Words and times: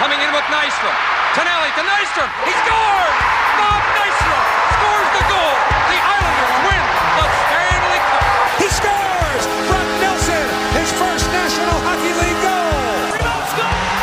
coming 0.00 0.16
in 0.24 0.32
with 0.32 0.48
Nystrom. 0.48 0.96
Tonelli 1.36 1.68
to 1.76 1.84
Nystrom. 1.84 2.30
He 2.48 2.52
scored! 2.64 3.16
Bob 3.60 3.84
Nystrom 4.00 4.44
scores 4.80 5.10
the 5.12 5.24
goal. 5.28 5.54
The 5.92 5.98
Islanders 6.00 6.56
win 6.64 6.84
the 7.20 7.26
Stanley 7.44 8.00
Cup. 8.08 8.24
He 8.64 8.68
scores! 8.72 9.44
Brock 9.68 9.90
Nelson, 10.00 10.46
his 10.80 10.88
first 10.96 11.28
National 11.36 11.76
Hockey 11.84 12.16
League 12.16 12.40
goal! 12.40 13.12
Rebound 13.12 13.44
score! 13.52 14.00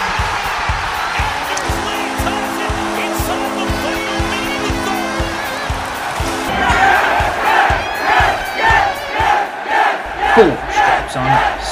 Anders 11.17 11.66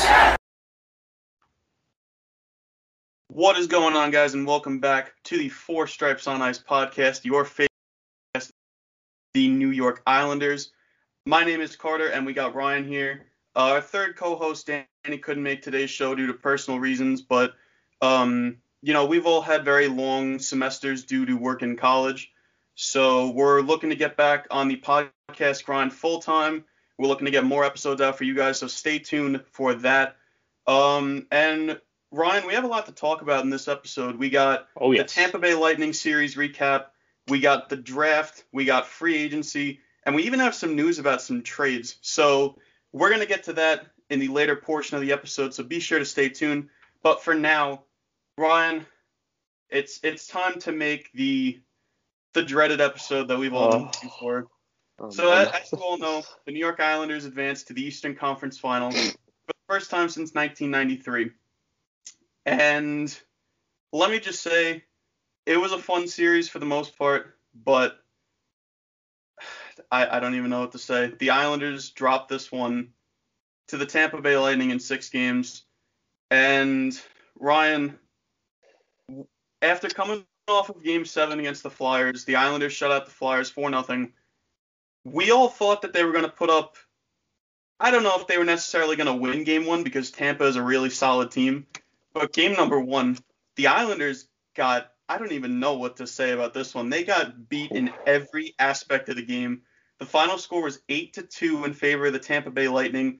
What 3.56 3.62
is 3.62 3.68
going 3.68 3.96
on, 3.96 4.12
guys, 4.12 4.34
and 4.34 4.46
welcome 4.46 4.82
back 4.82 5.14
to 5.24 5.38
the 5.38 5.48
Four 5.48 5.88
Stripes 5.88 6.28
on 6.28 6.42
Ice 6.42 6.60
podcast, 6.60 7.24
your 7.24 7.46
favorite 7.46 7.72
the 9.34 9.48
New 9.48 9.70
York 9.70 10.04
Islanders. 10.06 10.74
My 11.26 11.46
name 11.46 11.62
is 11.62 11.78
Carter, 11.78 12.08
and 12.08 12.26
we 12.26 12.34
got 12.34 12.54
Ryan 12.54 12.86
here. 12.86 13.28
Uh, 13.56 13.72
our 13.72 13.82
third 13.82 14.18
co-host, 14.18 14.68
Danny, 14.68 15.18
couldn't 15.20 15.42
make 15.42 15.62
today's 15.62 15.90
show 15.90 16.14
due 16.14 16.28
to 16.28 16.34
personal 16.34 16.82
reasons, 16.82 17.22
but 17.22 17.54
um, 18.02 18.58
you 18.82 18.92
know 18.92 19.06
we've 19.06 19.26
all 19.26 19.42
had 19.42 19.64
very 19.64 19.88
long 19.88 20.38
semesters 20.38 21.06
due 21.06 21.26
to 21.26 21.36
work 21.36 21.64
in 21.64 21.78
college, 21.78 22.34
so 22.76 23.30
we're 23.30 23.62
looking 23.62 23.90
to 23.90 23.96
get 23.96 24.18
back 24.18 24.48
on 24.52 24.68
the 24.68 24.76
podcast 24.76 25.64
grind 25.64 25.94
full 25.94 26.20
time. 26.20 26.66
We're 26.98 27.08
looking 27.08 27.24
to 27.24 27.32
get 27.32 27.46
more 27.46 27.64
episodes 27.64 28.02
out 28.02 28.18
for 28.18 28.26
you 28.26 28.36
guys, 28.36 28.60
so 28.60 28.68
stay 28.68 29.00
tuned 29.00 29.46
for 29.50 29.76
that. 29.76 30.18
Um, 30.68 31.28
and 31.32 31.80
Ryan, 32.12 32.48
we 32.48 32.54
have 32.54 32.64
a 32.64 32.68
lot 32.68 32.86
to 32.86 32.92
talk 32.92 33.22
about 33.22 33.44
in 33.44 33.50
this 33.50 33.68
episode. 33.68 34.18
We 34.18 34.30
got 34.30 34.68
Oh, 34.78 34.94
the. 34.94 35.04
Tampa 35.04 35.40
Bay 35.40 35.54
Lightning 35.54 35.94
series 35.94 36.36
recap. 36.36 36.86
We 37.28 37.40
got 37.40 37.70
the 37.70 37.76
draft. 37.78 38.44
We 38.54 38.66
got 38.66 38.88
free 38.88 39.16
agency, 39.18 39.80
and 40.06 40.16
we 40.16 40.24
even 40.24 40.40
have 40.40 40.56
some 40.56 40.76
news 40.76 41.00
about 41.00 41.22
some 41.22 41.42
trades. 41.42 41.98
So 42.02 42.58
we're 42.94 43.10
gonna 43.10 43.26
get 43.26 43.44
to 43.46 43.54
that 43.54 43.88
in 44.10 44.20
the 44.20 44.28
later 44.28 44.56
portion 44.56 44.96
of 44.96 45.02
the 45.02 45.12
episode. 45.12 45.54
So 45.54 45.64
be 45.64 45.80
sure 45.80 46.00
to 46.00 46.06
stay 46.06 46.30
tuned. 46.30 46.70
But 47.02 47.24
for 47.24 47.34
now, 47.34 47.84
Ryan, 48.38 48.86
it's 49.70 50.00
it's 50.04 50.28
time 50.28 50.60
to 50.62 50.72
make 50.72 51.12
the 51.14 51.60
the 52.34 52.44
dreaded 52.44 52.80
episode 52.82 53.28
that 53.30 53.38
we've 53.40 53.54
all 53.54 53.72
been 53.72 53.82
Oh. 53.82 53.86
waiting 53.86 54.12
for. 54.20 54.48
Oh, 55.00 55.10
So 55.10 55.26
man. 55.30 55.48
as 55.48 55.72
you 55.72 55.80
all 55.80 55.98
know, 55.98 56.24
the 56.46 56.52
New 56.52 56.60
York 56.60 56.80
Islanders 56.80 57.26
advanced 57.26 57.68
to 57.68 57.74
the 57.74 57.82
Eastern 57.84 58.16
Conference 58.16 58.58
Final 58.58 58.92
for 58.92 58.98
the 59.48 59.54
first 59.68 59.90
time 59.90 60.08
since 60.10 60.34
1993. 60.34 61.32
And 62.46 63.16
let 63.92 64.12
me 64.12 64.20
just 64.20 64.42
say, 64.42 64.84
it 65.46 65.58
was 65.58 65.72
a 65.72 65.78
fun 65.78 66.08
series 66.08 66.50
for 66.50 66.60
the 66.60 66.66
most 66.66 66.98
part, 66.98 67.38
but 67.54 68.00
I, 69.92 70.18
I 70.18 70.20
don't 70.20 70.36
even 70.36 70.50
know 70.50 70.62
what 70.62 70.72
to 70.74 70.80
say. 70.80 71.14
The 71.18 71.32
Islanders 71.32 71.92
dropped 71.92 72.30
this 72.30 72.52
one 72.52 72.90
to 73.70 73.78
the 73.78 73.86
Tampa 73.86 74.22
Bay 74.22 74.38
Lightning 74.38 74.72
in 74.72 74.80
six 74.80 75.10
games. 75.10 75.64
And 76.32 77.00
Ryan, 77.40 77.98
after 79.62 79.90
coming 79.90 80.26
off 80.48 80.70
of 80.70 80.84
Game 80.84 81.06
Seven 81.06 81.40
against 81.40 81.64
the 81.64 81.70
Flyers, 81.70 82.26
the 82.26 82.36
Islanders 82.36 82.74
shut 82.74 82.92
out 82.92 83.06
the 83.06 83.12
Flyers 83.12 83.50
four 83.50 83.70
nothing. 83.70 84.14
We 85.04 85.32
all 85.32 85.50
thought 85.50 85.84
that 85.84 85.94
they 85.94 86.04
were 86.04 86.12
going 86.12 86.26
to 86.26 86.32
put 86.32 86.50
up. 86.50 86.78
I 87.80 87.92
don't 87.92 88.04
know 88.04 88.20
if 88.20 88.28
they 88.28 88.38
were 88.38 88.46
necessarily 88.46 88.96
going 88.96 89.08
to 89.08 89.14
win 89.14 89.44
Game 89.44 89.66
One 89.66 89.84
because 89.84 90.12
Tampa 90.12 90.46
is 90.46 90.56
a 90.56 90.64
really 90.64 90.90
solid 90.90 91.32
team, 91.32 91.68
but 92.16 92.34
Game 92.34 92.54
Number 92.54 92.80
One, 92.80 93.18
the 93.58 93.68
Islanders 93.68 94.28
got. 94.56 94.90
I 95.08 95.20
don't 95.20 95.34
even 95.34 95.60
know 95.60 95.76
what 95.76 95.98
to 95.98 96.08
say 96.08 96.32
about 96.32 96.56
this 96.56 96.74
one. 96.74 96.90
They 96.90 97.04
got 97.04 97.48
beat 97.48 97.72
in 97.72 97.92
every 98.08 98.56
aspect 98.58 99.08
of 99.10 99.18
the 99.18 99.22
game. 99.22 99.62
The 100.00 100.06
final 100.06 100.40
score 100.40 100.64
was 100.64 100.80
eight 100.90 101.14
to 101.14 101.22
two 101.22 101.64
in 101.64 101.74
favor 101.74 102.08
of 102.08 102.14
the 102.14 102.20
Tampa 102.20 102.50
Bay 102.50 102.68
Lightning. 102.68 103.20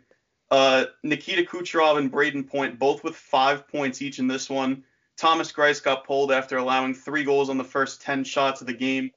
Uh, 0.50 0.86
Nikita 1.04 1.44
Kucherov 1.44 2.00
and 2.00 2.12
Brayden 2.12 2.48
Point 2.48 2.80
both 2.80 3.04
with 3.04 3.16
five 3.16 3.68
points 3.68 4.02
each 4.02 4.18
in 4.18 4.28
this 4.28 4.50
one. 4.50 4.84
Thomas 5.18 5.52
Greiss 5.52 5.84
got 5.84 6.06
pulled 6.06 6.32
after 6.32 6.58
allowing 6.58 6.94
three 6.94 7.24
goals 7.24 7.50
on 7.50 7.58
the 7.58 7.64
first 7.64 8.02
10 8.02 8.24
shots 8.24 8.62
of 8.62 8.68
the 8.68 8.74
game. 8.74 9.12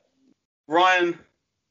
Ryan, 0.67 1.19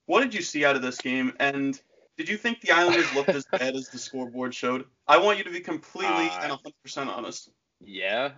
what 0.08 0.22
did 0.22 0.34
you 0.34 0.42
see 0.42 0.66
out 0.66 0.76
of 0.76 0.82
this 0.82 0.98
game? 0.98 1.34
And 1.40 1.80
did 2.18 2.28
you 2.28 2.38
think 2.38 2.62
the 2.62 2.72
Islanders 2.72 3.14
looked 3.14 3.30
as 3.30 3.46
bad 3.52 3.76
as 3.76 3.88
the 3.90 4.00
scoreboard 4.00 4.54
showed? 4.54 4.86
I 5.08 5.20
want 5.20 5.38
you 5.38 5.44
to 5.44 5.52
be 5.52 5.60
completely 5.60 6.10
Uh, 6.10 6.40
and 6.42 6.74
100% 6.86 7.08
honest. 7.08 7.50
Yeah. 7.82 8.32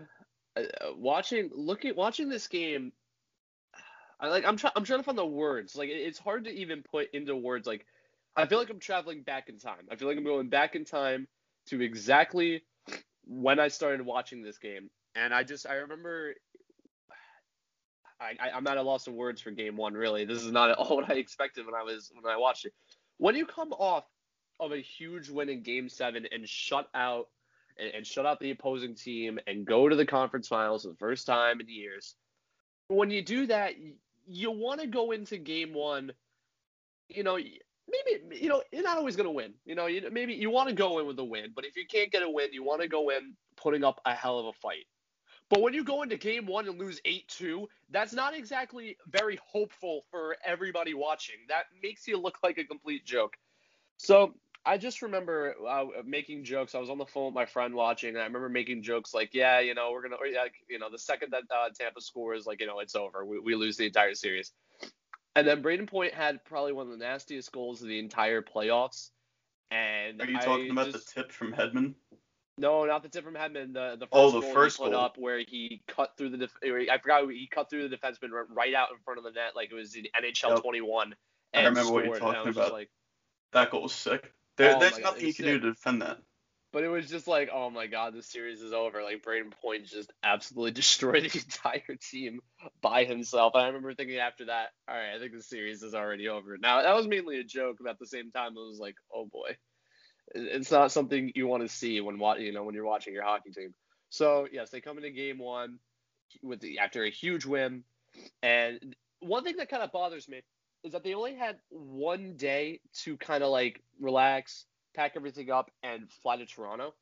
Uh, 0.56 0.62
uh, 0.62 0.94
watching, 0.96 1.50
looking, 1.54 1.96
watching 1.96 2.30
this 2.30 2.48
game, 2.48 2.94
I 4.20 4.28
like. 4.28 4.46
I'm 4.46 4.58
trying. 4.58 4.74
I'm 4.76 4.84
trying 4.84 5.00
to 5.00 5.04
find 5.04 5.18
the 5.18 5.26
words. 5.26 5.76
Like, 5.76 5.90
it- 5.90 5.94
it's 6.02 6.20
hard 6.20 6.46
to 6.46 6.52
even 6.52 6.84
put 6.84 7.10
into 7.14 7.36
words. 7.36 7.66
Like, 7.68 7.86
I 8.36 8.46
feel 8.48 8.58
like 8.58 8.70
I'm 8.70 8.80
traveling 8.80 9.24
back 9.24 9.50
in 9.50 9.60
time. 9.60 9.88
I 9.90 9.96
feel 9.96 10.08
like 10.08 10.18
I'm 10.18 10.24
going 10.26 10.50
back 10.50 10.76
in 10.76 10.84
time 10.86 11.28
to 11.68 11.82
exactly 11.82 12.64
when 13.26 13.60
I 13.60 13.70
started 13.70 14.06
watching 14.06 14.42
this 14.42 14.58
game, 14.58 14.90
and 15.16 15.34
I 15.34 15.44
just 15.44 15.66
I 15.68 15.76
remember. 15.76 16.34
I, 18.20 18.36
I 18.40 18.52
I'm 18.52 18.68
at 18.68 18.78
a 18.78 18.82
loss 18.82 19.08
of 19.08 19.14
words 19.14 19.42
for 19.42 19.52
game 19.52 19.78
one. 19.78 19.94
Really, 19.94 20.26
this 20.26 20.44
is 20.44 20.52
not 20.52 20.72
at 20.72 20.78
all 20.80 20.98
what 20.98 21.10
I 21.10 21.16
expected 21.16 21.66
when 21.66 21.76
I 21.76 21.84
was 21.84 22.12
when 22.20 22.32
I 22.32 22.38
watched 22.38 22.66
it. 22.66 22.74
When 23.18 23.36
you 23.36 23.46
come 23.46 23.72
off 23.74 24.06
of 24.60 24.72
a 24.74 24.78
huge 24.82 25.30
win 25.30 25.50
in 25.50 25.64
game 25.64 25.88
seven 25.90 26.26
and 26.32 26.48
shut 26.48 26.88
out 26.94 27.28
and, 27.80 27.94
and 27.96 28.08
shut 28.08 28.26
out 28.26 28.40
the 28.40 28.52
opposing 28.52 28.96
team 28.96 29.40
and 29.48 29.66
go 29.66 29.90
to 29.90 29.96
the 29.96 30.06
conference 30.06 30.48
finals 30.48 30.84
for 30.84 30.90
the 30.90 30.96
first 30.96 31.26
time 31.26 31.60
in 31.60 31.70
years. 31.70 32.16
When 32.88 33.12
you 33.12 33.22
do 33.22 33.48
that, 33.48 33.74
you 34.28 34.52
want 34.52 34.82
to 34.82 34.88
go 34.88 35.12
into 35.12 35.38
game 35.38 35.74
one. 35.74 36.12
You 37.08 37.24
know, 37.24 37.36
maybe 37.36 38.42
you 38.42 38.50
know 38.50 38.64
you're 38.72 38.84
not 38.84 38.98
always 38.98 39.16
going 39.16 39.28
to 39.28 39.32
win. 39.32 39.54
You 39.66 39.76
know, 39.76 39.88
you, 39.88 40.08
maybe 40.12 40.34
you 40.34 40.50
want 40.50 40.70
to 40.70 40.76
go 40.76 41.00
in 41.00 41.08
with 41.08 41.20
a 41.20 41.24
win, 41.24 41.52
but 41.56 41.66
if 41.66 41.76
you 41.76 41.86
can't 41.90 42.12
get 42.12 42.24
a 42.24 42.30
win, 42.30 42.50
you 42.52 42.64
want 42.64 42.82
to 42.82 42.88
go 42.88 43.10
in 43.10 43.36
putting 43.58 43.84
up 43.84 44.00
a 44.06 44.14
hell 44.14 44.40
of 44.40 44.48
a 44.48 44.54
fight. 44.54 44.86
But 45.50 45.62
when 45.62 45.74
you 45.74 45.84
go 45.84 46.04
into 46.04 46.16
game 46.16 46.46
one 46.46 46.68
and 46.68 46.80
lose 46.80 47.02
8 47.06 47.28
2, 47.28 47.68
that's 47.90 48.14
not 48.14 48.36
exactly 48.36 48.98
very 49.08 49.40
hopeful 49.44 50.06
for 50.12 50.36
everybody 50.46 50.94
watching. 50.94 51.38
That 51.48 51.64
makes 51.82 52.08
you 52.08 52.18
look 52.18 52.38
like 52.44 52.60
a 52.60 52.64
complete 52.64 53.04
joke. 53.04 53.36
So 53.98 54.36
I 54.66 54.78
just 54.78 55.02
remember 55.02 55.56
uh, 55.68 55.86
making 56.06 56.44
jokes. 56.44 56.76
I 56.76 56.80
was 56.80 56.90
on 56.90 56.98
the 56.98 57.06
phone 57.06 57.26
with 57.28 57.34
my 57.34 57.46
friend 57.46 57.74
watching, 57.74 58.10
and 58.10 58.20
I 58.20 58.26
remember 58.26 58.50
making 58.50 58.84
jokes 58.84 59.14
like, 59.14 59.34
"Yeah, 59.34 59.60
you 59.62 59.74
know, 59.74 59.92
we're 59.92 60.02
gonna, 60.04 60.18
or, 60.18 60.28
yeah, 60.28 60.42
like, 60.42 60.56
you 60.70 60.78
know, 60.80 60.90
the 60.92 61.00
second 61.00 61.32
that 61.32 61.44
uh, 61.54 61.70
Tampa 61.80 62.02
scores, 62.02 62.46
like, 62.46 62.60
you 62.62 62.68
know, 62.68 62.80
it's 62.80 62.96
over. 62.96 63.26
We, 63.26 63.40
we 63.40 63.56
lose 63.56 63.78
the 63.78 63.86
entire 63.88 64.14
series." 64.14 64.52
And 65.36 65.48
then 65.48 65.64
Brayden 65.64 65.88
Point 65.88 66.14
had 66.14 66.44
probably 66.44 66.74
one 66.74 66.88
of 66.88 66.92
the 66.92 67.04
nastiest 67.04 67.52
goals 67.52 67.82
of 67.82 67.88
the 67.88 68.00
entire 68.00 68.42
playoffs. 68.42 69.10
And 69.72 70.20
Are 70.22 70.26
you 70.30 70.38
I 70.38 70.42
talking 70.42 70.72
about 70.72 70.92
just- 70.92 71.14
the 71.16 71.22
tip 71.22 71.32
from 71.32 71.54
Hedman? 71.54 71.94
No, 72.58 72.84
not 72.86 73.04
the 73.04 73.10
tip 73.10 73.24
from 73.24 73.36
Hedman. 73.36 73.74
The 73.74 73.96
the 73.98 74.08
first 74.08 74.10
Oh, 74.12 74.32
the 74.32 74.42
goal 74.42 74.54
first 74.54 74.78
he 74.78 74.84
put 74.84 74.92
goal. 74.92 75.00
up 75.00 75.18
where 75.18 75.40
he 75.40 75.82
cut 75.88 76.18
through 76.18 76.32
the 76.32 76.38
def- 76.38 76.58
I 76.62 76.98
forgot 77.02 77.30
he 77.32 77.48
cut 77.50 77.70
through 77.70 77.88
the 77.88 77.96
defenseman 77.96 78.32
right 78.50 78.74
out 78.74 78.90
in 78.92 78.98
front 79.06 79.18
of 79.18 79.24
the 79.24 79.32
net 79.32 79.56
like 79.56 79.72
it 79.72 79.76
was 79.76 79.96
in 79.96 80.04
NHL 80.14 80.50
Yep. 80.56 80.62
21. 80.64 81.16
I 81.54 81.58
And 81.58 81.68
remember 81.68 81.94
what 81.94 82.04
you're 82.06 82.16
scored, 82.18 82.30
and 82.36 82.38
I 82.38 82.40
talking 82.44 82.52
about. 82.52 82.74
Like, 82.74 82.90
That 83.54 83.72
goal 83.72 83.84
was 83.84 83.94
sick. 83.94 84.34
There, 84.60 84.76
Oh 84.76 84.80
there's 84.80 84.92
my 84.92 85.02
God, 85.02 85.14
nothing 85.14 85.28
you 85.28 85.34
can 85.34 85.46
do 85.46 85.60
to 85.60 85.70
defend 85.70 86.02
that. 86.02 86.18
But 86.72 86.84
it 86.84 86.90
was 86.90 87.10
just 87.10 87.28
like, 87.28 87.50
oh 87.52 87.72
my 87.72 87.88
god, 87.88 88.14
this 88.14 88.30
series 88.30 88.62
is 88.62 88.74
over. 88.74 89.02
Like 89.02 89.24
Brayden 89.24 89.52
Point 89.60 89.86
just 89.86 90.12
absolutely 90.22 90.72
destroyed 90.82 91.24
the 91.24 91.40
entire 91.40 91.96
team 92.12 92.42
by 92.82 93.06
himself. 93.06 93.54
And 93.56 93.64
I 93.64 93.68
remember 93.68 93.94
thinking 93.96 94.18
after 94.18 94.46
that, 94.46 94.68
all 94.88 94.96
right, 94.96 95.16
I 95.16 95.20
think 95.20 95.32
the 95.34 95.42
series 95.42 95.82
is 95.82 95.96
already 95.96 96.28
over. 96.28 96.58
Now 96.62 96.84
that 96.84 96.96
was 96.96 97.08
mainly 97.08 97.40
a 97.40 97.44
joke, 97.44 97.78
but 97.82 97.90
at 97.90 97.98
the 97.98 98.06
same 98.06 98.32
time, 98.32 98.52
it 98.52 98.60
was 98.60 98.80
like, 98.80 98.96
oh 99.16 99.26
boy, 99.26 99.58
it's 100.36 100.72
not 100.72 100.92
something 100.92 101.32
you 101.34 101.48
want 101.48 101.64
to 101.64 101.70
see 101.70 102.02
when 102.02 102.20
you 102.40 102.52
know 102.52 102.64
when 102.64 102.76
you're 102.76 102.86
watching 102.86 103.14
your 103.14 103.24
hockey 103.24 103.52
team. 103.52 103.74
So 104.10 104.46
yes, 104.52 104.70
they 104.70 104.82
come 104.82 104.98
into 104.98 105.10
game 105.10 105.40
one 105.40 105.80
with 106.44 106.60
the, 106.60 106.80
after 106.80 107.04
a 107.04 107.10
huge 107.10 107.46
win, 107.46 107.84
and 108.44 108.96
one 109.22 109.44
thing 109.44 109.58
that 109.58 109.70
kind 109.70 109.84
of 109.84 109.92
bothers 109.92 110.28
me 110.28 110.42
is 110.84 110.94
that 110.94 111.04
they 111.04 111.14
only 111.14 111.36
had 111.36 111.58
one 111.70 112.36
day 112.38 112.80
to 113.04 113.18
kind 113.18 113.44
of 113.44 113.50
like 113.50 113.82
relax, 114.00 114.66
pack 114.96 115.14
everything 115.16 115.52
up, 115.52 115.72
and 115.84 116.12
fly 116.24 116.38
to 116.38 116.46
Toronto. 116.46 116.94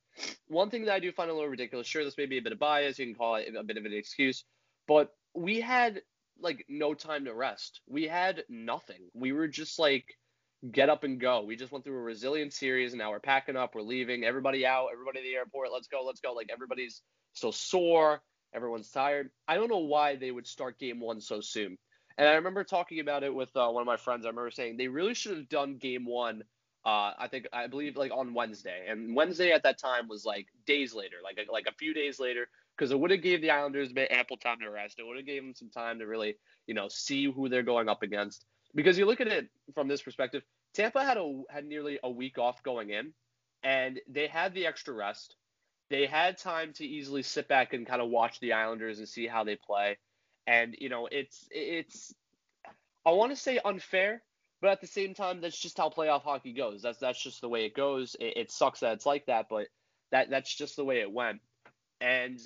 One 0.47 0.69
thing 0.69 0.85
that 0.85 0.93
I 0.93 0.99
do 0.99 1.11
find 1.11 1.29
a 1.29 1.33
little 1.33 1.49
ridiculous, 1.49 1.87
sure, 1.87 2.03
this 2.03 2.17
may 2.17 2.25
be 2.25 2.39
a 2.39 2.41
bit 2.41 2.53
of 2.53 2.59
bias, 2.59 2.97
you 2.97 3.05
can 3.05 3.15
call 3.15 3.35
it 3.35 3.53
a 3.55 3.63
bit 3.63 3.77
of 3.77 3.85
an 3.85 3.93
excuse, 3.93 4.43
but 4.87 5.13
we 5.35 5.61
had 5.61 6.01
like 6.41 6.65
no 6.69 6.93
time 6.93 7.25
to 7.25 7.33
rest. 7.33 7.81
We 7.87 8.07
had 8.07 8.43
nothing. 8.49 9.09
We 9.13 9.31
were 9.31 9.47
just 9.47 9.79
like 9.79 10.05
get 10.71 10.89
up 10.89 11.03
and 11.03 11.19
go. 11.19 11.43
We 11.43 11.55
just 11.55 11.71
went 11.71 11.85
through 11.85 11.97
a 11.97 12.01
resilient 12.01 12.53
series 12.53 12.93
and 12.93 12.99
now 12.99 13.11
we're 13.11 13.19
packing 13.19 13.55
up, 13.55 13.75
we're 13.75 13.81
leaving, 13.81 14.23
everybody 14.23 14.65
out, 14.65 14.89
everybody 14.91 15.19
at 15.19 15.23
the 15.23 15.35
airport, 15.35 15.69
let's 15.71 15.87
go, 15.87 16.03
let's 16.05 16.19
go. 16.19 16.33
Like 16.33 16.49
everybody's 16.51 17.01
still 17.33 17.51
sore, 17.51 18.21
everyone's 18.53 18.89
tired. 18.89 19.29
I 19.47 19.55
don't 19.55 19.69
know 19.69 19.79
why 19.79 20.15
they 20.15 20.31
would 20.31 20.47
start 20.47 20.79
game 20.79 20.99
one 20.99 21.21
so 21.21 21.41
soon. 21.41 21.77
And 22.17 22.27
I 22.27 22.33
remember 22.33 22.63
talking 22.63 22.99
about 22.99 23.23
it 23.23 23.33
with 23.33 23.55
uh, 23.55 23.67
one 23.69 23.81
of 23.81 23.87
my 23.87 23.97
friends. 23.97 24.25
I 24.25 24.29
remember 24.29 24.51
saying 24.51 24.77
they 24.77 24.87
really 24.87 25.13
should 25.13 25.37
have 25.37 25.49
done 25.49 25.77
game 25.77 26.05
one. 26.05 26.43
Uh, 26.85 27.11
I 27.17 27.27
think 27.29 27.47
I 27.51 27.67
believe 27.67 27.97
like 27.97 28.11
on 28.11 28.33
Wednesday, 28.33 28.87
and 28.89 29.15
Wednesday 29.15 29.51
at 29.51 29.63
that 29.63 29.77
time 29.77 30.07
was 30.07 30.25
like 30.25 30.47
days 30.65 30.93
later, 30.93 31.17
like 31.23 31.37
like 31.51 31.65
a 31.67 31.73
few 31.73 31.93
days 31.93 32.19
later, 32.19 32.47
because 32.75 32.91
it 32.91 32.99
would 32.99 33.11
have 33.11 33.21
gave 33.21 33.41
the 33.41 33.51
Islanders 33.51 33.89
ample 34.09 34.37
time 34.37 34.59
to 34.61 34.69
rest. 34.69 34.97
It 34.97 35.05
would 35.05 35.17
have 35.17 35.25
gave 35.25 35.43
them 35.43 35.53
some 35.53 35.69
time 35.69 35.99
to 35.99 36.07
really, 36.07 36.37
you 36.65 36.73
know, 36.73 36.87
see 36.87 37.29
who 37.29 37.49
they're 37.49 37.63
going 37.63 37.89
up 37.89 38.03
against. 38.03 38.45
Because 38.73 38.97
you 38.97 39.05
look 39.05 39.21
at 39.21 39.27
it 39.27 39.49
from 39.73 39.87
this 39.87 40.01
perspective, 40.01 40.43
Tampa 40.73 41.03
had 41.03 41.17
a 41.17 41.43
had 41.49 41.65
nearly 41.65 41.99
a 42.03 42.09
week 42.09 42.37
off 42.37 42.63
going 42.63 42.89
in, 42.89 43.13
and 43.63 43.99
they 44.07 44.27
had 44.27 44.53
the 44.53 44.65
extra 44.65 44.93
rest. 44.93 45.35
They 45.89 46.05
had 46.05 46.37
time 46.37 46.73
to 46.73 46.85
easily 46.85 47.21
sit 47.21 47.47
back 47.47 47.73
and 47.73 47.85
kind 47.87 48.01
of 48.01 48.09
watch 48.09 48.39
the 48.39 48.53
Islanders 48.53 48.99
and 48.99 49.07
see 49.07 49.27
how 49.27 49.43
they 49.43 49.55
play. 49.55 49.97
And 50.47 50.75
you 50.79 50.89
know, 50.89 51.07
it's 51.11 51.47
it's 51.51 52.15
I 53.05 53.11
want 53.11 53.31
to 53.31 53.35
say 53.35 53.59
unfair, 53.63 54.23
but 54.61 54.71
at 54.71 54.81
the 54.81 54.87
same 54.87 55.13
time, 55.13 55.41
that's 55.41 55.59
just 55.59 55.77
how 55.77 55.89
playoff 55.89 56.23
hockey 56.23 56.53
goes. 56.53 56.81
That's 56.81 56.97
that's 56.97 57.21
just 57.21 57.41
the 57.41 57.49
way 57.49 57.65
it 57.65 57.75
goes. 57.75 58.15
It, 58.19 58.37
it 58.37 58.51
sucks 58.51 58.79
that 58.79 58.93
it's 58.93 59.05
like 59.05 59.25
that, 59.25 59.47
but 59.49 59.67
that 60.11 60.29
that's 60.29 60.53
just 60.53 60.77
the 60.77 60.85
way 60.85 61.01
it 61.01 61.11
went. 61.11 61.41
And 61.99 62.39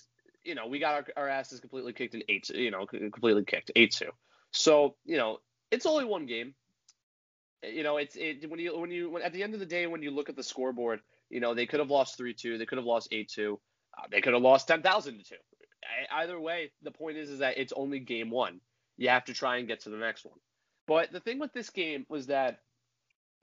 you 0.44 0.56
know, 0.56 0.68
we 0.68 0.80
got 0.80 0.96
our, 0.96 1.24
our 1.24 1.30
asses 1.30 1.60
completely 1.60 1.94
kicked 1.94 2.16
in 2.16 2.24
eight, 2.28 2.50
you 2.50 2.72
know, 2.72 2.88
completely 2.88 3.46
kicked 3.46 3.72
eight 3.76 3.94
two. 3.94 4.10
So 4.50 4.96
you 5.06 5.18
know, 5.18 5.38
it's 5.70 5.86
only 5.86 6.06
one 6.06 6.26
game. 6.26 6.56
You 7.64 7.84
know, 7.84 7.98
it's 7.98 8.16
it 8.16 8.50
when 8.50 8.60
you 8.60 8.80
when 8.80 8.90
you 8.90 9.12
when, 9.12 9.22
at 9.22 9.34
the 9.34 9.44
end 9.44 9.54
of 9.54 9.60
the 9.60 9.66
day 9.68 9.86
when 9.86 10.02
you 10.02 10.10
look 10.10 10.30
at 10.30 10.36
the 10.36 10.44
scoreboard, 10.44 11.02
you 11.30 11.40
know 11.40 11.54
they 11.54 11.68
could 11.68 11.80
have 11.80 11.92
lost 11.92 12.18
three 12.18 12.34
two, 12.34 12.58
they 12.58 12.66
could 12.66 12.80
have 12.80 12.86
lost 12.86 13.10
eight 13.12 13.30
two, 13.30 13.60
uh, 13.98 14.08
they 14.10 14.22
could 14.22 14.34
have 14.34 14.42
lost 14.42 14.68
ten 14.68 14.82
thousand 14.82 15.20
to 15.20 15.24
two. 15.24 15.36
Either 16.12 16.40
way, 16.40 16.72
the 16.82 16.92
point 16.92 17.18
is 17.18 17.30
is 17.30 17.40
that 17.40 17.58
it's 17.58 17.74
only 17.74 18.00
game 18.00 18.30
one. 18.30 18.60
You 18.98 19.10
have 19.10 19.26
to 19.26 19.34
try 19.34 19.58
and 19.58 19.68
get 19.68 19.82
to 19.82 19.90
the 19.90 19.98
next 19.98 20.26
one. 20.26 20.40
But 20.88 21.12
the 21.12 21.20
thing 21.20 21.40
with 21.40 21.54
this 21.54 21.70
game 21.70 22.06
was 22.10 22.28
that 22.28 22.60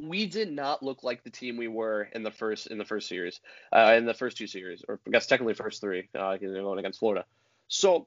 we 0.03 0.27
did 0.27 0.53
not 0.53 0.83
look 0.83 1.03
like 1.03 1.25
the 1.25 1.31
team 1.31 1.57
we 1.57 1.69
were 1.69 2.09
in 2.13 2.23
the 2.23 2.31
first 2.31 2.69
in 2.69 2.79
the 2.79 2.85
first 2.85 3.09
series, 3.09 3.41
uh, 3.73 3.95
in 3.97 4.07
the 4.07 4.15
first 4.15 4.37
two 4.37 4.47
series, 4.47 4.85
or 4.87 5.01
I 5.07 5.11
guess 5.11 5.27
technically 5.27 5.55
first 5.55 5.81
three, 5.81 6.09
uh, 6.15 6.37
going 6.37 6.79
against 6.79 7.01
Florida. 7.01 7.25
So 7.69 8.07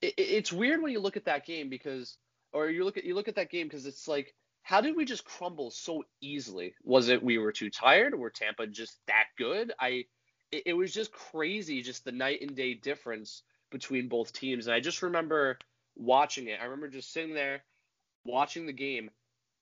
it, 0.00 0.14
it's 0.16 0.52
weird 0.52 0.82
when 0.82 0.92
you 0.92 1.00
look 1.00 1.16
at 1.16 1.24
that 1.24 1.44
game 1.46 1.68
because, 1.68 2.16
or 2.52 2.68
you 2.70 2.84
look 2.84 2.96
at 2.96 3.04
you 3.04 3.14
look 3.14 3.28
at 3.28 3.36
that 3.36 3.50
game 3.50 3.66
because 3.66 3.86
it's 3.86 4.06
like, 4.06 4.34
how 4.62 4.80
did 4.80 4.96
we 4.96 5.04
just 5.04 5.24
crumble 5.24 5.70
so 5.70 6.04
easily? 6.20 6.74
Was 6.84 7.08
it 7.08 7.22
we 7.22 7.38
were 7.38 7.52
too 7.52 7.70
tired? 7.70 8.14
Were 8.14 8.30
Tampa 8.30 8.66
just 8.66 8.98
that 9.06 9.26
good? 9.36 9.72
I, 9.80 10.04
it, 10.52 10.62
it 10.66 10.72
was 10.74 10.92
just 10.92 11.12
crazy, 11.12 11.82
just 11.82 12.04
the 12.04 12.12
night 12.12 12.40
and 12.42 12.56
day 12.56 12.74
difference 12.74 13.42
between 13.70 14.08
both 14.08 14.32
teams. 14.32 14.66
And 14.66 14.74
I 14.74 14.80
just 14.80 15.02
remember 15.02 15.58
watching 15.96 16.48
it. 16.48 16.58
I 16.60 16.64
remember 16.64 16.88
just 16.88 17.12
sitting 17.12 17.34
there 17.34 17.62
watching 18.24 18.66
the 18.66 18.72
game 18.72 19.10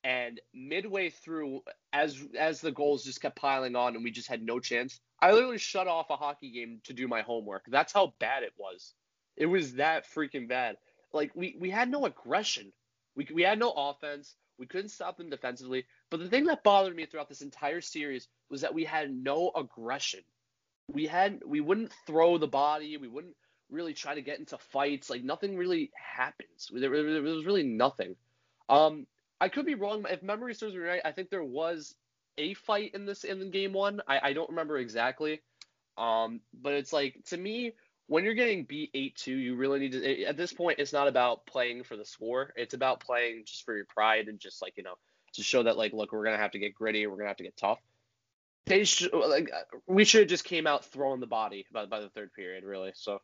and 0.04 0.40
midway 0.54 1.10
through 1.10 1.62
as 1.92 2.22
as 2.38 2.60
the 2.60 2.72
goals 2.72 3.04
just 3.04 3.20
kept 3.20 3.36
piling 3.36 3.74
on 3.76 3.94
and 3.94 4.04
we 4.04 4.10
just 4.10 4.28
had 4.28 4.42
no 4.42 4.60
chance 4.60 5.00
i 5.20 5.32
literally 5.32 5.58
shut 5.58 5.88
off 5.88 6.10
a 6.10 6.16
hockey 6.16 6.50
game 6.50 6.80
to 6.84 6.92
do 6.92 7.08
my 7.08 7.22
homework. 7.22 7.64
That's 7.68 7.92
how 7.92 8.14
bad 8.18 8.42
it 8.42 8.52
was. 8.58 8.94
It 9.36 9.46
was 9.46 9.74
that 9.74 10.06
freaking 10.06 10.48
bad. 10.48 10.76
Like 11.12 11.32
we 11.34 11.56
we 11.58 11.70
had 11.70 11.90
no 11.90 12.04
aggression. 12.04 12.72
We 13.14 13.26
we 13.32 13.42
had 13.42 13.58
no 13.58 13.72
offense. 13.72 14.34
We 14.58 14.66
couldn't 14.66 14.90
stop 14.90 15.16
them 15.16 15.30
defensively. 15.30 15.84
But 16.10 16.20
the 16.20 16.28
thing 16.28 16.44
that 16.46 16.64
bothered 16.64 16.96
me 16.96 17.06
throughout 17.06 17.28
this 17.28 17.42
entire 17.42 17.80
series 17.80 18.28
was 18.50 18.62
that 18.62 18.74
we 18.74 18.84
had 18.84 19.10
no 19.10 19.50
aggression 19.54 20.20
we 20.92 21.06
had 21.06 21.40
we 21.46 21.60
wouldn't 21.60 21.92
throw 22.06 22.38
the 22.38 22.46
body 22.46 22.96
we 22.96 23.08
wouldn't 23.08 23.34
really 23.70 23.94
try 23.94 24.14
to 24.14 24.22
get 24.22 24.38
into 24.38 24.56
fights 24.58 25.10
like 25.10 25.24
nothing 25.24 25.56
really 25.56 25.90
happens 25.94 26.70
there, 26.72 26.90
there 26.90 27.22
was 27.22 27.44
really 27.44 27.64
nothing 27.64 28.14
um, 28.68 29.06
I 29.40 29.48
could 29.48 29.66
be 29.66 29.74
wrong. 29.74 30.04
If 30.08 30.22
memory 30.22 30.54
serves 30.54 30.74
me 30.74 30.80
right, 30.80 31.00
I 31.04 31.12
think 31.12 31.30
there 31.30 31.44
was 31.44 31.94
a 32.38 32.54
fight 32.54 32.94
in 32.94 33.06
this 33.06 33.24
in 33.24 33.50
game 33.50 33.72
one. 33.72 34.00
I, 34.06 34.20
I 34.22 34.32
don't 34.32 34.50
remember 34.50 34.78
exactly. 34.78 35.42
Um, 35.98 36.40
but 36.62 36.74
it's 36.74 36.92
like 36.92 37.22
to 37.26 37.36
me, 37.36 37.72
when 38.06 38.24
you're 38.24 38.34
getting 38.34 38.64
beat 38.64 38.90
eight 38.94 39.16
two, 39.16 39.36
you 39.36 39.56
really 39.56 39.78
need 39.78 39.92
to. 39.92 40.24
At 40.24 40.36
this 40.36 40.52
point, 40.52 40.78
it's 40.78 40.92
not 40.92 41.08
about 41.08 41.46
playing 41.46 41.84
for 41.84 41.96
the 41.96 42.04
score. 42.04 42.52
It's 42.56 42.74
about 42.74 43.00
playing 43.00 43.44
just 43.46 43.64
for 43.64 43.74
your 43.74 43.86
pride 43.86 44.28
and 44.28 44.38
just 44.38 44.62
like 44.62 44.74
you 44.76 44.82
know 44.82 44.94
to 45.34 45.42
show 45.42 45.62
that 45.62 45.76
like 45.76 45.92
look, 45.92 46.12
we're 46.12 46.24
gonna 46.24 46.36
have 46.38 46.52
to 46.52 46.58
get 46.58 46.74
gritty. 46.74 47.06
We're 47.06 47.16
gonna 47.16 47.28
have 47.28 47.38
to 47.38 47.44
get 47.44 47.56
tough. 47.56 47.80
They 48.66 48.84
should, 48.84 49.12
like 49.12 49.50
we 49.86 50.04
should 50.04 50.22
have 50.22 50.28
just 50.28 50.44
came 50.44 50.66
out 50.66 50.84
throwing 50.86 51.20
the 51.20 51.26
body 51.26 51.66
by 51.72 51.86
by 51.86 52.00
the 52.00 52.10
third 52.10 52.32
period, 52.32 52.64
really. 52.64 52.92
So, 52.94 53.20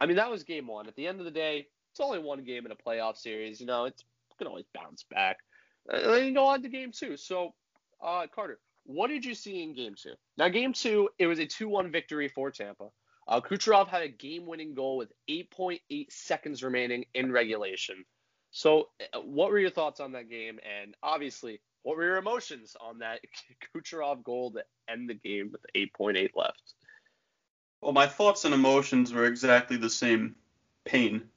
I 0.00 0.06
mean 0.06 0.16
that 0.16 0.30
was 0.30 0.44
game 0.44 0.66
one. 0.66 0.88
At 0.88 0.96
the 0.96 1.06
end 1.06 1.18
of 1.18 1.26
the 1.26 1.30
day, 1.30 1.66
it's 1.90 2.00
only 2.00 2.18
one 2.18 2.42
game 2.44 2.64
in 2.64 2.72
a 2.72 2.76
playoff 2.76 3.16
series. 3.16 3.60
You 3.60 3.66
know, 3.66 3.84
it's 3.84 4.02
can 4.42 4.50
always 4.50 4.66
bounce 4.74 5.04
back. 5.10 5.38
And 5.88 6.04
then 6.04 6.26
you 6.26 6.34
go 6.34 6.46
on 6.46 6.62
to 6.62 6.68
game 6.68 6.92
two. 6.92 7.16
So, 7.16 7.54
uh, 8.02 8.26
Carter, 8.34 8.58
what 8.84 9.08
did 9.08 9.24
you 9.24 9.34
see 9.34 9.62
in 9.62 9.74
game 9.74 9.94
two? 10.00 10.14
Now, 10.36 10.48
game 10.48 10.72
two, 10.72 11.08
it 11.18 11.26
was 11.26 11.38
a 11.38 11.46
2 11.46 11.68
1 11.68 11.90
victory 11.90 12.28
for 12.28 12.50
Tampa. 12.50 12.88
Uh, 13.28 13.40
Kucherov 13.40 13.88
had 13.88 14.02
a 14.02 14.08
game 14.08 14.46
winning 14.46 14.74
goal 14.74 14.96
with 14.96 15.12
8.8 15.30 15.80
seconds 16.10 16.62
remaining 16.62 17.04
in 17.14 17.30
regulation. 17.30 18.04
So, 18.50 18.88
uh, 19.12 19.20
what 19.20 19.50
were 19.50 19.58
your 19.58 19.70
thoughts 19.70 20.00
on 20.00 20.12
that 20.12 20.28
game? 20.28 20.58
And 20.80 20.94
obviously, 21.02 21.60
what 21.82 21.96
were 21.96 22.04
your 22.04 22.16
emotions 22.16 22.76
on 22.80 22.98
that 22.98 23.20
Kucherov 23.74 24.22
goal 24.22 24.52
to 24.52 24.64
end 24.88 25.08
the 25.08 25.14
game 25.14 25.50
with 25.52 25.62
8.8 25.74 26.30
left? 26.34 26.74
Well, 27.80 27.92
my 27.92 28.06
thoughts 28.06 28.44
and 28.44 28.54
emotions 28.54 29.12
were 29.12 29.26
exactly 29.26 29.76
the 29.76 29.90
same. 29.90 30.36
Pain. 30.84 31.28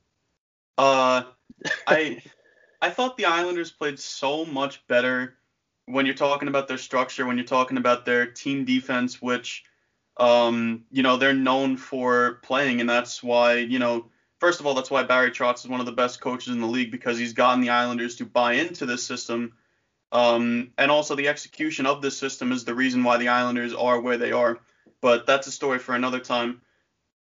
Uh, 0.77 1.23
I 1.87 2.21
I 2.81 2.89
thought 2.89 3.17
the 3.17 3.25
Islanders 3.25 3.71
played 3.71 3.99
so 3.99 4.45
much 4.45 4.85
better 4.87 5.37
when 5.85 6.05
you're 6.05 6.15
talking 6.15 6.47
about 6.47 6.67
their 6.67 6.77
structure, 6.77 7.25
when 7.25 7.37
you're 7.37 7.45
talking 7.45 7.77
about 7.77 8.05
their 8.05 8.25
team 8.25 8.65
defense, 8.65 9.21
which, 9.21 9.63
um, 10.17 10.83
you 10.91 11.03
know, 11.03 11.17
they're 11.17 11.33
known 11.33 11.77
for 11.77 12.39
playing, 12.43 12.81
and 12.81 12.89
that's 12.89 13.21
why, 13.21 13.55
you 13.55 13.79
know, 13.79 14.07
first 14.39 14.59
of 14.59 14.65
all, 14.65 14.73
that's 14.73 14.91
why 14.91 15.03
Barry 15.03 15.31
Trotz 15.31 15.63
is 15.63 15.67
one 15.67 15.79
of 15.79 15.85
the 15.85 15.91
best 15.91 16.21
coaches 16.21 16.53
in 16.53 16.61
the 16.61 16.67
league 16.67 16.91
because 16.91 17.17
he's 17.17 17.33
gotten 17.33 17.61
the 17.61 17.69
Islanders 17.69 18.15
to 18.17 18.25
buy 18.25 18.53
into 18.53 18.85
this 18.85 19.03
system. 19.03 19.53
Um, 20.15 20.71
and 20.77 20.89
also 20.89 21.13
the 21.13 21.27
execution 21.27 21.85
of 21.85 22.01
this 22.01 22.17
system 22.17 22.53
is 22.53 22.63
the 22.63 22.73
reason 22.73 23.03
why 23.03 23.17
the 23.17 23.27
Islanders 23.27 23.73
are 23.73 23.99
where 23.99 24.17
they 24.17 24.31
are. 24.31 24.59
But 25.01 25.27
that's 25.27 25.47
a 25.47 25.51
story 25.51 25.77
for 25.77 25.93
another 25.93 26.21
time. 26.21 26.61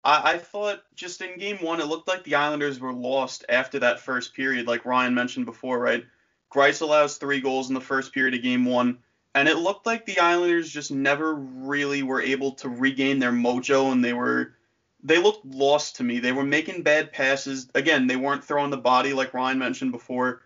I, 0.02 0.32
I 0.32 0.38
thought 0.38 0.82
just 0.94 1.20
in 1.20 1.38
game 1.38 1.58
one, 1.58 1.80
it 1.80 1.86
looked 1.86 2.08
like 2.08 2.24
the 2.24 2.36
Islanders 2.36 2.80
were 2.80 2.94
lost 2.94 3.44
after 3.50 3.78
that 3.80 4.00
first 4.00 4.34
period, 4.34 4.66
like 4.66 4.86
Ryan 4.86 5.14
mentioned 5.14 5.44
before, 5.44 5.78
right? 5.78 6.02
Greiss 6.50 6.80
allows 6.80 7.18
three 7.18 7.42
goals 7.42 7.68
in 7.68 7.74
the 7.74 7.80
first 7.82 8.14
period 8.14 8.34
of 8.34 8.42
game 8.42 8.64
one, 8.64 8.96
and 9.34 9.48
it 9.48 9.58
looked 9.58 9.84
like 9.84 10.06
the 10.06 10.20
Islanders 10.20 10.70
just 10.70 10.90
never 10.90 11.34
really 11.34 12.02
were 12.02 12.22
able 12.22 12.52
to 12.52 12.70
regain 12.70 13.18
their 13.18 13.32
mojo, 13.32 13.92
and 13.92 14.02
they 14.02 14.14
were 14.14 14.54
they 15.02 15.18
looked 15.18 15.44
lost 15.44 15.96
to 15.96 16.04
me. 16.04 16.20
They 16.20 16.32
were 16.32 16.42
making 16.42 16.84
bad 16.84 17.12
passes. 17.12 17.68
Again, 17.74 18.06
they 18.06 18.16
weren't 18.16 18.42
throwing 18.42 18.70
the 18.70 18.78
body 18.78 19.12
like 19.12 19.34
Ryan 19.34 19.58
mentioned 19.58 19.92
before. 19.92 20.40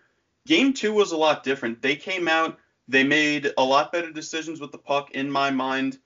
Game 0.47 0.73
two 0.73 0.93
was 0.93 1.13
a 1.13 1.17
lot 1.17 1.45
different. 1.45 1.83
They 1.83 1.97
came 1.97 2.29
out, 2.29 2.59
they 2.89 3.05
made 3.05 3.53
a 3.57 3.65
lot 3.65 3.93
better 3.93 4.11
decisions 4.11 4.61
with 4.61 4.73
the 4.73 4.79
puck 4.79 5.13
in 5.13 5.31
my 5.31 5.51
mind. 5.51 5.99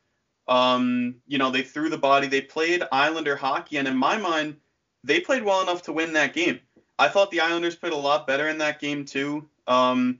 Um, 0.46 1.16
you 1.26 1.38
know, 1.38 1.50
they 1.50 1.62
threw 1.62 1.88
the 1.88 1.98
body. 1.98 2.28
They 2.28 2.40
played 2.40 2.82
Islander 2.92 3.36
hockey, 3.36 3.78
and 3.78 3.88
in 3.88 3.96
my 3.96 4.16
mind, 4.16 4.56
they 5.02 5.20
played 5.20 5.42
well 5.42 5.62
enough 5.62 5.82
to 5.82 5.92
win 5.92 6.12
that 6.12 6.34
game. 6.34 6.60
I 6.98 7.08
thought 7.08 7.30
the 7.30 7.40
Islanders 7.40 7.76
played 7.76 7.92
a 7.92 7.96
lot 7.96 8.26
better 8.26 8.48
in 8.48 8.58
that 8.58 8.80
game 8.80 9.04
too. 9.04 9.48
Um, 9.66 10.18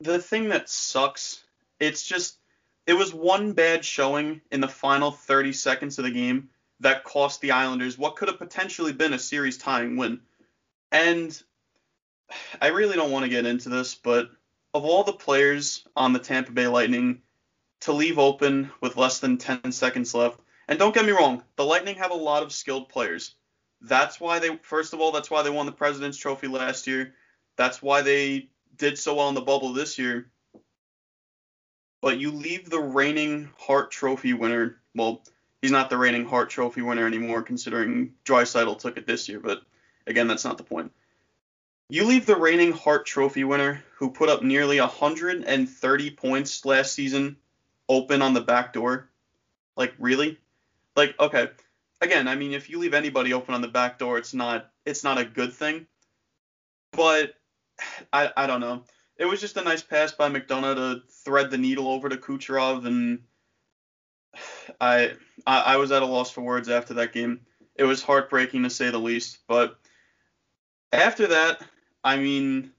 the 0.00 0.18
thing 0.18 0.50
that 0.50 0.68
sucks, 0.68 1.42
it's 1.80 2.02
just 2.02 2.38
it 2.86 2.94
was 2.94 3.12
one 3.12 3.52
bad 3.52 3.84
showing 3.84 4.40
in 4.50 4.60
the 4.60 4.68
final 4.68 5.10
30 5.10 5.52
seconds 5.52 5.98
of 5.98 6.04
the 6.04 6.10
game 6.10 6.50
that 6.80 7.04
cost 7.04 7.40
the 7.40 7.50
Islanders 7.52 7.98
what 7.98 8.16
could 8.16 8.28
have 8.28 8.38
potentially 8.38 8.92
been 8.92 9.12
a 9.12 9.18
series 9.18 9.58
tying 9.58 9.96
win. 9.96 10.20
And 10.92 11.42
I 12.60 12.68
really 12.68 12.96
don't 12.96 13.12
want 13.12 13.24
to 13.24 13.30
get 13.30 13.46
into 13.46 13.68
this, 13.68 13.94
but 13.94 14.30
of 14.74 14.84
all 14.84 15.04
the 15.04 15.12
players 15.12 15.86
on 15.96 16.12
the 16.12 16.18
Tampa 16.18 16.52
Bay 16.52 16.66
Lightning, 16.66 17.22
to 17.80 17.92
leave 17.92 18.18
open 18.18 18.70
with 18.80 18.96
less 18.96 19.20
than 19.20 19.38
10 19.38 19.72
seconds 19.72 20.14
left. 20.14 20.40
And 20.68 20.78
don't 20.78 20.94
get 20.94 21.04
me 21.04 21.12
wrong, 21.12 21.42
the 21.56 21.64
Lightning 21.64 21.96
have 21.96 22.10
a 22.10 22.14
lot 22.14 22.42
of 22.42 22.52
skilled 22.52 22.88
players. 22.88 23.34
That's 23.80 24.18
why 24.18 24.38
they, 24.38 24.56
first 24.62 24.92
of 24.92 25.00
all, 25.00 25.12
that's 25.12 25.30
why 25.30 25.42
they 25.42 25.50
won 25.50 25.66
the 25.66 25.72
President's 25.72 26.18
Trophy 26.18 26.48
last 26.48 26.86
year. 26.86 27.14
That's 27.56 27.82
why 27.82 28.02
they 28.02 28.48
did 28.76 28.98
so 28.98 29.14
well 29.14 29.28
in 29.28 29.34
the 29.34 29.40
bubble 29.40 29.72
this 29.72 29.98
year. 29.98 30.30
But 32.02 32.18
you 32.18 32.30
leave 32.30 32.68
the 32.68 32.80
reigning 32.80 33.50
Hart 33.58 33.90
Trophy 33.90 34.32
winner, 34.32 34.80
well, 34.94 35.22
he's 35.62 35.70
not 35.70 35.90
the 35.90 35.98
reigning 35.98 36.26
Hart 36.26 36.50
Trophy 36.50 36.82
winner 36.82 37.06
anymore, 37.06 37.42
considering 37.42 38.14
Draisaitl 38.24 38.78
took 38.78 38.96
it 38.96 39.06
this 39.06 39.28
year, 39.28 39.40
but 39.40 39.62
again, 40.06 40.28
that's 40.28 40.44
not 40.44 40.58
the 40.58 40.64
point. 40.64 40.92
You 41.88 42.04
leave 42.04 42.26
the 42.26 42.36
reigning 42.36 42.72
Hart 42.72 43.06
Trophy 43.06 43.44
winner, 43.44 43.84
who 43.96 44.10
put 44.10 44.28
up 44.28 44.42
nearly 44.42 44.80
130 44.80 46.10
points 46.10 46.64
last 46.64 46.92
season, 46.94 47.36
open 47.88 48.22
on 48.22 48.34
the 48.34 48.40
back 48.40 48.72
door? 48.72 49.08
Like 49.76 49.94
really? 49.98 50.38
Like 50.96 51.18
okay. 51.20 51.50
Again, 52.00 52.26
I 52.26 52.34
mean 52.34 52.52
if 52.52 52.68
you 52.68 52.78
leave 52.78 52.94
anybody 52.94 53.32
open 53.32 53.54
on 53.54 53.60
the 53.60 53.68
back 53.68 53.98
door, 53.98 54.18
it's 54.18 54.34
not 54.34 54.70
it's 54.84 55.04
not 55.04 55.18
a 55.18 55.24
good 55.24 55.52
thing. 55.52 55.86
But 56.90 57.34
I 58.12 58.32
I 58.36 58.46
don't 58.48 58.60
know. 58.60 58.82
It 59.16 59.26
was 59.26 59.40
just 59.40 59.56
a 59.56 59.62
nice 59.62 59.82
pass 59.82 60.12
by 60.12 60.28
McDonagh 60.28 60.74
to 60.74 61.02
thread 61.24 61.50
the 61.50 61.58
needle 61.58 61.88
over 61.88 62.08
to 62.08 62.16
Kucherov 62.16 62.84
and 62.84 63.20
I, 64.80 65.12
I 65.46 65.60
I 65.60 65.76
was 65.76 65.92
at 65.92 66.02
a 66.02 66.06
loss 66.06 66.32
for 66.32 66.40
words 66.40 66.68
after 66.68 66.94
that 66.94 67.12
game. 67.12 67.46
it 67.76 67.84
was 67.84 68.02
heartbreaking 68.02 68.64
to 68.64 68.70
say 68.70 68.90
the 68.90 68.98
least. 68.98 69.38
But 69.46 69.78
after 70.92 71.28
that, 71.28 71.62
I 72.06 72.18
mean, 72.18 72.70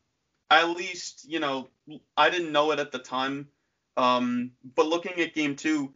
at 0.50 0.70
least 0.70 1.26
you 1.28 1.42
know 1.42 1.68
I 2.16 2.30
didn't 2.30 2.54
know 2.54 2.72
it 2.72 2.80
at 2.80 2.94
the 2.94 3.00
time, 3.00 3.50
um, 3.98 4.52
but 4.76 4.88
looking 4.88 5.20
at 5.20 5.36
game 5.36 5.58
two, 5.58 5.94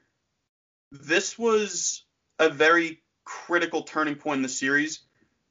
this 0.91 1.39
was 1.39 2.03
a 2.39 2.50
very 2.50 3.01
critical 3.23 3.83
turning 3.83 4.15
point 4.15 4.39
in 4.39 4.41
the 4.43 4.50
series 4.50 5.00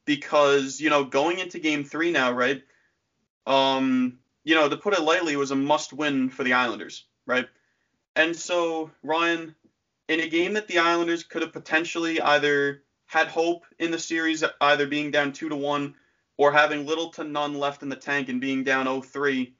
because 0.05 0.79
you 0.79 0.91
know 0.91 1.03
going 1.05 1.39
into 1.39 1.57
game 1.57 1.83
three 1.83 2.11
now, 2.11 2.31
right? 2.31 2.61
Um, 3.47 4.19
you 4.43 4.53
know, 4.53 4.69
to 4.69 4.77
put 4.77 4.93
it 4.93 5.01
lightly, 5.01 5.33
it 5.33 5.37
was 5.37 5.49
a 5.49 5.55
must-win 5.55 6.29
for 6.29 6.43
the 6.43 6.53
Islanders, 6.53 7.05
right? 7.25 7.47
And 8.15 8.35
so 8.35 8.91
Ryan, 9.01 9.55
in 10.07 10.19
a 10.19 10.29
game 10.29 10.53
that 10.53 10.67
the 10.67 10.77
Islanders 10.77 11.23
could 11.23 11.41
have 11.41 11.51
potentially 11.51 12.21
either 12.21 12.83
had 13.07 13.27
hope 13.27 13.65
in 13.79 13.89
the 13.89 13.97
series, 13.97 14.43
either 14.61 14.85
being 14.85 15.09
down 15.09 15.33
two 15.33 15.49
to 15.49 15.55
one 15.55 15.95
or 16.41 16.51
having 16.51 16.87
little 16.87 17.11
to 17.11 17.23
none 17.23 17.59
left 17.59 17.83
in 17.83 17.89
the 17.89 17.95
tank 17.95 18.27
and 18.27 18.41
being 18.41 18.63
down 18.63 18.87
0-3, 18.87 19.51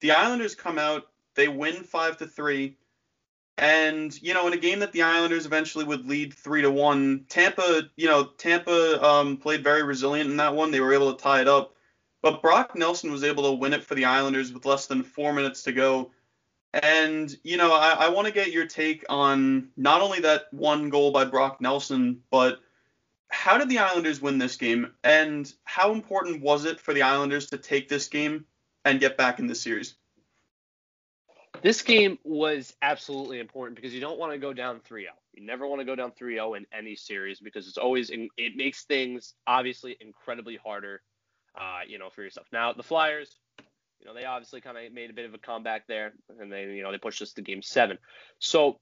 the 0.00 0.10
Islanders 0.10 0.52
come 0.52 0.76
out, 0.76 1.06
they 1.36 1.46
win 1.46 1.84
five 1.84 2.16
to 2.16 2.26
three, 2.26 2.76
and 3.56 4.20
you 4.20 4.34
know 4.34 4.48
in 4.48 4.52
a 4.52 4.56
game 4.56 4.80
that 4.80 4.90
the 4.90 5.02
Islanders 5.02 5.46
eventually 5.46 5.84
would 5.84 6.08
lead 6.08 6.34
three 6.34 6.60
to 6.60 6.72
one, 6.72 7.24
Tampa, 7.28 7.82
you 7.94 8.08
know 8.08 8.30
Tampa 8.36 9.00
um, 9.00 9.36
played 9.36 9.62
very 9.62 9.84
resilient 9.84 10.28
in 10.28 10.36
that 10.38 10.56
one. 10.56 10.72
They 10.72 10.80
were 10.80 10.92
able 10.92 11.14
to 11.14 11.22
tie 11.22 11.40
it 11.40 11.46
up, 11.46 11.76
but 12.20 12.42
Brock 12.42 12.74
Nelson 12.74 13.12
was 13.12 13.22
able 13.22 13.44
to 13.44 13.52
win 13.52 13.72
it 13.72 13.84
for 13.84 13.94
the 13.94 14.06
Islanders 14.06 14.52
with 14.52 14.66
less 14.66 14.86
than 14.86 15.04
four 15.04 15.32
minutes 15.32 15.62
to 15.62 15.72
go. 15.72 16.10
And, 16.72 17.34
you 17.44 17.56
know, 17.56 17.72
I, 17.72 17.92
I 17.92 18.08
want 18.08 18.26
to 18.26 18.34
get 18.34 18.50
your 18.50 18.66
take 18.66 19.04
on 19.08 19.68
not 19.76 20.02
only 20.02 20.18
that 20.20 20.52
one 20.52 20.90
goal 20.90 21.12
by 21.12 21.24
Brock 21.24 21.60
Nelson, 21.60 22.20
but 22.30 22.58
how 23.28 23.58
did 23.58 23.68
the 23.68 23.78
Islanders 23.78 24.20
win 24.20 24.38
this 24.38 24.56
game? 24.56 24.92
And 25.04 25.50
how 25.64 25.92
important 25.92 26.42
was 26.42 26.64
it 26.64 26.80
for 26.80 26.94
the 26.94 27.02
Islanders 27.02 27.50
to 27.50 27.58
take 27.58 27.88
this 27.88 28.08
game 28.08 28.46
and 28.84 29.00
get 29.00 29.16
back 29.16 29.38
in 29.38 29.46
the 29.46 29.54
series? 29.54 29.94
This 31.62 31.82
game 31.82 32.18
was 32.24 32.74
absolutely 32.82 33.40
important 33.40 33.76
because 33.76 33.92
you 33.92 34.00
don't 34.00 34.18
want 34.18 34.32
to 34.32 34.38
go 34.38 34.52
down 34.52 34.80
3-0. 34.88 35.06
You 35.32 35.44
never 35.44 35.66
want 35.66 35.80
to 35.80 35.84
go 35.84 35.94
down 35.94 36.12
3-0 36.12 36.56
in 36.56 36.66
any 36.72 36.94
series 36.94 37.40
because 37.40 37.68
it's 37.68 37.78
always 37.78 38.10
it 38.10 38.56
makes 38.56 38.84
things 38.84 39.34
obviously 39.46 39.96
incredibly 40.00 40.56
harder, 40.56 41.02
uh, 41.58 41.80
you 41.86 41.98
know, 41.98 42.10
for 42.10 42.22
yourself. 42.22 42.46
Now 42.52 42.72
the 42.72 42.82
Flyers, 42.82 43.34
you 44.00 44.06
know, 44.06 44.14
they 44.14 44.24
obviously 44.24 44.60
kind 44.60 44.76
of 44.76 44.92
made 44.92 45.10
a 45.10 45.14
bit 45.14 45.26
of 45.26 45.34
a 45.34 45.38
comeback 45.38 45.86
there, 45.86 46.12
and 46.40 46.52
they 46.52 46.64
you 46.64 46.82
know 46.82 46.92
they 46.92 46.98
pushed 46.98 47.22
us 47.22 47.32
to 47.34 47.42
Game 47.42 47.62
Seven. 47.62 47.98
So 48.38 48.78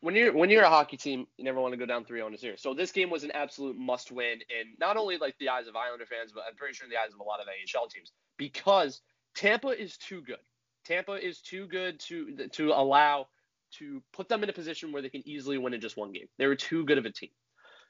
when 0.00 0.14
you're 0.14 0.32
when 0.32 0.50
you're 0.50 0.64
a 0.64 0.68
hockey 0.68 0.96
team, 0.96 1.26
you 1.36 1.44
never 1.44 1.60
want 1.60 1.72
to 1.72 1.78
go 1.78 1.86
down 1.86 2.04
3-0 2.04 2.26
in 2.28 2.34
a 2.34 2.38
series. 2.38 2.60
So 2.60 2.74
this 2.74 2.92
game 2.92 3.10
was 3.10 3.24
an 3.24 3.30
absolute 3.32 3.76
must-win 3.76 4.40
in 4.40 4.74
not 4.78 4.96
only 4.96 5.18
like 5.18 5.36
the 5.38 5.48
eyes 5.48 5.66
of 5.68 5.76
Islander 5.76 6.06
fans, 6.06 6.32
but 6.32 6.44
I'm 6.48 6.56
pretty 6.56 6.74
sure 6.74 6.86
in 6.86 6.90
the 6.90 6.96
eyes 6.96 7.12
of 7.12 7.20
a 7.20 7.24
lot 7.24 7.40
of 7.40 7.46
AHL 7.46 7.88
teams 7.88 8.12
because 8.36 9.00
Tampa 9.34 9.68
is 9.68 9.96
too 9.96 10.22
good. 10.22 10.36
Tampa 10.84 11.12
is 11.12 11.40
too 11.40 11.66
good 11.66 12.00
to 12.00 12.48
to 12.52 12.72
allow 12.72 13.28
to 13.78 14.02
put 14.12 14.28
them 14.28 14.42
in 14.42 14.48
a 14.48 14.52
position 14.52 14.92
where 14.92 15.02
they 15.02 15.08
can 15.08 15.26
easily 15.26 15.58
win 15.58 15.74
in 15.74 15.80
just 15.80 15.96
one 15.96 16.12
game. 16.12 16.28
They 16.38 16.46
were 16.46 16.56
too 16.56 16.84
good 16.84 16.98
of 16.98 17.04
a 17.04 17.10
team. 17.10 17.30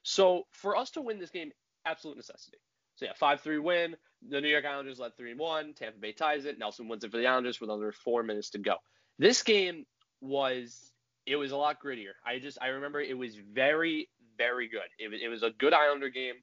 So 0.02 0.44
for 0.52 0.76
us 0.76 0.90
to 0.92 1.02
win 1.02 1.18
this 1.18 1.30
game, 1.30 1.50
absolute 1.84 2.16
necessity. 2.16 2.58
So 2.96 3.04
yeah, 3.04 3.12
five 3.14 3.40
three 3.40 3.58
win. 3.58 3.96
The 4.28 4.40
New 4.40 4.48
York 4.48 4.64
Islanders 4.64 4.98
led 4.98 5.16
three 5.16 5.34
one. 5.34 5.74
Tampa 5.74 5.98
Bay 5.98 6.12
ties 6.12 6.46
it. 6.46 6.58
Nelson 6.58 6.88
wins 6.88 7.04
it 7.04 7.10
for 7.10 7.18
the 7.18 7.26
Islanders 7.26 7.60
with 7.60 7.70
under 7.70 7.92
four 7.92 8.22
minutes 8.22 8.50
to 8.50 8.58
go. 8.58 8.76
This 9.18 9.42
game 9.42 9.84
was 10.20 10.90
it 11.26 11.36
was 11.36 11.52
a 11.52 11.56
lot 11.56 11.82
grittier. 11.82 12.12
I 12.24 12.38
just 12.38 12.58
I 12.60 12.68
remember 12.68 13.00
it 13.00 13.16
was 13.16 13.36
very 13.36 14.08
very 14.38 14.68
good. 14.68 14.88
It 14.98 15.10
was 15.10 15.20
it 15.22 15.28
was 15.28 15.42
a 15.42 15.50
good 15.50 15.72
Islander 15.74 16.08
game. 16.08 16.34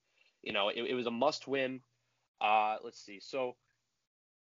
You 0.41 0.53
know, 0.53 0.69
it, 0.69 0.81
it 0.83 0.93
was 0.93 1.07
a 1.07 1.11
must 1.11 1.47
win. 1.47 1.81
Uh, 2.41 2.77
let's 2.83 2.99
see. 3.03 3.19
So 3.21 3.55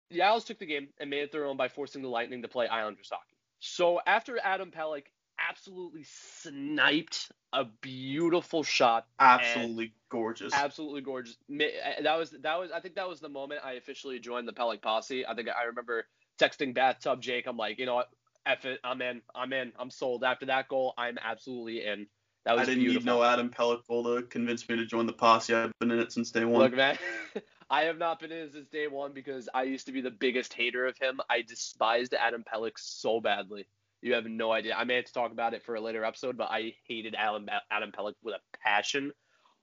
the 0.09 0.21
Isles 0.21 0.45
took 0.45 0.59
the 0.59 0.65
game 0.65 0.87
and 0.99 1.09
made 1.09 1.23
it 1.23 1.31
their 1.31 1.45
own 1.45 1.57
by 1.57 1.67
forcing 1.67 2.01
the 2.01 2.07
Lightning 2.07 2.41
to 2.41 2.47
play 2.47 2.67
Islanders 2.67 3.09
hockey. 3.11 3.37
So 3.59 3.99
after 4.07 4.39
Adam 4.41 4.71
Pelech 4.71 5.05
absolutely 5.49 6.03
sniped 6.03 7.31
a 7.53 7.65
beautiful 7.81 8.63
shot, 8.63 9.07
Absolutely 9.19 9.93
gorgeous. 10.09 10.53
absolutely 10.53 11.01
gorgeous. 11.01 11.37
That 11.49 12.17
was 12.17 12.31
that 12.31 12.59
was 12.59 12.71
I 12.71 12.79
think 12.79 12.95
that 12.95 13.07
was 13.07 13.19
the 13.19 13.29
moment 13.29 13.61
I 13.63 13.73
officially 13.73 14.19
joined 14.19 14.47
the 14.47 14.53
Pelech 14.53 14.81
posse. 14.81 15.25
I 15.25 15.35
think 15.35 15.49
I 15.49 15.65
remember 15.65 16.05
texting 16.39 16.73
bathtub 16.73 17.21
Jake. 17.21 17.45
I'm 17.47 17.57
like, 17.57 17.79
you 17.79 17.85
know 17.85 17.95
what, 17.95 18.09
F 18.45 18.65
it, 18.65 18.79
I'm 18.83 19.01
in, 19.01 19.21
I'm 19.35 19.53
in, 19.53 19.71
I'm 19.77 19.89
sold. 19.89 20.23
After 20.23 20.45
that 20.47 20.67
goal, 20.67 20.93
I'm 20.97 21.17
absolutely 21.23 21.85
in. 21.85 22.07
That 22.45 22.55
was 22.55 22.63
I 22.63 22.65
didn't 22.71 22.83
beautiful. 22.83 23.13
need 23.13 23.19
no 23.19 23.23
Adam 23.23 23.53
goal 23.55 24.03
to 24.03 24.23
convince 24.23 24.67
me 24.69 24.77
to 24.77 24.85
join 24.85 25.05
the 25.05 25.13
posse. 25.13 25.53
I've 25.53 25.71
been 25.79 25.91
in 25.91 25.99
it 25.99 26.11
since 26.11 26.31
day 26.31 26.45
one. 26.45 26.61
Look, 26.61 26.75
man, 26.75 26.97
I 27.69 27.83
have 27.83 27.97
not 27.97 28.19
been 28.19 28.31
in 28.31 28.39
it 28.39 28.53
since 28.53 28.69
day 28.69 28.87
one 28.87 29.13
because 29.13 29.49
I 29.53 29.63
used 29.63 29.85
to 29.87 29.91
be 29.91 30.01
the 30.01 30.11
biggest 30.11 30.53
hater 30.53 30.85
of 30.87 30.97
him. 30.97 31.19
I 31.29 31.41
despised 31.41 32.13
Adam 32.13 32.43
Pelech 32.43 32.77
so 32.77 33.19
badly. 33.19 33.67
You 34.01 34.13
have 34.13 34.25
no 34.25 34.51
idea. 34.51 34.75
I 34.75 34.85
may 34.85 34.95
have 34.95 35.05
to 35.05 35.13
talk 35.13 35.31
about 35.31 35.53
it 35.53 35.63
for 35.63 35.75
a 35.75 35.81
later 35.81 36.05
episode, 36.05 36.37
but 36.37 36.49
I 36.49 36.73
hated 36.87 37.15
Adam 37.15 37.47
Adam 37.69 37.91
Pelech 37.91 38.15
with 38.23 38.35
a 38.35 38.57
passion 38.63 39.11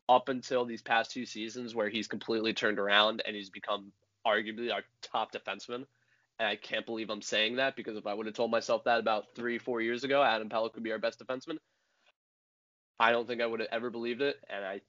up 0.09 0.29
until 0.29 0.65
these 0.65 0.83
past 0.83 1.11
two 1.11 1.27
seasons 1.27 1.75
where 1.75 1.89
he's 1.89 2.07
completely 2.07 2.53
turned 2.53 2.79
around 2.79 3.23
and 3.27 3.35
he's 3.35 3.51
become 3.51 3.93
arguably 4.27 4.73
our 4.73 4.83
top 5.03 5.33
defenseman. 5.33 5.87
And 6.39 6.47
I 6.47 6.57
can't 6.57 6.85
believe 6.85 7.09
I'm 7.09 7.23
saying 7.23 7.57
that 7.57 7.77
because 7.77 7.97
if 7.97 8.07
I 8.07 8.13
would 8.13 8.27
have 8.27 8.35
told 8.35 8.51
myself 8.51 8.85
that 8.85 9.01
about 9.01 9.35
three, 9.35 9.59
four 9.59 9.81
years 9.81 10.05
ago, 10.05 10.23
Adam 10.23 10.49
Pelech 10.49 10.75
would 10.75 10.85
be 10.85 10.93
our 10.93 10.99
best 10.99 11.19
defenseman, 11.19 11.57
I 12.99 13.11
don't 13.13 13.27
think 13.27 13.41
I 13.41 13.47
would 13.47 13.61
have 13.61 13.69
ever 13.73 13.91
believed 13.91 14.21
it. 14.21 14.37
And 14.49 14.65
I 14.65 14.81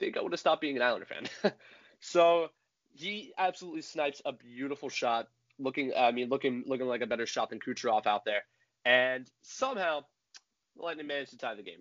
think 0.00 0.16
I 0.16 0.22
would 0.22 0.32
have 0.32 0.40
stopped 0.40 0.60
being 0.60 0.76
an 0.76 0.82
Islander 0.82 1.06
fan. 1.06 1.52
so 2.00 2.48
he 2.92 3.32
absolutely 3.38 3.82
snipes 3.82 4.20
a 4.24 4.32
beautiful 4.32 4.88
shot, 4.88 5.28
looking, 5.58 5.92
I 5.96 6.10
mean, 6.10 6.28
looking, 6.28 6.64
looking 6.66 6.86
like 6.86 7.02
a 7.02 7.06
better 7.06 7.26
shot 7.26 7.50
than 7.50 7.60
Kucherov 7.60 8.06
out 8.06 8.24
there. 8.24 8.42
And 8.84 9.30
somehow, 9.42 10.00
the 10.76 10.82
Lightning 10.82 11.06
managed 11.06 11.30
to 11.30 11.38
tie 11.38 11.54
the 11.54 11.62
game. 11.62 11.80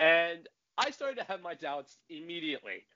And 0.00 0.48
I 0.76 0.90
started 0.90 1.18
to 1.18 1.24
have 1.24 1.40
my 1.40 1.54
doubts 1.54 1.96
immediately. 2.08 2.86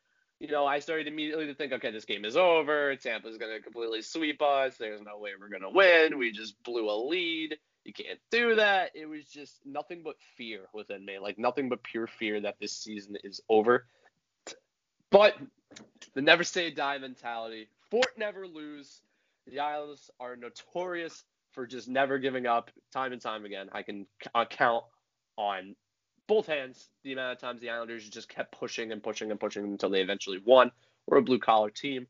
You 0.40 0.48
know, 0.48 0.66
I 0.66 0.78
started 0.78 1.08
immediately 1.08 1.46
to 1.46 1.54
think, 1.54 1.72
okay, 1.72 1.90
this 1.90 2.04
game 2.04 2.24
is 2.24 2.36
over. 2.36 2.94
Tampa's 2.96 3.38
going 3.38 3.56
to 3.56 3.60
completely 3.60 4.02
sweep 4.02 4.40
us. 4.40 4.76
There's 4.76 5.00
no 5.00 5.18
way 5.18 5.30
we're 5.38 5.48
going 5.48 5.62
to 5.62 5.70
win. 5.70 6.18
We 6.18 6.30
just 6.30 6.62
blew 6.62 6.88
a 6.88 6.94
lead. 6.94 7.56
You 7.84 7.92
can't 7.92 8.20
do 8.30 8.54
that. 8.56 8.90
It 8.94 9.06
was 9.06 9.24
just 9.24 9.54
nothing 9.64 10.02
but 10.04 10.16
fear 10.36 10.66
within 10.72 11.04
me, 11.04 11.18
like 11.18 11.38
nothing 11.38 11.68
but 11.68 11.82
pure 11.82 12.06
fear 12.06 12.40
that 12.42 12.56
this 12.60 12.72
season 12.72 13.16
is 13.24 13.40
over. 13.48 13.86
But 15.10 15.34
the 16.14 16.22
never 16.22 16.44
say 16.44 16.70
die 16.70 16.98
mentality, 16.98 17.68
fort 17.90 18.12
never 18.16 18.46
lose. 18.46 19.00
The 19.46 19.60
Isles 19.60 20.10
are 20.20 20.36
notorious 20.36 21.24
for 21.52 21.66
just 21.66 21.88
never 21.88 22.18
giving 22.18 22.46
up 22.46 22.70
time 22.92 23.12
and 23.12 23.20
time 23.20 23.44
again. 23.44 23.70
I 23.72 23.82
can 23.82 24.06
uh, 24.34 24.44
count 24.44 24.84
on 25.36 25.74
both 26.28 26.46
hands 26.46 26.90
the 27.02 27.12
amount 27.12 27.32
of 27.32 27.40
times 27.40 27.60
the 27.60 27.70
Islanders 27.70 28.08
just 28.08 28.28
kept 28.28 28.52
pushing 28.52 28.92
and 28.92 29.02
pushing 29.02 29.30
and 29.30 29.40
pushing 29.40 29.64
until 29.64 29.90
they 29.90 30.02
eventually 30.02 30.40
won. 30.44 30.70
We're 31.06 31.18
a 31.18 31.22
blue 31.22 31.38
collar 31.40 31.70
team. 31.70 32.06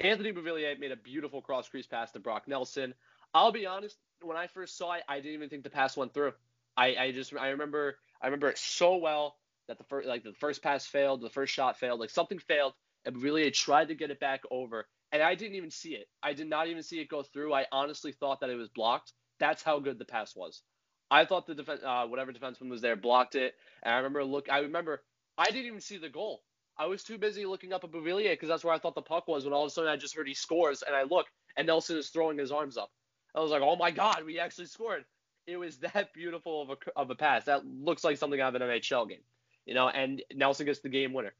Anthony 0.00 0.32
Beauvillier 0.32 0.78
made 0.78 0.90
a 0.90 0.96
beautiful 0.96 1.42
cross 1.42 1.68
crease 1.68 1.86
pass 1.86 2.10
to 2.12 2.18
Brock 2.18 2.48
Nelson. 2.48 2.94
I'll 3.34 3.52
be 3.52 3.66
honest, 3.66 3.98
when 4.22 4.36
I 4.36 4.46
first 4.46 4.76
saw 4.76 4.94
it, 4.94 5.02
I 5.08 5.16
didn't 5.16 5.34
even 5.34 5.48
think 5.48 5.64
the 5.64 5.70
pass 5.70 5.96
went 5.96 6.14
through. 6.14 6.32
I, 6.76 6.96
I 6.96 7.12
just 7.12 7.34
I 7.36 7.50
remember 7.50 7.98
I 8.22 8.26
remember 8.26 8.48
it 8.48 8.58
so 8.58 8.96
well 8.96 9.36
that 9.66 9.78
the 9.78 9.84
first 9.84 10.08
like 10.08 10.24
the 10.24 10.32
first 10.32 10.62
pass 10.62 10.86
failed, 10.86 11.20
the 11.20 11.30
first 11.30 11.52
shot 11.52 11.78
failed, 11.78 12.00
like 12.00 12.10
something 12.10 12.38
failed, 12.38 12.72
and 13.04 13.14
Beauvillier 13.14 13.52
tried 13.52 13.88
to 13.88 13.94
get 13.94 14.10
it 14.10 14.20
back 14.20 14.42
over, 14.50 14.86
and 15.12 15.22
I 15.22 15.34
didn't 15.34 15.56
even 15.56 15.70
see 15.70 15.90
it. 15.90 16.08
I 16.22 16.32
did 16.32 16.48
not 16.48 16.68
even 16.68 16.82
see 16.82 17.00
it 17.00 17.08
go 17.08 17.22
through. 17.22 17.52
I 17.52 17.66
honestly 17.70 18.12
thought 18.12 18.40
that 18.40 18.50
it 18.50 18.56
was 18.56 18.68
blocked. 18.68 19.12
That's 19.40 19.62
how 19.62 19.78
good 19.80 19.98
the 19.98 20.04
pass 20.04 20.34
was. 20.34 20.62
I 21.10 21.24
thought 21.24 21.46
the 21.46 21.54
defense, 21.54 21.80
uh, 21.84 22.06
whatever 22.06 22.32
defenseman 22.32 22.68
was 22.68 22.80
there, 22.80 22.96
blocked 22.96 23.34
it. 23.34 23.54
And 23.82 23.94
I 23.94 23.98
remember 23.98 24.24
look, 24.24 24.50
I 24.50 24.58
remember 24.60 25.02
I 25.36 25.46
didn't 25.46 25.66
even 25.66 25.80
see 25.80 25.98
the 25.98 26.08
goal. 26.08 26.42
I 26.76 26.86
was 26.86 27.02
too 27.02 27.18
busy 27.18 27.44
looking 27.44 27.72
up 27.72 27.82
at 27.82 27.90
Beauvillier 27.90 28.32
because 28.32 28.48
that's 28.48 28.64
where 28.64 28.74
I 28.74 28.78
thought 28.78 28.94
the 28.94 29.02
puck 29.02 29.26
was. 29.26 29.44
When 29.44 29.52
all 29.52 29.64
of 29.64 29.68
a 29.68 29.70
sudden 29.70 29.90
I 29.90 29.96
just 29.96 30.14
heard 30.14 30.28
he 30.28 30.34
scores, 30.34 30.82
and 30.82 30.94
I 30.94 31.02
look, 31.02 31.26
and 31.56 31.66
Nelson 31.66 31.96
is 31.96 32.08
throwing 32.08 32.38
his 32.38 32.52
arms 32.52 32.76
up. 32.76 32.90
I 33.34 33.40
was 33.40 33.50
like, 33.50 33.62
oh 33.62 33.76
my 33.76 33.90
god, 33.90 34.24
we 34.24 34.38
actually 34.38 34.66
scored. 34.66 35.04
It 35.46 35.56
was 35.56 35.78
that 35.94 36.12
beautiful 36.12 36.62
of 36.62 36.70
a 36.70 36.76
of 36.96 37.10
a 37.10 37.14
pass. 37.14 37.44
That 37.44 37.66
looks 37.66 38.04
like 38.04 38.16
something 38.16 38.40
out 38.40 38.54
of 38.54 38.62
an 38.62 38.68
NHL 38.68 39.08
game, 39.08 39.22
you 39.66 39.74
know. 39.74 39.88
And 39.88 40.22
Nelson 40.34 40.66
gets 40.66 40.80
the 40.80 40.88
game 40.88 41.12
winner. 41.12 41.32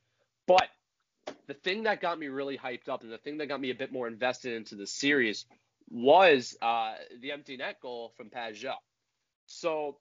But 0.46 0.68
the 1.46 1.54
thing 1.54 1.84
that 1.84 2.00
got 2.00 2.18
me 2.18 2.28
really 2.28 2.56
hyped 2.56 2.88
up, 2.88 3.02
and 3.02 3.12
the 3.12 3.18
thing 3.18 3.38
that 3.38 3.46
got 3.46 3.60
me 3.60 3.70
a 3.70 3.74
bit 3.74 3.92
more 3.92 4.08
invested 4.08 4.54
into 4.54 4.74
the 4.74 4.86
series, 4.86 5.44
was 5.90 6.56
uh, 6.62 6.94
the 7.20 7.32
empty 7.32 7.56
net 7.56 7.80
goal 7.80 8.12
from 8.16 8.30
Pageau. 8.30 8.74
So 9.48 9.96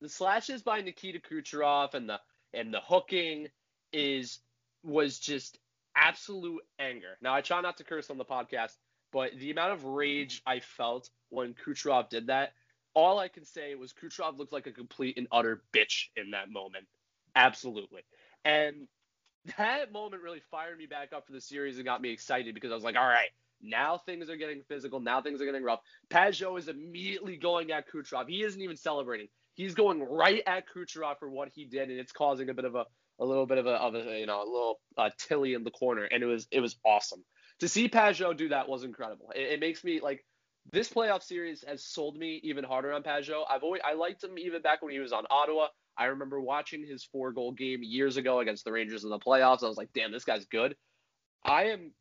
the 0.00 0.08
slashes 0.08 0.62
by 0.62 0.80
Nikita 0.80 1.20
Kucherov 1.20 1.94
and 1.94 2.08
the 2.08 2.20
and 2.52 2.72
the 2.72 2.80
hooking 2.80 3.48
is 3.92 4.40
was 4.82 5.18
just 5.18 5.58
absolute 5.94 6.62
anger. 6.78 7.16
Now 7.20 7.34
I 7.34 7.42
try 7.42 7.60
not 7.60 7.76
to 7.76 7.84
curse 7.84 8.10
on 8.10 8.18
the 8.18 8.24
podcast, 8.24 8.72
but 9.12 9.32
the 9.38 9.50
amount 9.50 9.72
of 9.72 9.84
rage 9.84 10.42
I 10.46 10.60
felt 10.60 11.10
when 11.28 11.54
Kucherov 11.54 12.08
did 12.08 12.28
that, 12.28 12.54
all 12.94 13.18
I 13.18 13.28
can 13.28 13.44
say 13.44 13.74
was 13.74 13.92
Kucherov 13.92 14.38
looked 14.38 14.52
like 14.52 14.66
a 14.66 14.72
complete 14.72 15.18
and 15.18 15.28
utter 15.30 15.62
bitch 15.72 16.06
in 16.16 16.30
that 16.30 16.50
moment. 16.50 16.86
Absolutely. 17.34 18.02
And 18.44 18.88
that 19.58 19.92
moment 19.92 20.22
really 20.22 20.42
fired 20.50 20.78
me 20.78 20.86
back 20.86 21.12
up 21.12 21.26
for 21.26 21.32
the 21.32 21.40
series 21.40 21.76
and 21.76 21.84
got 21.84 22.00
me 22.00 22.10
excited 22.10 22.54
because 22.54 22.72
I 22.72 22.74
was 22.74 22.84
like, 22.84 22.96
all 22.96 23.06
right, 23.06 23.30
now 23.60 23.98
things 23.98 24.30
are 24.30 24.36
getting 24.36 24.62
physical. 24.68 25.00
Now 25.00 25.22
things 25.22 25.40
are 25.40 25.46
getting 25.46 25.62
rough. 25.62 25.80
Pageau 26.10 26.58
is 26.58 26.68
immediately 26.68 27.36
going 27.36 27.72
at 27.72 27.84
Kucherov. 27.90 28.28
He 28.28 28.42
isn't 28.42 28.60
even 28.60 28.76
celebrating. 28.76 29.28
He's 29.54 29.74
going 29.74 30.02
right 30.02 30.42
at 30.46 30.64
Kucherov 30.68 31.18
for 31.18 31.30
what 31.30 31.48
he 31.54 31.64
did, 31.64 31.90
and 31.90 31.98
it's 31.98 32.12
causing 32.12 32.50
a 32.50 32.54
bit 32.54 32.66
of 32.66 32.74
a, 32.74 32.84
a 33.18 33.24
little 33.24 33.46
bit 33.46 33.58
of 33.58 33.66
a, 33.66 33.72
of 33.72 33.94
a 33.94 34.20
you 34.20 34.26
know, 34.26 34.42
a 34.42 34.50
little 34.50 34.80
uh, 34.98 35.10
tilly 35.18 35.54
in 35.54 35.64
the 35.64 35.70
corner, 35.70 36.04
and 36.04 36.22
it 36.22 36.26
was 36.26 36.46
it 36.50 36.60
was 36.60 36.76
awesome 36.84 37.24
to 37.60 37.68
see 37.68 37.88
Pageau 37.88 38.36
do 38.36 38.48
that 38.48 38.68
was 38.68 38.84
incredible. 38.84 39.32
It, 39.34 39.52
it 39.52 39.60
makes 39.60 39.82
me 39.84 40.00
like 40.00 40.24
this 40.72 40.88
playoff 40.88 41.22
series 41.22 41.64
has 41.66 41.84
sold 41.84 42.16
me 42.16 42.40
even 42.42 42.64
harder 42.64 42.92
on 42.92 43.02
Pageau. 43.02 43.44
I've 43.48 43.62
always 43.62 43.82
I 43.84 43.94
liked 43.94 44.22
him 44.22 44.38
even 44.38 44.62
back 44.62 44.82
when 44.82 44.92
he 44.92 44.98
was 44.98 45.12
on 45.12 45.24
Ottawa. 45.30 45.68
I 45.98 46.06
remember 46.06 46.40
watching 46.40 46.86
his 46.86 47.04
four 47.04 47.32
goal 47.32 47.52
game 47.52 47.80
years 47.82 48.16
ago 48.16 48.40
against 48.40 48.64
the 48.64 48.72
Rangers 48.72 49.04
in 49.04 49.10
the 49.10 49.18
playoffs. 49.18 49.62
I 49.62 49.68
was 49.68 49.78
like, 49.78 49.88
damn, 49.94 50.12
this 50.12 50.24
guy's 50.24 50.44
good. 50.44 50.76
I 51.44 51.64
am 51.66 51.92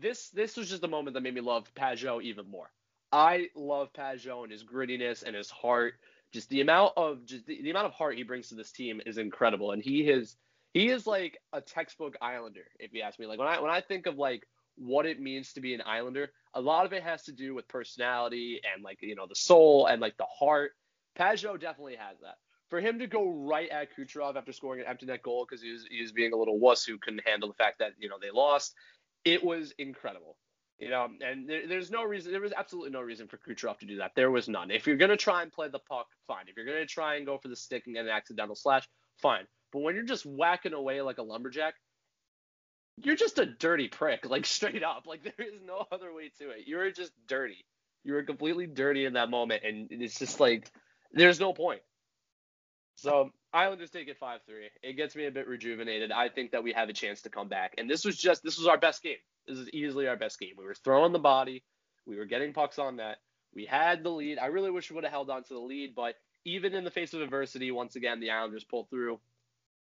this 0.00 0.30
this 0.30 0.56
was 0.56 0.68
just 0.68 0.84
a 0.84 0.88
moment 0.88 1.14
that 1.14 1.22
made 1.22 1.34
me 1.34 1.40
love 1.40 1.72
Pageau 1.74 2.22
even 2.22 2.50
more. 2.50 2.70
I 3.12 3.48
love 3.54 3.92
Pageau 3.92 4.42
and 4.42 4.52
his 4.52 4.64
grittiness 4.64 5.22
and 5.22 5.34
his 5.34 5.50
heart. 5.50 5.94
Just 6.32 6.48
the 6.50 6.60
amount 6.60 6.92
of 6.96 7.24
just 7.24 7.46
the, 7.46 7.62
the 7.62 7.70
amount 7.70 7.86
of 7.86 7.92
heart 7.92 8.16
he 8.16 8.22
brings 8.22 8.48
to 8.48 8.54
this 8.56 8.72
team 8.72 9.00
is 9.06 9.18
incredible. 9.18 9.72
And 9.72 9.82
he 9.82 10.08
is 10.08 10.36
he 10.74 10.88
is 10.88 11.06
like 11.06 11.38
a 11.52 11.60
textbook 11.60 12.16
Islander, 12.20 12.66
if 12.78 12.92
you 12.92 13.02
ask 13.02 13.18
me. 13.18 13.26
Like 13.26 13.38
when 13.38 13.48
I 13.48 13.60
when 13.60 13.70
I 13.70 13.80
think 13.80 14.06
of 14.06 14.18
like 14.18 14.46
what 14.76 15.06
it 15.06 15.20
means 15.20 15.52
to 15.54 15.60
be 15.60 15.74
an 15.74 15.82
Islander, 15.86 16.30
a 16.54 16.60
lot 16.60 16.84
of 16.84 16.92
it 16.92 17.02
has 17.02 17.22
to 17.24 17.32
do 17.32 17.54
with 17.54 17.68
personality 17.68 18.60
and 18.74 18.84
like 18.84 18.98
you 19.00 19.14
know 19.14 19.26
the 19.26 19.34
soul 19.34 19.86
and 19.86 20.00
like 20.00 20.16
the 20.16 20.26
heart. 20.38 20.72
Pageau 21.18 21.58
definitely 21.58 21.96
has 21.96 22.18
that. 22.20 22.36
For 22.68 22.80
him 22.80 22.98
to 22.98 23.06
go 23.06 23.30
right 23.30 23.70
at 23.70 23.96
Kucherov 23.96 24.36
after 24.36 24.52
scoring 24.52 24.80
an 24.80 24.86
empty 24.88 25.06
net 25.06 25.22
goal 25.22 25.46
because 25.48 25.62
he 25.62 25.70
was 25.70 25.86
he 25.88 26.02
was 26.02 26.12
being 26.12 26.32
a 26.32 26.36
little 26.36 26.58
wuss 26.58 26.84
who 26.84 26.98
couldn't 26.98 27.26
handle 27.26 27.48
the 27.48 27.54
fact 27.54 27.78
that 27.78 27.92
you 27.98 28.08
know 28.08 28.16
they 28.20 28.30
lost, 28.30 28.74
it 29.26 29.44
was 29.44 29.74
incredible. 29.78 30.36
You 30.78 30.90
know, 30.90 31.08
and 31.26 31.48
there, 31.48 31.66
there's 31.66 31.90
no 31.90 32.04
reason, 32.04 32.32
there 32.32 32.40
was 32.40 32.52
absolutely 32.56 32.90
no 32.90 33.00
reason 33.00 33.28
for 33.28 33.38
Kucherov 33.38 33.78
to 33.78 33.86
do 33.86 33.96
that. 33.98 34.12
There 34.14 34.30
was 34.30 34.48
none. 34.48 34.70
If 34.70 34.86
you're 34.86 34.96
to 34.96 35.16
try 35.16 35.42
and 35.42 35.50
play 35.52 35.68
the 35.68 35.78
puck, 35.78 36.06
fine. 36.26 36.44
If 36.48 36.56
you're 36.56 36.66
to 36.66 36.86
try 36.86 37.16
and 37.16 37.26
go 37.26 37.38
for 37.38 37.48
the 37.48 37.56
stick 37.56 37.84
and 37.86 37.94
get 37.94 38.04
an 38.04 38.10
accidental 38.10 38.54
slash, 38.54 38.86
fine. 39.20 39.46
But 39.72 39.80
when 39.80 39.94
you're 39.94 40.04
just 40.04 40.26
whacking 40.26 40.74
away 40.74 41.00
like 41.00 41.18
a 41.18 41.22
lumberjack, 41.22 41.74
you're 42.98 43.16
just 43.16 43.38
a 43.38 43.46
dirty 43.46 43.88
prick, 43.88 44.26
like 44.28 44.46
straight 44.46 44.82
up. 44.82 45.04
Like 45.06 45.22
there 45.24 45.46
is 45.46 45.60
no 45.64 45.84
other 45.92 46.14
way 46.14 46.30
to 46.38 46.50
it. 46.50 46.66
You're 46.66 46.90
just 46.92 47.12
dirty. 47.26 47.64
You 48.04 48.12
were 48.14 48.22
completely 48.22 48.66
dirty 48.66 49.04
in 49.06 49.14
that 49.14 49.30
moment, 49.30 49.64
and 49.64 49.88
it's 49.90 50.18
just 50.18 50.38
like 50.38 50.70
there's 51.12 51.40
no 51.40 51.52
point. 51.52 51.80
So 52.96 53.30
Islanders 53.56 53.90
take 53.90 54.08
it 54.08 54.18
five 54.18 54.40
three. 54.46 54.68
It 54.82 54.92
gets 54.94 55.16
me 55.16 55.24
a 55.26 55.30
bit 55.30 55.48
rejuvenated. 55.48 56.12
I 56.12 56.28
think 56.28 56.50
that 56.52 56.62
we 56.62 56.72
have 56.74 56.90
a 56.90 56.92
chance 56.92 57.22
to 57.22 57.30
come 57.30 57.48
back, 57.48 57.74
and 57.78 57.88
this 57.88 58.04
was 58.04 58.16
just 58.16 58.42
this 58.44 58.58
was 58.58 58.66
our 58.66 58.76
best 58.76 59.02
game. 59.02 59.16
This 59.48 59.56
is 59.56 59.70
easily 59.70 60.08
our 60.08 60.16
best 60.16 60.38
game. 60.38 60.54
We 60.58 60.64
were 60.64 60.74
throwing 60.74 61.12
the 61.12 61.18
body, 61.18 61.64
we 62.06 62.16
were 62.16 62.26
getting 62.26 62.52
pucks 62.52 62.78
on 62.78 62.96
that. 62.96 63.18
We 63.54 63.64
had 63.64 64.02
the 64.02 64.10
lead. 64.10 64.38
I 64.38 64.46
really 64.46 64.70
wish 64.70 64.90
we 64.90 64.94
would 64.94 65.04
have 65.04 65.12
held 65.12 65.30
on 65.30 65.42
to 65.44 65.54
the 65.54 65.60
lead, 65.60 65.94
but 65.94 66.16
even 66.44 66.74
in 66.74 66.84
the 66.84 66.90
face 66.90 67.14
of 67.14 67.22
adversity, 67.22 67.70
once 67.70 67.96
again 67.96 68.20
the 68.20 68.30
Islanders 68.30 68.64
pulled 68.64 68.90
through, 68.90 69.18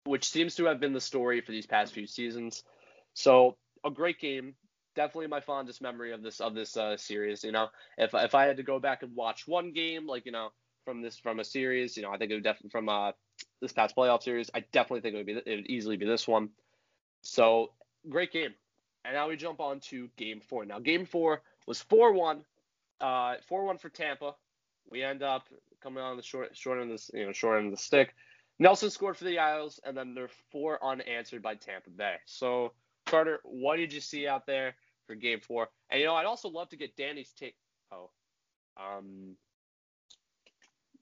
which 0.03 0.29
seems 0.29 0.55
to 0.55 0.65
have 0.65 0.81
been 0.81 0.93
the 0.93 0.99
story 0.99 1.39
for 1.39 1.53
these 1.53 1.65
past 1.65 1.93
few 1.93 2.07
seasons. 2.07 2.63
So 3.13 3.55
a 3.85 3.89
great 3.89 4.19
game. 4.19 4.55
Definitely 4.95 5.27
my 5.27 5.39
fondest 5.39 5.81
memory 5.81 6.11
of 6.11 6.21
this 6.21 6.41
of 6.41 6.53
this 6.53 6.75
uh, 6.75 6.97
series. 6.97 7.45
You 7.45 7.53
know, 7.53 7.69
if 7.97 8.13
if 8.13 8.35
I 8.35 8.45
had 8.45 8.57
to 8.57 8.63
go 8.63 8.79
back 8.79 9.03
and 9.03 9.15
watch 9.15 9.47
one 9.47 9.71
game, 9.71 10.05
like 10.05 10.25
you 10.25 10.33
know, 10.33 10.49
from 10.85 11.01
this 11.01 11.17
from 11.17 11.39
a 11.39 11.43
series, 11.43 11.97
you 11.97 12.03
know, 12.03 12.11
I 12.11 12.17
think 12.17 12.31
it 12.31 12.35
would 12.35 12.43
definitely 12.43 12.69
from 12.69 12.89
uh 12.89 13.11
this 13.61 13.71
past 13.71 13.95
playoff 13.95 14.23
series, 14.23 14.49
I 14.53 14.61
definitely 14.71 15.01
think 15.01 15.15
it 15.15 15.17
would 15.17 15.25
be 15.25 15.51
it 15.51 15.55
would 15.55 15.67
easily 15.67 15.97
be 15.97 16.05
this 16.05 16.27
one. 16.27 16.49
So 17.21 17.71
great 18.09 18.31
game. 18.31 18.53
And 19.03 19.15
now 19.15 19.29
we 19.29 19.35
jump 19.35 19.59
on 19.59 19.79
to 19.89 20.09
game 20.17 20.41
four. 20.41 20.65
Now 20.65 20.79
game 20.79 21.05
four 21.05 21.41
was 21.67 21.81
four 21.81 22.13
one, 22.13 22.43
uh 22.99 23.35
four 23.47 23.65
one 23.65 23.77
for 23.77 23.89
Tampa. 23.89 24.35
We 24.89 25.03
end 25.03 25.23
up 25.23 25.47
coming 25.81 26.03
on 26.03 26.17
the 26.17 26.23
short 26.23 26.55
short 26.55 26.81
end 26.81 26.91
of 26.91 26.99
the 26.99 27.19
you 27.19 27.25
know 27.25 27.31
short 27.31 27.57
end 27.57 27.67
of 27.67 27.71
the 27.71 27.83
stick. 27.83 28.13
Nelson 28.59 28.91
scored 28.91 29.17
for 29.17 29.23
the 29.23 29.39
Isles, 29.39 29.79
and 29.83 29.97
then 29.97 30.13
there 30.13 30.25
are 30.25 30.29
four 30.51 30.83
unanswered 30.83 31.41
by 31.41 31.55
Tampa 31.55 31.89
Bay. 31.89 32.15
So 32.25 32.73
Carter, 33.05 33.39
what 33.43 33.77
did 33.77 33.91
you 33.91 34.01
see 34.01 34.27
out 34.27 34.45
there 34.45 34.75
for 35.07 35.15
Game 35.15 35.39
Four? 35.39 35.69
And 35.89 35.99
you 35.99 36.05
know, 36.05 36.15
I'd 36.15 36.25
also 36.25 36.49
love 36.49 36.69
to 36.69 36.77
get 36.77 36.95
Danny's 36.95 37.33
take. 37.37 37.55
Oh, 37.91 38.11
um, 38.77 39.35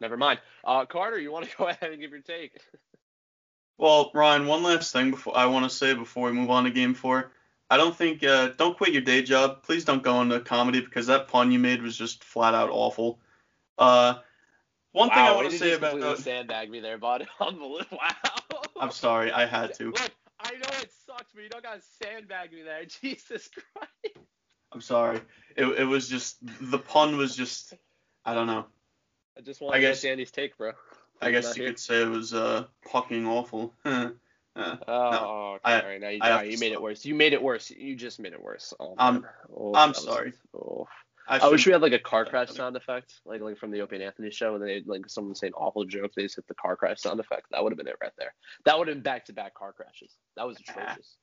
never 0.02 0.18
mind. 0.18 0.40
Uh, 0.64 0.86
Carter, 0.86 1.20
you 1.20 1.32
want 1.32 1.50
to 1.50 1.58
go 1.58 1.68
ahead 1.68 1.92
and 1.92 2.02
give 2.02 2.12
your 2.12 2.22
take? 2.22 2.58
Well, 3.78 4.12
Ryan, 4.14 4.46
one 4.46 4.64
last 4.64 4.92
thing 4.92 5.12
before 5.12 5.38
I 5.38 5.46
want 5.46 5.70
to 5.70 5.70
say 5.70 5.94
before 5.94 6.28
we 6.28 6.34
move 6.34 6.50
on 6.50 6.66
to 6.66 6.70
Game 6.70 6.94
Four. 6.94 7.32
I 7.70 7.78
don't 7.78 7.96
think 7.96 8.24
uh, 8.24 8.50
don't 8.58 8.76
quit 8.76 8.94
your 8.94 9.04
day 9.04 9.22
job. 9.22 9.64
Please 9.64 9.86
don't 9.86 10.04
go 10.04 10.22
into 10.22 10.40
comedy 10.40 10.82
because 10.82 11.08
that 11.08 11.28
pun 11.28 11.52
you 11.52 11.60
made 11.60 11.82
was 11.82 11.96
just 11.96 12.24
flat 12.24 12.56
out 12.56 12.70
awful. 12.72 13.20
Uh, 13.78 14.16
one 14.92 15.10
wow, 15.10 15.16
thing 15.16 15.24
I 15.24 15.36
want 15.36 15.52
to 15.52 15.58
say 15.58 15.74
about 15.74 15.92
completely 15.92 16.24
sandbag 16.24 16.72
me 16.72 16.80
there, 16.80 16.98
bud. 16.98 17.28
Unbelievable. 17.40 18.00
Wow. 18.02 18.62
I'm 18.80 18.92
sorry, 18.92 19.32
I 19.32 19.46
had 19.46 19.76
to. 19.76 19.86
Look, 19.86 20.12
I 20.40 20.52
know 20.54 20.70
it 20.82 20.92
sucks, 21.06 21.32
but 21.34 21.44
you 21.44 21.50
don't 21.50 21.64
gotta 21.64 21.82
sandbag 22.02 22.52
me 22.52 22.64
there. 22.64 22.86
Jesus 23.02 23.50
Christ. 23.50 24.18
I'm 24.72 24.82
sorry. 24.82 25.22
It 25.56 25.66
it 25.66 25.86
was 25.86 26.10
just 26.10 26.38
the 26.42 26.80
pun 26.80 27.18
was 27.18 27.36
just 27.36 27.74
I 28.26 28.34
don't 28.34 28.48
know. 28.48 28.66
I 29.40 29.42
just 29.42 29.62
want 29.62 29.74
I 29.76 29.78
to 29.80 29.82
guess- 29.88 30.02
get 30.02 30.10
Danny's 30.10 30.32
take, 30.32 30.58
bro. 30.58 30.74
I 31.22 31.32
guess 31.32 31.56
you 31.58 31.64
here. 31.64 31.72
could 31.72 31.80
say 31.80 32.02
it 32.02 32.10
was 32.10 32.34
uh 32.34 32.66
fucking 32.92 33.26
awful. 33.26 33.74
Uh, 34.56 34.76
Oh, 34.88 35.52
okay. 35.56 35.62
I- 35.64 35.80
all 35.82 35.88
right, 35.88 36.02
now 36.02 36.10
you, 36.10 36.20
I 36.22 36.26
have 36.28 36.34
all 36.34 36.40
right, 36.42 36.46
to 36.48 36.52
you 36.52 36.58
made 36.58 36.72
it 36.74 36.82
worse. 36.82 37.06
You 37.06 37.16
made 37.16 37.32
it 37.32 37.42
worse. 37.42 37.70
You 37.72 37.96
just 37.96 38.20
made 38.20 38.34
it 38.34 38.42
worse. 38.44 38.74
Oh, 38.80 38.94
I'm- 38.98 39.26
Oh, 39.56 39.74
I'm 39.74 39.90
that 39.92 39.96
was- 39.98 40.04
sorry. 40.04 40.34
Oh. 40.54 40.88
I, 41.30 41.38
I 41.38 41.48
wish 41.50 41.66
we 41.66 41.72
had 41.72 41.82
like 41.84 41.94
a 41.94 42.00
car 42.00 42.26
crash 42.26 42.50
sound 42.50 42.76
effect, 42.76 43.14
like 43.24 43.40
like 43.40 43.58
from 43.58 43.70
the 43.72 43.82
Opie 43.82 43.98
and 43.98 44.04
Anthony 44.04 44.32
show, 44.32 44.56
and 44.56 44.64
they 44.64 44.82
like 44.86 45.08
someone 45.08 45.36
saying 45.36 45.54
awful 45.54 45.86
jokes, 45.86 46.16
they 46.16 46.24
just 46.24 46.36
hit 46.38 46.48
the 46.48 46.56
car 46.56 46.76
crash 46.76 47.00
sound 47.02 47.20
effect. 47.20 47.46
That 47.52 47.64
would 47.64 47.72
have 47.72 47.78
been 47.78 47.88
it 47.88 47.98
right 48.02 48.12
there. 48.18 48.34
That 48.66 48.80
would 48.80 48.88
have 48.88 48.96
been 48.98 49.04
back 49.04 49.26
to 49.26 49.34
back 49.34 49.54
car 49.54 49.72
crashes. 49.72 50.12
That 50.36 50.48
was 50.48 50.58
atrocious. 50.68 51.16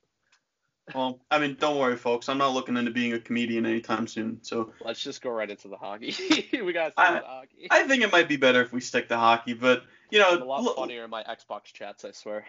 Well, 0.95 1.19
I 1.29 1.37
mean, 1.39 1.57
don't 1.59 1.77
worry, 1.77 1.97
folks. 1.97 2.29
I'm 2.29 2.37
not 2.37 2.53
looking 2.53 2.77
into 2.77 2.91
being 2.91 3.13
a 3.13 3.19
comedian 3.19 3.65
anytime 3.65 4.07
soon. 4.07 4.39
So 4.41 4.71
Let's 4.83 5.03
just 5.03 5.21
go 5.21 5.29
right 5.29 5.49
into 5.49 5.67
the 5.67 5.75
hockey. 5.77 6.15
we 6.63 6.71
got 6.73 6.95
to 6.95 7.23
hockey. 7.25 7.67
I 7.69 7.83
think 7.83 8.03
it 8.03 8.11
might 8.11 8.29
be 8.29 8.37
better 8.37 8.61
if 8.61 8.71
we 8.71 8.79
stick 8.79 9.09
to 9.09 9.17
hockey. 9.17 9.53
But 9.53 9.83
you 10.11 10.19
know, 10.19 10.35
I'm 10.35 10.41
a 10.41 10.45
lot 10.45 10.63
look- 10.63 10.77
funnier 10.77 11.03
in 11.03 11.09
my 11.09 11.23
Xbox 11.23 11.65
chats, 11.65 12.05
I 12.05 12.11
swear. 12.11 12.45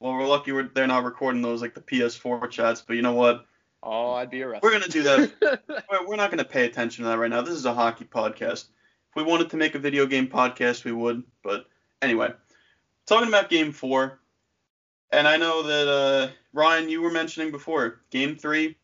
well, 0.00 0.14
we're 0.14 0.26
lucky 0.26 0.50
we're, 0.52 0.68
they're 0.74 0.86
not 0.88 1.04
recording 1.04 1.42
those 1.42 1.62
like 1.62 1.74
the 1.74 1.80
PS4 1.80 2.50
chats. 2.50 2.82
But 2.82 2.96
you 2.96 3.02
know 3.02 3.14
what? 3.14 3.46
Oh, 3.84 4.12
I'd 4.12 4.30
be 4.30 4.42
arrested. 4.42 4.66
We're 4.66 4.72
gonna 4.72 4.88
do 4.88 5.02
that. 5.04 5.32
We're- 5.68 6.06
We're 6.06 6.16
not 6.16 6.30
going 6.30 6.38
to 6.38 6.44
pay 6.44 6.64
attention 6.66 7.04
to 7.04 7.10
that 7.10 7.18
right 7.18 7.30
now. 7.30 7.42
This 7.42 7.54
is 7.54 7.66
a 7.66 7.74
hockey 7.74 8.04
podcast. 8.04 8.66
If 9.10 9.16
we 9.16 9.22
wanted 9.22 9.50
to 9.50 9.56
make 9.56 9.74
a 9.74 9.78
video 9.78 10.06
game 10.06 10.26
podcast, 10.28 10.84
we 10.84 10.92
would. 10.92 11.22
But 11.44 11.66
anyway, 12.00 12.32
talking 13.06 13.28
about 13.28 13.50
Game 13.50 13.70
Four, 13.72 14.20
and 15.12 15.28
I 15.28 15.36
know 15.36 15.62
that 15.62 15.88
uh, 15.88 16.32
Ryan, 16.52 16.88
you 16.88 17.02
were 17.02 17.10
mentioning 17.10 17.52
before 17.52 18.00
Game 18.10 18.36
Three, 18.36 18.76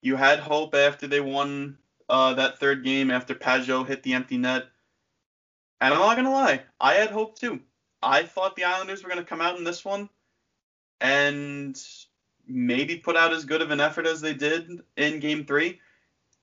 you 0.00 0.16
had 0.16 0.40
hope 0.40 0.74
after 0.74 1.06
they 1.06 1.20
won 1.20 1.76
uh, 2.08 2.34
that 2.34 2.58
third 2.58 2.82
game 2.82 3.10
after 3.10 3.34
Pageau 3.34 3.86
hit 3.86 4.02
the 4.02 4.14
empty 4.14 4.38
net. 4.38 4.66
And 5.80 5.94
I'm 5.94 6.00
not 6.00 6.16
gonna 6.16 6.32
lie, 6.32 6.62
I 6.80 6.94
had 6.94 7.10
hope 7.10 7.38
too. 7.38 7.60
I 8.02 8.22
thought 8.24 8.56
the 8.56 8.64
Islanders 8.64 9.02
were 9.02 9.10
gonna 9.10 9.24
come 9.24 9.42
out 9.42 9.58
in 9.58 9.64
this 9.64 9.84
one 9.84 10.08
and 11.00 11.80
maybe 12.46 12.96
put 12.96 13.16
out 13.16 13.32
as 13.32 13.44
good 13.44 13.62
of 13.62 13.70
an 13.70 13.80
effort 13.80 14.06
as 14.06 14.20
they 14.20 14.34
did 14.34 14.80
in 14.96 15.20
Game 15.20 15.44
Three. 15.44 15.80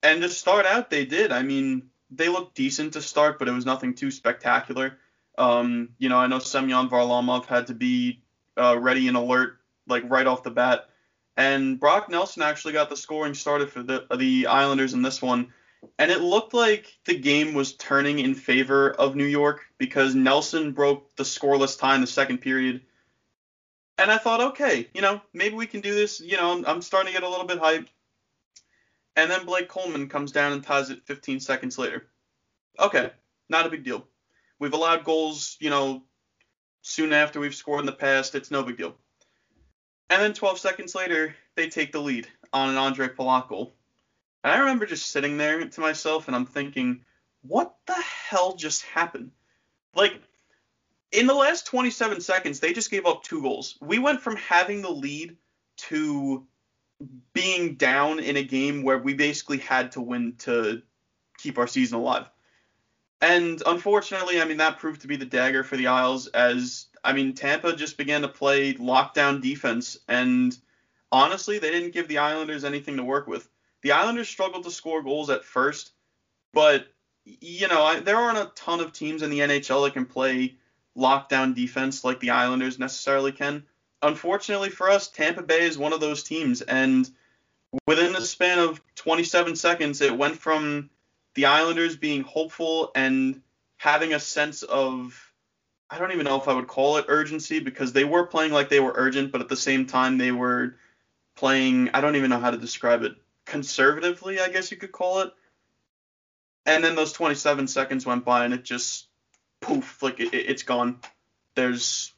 And 0.03 0.21
to 0.21 0.29
start 0.29 0.65
out, 0.65 0.89
they 0.91 1.05
did. 1.05 1.31
I 1.31 1.41
mean, 1.41 1.89
they 2.11 2.29
looked 2.29 2.55
decent 2.55 2.93
to 2.93 3.01
start, 3.01 3.39
but 3.39 3.47
it 3.47 3.51
was 3.51 3.65
nothing 3.65 3.95
too 3.95 4.11
spectacular. 4.11 4.99
Um, 5.37 5.89
you 5.97 6.09
know, 6.09 6.17
I 6.17 6.27
know 6.27 6.39
Semyon 6.39 6.89
Varlamov 6.89 7.45
had 7.45 7.67
to 7.67 7.73
be 7.73 8.21
uh, 8.57 8.77
ready 8.79 9.07
and 9.07 9.17
alert, 9.17 9.59
like 9.87 10.09
right 10.09 10.27
off 10.27 10.43
the 10.43 10.51
bat. 10.51 10.89
And 11.35 11.79
Brock 11.79 12.09
Nelson 12.09 12.41
actually 12.41 12.73
got 12.73 12.89
the 12.89 12.97
scoring 12.97 13.33
started 13.33 13.71
for 13.71 13.83
the 13.83 14.07
the 14.17 14.47
Islanders 14.47 14.93
in 14.93 15.03
this 15.03 15.21
one, 15.21 15.53
and 15.99 16.11
it 16.11 16.21
looked 16.21 16.53
like 16.53 16.97
the 17.05 17.17
game 17.17 17.53
was 17.53 17.73
turning 17.73 18.19
in 18.19 18.33
favor 18.33 18.91
of 18.91 19.15
New 19.15 19.25
York 19.25 19.61
because 19.77 20.15
Nelson 20.15 20.71
broke 20.71 21.15
the 21.15 21.23
scoreless 21.23 21.77
tie 21.77 21.95
in 21.95 22.01
the 22.01 22.07
second 22.07 22.39
period. 22.39 22.81
And 23.99 24.11
I 24.11 24.17
thought, 24.17 24.41
okay, 24.41 24.89
you 24.93 25.01
know, 25.01 25.21
maybe 25.33 25.55
we 25.55 25.65
can 25.65 25.81
do 25.81 25.93
this. 25.93 26.19
You 26.19 26.37
know, 26.37 26.63
I'm, 26.65 26.81
starting 26.83 27.11
to 27.11 27.19
get 27.19 27.27
a 27.27 27.29
little 27.29 27.47
bit 27.47 27.59
hyped. 27.59 27.87
And 29.15 29.31
then 29.31 29.45
Blake 29.45 29.69
Coleman 29.69 30.07
comes 30.07 30.31
down 30.31 30.53
and 30.53 30.63
ties 30.63 30.91
it 30.91 31.05
15 31.05 31.39
seconds 31.39 31.79
later. 31.79 32.07
Okay, 32.79 33.09
not 33.49 33.65
a 33.65 33.69
big 33.69 33.83
deal. 33.83 34.05
We've 34.59 34.73
allowed 34.73 35.03
goals, 35.03 35.57
you 35.59 35.71
know, 35.71 36.03
soon 36.87 37.11
after 37.11 37.39
we've 37.39 37.53
scored 37.53 37.81
in 37.81 37.85
the 37.85 37.91
past. 37.91 38.33
It's 38.33 38.49
no 38.49 38.63
big 38.63 38.77
deal. 38.77 38.95
And 40.09 40.21
then 40.21 40.33
12 40.33 40.57
seconds 40.57 40.95
later, 40.95 41.35
they 41.55 41.67
take 41.67 41.91
the 41.91 41.99
lead 41.99 42.27
on 42.53 42.69
an 42.69 42.75
Ondrej 42.75 43.15
Palat 43.15 43.49
goal. 43.49 43.75
And 44.43 44.53
I 44.53 44.59
remember 44.59 44.85
just 44.85 45.09
sitting 45.09 45.37
there 45.37 45.67
to 45.67 45.81
myself 45.81 46.27
and 46.27 46.35
I'm 46.35 46.45
thinking, 46.45 47.01
what 47.41 47.75
the 47.87 47.93
hell 48.29 48.55
just 48.55 48.83
happened? 48.83 49.31
Like, 49.95 50.21
in 51.11 51.27
the 51.27 51.33
last 51.33 51.65
27 51.67 52.21
seconds, 52.21 52.61
they 52.61 52.71
just 52.71 52.89
gave 52.89 53.05
up 53.05 53.23
two 53.23 53.41
goals. 53.41 53.77
We 53.81 53.99
went 53.99 54.21
from 54.21 54.37
having 54.37 54.81
the 54.81 54.89
lead 54.89 55.35
to 55.89 56.45
being 57.33 57.75
down 57.75 58.19
in 58.19 58.37
a 58.37 58.43
game 58.43 58.83
where 58.83 58.97
we 58.97 59.13
basically 59.13 59.57
had 59.57 59.91
to 59.93 60.01
win 60.01 60.35
to 60.39 60.81
keep 61.37 61.57
our 61.57 61.67
season 61.67 61.99
alive. 61.99 62.27
And 63.21 63.61
unfortunately, 63.65 64.41
I 64.41 64.45
mean, 64.45 64.57
that 64.57 64.79
proved 64.79 65.01
to 65.01 65.07
be 65.07 65.15
the 65.15 65.25
dagger 65.25 65.63
for 65.63 65.75
the 65.75 65.87
Isles 65.87 66.27
as, 66.27 66.85
I 67.03 67.13
mean, 67.13 67.33
Tampa 67.33 67.75
just 67.75 67.97
began 67.97 68.21
to 68.21 68.27
play 68.27 68.75
lockdown 68.75 69.41
defense. 69.41 69.97
And 70.07 70.55
honestly, 71.11 71.57
they 71.57 71.71
didn't 71.71 71.93
give 71.93 72.07
the 72.07 72.19
Islanders 72.19 72.63
anything 72.63 72.97
to 72.97 73.03
work 73.03 73.27
with. 73.27 73.47
The 73.81 73.93
Islanders 73.93 74.29
struggled 74.29 74.65
to 74.65 74.71
score 74.71 75.01
goals 75.01 75.29
at 75.29 75.45
first, 75.45 75.91
but, 76.53 76.87
you 77.25 77.67
know, 77.67 77.83
I, 77.83 77.99
there 77.99 78.17
aren't 78.17 78.37
a 78.37 78.51
ton 78.55 78.81
of 78.81 78.93
teams 78.93 79.23
in 79.23 79.29
the 79.29 79.39
NHL 79.39 79.85
that 79.85 79.93
can 79.93 80.05
play 80.05 80.55
lockdown 80.97 81.55
defense 81.55 82.03
like 82.03 82.19
the 82.19 82.31
Islanders 82.31 82.79
necessarily 82.79 83.31
can. 83.31 83.63
Unfortunately 84.01 84.69
for 84.69 84.89
us, 84.89 85.07
Tampa 85.07 85.41
Bay 85.41 85.65
is 85.65 85.77
one 85.77 85.93
of 85.93 85.99
those 85.99 86.23
teams. 86.23 86.61
And 86.61 87.09
within 87.87 88.13
the 88.13 88.21
span 88.21 88.59
of 88.59 88.81
27 88.95 89.55
seconds, 89.55 90.01
it 90.01 90.15
went 90.15 90.37
from 90.37 90.89
the 91.37 91.45
Islanders 91.45 91.95
being 91.95 92.23
hopeful 92.23 92.91
and 92.95 93.43
having 93.77 94.15
a 94.15 94.19
sense 94.19 94.63
of 94.63 95.31
I 95.87 95.99
don't 95.99 96.11
even 96.11 96.25
know 96.25 96.41
if 96.41 96.47
I 96.47 96.53
would 96.53 96.65
call 96.65 96.97
it 96.97 97.05
urgency 97.07 97.59
because 97.59 97.93
they 97.93 98.03
were 98.03 98.25
playing 98.25 98.51
like 98.51 98.69
they 98.69 98.79
were 98.79 98.93
urgent, 98.95 99.31
but 99.31 99.39
at 99.39 99.47
the 99.47 99.55
same 99.55 99.85
time 99.85 100.17
they 100.17 100.31
were 100.31 100.77
playing 101.35 101.91
I 101.93 102.01
don't 102.01 102.15
even 102.15 102.31
know 102.31 102.39
how 102.39 102.49
to 102.49 102.57
describe 102.57 103.03
it 103.03 103.13
conservatively, 103.45 104.39
I 104.41 104.49
guess 104.49 104.71
you 104.71 104.77
could 104.77 104.91
call 104.91 105.19
it. 105.19 105.31
And 106.65 106.83
then 106.83 106.95
those 106.95 107.13
27 107.13 107.67
seconds 107.67 108.03
went 108.03 108.25
by 108.25 108.43
and 108.43 108.53
it 108.55 108.63
just 108.63 109.07
poof, 109.61 110.01
like 110.01 110.19
it, 110.19 110.33
it's 110.33 110.63
gone. 110.63 110.99
There's 111.53 112.11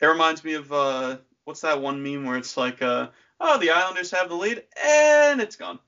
it 0.00 0.06
reminds 0.06 0.42
me 0.42 0.54
of 0.54 0.72
uh 0.72 1.18
what's 1.44 1.60
that 1.60 1.80
one 1.80 2.02
meme 2.02 2.24
where 2.24 2.36
it's 2.36 2.56
like 2.56 2.82
uh 2.82 3.10
oh 3.38 3.58
the 3.58 3.70
Islanders 3.70 4.10
have 4.10 4.28
the 4.28 4.34
lead 4.34 4.64
and 4.84 5.40
it's 5.40 5.54
gone. 5.54 5.78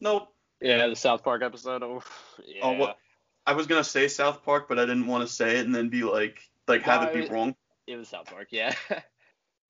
Nope, 0.00 0.32
Yeah, 0.60 0.86
the 0.88 0.96
South 0.96 1.22
Park 1.22 1.42
episode. 1.42 1.82
Oh, 1.82 2.02
oh 2.38 2.42
yeah. 2.46 2.60
Oh, 2.62 2.72
what? 2.72 2.98
I 3.46 3.54
was 3.54 3.66
gonna 3.66 3.84
say 3.84 4.08
South 4.08 4.44
Park, 4.44 4.68
but 4.68 4.78
I 4.78 4.82
didn't 4.82 5.06
want 5.06 5.26
to 5.26 5.32
say 5.32 5.58
it 5.58 5.66
and 5.66 5.74
then 5.74 5.88
be 5.88 6.02
like, 6.02 6.40
like 6.68 6.82
have 6.82 7.02
it 7.02 7.14
be 7.14 7.34
wrong. 7.34 7.54
It 7.86 7.96
was 7.96 8.08
South 8.08 8.26
Park, 8.26 8.48
yeah. 8.50 8.74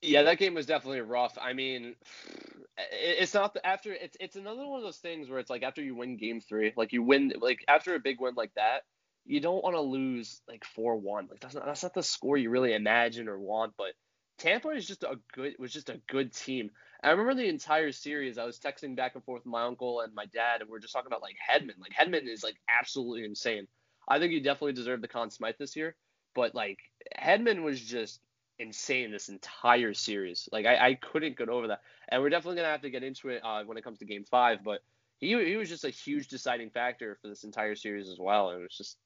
yeah, 0.03 0.23
that 0.25 0.39
game 0.39 0.55
was 0.55 0.67
definitely 0.67 1.01
rough. 1.01 1.39
I 1.41 1.53
mean, 1.53 1.95
it's 2.93 3.35
not 3.35 3.55
the, 3.55 3.67
after 3.67 3.93
it's 3.93 4.17
it's 4.21 4.37
another 4.37 4.67
one 4.67 4.79
of 4.79 4.85
those 4.85 4.99
things 4.99 5.29
where 5.29 5.39
it's 5.39 5.51
like 5.51 5.63
after 5.63 5.83
you 5.83 5.95
win 5.95 6.17
game 6.17 6.41
three, 6.41 6.73
like 6.77 6.93
you 6.93 7.03
win 7.03 7.33
like 7.41 7.65
after 7.69 7.95
a 7.95 8.01
big 8.01 8.21
win 8.21 8.35
like 8.37 8.55
that, 8.55 8.81
you 9.25 9.41
don't 9.41 9.63
want 9.63 9.77
to 9.77 9.81
lose 9.81 10.41
like 10.49 10.65
four 10.65 10.97
one. 10.97 11.29
Like 11.31 11.41
that's 11.41 11.55
not 11.55 11.67
that's 11.67 11.83
not 11.83 11.95
the 11.95 12.03
score 12.03 12.37
you 12.37 12.51
really 12.51 12.75
imagine 12.75 13.29
or 13.29 13.39
want. 13.39 13.75
But 13.77 13.93
Tampa 14.39 14.71
is 14.71 14.87
just 14.87 15.05
a 15.05 15.19
good 15.33 15.55
was 15.59 15.73
just 15.73 15.91
a 15.91 16.01
good 16.09 16.35
team. 16.35 16.71
I 17.03 17.11
remember 17.11 17.35
the 17.35 17.49
entire 17.49 17.93
series. 17.93 18.39
I 18.39 18.45
was 18.45 18.59
texting 18.59 18.95
back 18.95 19.15
and 19.15 19.25
forth 19.25 19.45
with 19.45 19.53
my 19.53 19.63
uncle 19.63 20.01
and 20.01 20.15
my 20.15 20.27
dad, 20.27 20.61
and 20.61 20.71
we 20.71 20.77
are 20.77 20.81
just 20.81 20.93
talking 20.93 21.07
about 21.07 21.23
like 21.23 21.37
Hedman. 21.51 21.79
Like 21.81 21.93
Hedman 21.93 22.29
is 22.29 22.43
like 22.43 22.57
absolutely 22.69 23.25
insane. 23.25 23.67
I 24.09 24.19
think 24.19 24.33
he 24.33 24.41
definitely 24.41 24.73
deserved 24.75 25.03
the 25.03 25.09
Conn 25.09 25.31
Smythe 25.31 25.55
this 25.59 25.77
year, 25.77 25.97
but 26.35 26.55
like 26.55 26.79
Hedman 27.19 27.63
was 27.63 27.81
just 27.81 28.21
insane 28.59 29.11
this 29.11 29.29
entire 29.31 29.95
series. 29.95 30.49
Like 30.53 30.67
I, 30.67 30.89
I 30.89 30.95
couldn't 30.95 31.39
get 31.39 31.49
over 31.49 31.69
that, 31.69 31.81
and 32.09 32.23
we're 32.23 32.29
definitely 32.31 32.57
gonna 32.57 32.69
have 32.69 32.83
to 32.83 32.91
get 32.91 33.03
into 33.03 33.31
it 33.31 33.43
uh, 33.45 33.65
when 33.65 33.79
it 33.79 33.85
comes 33.85 33.99
to 34.01 34.05
Game 34.05 34.25
Five. 34.25 34.63
But 34.63 34.81
he 35.19 35.29
he 35.45 35.57
was 35.57 35.69
just 35.71 35.85
a 35.85 35.91
huge 35.91 36.29
deciding 36.29 36.71
factor 36.71 37.19
for 37.23 37.29
this 37.29 37.45
entire 37.45 37.77
series 37.77 38.09
as 38.11 38.19
well. 38.19 38.51
And 38.51 38.61
it 38.61 38.63
was 38.65 38.77
just 38.77 38.99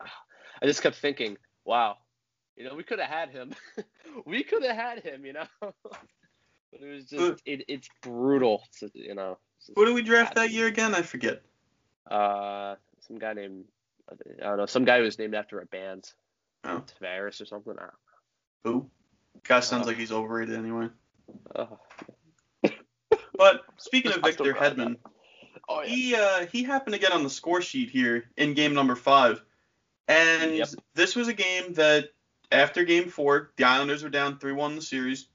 I 0.00 0.66
just 0.66 0.82
kept 0.82 0.96
thinking, 0.96 1.36
wow, 1.64 1.96
you 2.56 2.64
know, 2.64 2.74
we 2.74 2.82
could 2.82 2.98
have 2.98 3.10
had 3.10 3.30
him. 3.30 3.54
we 4.26 4.42
could 4.42 4.64
have 4.64 4.76
had 4.76 5.02
him, 5.04 5.24
you 5.26 5.34
know. 5.34 5.46
but 6.80 6.86
it 6.86 6.92
was 6.94 7.04
just 7.04 7.42
it, 7.46 7.64
it's 7.68 7.88
brutal, 8.02 8.62
to, 8.80 8.90
you 8.94 9.14
know. 9.14 9.38
Who 9.74 9.84
did 9.84 9.94
we 9.94 10.02
draft 10.02 10.34
bad. 10.34 10.44
that 10.48 10.50
year 10.52 10.66
again? 10.66 10.94
I 10.94 11.02
forget. 11.02 11.42
Uh, 12.10 12.76
some 13.06 13.18
guy 13.18 13.32
named 13.32 13.64
I 14.10 14.44
don't 14.44 14.56
know, 14.58 14.66
some 14.66 14.84
guy 14.84 14.98
who 14.98 15.04
was 15.04 15.18
named 15.18 15.34
after 15.34 15.60
a 15.60 15.66
band, 15.66 16.12
Oh, 16.64 16.82
Tavares 17.00 17.40
or 17.40 17.44
something. 17.46 17.74
I 17.78 17.88
who? 18.64 18.88
Guy 19.46 19.60
sounds 19.60 19.84
Uh, 19.84 19.88
like 19.88 19.96
he's 19.96 20.12
overrated 20.12 20.56
anyway. 20.56 20.88
don't. 21.54 21.78
But 23.38 23.64
speaking 23.76 24.12
of 24.12 24.20
Victor 24.24 24.54
Hedman, 24.54 24.96
Oh 25.68 25.82
yeah. 25.82 25.88
he 25.88 26.14
uh, 26.14 26.46
he 26.46 26.62
happened 26.62 26.94
to 26.94 27.00
get 27.00 27.12
on 27.12 27.22
the 27.24 27.30
score 27.30 27.60
sheet 27.60 27.90
here 27.90 28.30
in 28.36 28.54
game 28.54 28.72
number 28.72 28.94
five, 28.94 29.42
and 30.08 30.54
Yep. 30.56 30.68
this 30.94 31.16
was 31.16 31.28
a 31.28 31.34
game 31.34 31.72
that 31.74 32.10
after 32.52 32.84
game 32.84 33.08
four, 33.08 33.50
the 33.56 33.64
Islanders 33.64 34.02
were 34.04 34.08
down 34.08 34.38
three 34.38 34.52
one 34.52 34.70
in 34.70 34.76
the 34.76 34.82
series, 34.82 35.26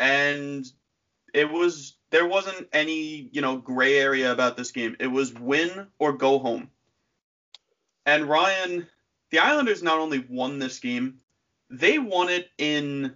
and 0.00 0.66
it 1.32 1.48
was 1.50 1.94
there 2.10 2.26
wasn't 2.26 2.68
any 2.72 3.28
you 3.32 3.40
know 3.40 3.58
gray 3.58 3.98
area 3.98 4.32
about 4.32 4.56
this 4.56 4.72
game. 4.72 4.96
It 4.98 5.06
was 5.06 5.32
win 5.32 5.86
or 5.98 6.14
go 6.14 6.40
home. 6.40 6.70
And 8.06 8.24
Ryan, 8.24 8.88
the 9.30 9.38
Islanders 9.38 9.82
not 9.82 9.98
only 9.98 10.24
won 10.28 10.58
this 10.58 10.80
game, 10.80 11.18
they 11.68 11.98
won 11.98 12.30
it 12.30 12.50
in 12.58 13.14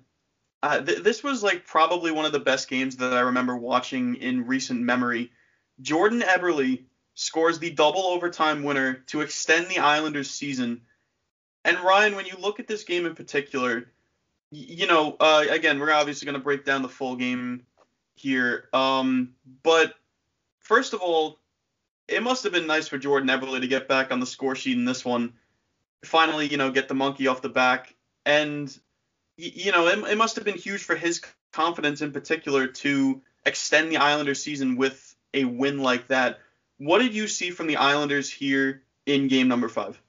uh, 0.63 0.81
th- 0.81 1.03
this 1.03 1.23
was 1.25 1.43
like 1.43 1.67
probably 1.67 2.13
one 2.13 2.27
of 2.27 2.33
the 2.33 2.39
best 2.39 2.69
games 2.69 2.97
that 2.97 3.13
I 3.13 3.21
remember 3.21 3.57
watching 3.57 4.17
in 4.17 4.47
recent 4.47 4.81
memory. 4.81 5.33
Jordan 5.81 6.21
Eberle 6.21 6.85
scores 7.15 7.59
the 7.59 7.71
double 7.71 8.07
overtime 8.07 8.63
winner 8.63 8.95
to 9.09 9.23
extend 9.23 9.67
the 9.67 9.79
Islanders' 9.79 10.31
season. 10.31 10.83
And 11.65 11.79
Ryan, 11.81 12.15
when 12.15 12.27
you 12.27 12.37
look 12.39 12.61
at 12.61 12.67
this 12.67 12.85
game 12.85 13.07
in 13.07 13.15
particular, 13.15 13.91
you 14.51 14.87
know, 14.87 15.17
uh, 15.19 15.45
again, 15.51 15.79
we're 15.79 15.93
obviously 15.93 16.27
going 16.27 16.39
to 16.39 16.43
break 16.43 16.65
down 16.65 16.83
the 16.83 16.89
full 16.89 17.17
game 17.17 17.65
here. 18.15 18.69
Um, 18.73 19.35
but 19.63 19.95
first 20.61 20.95
of 20.95 21.01
all, 21.01 21.39
it 22.09 22.23
must 22.23 22.45
have 22.45 22.53
been 22.53 22.67
nice 22.67 22.89
for 22.89 22.99
Jordan 22.99 23.29
Eberle 23.29 23.61
to 23.61 23.67
get 23.67 23.89
back 23.89 24.13
on 24.13 24.21
the 24.21 24.27
score 24.27 24.55
sheet 24.55 24.77
in 24.77 24.85
this 24.85 25.05
one. 25.05 25.35
Finally, 26.05 26.49
you 26.49 26.57
know, 26.57 26.71
get 26.71 26.89
the 26.89 26.95
monkey 26.95 27.27
off 27.27 27.43
the 27.43 27.49
back. 27.49 27.95
And 28.27 28.77
you 29.37 29.73
know, 29.73 29.89
it, 29.89 29.99
it 30.11 30.19
must 30.19 30.37
have 30.37 30.45
been 30.45 30.59
huge 30.59 30.83
for 30.83 30.95
his 30.95 31.21
confidence 31.53 32.03
in 32.03 32.13
particular 32.13 32.67
to 32.67 33.21
extend 33.45 33.91
the 33.91 33.97
Islanders 33.97 34.43
season 34.43 34.77
with 34.77 35.15
a 35.33 35.45
win 35.45 35.81
like 35.81 36.09
that. 36.09 36.41
What 36.79 37.01
did 37.01 37.15
you 37.15 37.29
see 37.29 37.51
from 37.51 37.67
the 37.67 37.77
Islanders 37.77 38.31
here 38.31 38.83
in 39.07 39.29
game 39.29 39.49
number 39.49 39.69
five? 39.69 40.01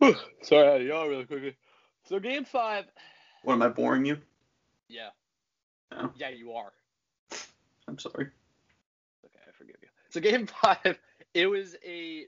Sorry, 0.42 0.90
I 0.90 1.00
had 1.00 1.08
really 1.08 1.24
quickly. 1.24 1.56
So 2.08 2.18
game 2.18 2.44
five, 2.44 2.84
What 3.42 3.54
am 3.54 3.62
I 3.62 3.68
boring 3.68 4.04
you? 4.04 4.18
yeah. 4.88 5.10
No. 5.90 6.10
Yeah, 6.16 6.28
you 6.30 6.52
are. 6.52 6.72
I'm 7.86 7.98
sorry. 7.98 8.26
Okay, 9.24 9.38
I 9.46 9.52
forgive 9.56 9.76
you. 9.80 9.88
So 10.10 10.20
game 10.20 10.46
five, 10.62 10.98
it 11.34 11.46
was 11.46 11.76
a. 11.84 12.26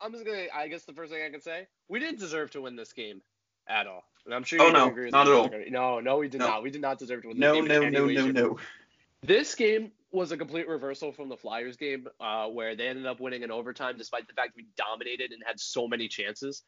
I'm 0.00 0.12
just 0.12 0.24
gonna. 0.24 0.46
I 0.52 0.68
guess 0.68 0.84
the 0.84 0.92
first 0.92 1.12
thing 1.12 1.22
I 1.24 1.30
can 1.30 1.40
say, 1.40 1.66
we 1.88 2.00
didn't 2.00 2.18
deserve 2.18 2.50
to 2.52 2.60
win 2.62 2.74
this 2.74 2.92
game 2.92 3.22
at 3.68 3.86
all. 3.86 4.02
And 4.24 4.34
I'm 4.34 4.42
sure 4.42 4.60
Oh, 4.60 4.66
you 4.66 4.72
no, 4.72 4.80
can 4.84 4.90
agree 4.90 5.04
with 5.06 5.12
not 5.12 5.28
at 5.28 5.32
all. 5.34 5.50
No, 5.70 6.00
no, 6.00 6.18
we 6.18 6.28
did 6.28 6.40
No. 6.40 6.48
not. 6.48 6.62
We 6.62 6.70
did 6.70 6.80
not 6.80 6.98
deserve 6.98 7.22
to 7.22 7.28
win 7.28 7.38
this 7.38 7.44
No, 7.44 7.54
game. 7.54 7.68
no, 7.68 7.88
no, 7.88 8.06
no, 8.06 8.26
no. 8.28 8.58
This 9.22 9.54
game 9.54 9.92
was 10.10 10.32
a 10.32 10.36
complete 10.36 10.68
reversal 10.68 11.12
from 11.12 11.28
the 11.28 11.36
Flyers 11.36 11.76
game, 11.76 12.08
uh, 12.20 12.48
where 12.48 12.74
they 12.74 12.88
ended 12.88 13.06
up 13.06 13.20
winning 13.20 13.42
in 13.42 13.50
overtime 13.52 13.96
despite 13.96 14.26
the 14.26 14.34
fact 14.34 14.54
we 14.56 14.66
dominated 14.76 15.30
and 15.30 15.42
had 15.46 15.60
so 15.60 15.86
many 15.86 16.08
chances. 16.08 16.62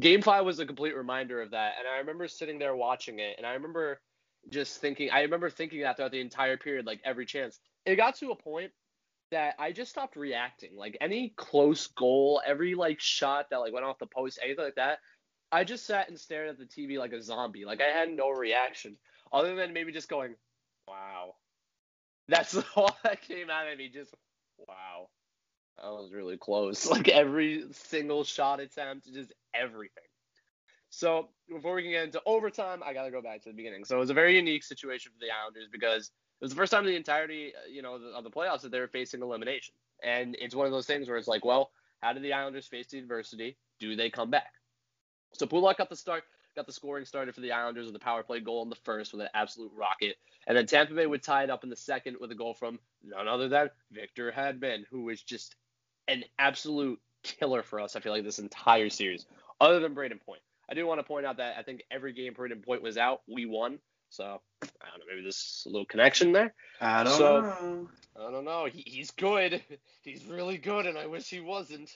Game 0.00 0.22
five 0.22 0.44
was 0.44 0.58
a 0.58 0.66
complete 0.66 0.96
reminder 0.96 1.40
of 1.40 1.52
that, 1.52 1.74
and 1.78 1.88
I 1.88 1.98
remember 1.98 2.28
sitting 2.28 2.58
there 2.58 2.74
watching 2.74 3.20
it, 3.20 3.36
and 3.38 3.46
I 3.46 3.52
remember 3.54 4.00
just 4.50 4.80
thinking, 4.80 5.10
I 5.10 5.22
remember 5.22 5.50
thinking 5.50 5.82
that 5.82 5.96
throughout 5.96 6.12
the 6.12 6.20
entire 6.20 6.56
period, 6.56 6.86
like 6.86 7.00
every 7.04 7.26
chance. 7.26 7.58
It 7.86 7.96
got 7.96 8.16
to 8.16 8.30
a 8.30 8.36
point 8.36 8.72
that 9.30 9.54
I 9.58 9.72
just 9.72 9.90
stopped 9.90 10.16
reacting. 10.16 10.76
Like 10.76 10.96
any 11.00 11.32
close 11.36 11.86
goal, 11.88 12.40
every 12.46 12.74
like 12.74 13.00
shot 13.00 13.46
that 13.50 13.58
like 13.58 13.72
went 13.72 13.84
off 13.84 13.98
the 13.98 14.06
post, 14.06 14.38
anything 14.42 14.64
like 14.64 14.76
that, 14.76 14.98
I 15.52 15.64
just 15.64 15.86
sat 15.86 16.08
and 16.08 16.18
stared 16.18 16.48
at 16.48 16.58
the 16.58 16.66
TV 16.66 16.98
like 16.98 17.12
a 17.12 17.22
zombie. 17.22 17.64
Like 17.64 17.80
I 17.80 17.96
had 17.96 18.10
no 18.10 18.30
reaction 18.30 18.96
other 19.32 19.54
than 19.54 19.72
maybe 19.72 19.92
just 19.92 20.08
going, 20.08 20.34
"Wow." 20.88 21.34
That's 22.28 22.56
all 22.76 22.96
that 23.04 23.22
came 23.22 23.50
out 23.50 23.70
of 23.70 23.78
me. 23.78 23.88
Just 23.88 24.14
wow. 24.58 25.08
That 25.80 25.90
was 25.90 26.12
really 26.12 26.36
close. 26.36 26.86
Like 26.90 27.08
every 27.08 27.64
single 27.72 28.24
shot 28.24 28.60
attempt, 28.60 29.12
just 29.12 29.32
everything. 29.58 30.04
So 30.90 31.28
before 31.48 31.74
we 31.74 31.82
can 31.82 31.90
get 31.90 32.04
into 32.04 32.22
overtime, 32.24 32.82
I 32.84 32.92
gotta 32.94 33.10
go 33.10 33.20
back 33.20 33.42
to 33.42 33.48
the 33.48 33.54
beginning. 33.54 33.84
So 33.84 33.96
it 33.96 34.00
was 34.00 34.10
a 34.10 34.14
very 34.14 34.36
unique 34.36 34.62
situation 34.62 35.12
for 35.12 35.18
the 35.18 35.32
Islanders 35.32 35.68
because 35.70 36.12
it 36.40 36.44
was 36.44 36.50
the 36.50 36.56
first 36.56 36.70
time 36.70 36.84
in 36.84 36.90
the 36.90 36.96
entirety, 36.96 37.52
uh, 37.54 37.68
you 37.68 37.82
know, 37.82 37.94
of 37.94 38.24
the 38.24 38.30
playoffs 38.30 38.60
that 38.62 38.70
they 38.70 38.80
were 38.80 38.88
facing 38.88 39.22
elimination. 39.22 39.74
And 40.02 40.36
it's 40.38 40.54
one 40.54 40.66
of 40.66 40.72
those 40.72 40.86
things 40.86 41.08
where 41.08 41.16
it's 41.16 41.28
like, 41.28 41.44
well, 41.44 41.70
how 42.00 42.12
did 42.12 42.22
the 42.22 42.32
Islanders 42.32 42.66
face 42.66 42.86
the 42.88 42.98
adversity? 42.98 43.56
Do 43.80 43.96
they 43.96 44.10
come 44.10 44.30
back? 44.30 44.52
So 45.32 45.46
Pulock 45.46 45.78
got 45.78 45.88
the 45.88 45.96
start, 45.96 46.22
got 46.54 46.66
the 46.66 46.72
scoring 46.72 47.04
started 47.04 47.34
for 47.34 47.40
the 47.40 47.52
Islanders 47.52 47.86
with 47.86 47.96
a 47.96 48.00
power 48.00 48.22
play 48.22 48.40
goal 48.40 48.62
in 48.62 48.68
the 48.68 48.76
first 48.76 49.12
with 49.12 49.22
an 49.22 49.28
absolute 49.34 49.72
rocket. 49.74 50.16
And 50.46 50.56
then 50.56 50.66
Tampa 50.66 50.94
Bay 50.94 51.06
would 51.06 51.22
tie 51.22 51.44
it 51.44 51.50
up 51.50 51.64
in 51.64 51.70
the 51.70 51.76
second 51.76 52.18
with 52.20 52.30
a 52.30 52.36
goal 52.36 52.54
from 52.54 52.78
none 53.02 53.26
other 53.26 53.48
than 53.48 53.70
Victor 53.90 54.30
Hedman, 54.30 54.84
who 54.90 55.02
was 55.02 55.22
just 55.22 55.56
an 56.06 56.24
absolute 56.38 57.00
killer 57.22 57.62
for 57.62 57.80
us, 57.80 57.96
I 57.96 58.00
feel 58.00 58.12
like, 58.12 58.22
this 58.24 58.38
entire 58.38 58.90
series, 58.90 59.26
other 59.60 59.80
than 59.80 59.94
Brayden 59.94 60.20
Point. 60.24 60.40
I 60.70 60.74
do 60.74 60.86
want 60.86 60.98
to 61.00 61.04
point 61.04 61.26
out 61.26 61.36
that 61.38 61.56
I 61.58 61.62
think 61.62 61.82
every 61.90 62.12
game 62.12 62.34
Brayden 62.34 62.64
Point 62.64 62.82
was 62.82 62.96
out, 62.96 63.20
we 63.28 63.46
won. 63.46 63.78
So 64.10 64.24
I 64.24 64.66
don't 64.90 65.00
know, 65.00 65.04
maybe 65.08 65.22
there's 65.22 65.64
a 65.66 65.70
little 65.70 65.86
connection 65.86 66.32
there. 66.32 66.54
I 66.80 67.04
don't 67.04 67.18
So- 67.18 67.40
know. 67.40 67.88
I 68.16 68.30
don't 68.30 68.44
know. 68.44 68.66
He, 68.66 68.82
he's 68.86 69.10
good. 69.10 69.60
He's 70.02 70.24
really 70.26 70.56
good, 70.58 70.86
and 70.86 70.96
I 70.96 71.06
wish 71.06 71.28
he 71.28 71.40
wasn't. 71.40 71.90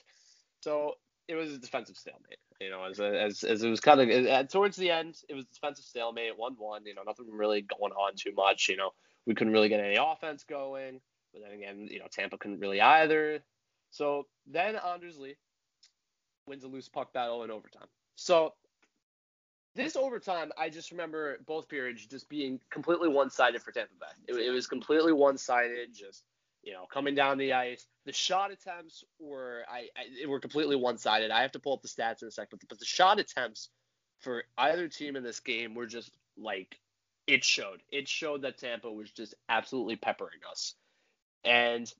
So 0.61 0.95
it 1.29 1.35
was 1.35 1.53
a 1.53 1.57
defensive 1.57 1.95
stalemate. 1.95 2.39
You 2.59 2.71
know, 2.71 2.83
as 2.83 2.99
as 2.99 3.43
as 3.43 3.63
it 3.63 3.69
was 3.69 3.79
kind 3.79 4.01
of 4.01 4.25
uh, 4.27 4.43
towards 4.43 4.75
the 4.75 4.89
end, 4.91 5.15
it 5.29 5.33
was 5.35 5.45
defensive 5.45 5.85
stalemate, 5.85 6.37
one 6.37 6.55
one. 6.57 6.85
You 6.85 6.95
know, 6.95 7.03
nothing 7.05 7.27
really 7.31 7.61
going 7.61 7.93
on 7.93 8.13
too 8.17 8.33
much. 8.35 8.67
You 8.67 8.75
know, 8.75 8.89
we 9.25 9.33
couldn't 9.35 9.53
really 9.53 9.69
get 9.69 9.79
any 9.79 9.95
offense 9.95 10.43
going. 10.43 10.99
But 11.31 11.43
then 11.43 11.51
again, 11.53 11.87
you 11.89 11.99
know, 11.99 12.07
Tampa 12.11 12.37
couldn't 12.37 12.59
really 12.59 12.81
either. 12.81 13.39
So 13.91 14.23
then 14.45 14.75
Anders 14.75 15.17
Lee 15.17 15.35
wins 16.49 16.63
a 16.63 16.67
loose 16.67 16.89
puck 16.89 17.13
battle 17.13 17.43
in 17.43 17.51
overtime. 17.51 17.87
So 18.15 18.53
this 19.75 19.95
overtime, 19.95 20.51
I 20.57 20.69
just 20.69 20.91
remember 20.91 21.37
both 21.45 21.69
periods 21.69 22.05
just 22.05 22.27
being 22.27 22.59
completely 22.69 23.07
one-sided 23.07 23.61
for 23.61 23.71
Tampa 23.71 23.93
Bay. 23.99 24.33
It, 24.33 24.47
it 24.47 24.49
was 24.49 24.67
completely 24.67 25.13
one-sided, 25.13 25.93
just 25.93 26.23
you 26.63 26.73
know, 26.73 26.85
coming 26.91 27.15
down 27.15 27.37
the 27.37 27.53
ice. 27.53 27.87
The 28.05 28.11
shot 28.11 28.51
attempts 28.51 29.03
were 29.19 29.63
I, 29.69 29.87
I 29.95 30.27
were 30.27 30.39
completely 30.39 30.75
one-sided. 30.75 31.31
I 31.31 31.41
have 31.41 31.53
to 31.53 31.59
pull 31.59 31.73
up 31.73 31.81
the 31.81 31.87
stats 31.87 32.21
in 32.21 32.27
a 32.27 32.31
second, 32.31 32.59
but 32.67 32.79
the 32.79 32.85
shot 32.85 33.19
attempts 33.19 33.69
for 34.19 34.43
either 34.57 34.87
team 34.87 35.15
in 35.15 35.23
this 35.23 35.39
game 35.39 35.73
were 35.73 35.85
just 35.85 36.11
like 36.37 36.79
it 37.27 37.43
showed. 37.43 37.81
It 37.91 38.07
showed 38.07 38.41
that 38.41 38.57
Tampa 38.57 38.91
was 38.91 39.11
just 39.11 39.35
absolutely 39.47 39.95
peppering 39.95 40.39
us, 40.51 40.75
and 41.45 41.91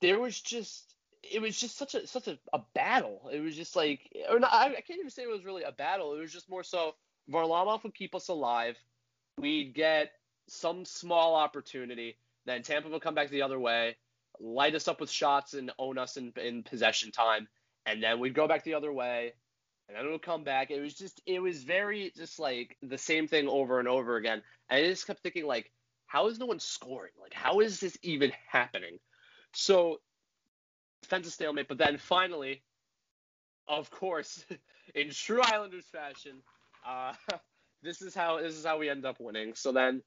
there 0.00 0.18
was 0.18 0.40
just 0.40 0.94
it 1.22 1.40
was 1.40 1.58
just 1.58 1.76
such 1.76 1.94
a 1.94 2.06
such 2.06 2.28
a, 2.28 2.38
a 2.52 2.60
battle. 2.74 3.28
It 3.32 3.40
was 3.40 3.56
just 3.56 3.76
like, 3.76 4.00
or 4.30 4.38
not, 4.38 4.52
I, 4.52 4.66
I 4.66 4.80
can't 4.80 4.98
even 4.98 5.10
say 5.10 5.22
it 5.22 5.30
was 5.30 5.44
really 5.44 5.62
a 5.62 5.72
battle. 5.72 6.14
It 6.14 6.20
was 6.20 6.32
just 6.32 6.48
more 6.48 6.62
so 6.62 6.94
Varlamov 7.30 7.82
would 7.82 7.94
keep 7.94 8.14
us 8.14 8.28
alive. 8.28 8.76
We'd 9.38 9.74
get 9.74 10.12
some 10.48 10.84
small 10.84 11.34
opportunity. 11.34 12.16
Then 12.46 12.62
Tampa 12.62 12.88
would 12.88 13.02
come 13.02 13.14
back 13.14 13.30
the 13.30 13.42
other 13.42 13.58
way, 13.58 13.96
light 14.40 14.74
us 14.74 14.88
up 14.88 15.00
with 15.00 15.10
shots 15.10 15.54
and 15.54 15.70
own 15.78 15.98
us 15.98 16.16
in, 16.16 16.32
in 16.42 16.62
possession 16.62 17.12
time. 17.12 17.48
And 17.86 18.02
then 18.02 18.20
we'd 18.20 18.34
go 18.34 18.48
back 18.48 18.64
the 18.64 18.74
other 18.74 18.92
way. 18.92 19.34
And 19.88 19.96
then 19.96 20.06
it 20.06 20.10
would 20.10 20.22
come 20.22 20.44
back. 20.44 20.70
It 20.70 20.80
was 20.80 20.94
just, 20.94 21.20
it 21.26 21.40
was 21.40 21.62
very 21.62 22.12
just 22.16 22.38
like 22.38 22.76
the 22.82 22.98
same 22.98 23.28
thing 23.28 23.48
over 23.48 23.78
and 23.78 23.88
over 23.88 24.16
again. 24.16 24.42
And 24.68 24.84
I 24.84 24.88
just 24.88 25.06
kept 25.06 25.22
thinking, 25.22 25.46
like, 25.46 25.70
how 26.06 26.28
is 26.28 26.38
no 26.38 26.46
one 26.46 26.60
scoring? 26.60 27.12
Like, 27.20 27.34
how 27.34 27.60
is 27.60 27.80
this 27.80 27.96
even 28.02 28.32
happening? 28.50 28.98
So 29.52 30.00
defensive 31.02 31.32
stalemate. 31.32 31.68
But 31.68 31.78
then 31.78 31.98
finally, 31.98 32.62
of 33.66 33.90
course, 33.90 34.44
in 34.94 35.10
true 35.10 35.40
Islanders 35.42 35.86
fashion, 35.86 36.42
uh, 36.86 37.12
this 37.82 38.02
is 38.02 38.14
how 38.14 38.40
this 38.40 38.54
is 38.54 38.64
how 38.64 38.78
we 38.78 38.88
end 38.88 39.04
up 39.04 39.16
winning. 39.20 39.54
So 39.54 39.72
then, 39.72 40.02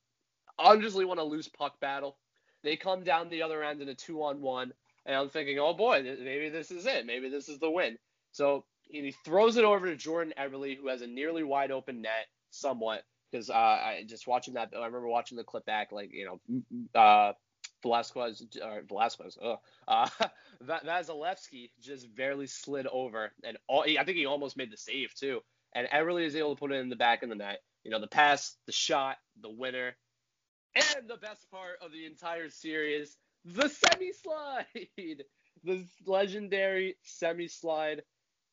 obviously, 0.57 1.05
want 1.05 1.19
a 1.19 1.23
loose 1.23 1.47
puck 1.47 1.79
battle. 1.79 2.17
They 2.63 2.75
come 2.75 3.03
down 3.03 3.29
the 3.29 3.41
other 3.41 3.63
end 3.63 3.81
in 3.81 3.89
a 3.89 3.95
two-on-one, 3.95 4.71
and 5.05 5.15
I'm 5.15 5.29
thinking, 5.29 5.57
oh 5.59 5.73
boy, 5.73 6.03
maybe 6.03 6.49
this 6.49 6.69
is 6.69 6.85
it. 6.85 7.05
Maybe 7.05 7.29
this 7.29 7.49
is 7.49 7.59
the 7.59 7.71
win. 7.71 7.97
So 8.31 8.65
he 8.83 9.13
throws 9.25 9.57
it 9.57 9.63
over 9.63 9.87
to 9.87 9.95
Jordan 9.95 10.33
Eberle, 10.37 10.77
who 10.77 10.87
has 10.89 11.01
a 11.01 11.07
nearly 11.07 11.43
wide 11.43 11.71
open 11.71 12.01
net, 12.01 12.27
somewhat. 12.51 13.03
Because 13.31 13.49
uh, 13.49 13.53
I 13.53 14.03
just 14.07 14.27
watching 14.27 14.55
that, 14.55 14.73
I 14.75 14.85
remember 14.85 15.07
watching 15.07 15.37
the 15.37 15.43
clip 15.43 15.65
back, 15.65 15.91
like 15.91 16.11
you 16.13 16.39
know, 16.93 16.99
uh, 16.99 17.33
Velasquez, 17.81 18.43
or 18.63 18.81
Velasquez, 18.87 19.37
ugh, 19.41 19.59
uh, 19.87 20.09
Va- 20.61 20.81
Vasilevsky 20.85 21.71
just 21.81 22.13
barely 22.15 22.47
slid 22.47 22.87
over, 22.87 23.31
and 23.43 23.57
all, 23.67 23.83
I 23.83 24.03
think 24.03 24.17
he 24.17 24.25
almost 24.25 24.57
made 24.57 24.71
the 24.71 24.77
save 24.77 25.13
too. 25.15 25.41
And 25.73 25.87
Eberle 25.87 26.25
is 26.25 26.35
able 26.35 26.55
to 26.55 26.59
put 26.59 26.71
it 26.71 26.75
in 26.75 26.89
the 26.89 26.95
back 26.95 27.23
of 27.23 27.29
the 27.29 27.35
net. 27.35 27.61
You 27.83 27.91
know, 27.91 27.99
the 27.99 28.07
pass, 28.07 28.55
the 28.65 28.71
shot, 28.71 29.17
the 29.41 29.49
winner, 29.49 29.95
and 30.75 31.07
the 31.07 31.17
best 31.17 31.49
part 31.51 31.77
of 31.81 31.91
the 31.91 32.05
entire 32.05 32.49
series, 32.49 33.17
the 33.45 33.69
semi 33.69 34.11
slide, 34.13 34.65
the 35.63 35.85
legendary 36.05 36.95
semi 37.03 37.47
slide 37.47 38.03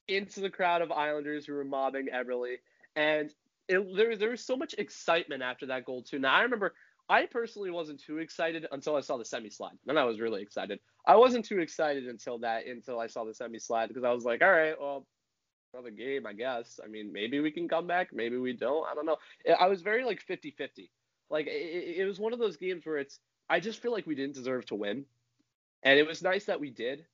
into 0.08 0.40
the 0.40 0.50
crowd 0.50 0.82
of 0.82 0.90
Islanders 0.90 1.46
who 1.46 1.54
were 1.54 1.64
mobbing 1.64 2.06
Eberle, 2.12 2.56
and 2.96 3.32
it, 3.68 3.96
there 3.96 4.16
there 4.16 4.30
was 4.30 4.44
so 4.44 4.56
much 4.56 4.74
excitement 4.78 5.42
after 5.42 5.66
that 5.66 5.84
goal 5.84 6.02
too. 6.02 6.18
Now 6.18 6.34
I 6.34 6.42
remember 6.42 6.74
I 7.08 7.26
personally 7.26 7.70
wasn't 7.70 8.00
too 8.00 8.18
excited 8.18 8.66
until 8.70 8.96
I 8.96 9.00
saw 9.00 9.16
the 9.16 9.24
semi 9.24 9.50
slide. 9.50 9.78
Then 9.86 9.96
I 9.96 10.04
was 10.04 10.20
really 10.20 10.42
excited. 10.42 10.78
I 11.06 11.16
wasn't 11.16 11.44
too 11.44 11.60
excited 11.60 12.06
until 12.06 12.38
that 12.40 12.66
until 12.66 13.00
I 13.00 13.06
saw 13.06 13.24
the 13.24 13.34
semi 13.34 13.58
slide 13.58 13.88
because 13.88 14.04
I 14.04 14.12
was 14.12 14.24
like, 14.24 14.42
all 14.42 14.50
right, 14.50 14.74
well, 14.78 15.06
another 15.72 15.90
game, 15.90 16.26
I 16.26 16.34
guess. 16.34 16.78
I 16.84 16.88
mean, 16.88 17.12
maybe 17.12 17.40
we 17.40 17.50
can 17.50 17.68
come 17.68 17.86
back, 17.86 18.08
maybe 18.12 18.36
we 18.36 18.52
don't. 18.52 18.86
I 18.86 18.94
don't 18.94 19.06
know. 19.06 19.16
I 19.58 19.68
was 19.68 19.82
very 19.82 20.04
like 20.04 20.20
50-50. 20.28 20.90
Like 21.30 21.46
it, 21.46 21.50
it 21.50 21.96
it 21.98 22.04
was 22.04 22.18
one 22.18 22.32
of 22.32 22.38
those 22.38 22.56
games 22.56 22.86
where 22.86 22.98
it's 22.98 23.18
I 23.50 23.60
just 23.60 23.82
feel 23.82 23.92
like 23.92 24.06
we 24.06 24.14
didn't 24.14 24.34
deserve 24.34 24.66
to 24.66 24.74
win, 24.74 25.04
and 25.82 25.98
it 25.98 26.06
was 26.06 26.22
nice 26.22 26.46
that 26.46 26.60
we 26.60 26.70
did, 26.70 27.04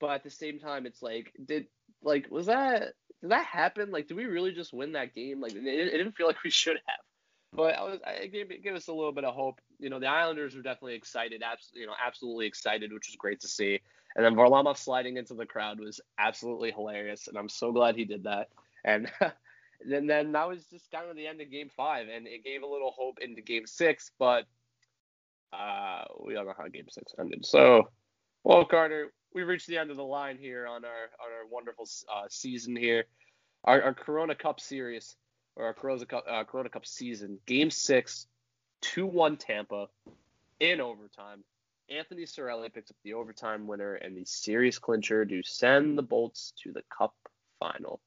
but 0.00 0.10
at 0.10 0.24
the 0.24 0.30
same 0.30 0.58
time, 0.58 0.86
it's 0.86 1.02
like 1.02 1.32
did 1.44 1.66
like 2.02 2.28
was 2.30 2.46
that 2.46 2.94
did 3.20 3.30
that 3.30 3.46
happen? 3.46 3.90
Like, 3.90 4.08
did 4.08 4.16
we 4.16 4.24
really 4.24 4.52
just 4.52 4.72
win 4.72 4.92
that 4.92 5.14
game? 5.14 5.40
Like, 5.40 5.52
it, 5.54 5.64
it 5.66 5.90
didn't 5.90 6.16
feel 6.16 6.26
like 6.26 6.42
we 6.42 6.50
should 6.50 6.78
have. 6.86 7.09
But 7.52 7.76
I 7.76 7.82
was, 7.82 7.98
I 8.06 8.26
gave, 8.26 8.50
it 8.50 8.62
gave 8.62 8.74
us 8.74 8.88
a 8.88 8.92
little 8.92 9.12
bit 9.12 9.24
of 9.24 9.34
hope. 9.34 9.60
You 9.78 9.90
know, 9.90 9.98
the 9.98 10.06
Islanders 10.06 10.54
were 10.54 10.62
definitely 10.62 10.94
excited, 10.94 11.42
you 11.72 11.86
know, 11.86 11.94
absolutely 12.04 12.46
excited, 12.46 12.92
which 12.92 13.08
was 13.08 13.16
great 13.16 13.40
to 13.40 13.48
see. 13.48 13.80
And 14.14 14.24
then 14.24 14.34
Varlamov 14.34 14.76
sliding 14.76 15.16
into 15.16 15.34
the 15.34 15.46
crowd 15.46 15.80
was 15.80 16.00
absolutely 16.18 16.70
hilarious, 16.70 17.28
and 17.28 17.36
I'm 17.36 17.48
so 17.48 17.72
glad 17.72 17.96
he 17.96 18.04
did 18.04 18.24
that. 18.24 18.48
And 18.84 19.10
then, 19.88 20.06
that 20.06 20.48
was 20.48 20.64
just 20.66 20.90
kind 20.90 21.08
of 21.08 21.16
the 21.16 21.26
end 21.26 21.40
of 21.40 21.50
Game 21.50 21.70
Five, 21.76 22.08
and 22.08 22.26
it 22.26 22.44
gave 22.44 22.62
a 22.62 22.66
little 22.66 22.92
hope 22.96 23.18
into 23.20 23.40
Game 23.40 23.66
Six. 23.66 24.12
But 24.18 24.44
uh, 25.52 26.04
we 26.24 26.34
don't 26.34 26.46
know 26.46 26.54
how 26.56 26.68
Game 26.68 26.88
Six 26.88 27.14
ended. 27.18 27.46
So, 27.46 27.88
well, 28.44 28.64
Carter, 28.64 29.12
we've 29.34 29.46
reached 29.46 29.66
the 29.66 29.78
end 29.78 29.90
of 29.90 29.96
the 29.96 30.04
line 30.04 30.38
here 30.38 30.66
on 30.66 30.84
our 30.84 31.10
on 31.24 31.32
our 31.32 31.46
wonderful 31.50 31.88
uh, 32.12 32.26
season 32.28 32.76
here, 32.76 33.04
our, 33.64 33.82
our 33.82 33.94
Corona 33.94 34.34
Cup 34.34 34.60
series 34.60 35.16
or 35.60 35.66
our 35.66 35.74
Corona 35.74 36.06
Cup, 36.06 36.24
uh, 36.28 36.44
Corona 36.44 36.70
Cup 36.70 36.86
season. 36.86 37.38
Game 37.46 37.70
six, 37.70 38.26
2-1 38.82 39.38
Tampa 39.38 39.88
in 40.58 40.80
overtime. 40.80 41.44
Anthony 41.90 42.22
Cirelli 42.22 42.72
picks 42.72 42.90
up 42.90 42.96
the 43.04 43.14
overtime 43.14 43.66
winner 43.66 43.94
and 43.94 44.16
the 44.16 44.24
series 44.24 44.78
clincher 44.78 45.24
to 45.24 45.42
send 45.42 45.98
the 45.98 46.02
Bolts 46.02 46.52
to 46.62 46.72
the 46.72 46.82
Cup 46.96 47.14
final. 47.58 48.00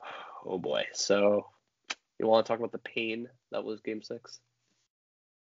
Oh 0.48 0.58
boy! 0.58 0.84
So, 0.92 1.48
you 2.20 2.28
want 2.28 2.46
to 2.46 2.48
talk 2.52 2.60
about 2.60 2.70
the 2.70 2.78
pain 2.78 3.28
that 3.50 3.64
was 3.64 3.80
Game 3.80 4.00
Six? 4.00 4.38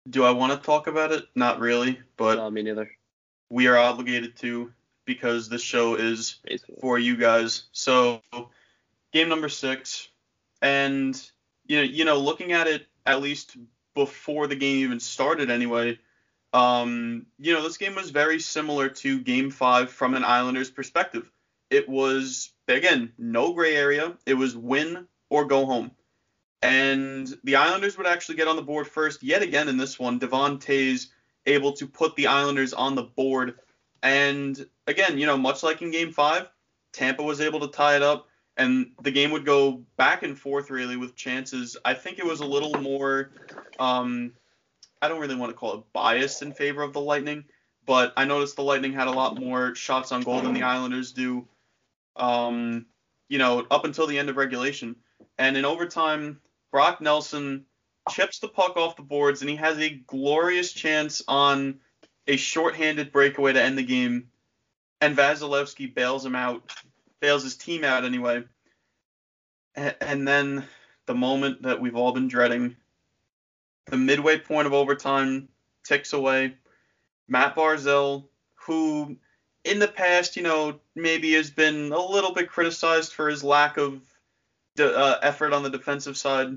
Do 0.09 0.25
I 0.25 0.31
want 0.31 0.53
to 0.59 0.65
talk 0.65 0.87
about 0.87 1.13
it? 1.13 1.25
Not 1.35 1.61
really, 1.61 2.01
but 2.17 2.37
no, 2.37 2.51
me 2.51 2.63
neither. 2.63 2.91
we 3.51 3.67
are 3.67 3.77
obligated 3.77 4.37
to 4.37 4.73
because 5.05 5.51
this 5.51 5.61
show 5.61 5.97
is 5.97 6.39
Basically. 6.47 6.77
for 6.81 6.99
you 6.99 7.19
guys. 7.19 7.65
So, 7.73 8.23
game 9.13 9.29
number 9.29 9.51
six, 9.51 10.09
and 10.63 11.31
you 11.67 11.79
know, 11.79 11.83
you 11.83 12.05
know, 12.05 12.19
looking 12.19 12.53
at 12.53 12.67
it 12.67 12.87
at 13.05 13.21
least 13.21 13.57
before 13.95 14.47
the 14.47 14.57
game 14.57 14.79
even 14.79 15.01
started, 15.01 15.51
anyway. 15.51 15.99
Um, 16.53 17.27
you 17.39 17.53
know, 17.53 17.63
this 17.63 17.77
game 17.77 17.95
was 17.95 18.11
very 18.11 18.41
similar 18.41 18.89
to 18.89 19.21
Game 19.21 19.51
Five 19.51 19.91
from 19.91 20.15
an 20.15 20.25
Islanders 20.25 20.71
perspective. 20.71 21.31
It 21.71 21.89
was 21.89 22.53
again 22.69 23.13
no 23.19 23.53
gray 23.53 23.77
area. 23.77 24.17
It 24.27 24.35
was 24.35 24.57
win 24.57 25.07
or 25.31 25.45
go 25.45 25.67
home. 25.67 25.91
And 26.63 27.29
the 27.45 27.57
Islanders 27.57 27.99
would 27.99 28.07
actually 28.07 28.37
get 28.37 28.49
on 28.49 28.57
the 28.57 28.63
board 28.63 28.87
first 28.89 29.23
yet 29.23 29.43
again 29.43 29.69
in 29.69 29.77
this 29.77 29.99
one. 29.99 30.19
Devon 30.19 30.59
Toews 30.59 31.09
able 31.45 31.73
to 31.75 31.87
put 31.87 32.17
the 32.17 32.29
Islanders 32.29 32.73
on 32.73 32.95
the 32.95 33.03
board. 33.03 33.59
And 34.03 34.67
again, 34.87 35.19
you 35.19 35.27
know, 35.27 35.37
much 35.37 35.63
like 35.63 35.83
in 35.83 35.91
game 35.91 36.13
five, 36.13 36.49
Tampa 36.93 37.23
was 37.23 37.41
able 37.41 37.61
to 37.61 37.69
tie 37.69 37.97
it 37.97 38.03
up 38.03 38.29
and 38.57 38.93
the 39.03 39.11
game 39.11 39.31
would 39.33 39.45
go 39.45 39.83
back 39.97 40.23
and 40.23 40.39
forth 40.39 40.71
really 40.71 40.97
with 40.97 41.15
chances. 41.15 41.77
I 41.85 41.95
think 41.95 42.19
it 42.19 42.27
was 42.27 42.41
a 42.41 42.47
little 42.47 42.81
more 42.81 43.31
um 43.79 44.33
I 45.01 45.09
don't 45.09 45.21
really 45.21 45.37
want 45.37 45.51
to 45.51 45.57
call 45.57 45.75
it 45.75 45.85
biased 45.93 46.43
in 46.43 46.53
favor 46.53 46.83
of 46.83 46.93
the 46.93 47.01
Lightning, 47.01 47.45
but 47.85 48.13
I 48.17 48.25
noticed 48.25 48.57
the 48.57 48.63
Lightning 48.63 48.93
had 48.93 49.09
a 49.09 49.13
lot 49.13 49.39
more 49.39 49.75
shots 49.75 50.11
on 50.11 50.23
goal 50.23 50.41
than 50.41 50.55
the 50.55 50.63
Islanders 50.63 51.13
do. 51.13 51.47
Um, 52.17 52.87
you 53.29 53.39
know, 53.39 53.67
up 53.71 53.85
until 53.85 54.07
the 54.07 54.19
end 54.19 54.31
of 54.31 54.37
regulation. 54.37 54.97
And 55.39 55.57
in 55.57 55.65
overtime, 55.65 56.41
Brock 56.73 57.01
Nelson 57.01 57.67
chips 58.11 58.39
the 58.39 58.49
puck 58.49 58.77
off 58.77 58.97
the 58.97 59.03
boards 59.03 59.41
and 59.41 59.51
he 59.51 59.57
has 59.57 59.79
a 59.79 59.91
glorious 59.91 60.73
chance 60.73 61.23
on 61.29 61.81
a 62.27 62.37
shorthanded 62.37 63.13
breakaway 63.13 63.53
to 63.53 63.63
end 63.63 63.77
the 63.77 63.83
game. 63.83 64.29
And 65.01 65.17
Vasilevsky 65.17 65.95
bails 65.95 66.25
him 66.25 66.35
out, 66.35 66.73
bails 67.27 67.43
his 67.43 67.57
team 67.57 67.83
out 67.83 68.05
anyway. 68.05 68.45
And 69.75 70.29
then 70.29 70.65
the 71.07 71.15
moment 71.15 71.63
that 71.63 71.81
we've 71.81 71.97
all 71.97 72.13
been 72.13 72.29
dreading, 72.29 72.77
the 73.87 73.97
midway 73.97 74.39
point 74.39 74.69
of 74.69 74.73
overtime 74.73 75.49
ticks 75.83 76.13
away. 76.13 76.55
Matt 77.27 77.57
Barzal, 77.57 78.29
who 78.55 79.17
in 79.65 79.81
the 79.81 79.89
past, 79.89 80.37
you 80.37 80.45
know, 80.45 80.79
maybe 80.95 81.33
has 81.33 81.51
been 81.51 81.91
a 81.91 82.01
little 82.01 82.33
bit 82.33 82.49
criticized 82.49 83.13
for 83.13 83.29
his 83.29 83.43
lack 83.43 83.77
of 83.77 84.01
de- 84.77 84.97
uh, 84.97 85.19
effort 85.21 85.53
on 85.53 85.65
the 85.65 85.71
defensive 85.71 86.17
side. 86.17 86.57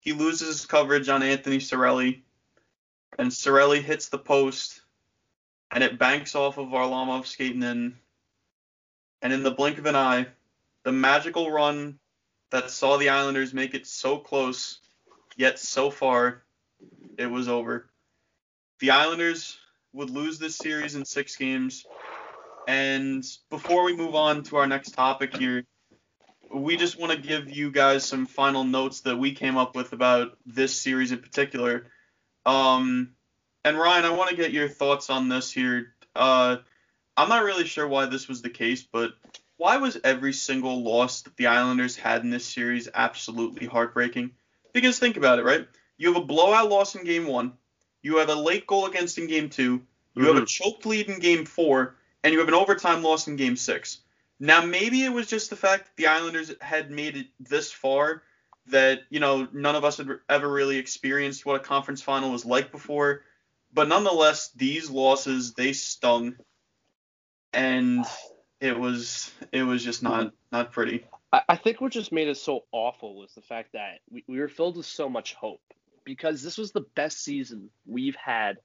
He 0.00 0.14
loses 0.14 0.48
his 0.48 0.66
coverage 0.66 1.10
on 1.10 1.22
Anthony 1.22 1.58
Cirelli, 1.58 2.22
and 3.18 3.30
Cirelli 3.30 3.82
hits 3.82 4.08
the 4.08 4.18
post, 4.18 4.80
and 5.70 5.84
it 5.84 5.98
banks 5.98 6.34
off 6.34 6.56
of 6.56 6.68
Varlamov 6.68 7.26
skating 7.26 7.62
in. 7.62 7.98
And 9.24 9.32
in 9.32 9.42
the 9.42 9.50
blink 9.50 9.78
of 9.78 9.86
an 9.86 9.96
eye, 9.96 10.26
the 10.84 10.92
magical 10.92 11.50
run 11.50 11.98
that 12.50 12.70
saw 12.70 12.98
the 12.98 13.08
Islanders 13.08 13.54
make 13.54 13.72
it 13.72 13.86
so 13.86 14.18
close, 14.18 14.80
yet 15.34 15.58
so 15.58 15.90
far, 15.90 16.42
it 17.16 17.26
was 17.26 17.48
over. 17.48 17.88
The 18.80 18.90
Islanders 18.90 19.56
would 19.94 20.10
lose 20.10 20.38
this 20.38 20.58
series 20.58 20.94
in 20.94 21.06
six 21.06 21.36
games. 21.36 21.86
And 22.68 23.24
before 23.48 23.84
we 23.84 23.96
move 23.96 24.14
on 24.14 24.42
to 24.44 24.56
our 24.56 24.66
next 24.66 24.90
topic 24.90 25.34
here, 25.34 25.64
we 26.52 26.76
just 26.76 27.00
want 27.00 27.12
to 27.12 27.18
give 27.18 27.50
you 27.50 27.70
guys 27.70 28.04
some 28.04 28.26
final 28.26 28.62
notes 28.62 29.00
that 29.00 29.16
we 29.16 29.32
came 29.32 29.56
up 29.56 29.74
with 29.74 29.94
about 29.94 30.36
this 30.44 30.78
series 30.78 31.12
in 31.12 31.18
particular. 31.20 31.86
Um, 32.44 33.14
and 33.64 33.78
Ryan, 33.78 34.04
I 34.04 34.10
want 34.10 34.28
to 34.28 34.36
get 34.36 34.52
your 34.52 34.68
thoughts 34.68 35.08
on 35.08 35.30
this 35.30 35.50
here. 35.50 35.94
Uh, 36.14 36.58
I'm 37.16 37.28
not 37.28 37.44
really 37.44 37.64
sure 37.64 37.86
why 37.86 38.06
this 38.06 38.28
was 38.28 38.42
the 38.42 38.50
case, 38.50 38.82
but 38.82 39.12
why 39.56 39.76
was 39.76 39.98
every 40.02 40.32
single 40.32 40.82
loss 40.82 41.22
that 41.22 41.36
the 41.36 41.46
Islanders 41.46 41.96
had 41.96 42.22
in 42.22 42.30
this 42.30 42.46
series 42.46 42.88
absolutely 42.92 43.66
heartbreaking? 43.66 44.32
Because 44.72 44.98
think 44.98 45.16
about 45.16 45.38
it, 45.38 45.44
right? 45.44 45.68
You 45.96 46.12
have 46.12 46.22
a 46.22 46.26
blowout 46.26 46.68
loss 46.68 46.96
in 46.96 47.04
game 47.04 47.26
one, 47.26 47.52
you 48.02 48.16
have 48.16 48.28
a 48.28 48.34
late 48.34 48.66
goal 48.66 48.86
against 48.86 49.18
in 49.18 49.28
game 49.28 49.48
two, 49.48 49.82
you 50.14 50.24
have 50.26 50.36
a 50.36 50.40
mm-hmm. 50.40 50.46
choked 50.46 50.86
lead 50.86 51.08
in 51.08 51.20
game 51.20 51.44
four, 51.44 51.96
and 52.22 52.32
you 52.32 52.40
have 52.40 52.48
an 52.48 52.54
overtime 52.54 53.02
loss 53.02 53.28
in 53.28 53.36
game 53.36 53.56
six. 53.56 54.00
Now, 54.40 54.64
maybe 54.64 55.04
it 55.04 55.12
was 55.12 55.28
just 55.28 55.50
the 55.50 55.56
fact 55.56 55.84
that 55.84 55.96
the 55.96 56.08
Islanders 56.08 56.52
had 56.60 56.90
made 56.90 57.16
it 57.16 57.26
this 57.38 57.70
far 57.70 58.22
that, 58.66 59.02
you 59.10 59.20
know, 59.20 59.46
none 59.52 59.76
of 59.76 59.84
us 59.84 59.98
had 59.98 60.08
ever 60.28 60.48
really 60.48 60.78
experienced 60.78 61.46
what 61.46 61.56
a 61.56 61.64
conference 61.64 62.02
final 62.02 62.32
was 62.32 62.44
like 62.44 62.72
before. 62.72 63.22
But 63.72 63.88
nonetheless, 63.88 64.50
these 64.56 64.90
losses, 64.90 65.54
they 65.54 65.72
stung. 65.72 66.36
And 67.54 68.04
it 68.60 68.78
was 68.78 69.30
it 69.52 69.62
was 69.62 69.82
just 69.84 70.02
not 70.02 70.32
not 70.52 70.72
pretty. 70.72 71.04
I, 71.32 71.42
I 71.50 71.56
think 71.56 71.80
what 71.80 71.92
just 71.92 72.12
made 72.12 72.28
it 72.28 72.36
so 72.36 72.64
awful 72.72 73.16
was 73.16 73.32
the 73.34 73.42
fact 73.42 73.72
that 73.72 74.00
we, 74.10 74.24
we 74.28 74.38
were 74.38 74.48
filled 74.48 74.76
with 74.76 74.86
so 74.86 75.08
much 75.08 75.34
hope 75.34 75.60
because 76.04 76.42
this 76.42 76.58
was 76.58 76.72
the 76.72 76.84
best 76.94 77.22
season 77.24 77.70
we've 77.86 78.16
had 78.16 78.56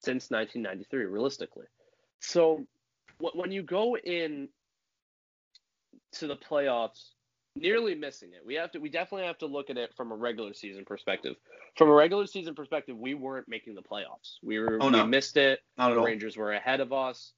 since 0.00 0.30
1993, 0.30 1.04
realistically. 1.04 1.66
So 2.20 2.66
when 3.18 3.52
you 3.52 3.62
go 3.62 3.96
in 3.96 4.48
to 6.12 6.26
the 6.26 6.36
playoffs, 6.36 7.10
nearly 7.56 7.94
missing 7.94 8.30
it, 8.32 8.44
we 8.44 8.54
have 8.54 8.70
to 8.72 8.78
we 8.78 8.88
definitely 8.88 9.26
have 9.26 9.38
to 9.38 9.46
look 9.46 9.70
at 9.70 9.76
it 9.76 9.94
from 9.96 10.12
a 10.12 10.16
regular 10.16 10.54
season 10.54 10.84
perspective. 10.84 11.34
From 11.76 11.88
a 11.88 11.92
regular 11.92 12.26
season 12.26 12.54
perspective, 12.54 12.96
we 12.98 13.14
weren't 13.14 13.48
making 13.48 13.74
the 13.74 13.82
playoffs. 13.82 14.34
We 14.42 14.58
were 14.58 14.78
Oh, 14.80 14.88
no. 14.90 15.04
we 15.04 15.10
missed 15.10 15.36
it. 15.36 15.60
Not 15.78 15.90
at 15.90 15.94
The 15.94 16.00
all. 16.00 16.06
Rangers 16.06 16.36
were 16.36 16.52
ahead 16.52 16.80
of 16.80 16.92
us. 16.92 17.32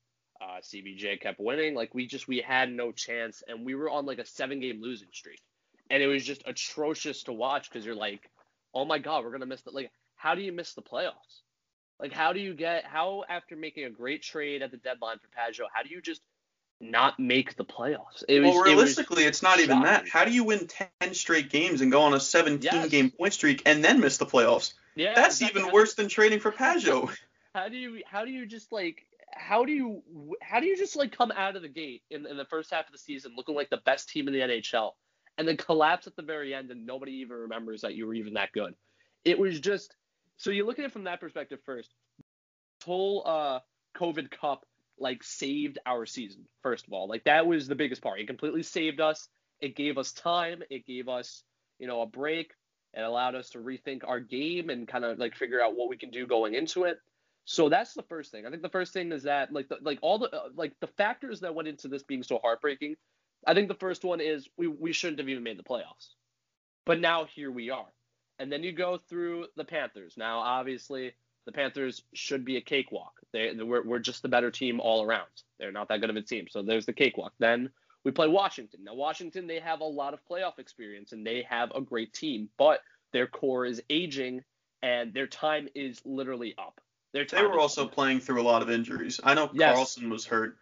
Uh, 0.44 0.60
CBJ 0.60 1.20
kept 1.22 1.40
winning. 1.40 1.74
Like 1.74 1.94
we 1.94 2.06
just 2.06 2.28
we 2.28 2.38
had 2.38 2.70
no 2.70 2.92
chance, 2.92 3.42
and 3.48 3.64
we 3.64 3.74
were 3.74 3.88
on 3.88 4.04
like 4.04 4.18
a 4.18 4.26
seven 4.26 4.60
game 4.60 4.82
losing 4.82 5.08
streak, 5.12 5.40
and 5.90 6.02
it 6.02 6.06
was 6.06 6.22
just 6.24 6.42
atrocious 6.46 7.22
to 7.24 7.32
watch 7.32 7.70
because 7.70 7.86
you're 7.86 7.94
like, 7.94 8.30
oh 8.74 8.84
my 8.84 8.98
god, 8.98 9.24
we're 9.24 9.30
gonna 9.32 9.46
miss 9.46 9.62
the 9.62 9.70
like. 9.70 9.90
How 10.16 10.34
do 10.34 10.42
you 10.42 10.52
miss 10.52 10.74
the 10.74 10.82
playoffs? 10.82 11.40
Like 11.98 12.12
how 12.12 12.32
do 12.34 12.40
you 12.40 12.52
get 12.54 12.84
how 12.84 13.24
after 13.28 13.56
making 13.56 13.84
a 13.84 13.90
great 13.90 14.22
trade 14.22 14.60
at 14.62 14.70
the 14.70 14.76
deadline 14.76 15.16
for 15.18 15.28
Pageau, 15.28 15.64
how 15.72 15.82
do 15.82 15.88
you 15.88 16.02
just 16.02 16.20
not 16.80 17.18
make 17.18 17.56
the 17.56 17.64
playoffs? 17.64 18.22
It 18.28 18.40
was 18.40 18.48
well, 18.54 18.56
it 18.56 18.58
was- 18.58 18.66
realistically, 18.66 19.24
it's 19.24 19.42
not 19.42 19.60
even 19.60 19.80
that. 19.82 20.08
How 20.08 20.24
do 20.26 20.32
you 20.32 20.44
win 20.44 20.66
10 21.00 21.14
straight 21.14 21.48
games 21.50 21.80
and 21.80 21.90
go 21.92 22.02
on 22.02 22.12
a 22.12 22.20
17 22.20 22.62
Yes. 22.62 22.88
game 22.90 23.10
point 23.10 23.32
streak 23.32 23.62
and 23.64 23.82
then 23.82 24.00
miss 24.00 24.18
the 24.18 24.26
playoffs? 24.26 24.74
yeah, 24.94 25.14
That's 25.14 25.40
even 25.40 25.70
worse 25.72 25.94
than 25.94 26.08
trading 26.08 26.40
for 26.40 26.50
Pageau. 26.52 27.10
how 27.54 27.68
do 27.68 27.76
you 27.76 28.02
how 28.06 28.24
do 28.24 28.30
you 28.32 28.44
just 28.44 28.72
like 28.72 29.06
how 29.32 29.64
do 29.64 29.72
you 29.72 30.02
how 30.42 30.60
do 30.60 30.66
you 30.66 30.76
just 30.76 30.96
like 30.96 31.16
come 31.16 31.32
out 31.32 31.56
of 31.56 31.62
the 31.62 31.68
gate 31.68 32.02
in, 32.10 32.26
in 32.26 32.36
the 32.36 32.44
first 32.44 32.70
half 32.70 32.86
of 32.86 32.92
the 32.92 32.98
season 32.98 33.32
looking 33.36 33.54
like 33.54 33.70
the 33.70 33.80
best 33.84 34.08
team 34.08 34.28
in 34.28 34.34
the 34.34 34.40
NHL 34.40 34.92
and 35.38 35.46
then 35.46 35.56
collapse 35.56 36.06
at 36.06 36.16
the 36.16 36.22
very 36.22 36.54
end 36.54 36.70
and 36.70 36.86
nobody 36.86 37.12
even 37.12 37.36
remembers 37.36 37.82
that 37.82 37.94
you 37.94 38.06
were 38.06 38.14
even 38.14 38.34
that 38.34 38.52
good? 38.52 38.74
It 39.24 39.38
was 39.38 39.60
just 39.60 39.94
so 40.36 40.50
you 40.50 40.66
look 40.66 40.78
at 40.78 40.84
it 40.84 40.92
from 40.92 41.04
that 41.04 41.20
perspective 41.20 41.60
first. 41.64 41.94
Whole 42.84 43.22
uh 43.26 43.60
covid 43.96 44.30
cup 44.30 44.66
like 44.98 45.22
saved 45.22 45.78
our 45.86 46.06
season 46.06 46.46
first 46.62 46.86
of 46.86 46.92
all. 46.92 47.08
Like 47.08 47.24
that 47.24 47.46
was 47.46 47.66
the 47.66 47.74
biggest 47.74 48.02
part. 48.02 48.20
It 48.20 48.26
completely 48.26 48.62
saved 48.62 49.00
us. 49.00 49.28
It 49.60 49.76
gave 49.76 49.98
us 49.98 50.12
time. 50.12 50.62
It 50.70 50.86
gave 50.86 51.08
us 51.08 51.42
you 51.78 51.86
know 51.86 52.02
a 52.02 52.06
break. 52.06 52.52
It 52.92 53.00
allowed 53.00 53.34
us 53.34 53.50
to 53.50 53.58
rethink 53.58 54.02
our 54.06 54.20
game 54.20 54.70
and 54.70 54.86
kind 54.86 55.04
of 55.04 55.18
like 55.18 55.34
figure 55.34 55.60
out 55.60 55.76
what 55.76 55.88
we 55.88 55.96
can 55.96 56.10
do 56.10 56.26
going 56.26 56.54
into 56.54 56.84
it 56.84 56.98
so 57.44 57.68
that's 57.68 57.94
the 57.94 58.02
first 58.02 58.30
thing. 58.30 58.46
I 58.46 58.50
think 58.50 58.62
the 58.62 58.68
first 58.68 58.92
thing 58.92 59.12
is 59.12 59.24
that 59.24 59.52
like 59.52 59.68
the, 59.68 59.78
like 59.82 59.98
all 60.02 60.18
the 60.18 60.30
uh, 60.30 60.48
like 60.54 60.72
the 60.80 60.86
factors 60.86 61.40
that 61.40 61.54
went 61.54 61.68
into 61.68 61.88
this 61.88 62.02
being 62.02 62.22
so 62.22 62.38
heartbreaking. 62.42 62.96
I 63.46 63.54
think 63.54 63.68
the 63.68 63.74
first 63.74 64.04
one 64.04 64.20
is 64.20 64.48
we 64.56 64.68
we 64.68 64.92
shouldn't 64.92 65.18
have 65.18 65.28
even 65.28 65.42
made 65.42 65.58
the 65.58 65.62
playoffs. 65.64 66.14
But 66.86 67.00
now 67.00 67.24
here 67.24 67.50
we 67.50 67.70
are. 67.70 67.86
And 68.38 68.50
then 68.50 68.62
you 68.62 68.72
go 68.72 68.98
through 68.98 69.46
the 69.56 69.64
Panthers. 69.64 70.14
Now 70.16 70.38
obviously 70.40 71.12
the 71.46 71.52
Panthers 71.52 72.02
should 72.14 72.44
be 72.44 72.56
a 72.56 72.62
cakewalk. 72.62 73.14
They 73.32 73.54
they- 73.54 73.62
we're 73.62 73.84
we're 73.84 73.98
just 73.98 74.22
the 74.22 74.28
better 74.28 74.50
team 74.50 74.80
all 74.80 75.02
around. 75.04 75.28
They're 75.58 75.72
not 75.72 75.88
that 75.88 76.00
good 76.00 76.10
of 76.10 76.16
a 76.16 76.22
team. 76.22 76.46
So 76.48 76.62
there's 76.62 76.86
the 76.86 76.92
cakewalk. 76.94 77.34
Then 77.38 77.70
we 78.04 78.12
play 78.12 78.28
Washington. 78.28 78.84
Now 78.84 78.94
Washington 78.94 79.46
they 79.46 79.60
have 79.60 79.80
a 79.80 79.84
lot 79.84 80.14
of 80.14 80.20
playoff 80.30 80.58
experience 80.58 81.12
and 81.12 81.26
they 81.26 81.42
have 81.48 81.72
a 81.74 81.82
great 81.82 82.14
team, 82.14 82.48
but 82.58 82.80
their 83.12 83.26
core 83.26 83.66
is 83.66 83.82
aging 83.90 84.42
and 84.82 85.12
their 85.12 85.26
time 85.26 85.68
is 85.74 86.00
literally 86.06 86.54
up. 86.58 86.80
Their 87.14 87.24
They 87.24 87.42
were 87.42 87.58
also 87.60 87.86
playing 87.86 88.20
through 88.20 88.42
a 88.42 88.44
lot 88.44 88.60
of 88.60 88.68
injuries. 88.70 89.20
I 89.24 89.32
know 89.34 89.48
Yes. 89.54 89.74
Carlson 89.74 90.10
was 90.10 90.26
hurt. 90.26 90.58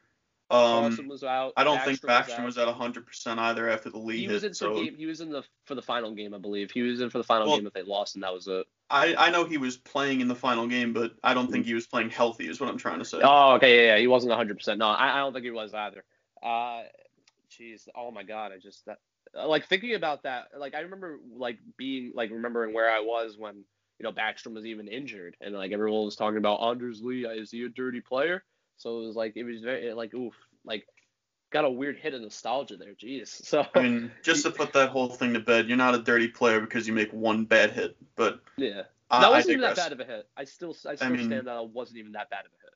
Carlson 0.51 1.05
Um, 1.07 1.09
was 1.09 1.25
out. 1.25 1.55
I 1.57 1.65
don't 1.65 1.81
think 1.83 2.01
Backstrom 2.01 2.27
Backstrom 2.27 2.45
was 2.45 2.59
out. 2.59 2.69
at 2.69 2.75
100% 2.75 3.38
either 3.38 3.71
after 3.71 3.88
the 3.88 3.97
lead 3.99 4.19
He 4.21 4.29
was 4.29 4.43
hit. 4.43 4.49
in 4.49 4.53
for 4.53 4.57
So 4.57 4.75
game. 4.85 4.95
He 4.95 5.07
was 5.07 5.23
in 5.23 5.31
the 5.31 5.43
for 5.65 5.75
the 5.75 5.81
final 5.81 6.12
game, 6.15 6.35
I 6.35 6.38
believe. 6.38 6.71
He 6.71 6.83
was 6.83 7.01
in 7.01 7.09
for 7.09 7.17
the 7.17 7.25
final 7.25 7.47
Well- 7.47 7.57
game 7.57 7.65
that 7.65 7.73
they 7.73 7.83
lost, 7.83 8.17
and 8.17 8.23
that 8.23 8.35
was 8.35 8.47
it. 8.49 8.67
I, 8.91 9.15
I 9.17 9.31
know 9.31 9.47
he 9.47 9.57
was 9.57 9.79
playing 9.79 10.21
in 10.21 10.29
the 10.29 10.35
final 10.35 10.67
game, 10.67 10.93
but 10.93 11.15
I 11.25 11.33
don't 11.33 11.51
think 11.51 11.65
he 11.65 11.73
was 11.73 11.87
playing 11.87 12.11
healthy, 12.11 12.47
is 12.47 12.61
what 12.61 12.69
I'm 12.69 12.77
trying 12.77 12.99
to 12.99 13.05
say. 13.07 13.21
Oh, 13.25 13.55
okay, 13.55 13.87
yeah, 13.87 13.95
yeah. 13.95 13.99
He 14.01 14.07
wasn't 14.07 14.29
100. 14.33 14.59
percent 14.59 14.79
No, 14.79 14.88
I, 14.88 15.15
I 15.17 15.19
don't 15.21 15.33
think 15.33 15.47
he 15.47 15.51
was 15.51 15.73
either. 15.73 16.05
Uh, 16.43 16.83
jeez, 17.51 17.88
oh 17.97 18.11
my 18.11 18.23
god, 18.23 18.53
I 18.53 18.59
just 18.59 18.85
that 18.85 18.99
like 19.35 19.67
thinking 19.67 19.95
about 19.95 20.25
that. 20.25 20.49
Like 20.59 20.75
I 20.75 20.81
remember 20.81 21.19
like 21.35 21.57
being 21.79 22.12
like 22.15 22.31
remembering 22.31 22.75
where 22.75 22.91
I 22.91 23.01
was 23.01 23.38
when 23.38 23.65
you 24.03 24.09
know 24.09 24.12
Backstrom 24.12 24.55
was 24.55 24.67
even 24.67 24.88
injured, 24.88 25.37
and 25.41 25.55
like 25.55 25.71
everyone 25.73 26.05
was 26.05 26.17
talking 26.17 26.38
about 26.38 26.57
Anders 26.61 27.01
Lee. 27.03 27.25
Is 27.25 27.51
he 27.53 27.62
a 27.62 27.69
dirty 27.69 28.01
player? 28.01 28.43
So 28.79 29.01
it 29.01 29.07
was 29.07 29.17
like 29.17 29.37
it 29.37 29.45
was 29.45 29.61
very 29.61 29.93
like 29.95 30.12
oof, 30.12 30.35
like 30.65 30.87
got 31.53 31.65
a 31.65 31.71
weird 31.71 31.97
hit 31.99 32.15
of 32.15 32.21
nostalgia 32.21 32.77
there. 32.77 32.95
Jeez. 32.95 33.29
So 33.47 33.65
I 33.75 33.81
mean, 33.81 34.11
just 34.23 34.45
to 34.45 34.51
put 34.51 34.73
that 34.73 34.88
whole 34.91 35.09
thing 35.09 35.35
to 35.35 35.41
bed, 35.41 35.69
you're 35.69 35.77
not 35.77 35.95
a 35.95 36.03
dirty 36.03 36.29
player 36.29 36.61
because 36.61 36.88
you 36.88 36.93
make 36.95 37.12
one 37.12 37.45
bad 37.45 37.71
hit. 37.71 37.97
But 38.17 38.41
yeah, 38.57 38.83
I, 39.09 39.21
that 39.21 39.27
I 39.29 39.31
wasn't 39.31 39.51
even 39.53 39.61
that 39.62 39.77
bad 39.77 39.93
of 39.93 40.01
a 40.01 40.05
hit. 40.05 40.29
I 40.37 40.45
still 40.45 40.77
I 40.88 40.97
still 40.97 41.11
mean- 41.11 41.27
stand 41.27 41.47
that 41.47 41.61
it 41.62 41.69
wasn't 41.71 41.99
even 41.99 42.12
that 42.12 42.29
bad 42.29 42.41
of 42.41 42.47
a 42.47 42.57
hit. 42.65 42.73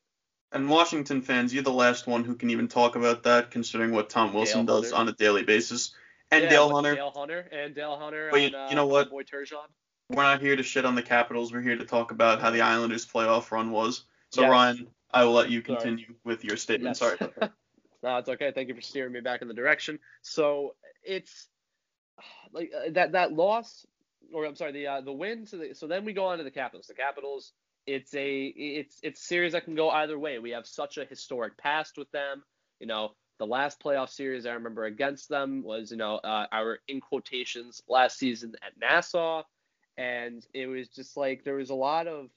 And 0.53 0.71
Washington 0.71 1.23
fans, 1.23 1.53
you're 1.53 1.65
the 1.65 1.73
last 1.73 2.07
one 2.07 2.23
who 2.23 2.37
can 2.37 2.51
even 2.51 2.69
talk 2.69 2.95
about 2.95 3.25
that, 3.25 3.51
considering 3.51 3.91
what 3.91 4.09
Tom 4.09 4.33
Wilson 4.33 4.65
Dale 4.65 4.81
does 4.81 4.93
Hunter. 4.93 5.01
on 5.01 5.09
a 5.09 5.13
daily 5.13 5.43
basis. 5.43 5.93
And 6.31 6.45
Yeah, 6.45 6.51
Dale 6.51 6.71
Hunter, 6.71 6.95
Dale 6.95 7.13
Hunter 7.15 7.41
and 7.51 7.75
Dale 7.75 7.97
Hunter. 7.97 8.29
But 8.31 8.41
you- 8.43 8.49
on, 8.49 8.55
uh, 8.55 8.69
you 8.71 8.77
know 8.77 8.87
what? 8.87 9.11
Boy 9.11 9.25
Turgeon. 9.25 9.67
We're 10.09 10.23
not 10.23 10.41
here 10.41 10.57
to 10.57 10.63
shit 10.63 10.85
on 10.85 10.95
the 10.95 11.03
Capitals. 11.03 11.53
We're 11.53 11.63
here 11.63 11.77
to 11.77 11.85
talk 11.85 12.11
about 12.11 12.41
how 12.41 12.51
the 12.51 12.61
Islanders' 12.61 13.07
playoff 13.07 13.51
run 13.51 13.71
was. 13.71 14.05
So 14.31 14.43
Yes. 14.43 14.51
Ryan, 14.51 14.89
I 15.13 15.25
will 15.25 15.33
let 15.33 15.51
you 15.51 15.63
Sorry. 15.65 15.77
continue 15.77 16.15
with 16.25 16.45
your 16.45 16.57
statement. 16.57 16.99
Yes. 17.01 17.19
Sorry. 17.19 17.19
no, 18.03 18.17
it's 18.19 18.29
okay. 18.29 18.53
Thank 18.53 18.69
you 18.69 18.75
for 18.75 18.81
steering 18.81 19.13
me 19.13 19.21
back 19.21 19.43
in 19.43 19.49
the 19.49 19.55
direction. 19.55 19.99
So 20.23 20.75
it's 21.03 21.49
like 22.53 22.71
uh, 22.75 22.91
that 22.93 23.13
that 23.13 23.33
loss, 23.33 23.85
or 24.33 24.47
I'm 24.47 24.57
sorry, 24.57 24.73
the 24.73 24.87
uh, 24.87 25.01
the 25.01 25.13
win. 25.13 25.47
So 25.47 25.59
the, 25.59 25.75
so 25.75 25.87
then 25.87 26.05
we 26.05 26.13
go 26.13 26.27
on 26.27 26.39
to 26.39 26.45
the 26.45 26.51
Capitals. 26.51 26.87
The 26.87 26.95
Capitals. 26.95 27.53
It's 27.87 28.15
a 28.15 28.47
it's 28.47 28.99
it's 29.03 29.21
a 29.21 29.25
series 29.25 29.53
that 29.53 29.65
can 29.65 29.75
go 29.77 29.91
either 29.91 30.19
way. 30.19 30.39
We 30.39 30.51
have 30.51 30.67
such 30.67 30.99
a 30.99 31.05
historic 31.05 31.57
past 31.57 31.97
with 31.97 32.11
them. 32.11 32.43
You 32.81 32.87
know, 32.87 33.13
the 33.39 33.47
last 33.47 33.81
playoff 33.81 34.11
series 34.11 34.45
I 34.45 34.53
remember 34.53 34.85
against 34.85 35.29
them 35.29 35.63
was 35.63 35.91
you 35.91 35.97
know 35.97 36.17
uh, 36.17 36.47
our 36.51 36.81
in 36.89 37.01
quotations 37.01 37.83
last 37.89 38.19
season 38.19 38.55
at 38.65 38.73
Nassau, 38.81 39.43
and 39.99 40.47
it 40.55 40.67
was 40.67 40.89
just 40.89 41.17
like 41.17 41.45
there 41.45 41.55
was 41.57 41.71
a 41.71 41.75
lot 41.75 42.07
of 42.07 42.29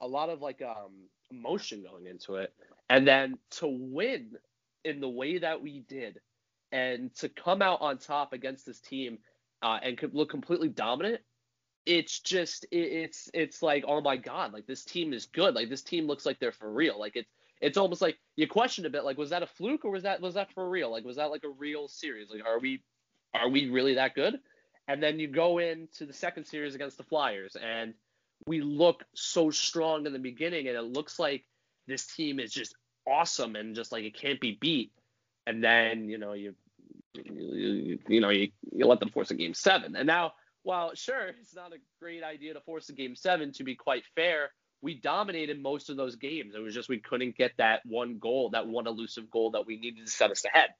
a 0.00 0.06
lot 0.06 0.30
of 0.30 0.40
like 0.40 0.62
um 0.62 0.92
emotion 1.30 1.82
going 1.82 2.06
into 2.06 2.36
it, 2.36 2.52
and 2.88 3.06
then 3.06 3.38
to 3.50 3.66
win 3.66 4.32
in 4.84 5.00
the 5.00 5.08
way 5.08 5.38
that 5.38 5.62
we 5.62 5.80
did, 5.80 6.20
and 6.72 7.14
to 7.16 7.28
come 7.28 7.62
out 7.62 7.80
on 7.80 7.98
top 7.98 8.32
against 8.32 8.66
this 8.66 8.80
team 8.80 9.18
uh, 9.62 9.78
and 9.82 9.98
look 10.12 10.30
completely 10.30 10.68
dominant. 10.68 11.20
It's 11.86 12.20
just 12.20 12.64
it, 12.70 12.76
it's 12.78 13.30
it's 13.32 13.62
like 13.62 13.84
oh 13.86 14.00
my 14.02 14.16
god 14.16 14.52
like 14.52 14.66
this 14.66 14.84
team 14.84 15.14
is 15.14 15.26
good 15.26 15.54
like 15.54 15.70
this 15.70 15.82
team 15.82 16.06
looks 16.06 16.26
like 16.26 16.38
they're 16.38 16.52
for 16.52 16.70
real 16.70 16.98
like 16.98 17.16
it's 17.16 17.30
it's 17.62 17.78
almost 17.78 18.02
like 18.02 18.18
you 18.36 18.46
question 18.46 18.84
a 18.84 18.90
bit 18.90 19.04
like 19.04 19.16
was 19.16 19.30
that 19.30 19.42
a 19.42 19.46
fluke 19.46 19.86
or 19.86 19.90
was 19.90 20.02
that 20.02 20.20
was 20.20 20.34
that 20.34 20.52
for 20.52 20.68
real 20.68 20.90
like 20.90 21.04
was 21.04 21.16
that 21.16 21.30
like 21.30 21.44
a 21.44 21.48
real 21.48 21.88
series 21.88 22.28
like 22.30 22.44
are 22.44 22.60
we 22.60 22.82
are 23.34 23.48
we 23.48 23.70
really 23.70 23.94
that 23.94 24.14
good? 24.14 24.38
And 24.88 25.02
then 25.02 25.20
you 25.20 25.28
go 25.28 25.58
into 25.58 26.06
the 26.06 26.14
second 26.14 26.46
series 26.46 26.74
against 26.74 26.96
the 26.96 27.04
Flyers, 27.04 27.56
and 27.62 27.92
we 28.46 28.62
look 28.62 29.04
so 29.14 29.50
strong 29.50 30.06
in 30.06 30.12
the 30.14 30.18
beginning, 30.18 30.66
and 30.66 30.76
it 30.76 30.82
looks 30.82 31.18
like 31.18 31.44
this 31.86 32.06
team 32.06 32.40
is 32.40 32.52
just 32.52 32.74
awesome 33.06 33.54
and 33.54 33.74
just 33.74 33.92
like 33.92 34.04
it 34.04 34.14
can't 34.14 34.40
be 34.40 34.56
beat. 34.60 34.92
And 35.46 35.62
then 35.62 36.08
you 36.08 36.18
know 36.18 36.32
you 36.32 36.54
you, 37.14 37.98
you 38.08 38.20
know 38.20 38.30
you, 38.30 38.48
you 38.72 38.86
let 38.86 39.00
them 39.00 39.10
force 39.10 39.30
a 39.30 39.34
game 39.34 39.54
seven, 39.54 39.94
and 39.94 40.06
now 40.06 40.32
while 40.62 40.94
sure 40.94 41.28
it's 41.40 41.54
not 41.54 41.72
a 41.72 41.78
great 42.00 42.22
idea 42.22 42.54
to 42.54 42.60
force 42.60 42.88
a 42.88 42.92
game 42.92 43.14
seven, 43.14 43.52
to 43.52 43.64
be 43.64 43.74
quite 43.74 44.04
fair, 44.14 44.50
we 44.82 44.94
dominated 44.94 45.62
most 45.62 45.90
of 45.90 45.96
those 45.96 46.16
games. 46.16 46.54
It 46.54 46.60
was 46.60 46.74
just 46.74 46.88
we 46.88 46.98
couldn't 46.98 47.36
get 47.36 47.52
that 47.58 47.80
one 47.84 48.18
goal, 48.18 48.50
that 48.50 48.66
one 48.66 48.86
elusive 48.86 49.30
goal 49.30 49.50
that 49.52 49.66
we 49.66 49.78
needed 49.78 50.06
to 50.06 50.10
set 50.10 50.30
us 50.30 50.44
ahead. 50.44 50.70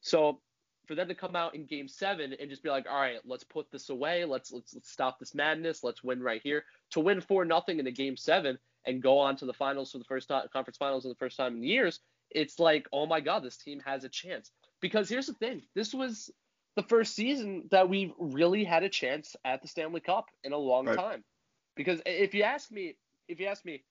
So 0.00 0.40
for 0.86 0.94
them 0.94 1.08
to 1.08 1.14
come 1.14 1.36
out 1.36 1.54
in 1.54 1.66
game 1.66 1.88
seven 1.88 2.34
and 2.38 2.50
just 2.50 2.62
be 2.62 2.70
like, 2.70 2.86
all 2.90 3.00
right, 3.00 3.18
let's 3.24 3.44
put 3.44 3.70
this 3.70 3.88
away, 3.90 4.24
let's 4.24 4.52
let's, 4.52 4.74
let's 4.74 4.90
stop 4.90 5.18
this 5.18 5.34
madness, 5.34 5.82
let's 5.84 6.02
win 6.04 6.22
right 6.22 6.40
here. 6.42 6.64
To 6.90 7.00
win 7.00 7.20
four 7.20 7.44
nothing 7.44 7.78
in 7.78 7.86
a 7.86 7.92
game 7.92 8.16
seven 8.16 8.58
and 8.86 9.02
go 9.02 9.18
on 9.18 9.36
to 9.36 9.46
the 9.46 9.52
finals 9.52 9.92
for 9.92 9.98
the 9.98 10.04
first 10.04 10.28
time, 10.28 10.46
conference 10.52 10.76
finals 10.76 11.02
for 11.02 11.08
the 11.08 11.16
first 11.16 11.36
time 11.36 11.56
in 11.56 11.62
years, 11.64 12.00
it's 12.30 12.58
like, 12.58 12.86
oh 12.92 13.06
my 13.06 13.20
god, 13.20 13.42
this 13.42 13.56
team 13.56 13.80
has 13.84 14.04
a 14.04 14.08
chance. 14.08 14.50
Because 14.80 15.08
here's 15.08 15.26
the 15.26 15.34
thing, 15.34 15.62
this 15.74 15.92
was 15.94 16.30
the 16.76 16.82
first 16.82 17.14
season 17.14 17.64
that 17.70 17.88
we've 17.88 18.12
really 18.18 18.62
had 18.64 18.82
a 18.82 18.88
chance 18.88 19.34
at 19.44 19.62
the 19.62 19.68
Stanley 19.68 20.00
Cup 20.00 20.26
in 20.44 20.52
a 20.52 20.58
long 20.58 20.86
Right. 20.86 20.98
time. 20.98 21.24
Because 21.74 22.00
if 22.06 22.34
you 22.34 22.42
ask 22.42 22.70
me, 22.70 22.96
if 23.28 23.40
you 23.40 23.46
ask 23.46 23.64
me, 23.64 23.82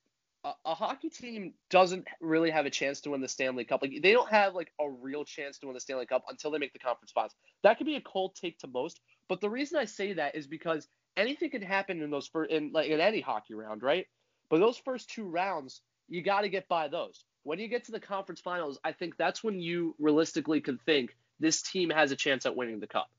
a, 0.66 0.76
hockey 0.76 1.10
team 1.10 1.54
doesn't 1.70 2.08
really 2.22 2.52
have 2.52 2.66
a 2.66 2.70
chance 2.70 3.02
to 3.02 3.10
win 3.10 3.22
the 3.22 3.28
Stanley 3.28 3.66
Cup. 3.66 3.82
Like 3.82 4.00
they 4.02 4.14
don't 4.14 4.30
have 4.30 4.54
like 4.54 4.72
a 4.80 4.90
real 4.90 5.26
chance 5.26 5.58
to 5.60 5.68
win 5.68 5.74
the 5.74 5.80
Stanley 5.80 6.06
Cup 6.06 6.24
until 6.30 6.52
they 6.52 6.60
make 6.60 6.74
the 6.74 6.80
conference 6.80 7.12
finals. 7.12 7.36
That 7.64 7.78
could 7.78 7.88
be 7.88 7.96
a 7.96 8.02
cold 8.02 8.36
take 8.36 8.60
to 8.60 8.68
most, 8.68 9.00
but 9.28 9.42
the 9.42 9.50
reason 9.50 9.80
I 9.80 9.86
say 9.86 10.14
that 10.14 10.36
is 10.36 10.48
because 10.48 10.88
anything 11.18 11.50
can 11.50 11.62
happen 11.62 12.02
in 12.02 12.12
those 12.12 12.28
first 12.28 12.52
in 12.52 12.72
like 12.72 12.90
in 12.90 13.00
any 13.00 13.22
hockey 13.22 13.54
round, 13.56 13.82
right? 13.82 14.08
But 14.50 14.60
those 14.60 14.78
first 14.78 15.10
two 15.10 15.28
rounds, 15.28 15.82
you 16.08 16.22
got 16.22 16.42
to 16.42 16.50
get 16.50 16.68
by 16.68 16.88
those. 16.88 17.26
When 17.44 17.60
you 17.60 17.68
get 17.68 17.86
to 17.86 17.92
the 17.92 18.00
conference 18.00 18.42
finals, 18.42 18.80
I 18.84 18.92
think 18.92 19.18
that's 19.18 19.44
when 19.44 19.60
you 19.60 19.96
realistically 20.00 20.62
can 20.62 20.78
think 20.78 21.16
this 21.40 21.62
team 21.62 21.90
has 21.90 22.12
a 22.12 22.16
chance 22.16 22.46
at 22.46 22.56
winning 22.56 22.80
the 22.80 22.88
cup. 22.88 23.10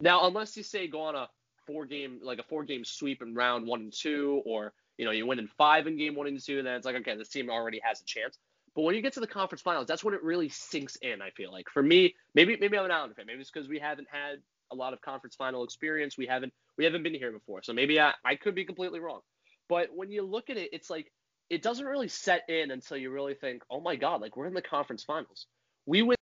Now, 0.00 0.26
unless 0.26 0.56
you 0.56 0.62
say 0.62 0.86
go 0.86 1.02
on 1.02 1.14
a 1.14 1.28
four 1.66 1.86
game 1.86 2.20
like 2.22 2.38
a 2.38 2.42
four 2.42 2.64
game 2.64 2.84
sweep 2.84 3.22
in 3.22 3.34
round 3.34 3.66
one 3.66 3.80
and 3.80 3.92
two, 3.92 4.42
or 4.44 4.74
you 4.98 5.04
know 5.04 5.10
you 5.10 5.26
win 5.26 5.38
in 5.38 5.48
five 5.58 5.86
in 5.86 5.96
game 5.96 6.14
one 6.14 6.26
and 6.26 6.42
two, 6.42 6.58
and 6.58 6.66
then 6.66 6.74
it's 6.74 6.86
like 6.86 6.96
okay, 6.96 7.16
this 7.16 7.28
team 7.28 7.50
already 7.50 7.80
has 7.82 8.00
a 8.00 8.04
chance. 8.04 8.38
But 8.74 8.82
when 8.82 8.94
you 8.96 9.02
get 9.02 9.12
to 9.14 9.20
the 9.20 9.26
conference 9.26 9.62
finals, 9.62 9.86
that's 9.86 10.02
when 10.02 10.14
it 10.14 10.22
really 10.22 10.48
sinks 10.48 10.96
in. 10.96 11.22
I 11.22 11.30
feel 11.30 11.52
like 11.52 11.68
for 11.70 11.82
me, 11.82 12.14
maybe 12.34 12.56
maybe 12.60 12.76
I'm 12.76 12.84
an 12.84 12.90
Islander 12.90 13.14
fan. 13.14 13.26
Maybe 13.26 13.40
it's 13.40 13.50
because 13.50 13.68
we 13.68 13.78
haven't 13.78 14.08
had 14.10 14.40
a 14.72 14.74
lot 14.74 14.92
of 14.92 15.00
conference 15.00 15.36
final 15.36 15.64
experience. 15.64 16.18
We 16.18 16.26
haven't 16.26 16.52
we 16.76 16.84
haven't 16.84 17.02
been 17.02 17.14
here 17.14 17.32
before, 17.32 17.62
so 17.62 17.72
maybe 17.72 18.00
I, 18.00 18.12
I 18.24 18.34
could 18.36 18.54
be 18.54 18.64
completely 18.64 19.00
wrong. 19.00 19.20
But 19.68 19.88
when 19.94 20.10
you 20.10 20.22
look 20.22 20.50
at 20.50 20.56
it, 20.56 20.70
it's 20.72 20.90
like 20.90 21.12
it 21.50 21.62
doesn't 21.62 21.86
really 21.86 22.08
set 22.08 22.48
in 22.48 22.70
until 22.70 22.96
you 22.96 23.10
really 23.10 23.34
think, 23.34 23.62
oh 23.70 23.80
my 23.80 23.96
god, 23.96 24.20
like 24.20 24.36
we're 24.36 24.46
in 24.46 24.54
the 24.54 24.62
conference 24.62 25.04
finals. 25.04 25.46
We 25.86 26.02
win 26.02 26.16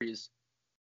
series, 0.00 0.30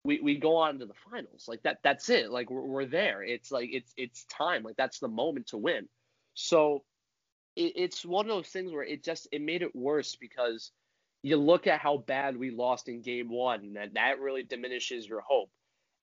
we, 0.03 0.19
we 0.21 0.37
go 0.37 0.57
on 0.57 0.79
to 0.79 0.85
the 0.85 0.93
finals. 1.09 1.45
Like 1.47 1.63
that 1.63 1.79
that's 1.83 2.09
it. 2.09 2.31
Like 2.31 2.49
we're, 2.49 2.61
we're 2.61 2.85
there. 2.85 3.23
It's 3.23 3.51
like 3.51 3.69
it's 3.71 3.93
it's 3.97 4.25
time. 4.25 4.63
Like 4.63 4.77
that's 4.77 4.99
the 4.99 5.07
moment 5.07 5.47
to 5.47 5.57
win. 5.57 5.87
So 6.33 6.83
it, 7.57 7.73
it's 7.75 8.05
one 8.05 8.25
of 8.25 8.35
those 8.35 8.47
things 8.47 8.71
where 8.71 8.83
it 8.83 9.03
just 9.03 9.27
it 9.31 9.41
made 9.41 9.61
it 9.63 9.75
worse 9.75 10.15
because 10.15 10.71
you 11.23 11.37
look 11.37 11.67
at 11.67 11.79
how 11.81 11.97
bad 11.97 12.37
we 12.37 12.51
lost 12.51 12.87
in 12.87 13.01
game 13.01 13.29
one, 13.29 13.61
and 13.61 13.75
that, 13.75 13.93
that 13.95 14.19
really 14.19 14.43
diminishes 14.43 15.07
your 15.07 15.21
hope. 15.21 15.49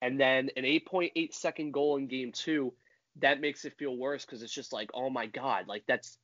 And 0.03 0.21
then 0.21 0.51
an 0.57 0.65
8.8 0.65 1.33
second 1.33 1.73
goal 1.73 1.97
in 1.97 2.09
game 2.09 2.33
two, 2.33 2.75
that 3.21 3.41
makes 3.41 3.65
it 3.65 3.79
feel 3.79 3.97
worse 3.97 4.25
because 4.25 4.43
it's 4.43 4.53
just 4.53 4.73
like, 4.73 4.91
oh 4.93 5.09
my 5.09 5.27
God, 5.27 5.67
like 5.69 5.85
that's 5.87 6.19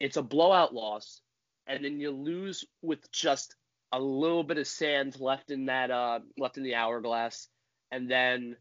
it's 0.00 0.16
a 0.16 0.22
blowout 0.22 0.74
loss. 0.74 1.20
And 1.66 1.84
then 1.84 2.00
you 2.00 2.10
lose 2.10 2.64
with 2.82 3.10
just 3.12 3.54
a 3.92 4.00
little 4.00 4.42
bit 4.42 4.58
of 4.58 4.66
sand 4.66 5.20
left 5.20 5.50
in 5.50 5.66
that 5.66 5.90
uh 5.90 6.18
left 6.36 6.58
in 6.58 6.64
the 6.64 6.74
hourglass. 6.74 7.48
And 7.92 8.10
then, 8.10 8.56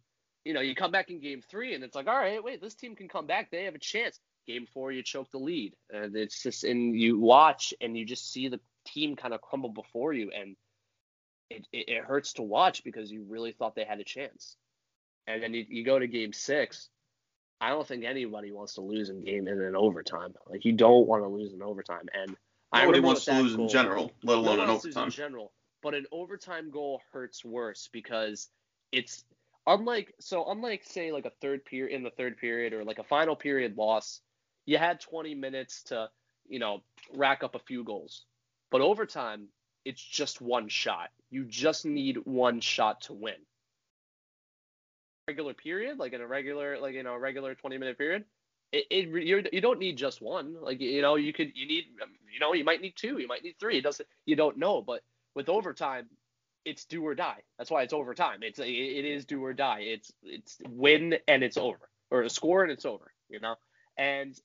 you 0.45 0.53
know, 0.53 0.61
you 0.61 0.76
come 0.76 0.91
back 0.91 1.09
in 1.09 1.19
game 1.19 1.41
three 1.49 1.74
and 1.74 1.84
it's 1.84 1.95
like, 1.95 2.07
all 2.07 2.17
right, 2.17 2.43
wait, 2.43 2.61
this 2.61 2.76
team 2.76 2.95
can 2.95 3.09
come 3.09 3.26
back. 3.26 3.49
They 3.49 3.63
have 3.63 3.76
a 3.76 3.80
chance. 3.80 4.19
Game 4.47 4.65
four, 4.73 4.91
you 4.91 5.03
choke 5.03 5.31
the 5.31 5.37
lead. 5.37 5.73
And 5.91 6.15
it's 6.15 6.41
just 6.41 6.63
and 6.63 6.99
you 6.99 7.19
watch 7.19 7.73
and 7.81 7.97
you 7.97 8.05
just 8.05 8.31
see 8.31 8.47
the 8.47 8.59
team 8.85 9.15
kind 9.15 9.33
of 9.33 9.41
crumble 9.41 9.69
before 9.69 10.11
you 10.11 10.31
and 10.31 10.55
it, 11.51 11.67
it, 11.71 11.89
it 11.89 12.03
hurts 12.03 12.33
to 12.33 12.41
watch 12.41 12.83
because 12.83 13.11
you 13.11 13.25
really 13.27 13.51
thought 13.51 13.75
they 13.75 13.83
had 13.83 13.99
a 13.99 14.03
chance. 14.03 14.55
And 15.27 15.43
then 15.43 15.53
you, 15.53 15.65
you 15.67 15.85
go 15.85 15.99
to 15.99 16.07
game 16.07 16.33
six. 16.33 16.89
I 17.59 17.69
don't 17.69 17.87
think 17.87 18.03
anybody 18.03 18.51
wants 18.51 18.75
to 18.75 18.81
lose 18.81 19.09
in 19.09 19.23
game 19.23 19.47
in 19.47 19.61
an 19.61 19.75
overtime. 19.75 20.33
Like 20.49 20.65
you 20.65 20.73
don't 20.73 21.07
want 21.07 21.23
to 21.23 21.27
lose 21.27 21.53
in 21.53 21.61
overtime. 21.61 22.07
And 22.13 22.35
I 22.71 22.85
Nobody 22.85 23.01
wants 23.01 23.25
to 23.25 23.33
lose 23.33 23.53
in 23.53 23.67
general, 23.67 24.11
let 24.23 24.37
alone 24.37 24.57
one 24.57 24.69
in 24.69 24.75
loses 24.75 24.95
in 24.95 25.09
general, 25.09 25.51
but 25.83 25.93
an 25.93 26.05
overtime 26.11 26.71
goal 26.71 27.01
hurts 27.11 27.43
worse 27.43 27.89
because 27.91 28.47
it's 28.91 29.23
unlike 29.67 30.13
so 30.19 30.49
unlike 30.49 30.83
say 30.83 31.11
like 31.11 31.25
a 31.25 31.31
third 31.41 31.65
period 31.65 31.95
in 31.95 32.03
the 32.03 32.09
third 32.11 32.37
period 32.37 32.73
or 32.73 32.83
like 32.83 32.99
a 32.99 33.03
final 33.03 33.35
period 33.35 33.77
loss, 33.77 34.21
you 34.66 34.78
had 34.78 34.99
20 35.01 35.36
minutes 35.36 35.84
to 35.84 36.09
you 36.47 36.59
know 36.59 36.82
rack 37.14 37.43
up 37.43 37.55
a 37.55 37.59
few 37.59 37.84
goals, 37.84 38.26
but 38.70 38.82
overtime 38.82 39.47
it's 39.86 40.01
just 40.01 40.41
one 40.41 40.70
shot. 40.70 41.09
You 41.30 41.45
just 41.45 41.86
need 41.86 42.18
one 42.26 42.59
shot 42.59 43.01
to 43.01 43.14
win. 43.14 43.36
Regular 45.28 45.53
period, 45.53 45.97
like 45.97 46.14
in 46.14 46.22
a 46.22 46.28
regular 46.28 46.80
like 46.80 46.95
in 46.95 47.05
a 47.05 47.18
regular 47.18 47.55
20 47.55 47.78
minute 47.78 47.97
period, 47.97 48.26
it, 48.72 48.86
it 48.89 49.07
you're, 49.07 49.41
you 49.51 49.62
don't 49.62 49.80
need 49.80 49.97
just 49.97 50.22
one. 50.22 50.55
Like 50.62 50.82
you 50.82 51.01
know, 51.01 51.16
you 51.16 51.34
could 51.34 51.51
you 51.55 51.68
need 51.68 51.86
you 52.32 52.39
know 52.39 52.53
you 52.53 52.64
might 52.64 52.82
need 52.82 52.95
two, 52.95 53.20
you 53.20 53.28
might 53.28 53.43
need 53.43 53.55
three. 53.59 53.78
It 53.78 53.84
doesn't 53.84 54.07
you 54.26 54.36
don't 54.36 54.57
know, 54.57 54.82
but 54.82 55.01
with 55.36 55.49
overtime, 55.49 56.07
it's 56.66 56.86
do 56.86 57.05
or 57.05 57.16
die. 57.16 57.41
That's 57.57 57.72
why 57.72 57.84
it's 57.84 57.93
overtime. 57.93 58.39
It's 58.41 58.59
it, 58.59 58.68
it 58.68 59.05
is 59.05 59.26
do 59.26 59.43
or 59.43 59.53
die. 59.53 59.82
It's 59.82 60.12
it's 60.24 60.57
win 60.70 61.18
and 61.28 61.43
it's 61.43 61.57
over, 61.57 61.89
or 62.09 62.28
score 62.30 62.64
and 62.64 62.72
it's 62.72 62.86
over. 62.86 63.12
You 63.30 63.39
know, 63.39 63.55
and 63.97 64.38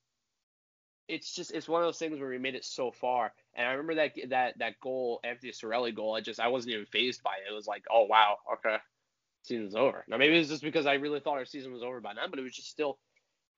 it's 1.08 1.34
just 1.34 1.52
it's 1.52 1.68
one 1.68 1.82
of 1.82 1.86
those 1.86 1.98
things 1.98 2.18
where 2.18 2.28
we 2.28 2.38
made 2.38 2.54
it 2.54 2.64
so 2.64 2.90
far. 2.90 3.32
And 3.54 3.66
I 3.66 3.72
remember 3.72 3.94
that 3.96 4.12
that 4.30 4.58
that 4.58 4.80
goal, 4.80 5.20
Anthony 5.24 5.52
Cirelli 5.52 5.94
goal. 5.94 6.14
I 6.16 6.20
just 6.20 6.40
I 6.40 6.48
wasn't 6.48 6.74
even 6.74 6.86
phased 6.86 7.22
by 7.22 7.34
it. 7.34 7.50
It 7.50 7.54
was 7.54 7.66
like, 7.66 7.84
oh 7.90 8.04
wow, 8.04 8.38
okay, 8.54 8.76
season's 9.42 9.74
over. 9.74 10.04
Now 10.08 10.16
maybe 10.16 10.36
it's 10.36 10.48
just 10.48 10.62
because 10.62 10.86
I 10.86 10.94
really 10.94 11.20
thought 11.20 11.34
our 11.38 11.44
season 11.44 11.72
was 11.72 11.82
over 11.82 12.00
by 12.00 12.14
then, 12.14 12.30
but 12.30 12.38
it 12.38 12.42
was 12.42 12.54
just 12.54 12.68
still 12.70 12.98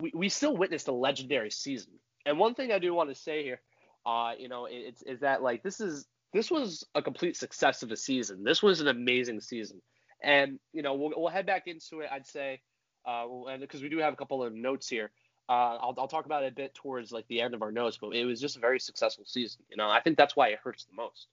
we, 0.00 0.12
we 0.14 0.28
still 0.28 0.56
witnessed 0.56 0.88
a 0.88 0.92
legendary 0.92 1.50
season. 1.50 1.92
And 2.26 2.38
one 2.38 2.54
thing 2.54 2.72
I 2.72 2.78
do 2.78 2.92
want 2.94 3.08
to 3.08 3.14
say 3.14 3.42
here, 3.42 3.60
uh, 4.06 4.32
you 4.38 4.48
know, 4.48 4.66
it- 4.66 4.74
it's 4.88 5.02
is 5.02 5.20
that 5.20 5.42
like 5.42 5.62
this 5.62 5.80
is 5.80 6.06
this 6.32 6.50
was 6.50 6.84
a 6.94 7.00
complete 7.02 7.36
success 7.36 7.82
of 7.82 7.90
a 7.90 7.96
season. 7.96 8.44
This 8.44 8.62
was 8.62 8.80
an 8.80 8.88
amazing 8.88 9.40
season, 9.40 9.80
and 10.22 10.58
you 10.72 10.82
know 10.82 10.94
we'll, 10.94 11.12
we'll 11.16 11.28
head 11.30 11.46
back 11.46 11.66
into 11.66 12.00
it. 12.00 12.10
I'd 12.12 12.26
say, 12.26 12.60
uh, 13.06 13.24
because 13.58 13.82
we 13.82 13.88
do 13.88 13.98
have 13.98 14.12
a 14.12 14.16
couple 14.16 14.44
of 14.44 14.52
notes 14.52 14.88
here, 14.88 15.10
uh, 15.48 15.52
I'll 15.80 15.94
I'll 15.98 16.08
talk 16.08 16.26
about 16.26 16.42
it 16.44 16.52
a 16.52 16.54
bit 16.54 16.74
towards 16.74 17.10
like 17.12 17.26
the 17.28 17.40
end 17.40 17.54
of 17.54 17.62
our 17.62 17.72
notes. 17.72 17.98
But 18.00 18.14
it 18.14 18.24
was 18.24 18.40
just 18.40 18.56
a 18.56 18.60
very 18.60 18.78
successful 18.80 19.24
season. 19.26 19.62
You 19.70 19.76
know, 19.76 19.88
I 19.88 20.00
think 20.00 20.16
that's 20.16 20.36
why 20.36 20.48
it 20.48 20.58
hurts 20.62 20.84
the 20.84 20.94
most. 20.94 21.26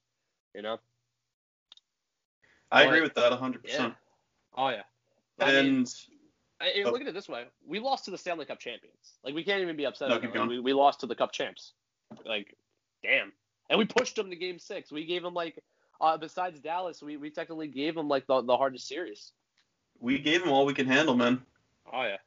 You 0.54 0.62
know. 0.62 0.80
I 2.72 2.84
But- 2.84 2.88
agree 2.90 3.02
with 3.02 3.14
that 3.16 3.32
100%. 3.32 3.96
Oh 4.58 4.70
yeah. 4.70 4.84
I 5.40 5.46
mean, 5.48 5.56
And 5.66 5.96
I- 6.62 6.66
I- 6.80 6.84
Oh. 6.86 6.92
look 6.92 7.02
at 7.02 7.08
it 7.08 7.14
this 7.14 7.28
way: 7.30 7.46
we 7.66 7.80
lost 7.80 8.06
to 8.06 8.12
the 8.12 8.18
Stanley 8.18 8.46
Cup 8.46 8.60
champions. 8.60 9.18
Like 9.24 9.36
we 9.36 9.44
can't 9.44 9.62
even 9.62 9.76
be 9.76 9.86
upset. 9.86 10.10
No, 10.10 10.20
keep 10.20 10.34
going. 10.34 10.48
we, 10.50 10.60
we 10.60 10.74
lost 10.74 11.02
to 11.02 11.08
the 11.08 11.16
Cup 11.16 11.32
champs. 11.32 11.74
Like, 12.26 12.56
damn. 13.04 13.34
And 13.70 13.78
we 13.80 13.86
pushed 13.86 14.16
them 14.16 14.30
to 14.30 14.36
Game 14.36 14.60
Six. 14.60 14.92
We 14.92 15.06
gave 15.06 15.24
them 15.24 15.34
like, 15.34 15.62
uh, 16.00 16.18
besides 16.18 16.60
Dallas, 16.60 17.02
we, 17.02 17.18
we 17.18 17.30
technically 17.32 17.68
gave 17.68 17.96
them 17.96 18.08
like 18.08 18.26
the, 18.28 18.42
the 18.42 18.56
hardest 18.56 18.88
series. 18.88 19.32
we 20.00 20.20
gave 20.20 20.42
them 20.44 20.52
all 20.52 20.66
we 20.66 20.74
can 20.74 20.88
handle, 20.88 21.16
man. 21.16 21.44
Oh 21.92 22.04
yeah. 22.04 22.18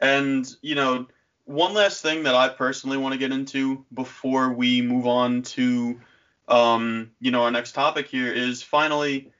And, 0.00 0.48
you 0.62 0.74
know, 0.74 1.06
one 1.44 1.74
last 1.74 2.02
thing 2.02 2.24
that 2.24 2.34
I 2.34 2.48
personally 2.48 2.98
want 2.98 3.12
to 3.14 3.18
get 3.18 3.32
into 3.32 3.84
before 3.92 4.52
we 4.52 4.82
move 4.82 5.06
on 5.06 5.42
to, 5.42 6.00
um, 6.46 7.10
you 7.20 7.30
know, 7.30 7.44
our 7.44 7.50
next 7.50 7.72
topic 7.72 8.08
here 8.08 8.32
is 8.32 8.62
finally 8.62 9.32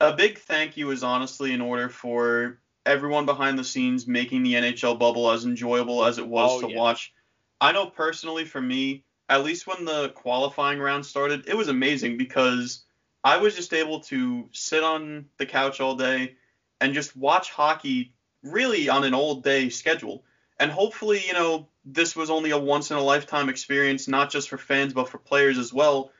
a 0.00 0.12
big 0.12 0.38
thank 0.38 0.76
you 0.76 0.90
is 0.90 1.02
honestly 1.02 1.52
in 1.52 1.60
order 1.60 1.88
for 1.88 2.58
everyone 2.84 3.26
behind 3.26 3.58
the 3.58 3.64
scenes 3.64 4.06
making 4.06 4.42
the 4.42 4.54
NHL 4.54 4.98
bubble 4.98 5.30
as 5.30 5.44
enjoyable 5.44 6.04
as 6.04 6.18
it 6.18 6.26
was 6.26 6.50
Oh, 6.52 6.60
to 6.60 6.68
yeah. 6.68 6.78
watch. 6.78 7.12
I 7.60 7.72
know 7.72 7.86
personally 7.86 8.44
for 8.44 8.60
me, 8.60 9.04
at 9.28 9.44
least 9.44 9.66
when 9.66 9.84
the 9.84 10.10
qualifying 10.10 10.78
round 10.78 11.06
started, 11.06 11.48
it 11.48 11.56
was 11.56 11.68
amazing 11.68 12.16
because 12.16 12.84
I 13.24 13.38
was 13.38 13.56
just 13.56 13.72
able 13.72 14.00
to 14.00 14.48
sit 14.52 14.84
on 14.84 15.26
the 15.38 15.46
couch 15.46 15.80
all 15.80 15.96
day 15.96 16.36
and 16.80 16.94
just 16.94 17.16
watch 17.16 17.50
hockey 17.50 18.12
really 18.46 18.88
on 18.88 19.04
an 19.04 19.14
old 19.14 19.44
day 19.44 19.68
schedule. 19.68 20.24
And 20.58 20.70
hopefully, 20.70 21.22
you 21.26 21.32
know, 21.32 21.68
this 21.84 22.16
was 22.16 22.30
only 22.30 22.50
a 22.50 22.58
once 22.58 22.90
in 22.90 22.96
a 22.96 23.02
lifetime 23.02 23.48
experience, 23.48 24.08
not 24.08 24.30
just 24.30 24.48
for 24.48 24.58
fans, 24.58 24.92
but 24.92 25.08
for 25.08 25.18
players 25.18 25.58
as 25.58 25.72
well. 25.72 26.10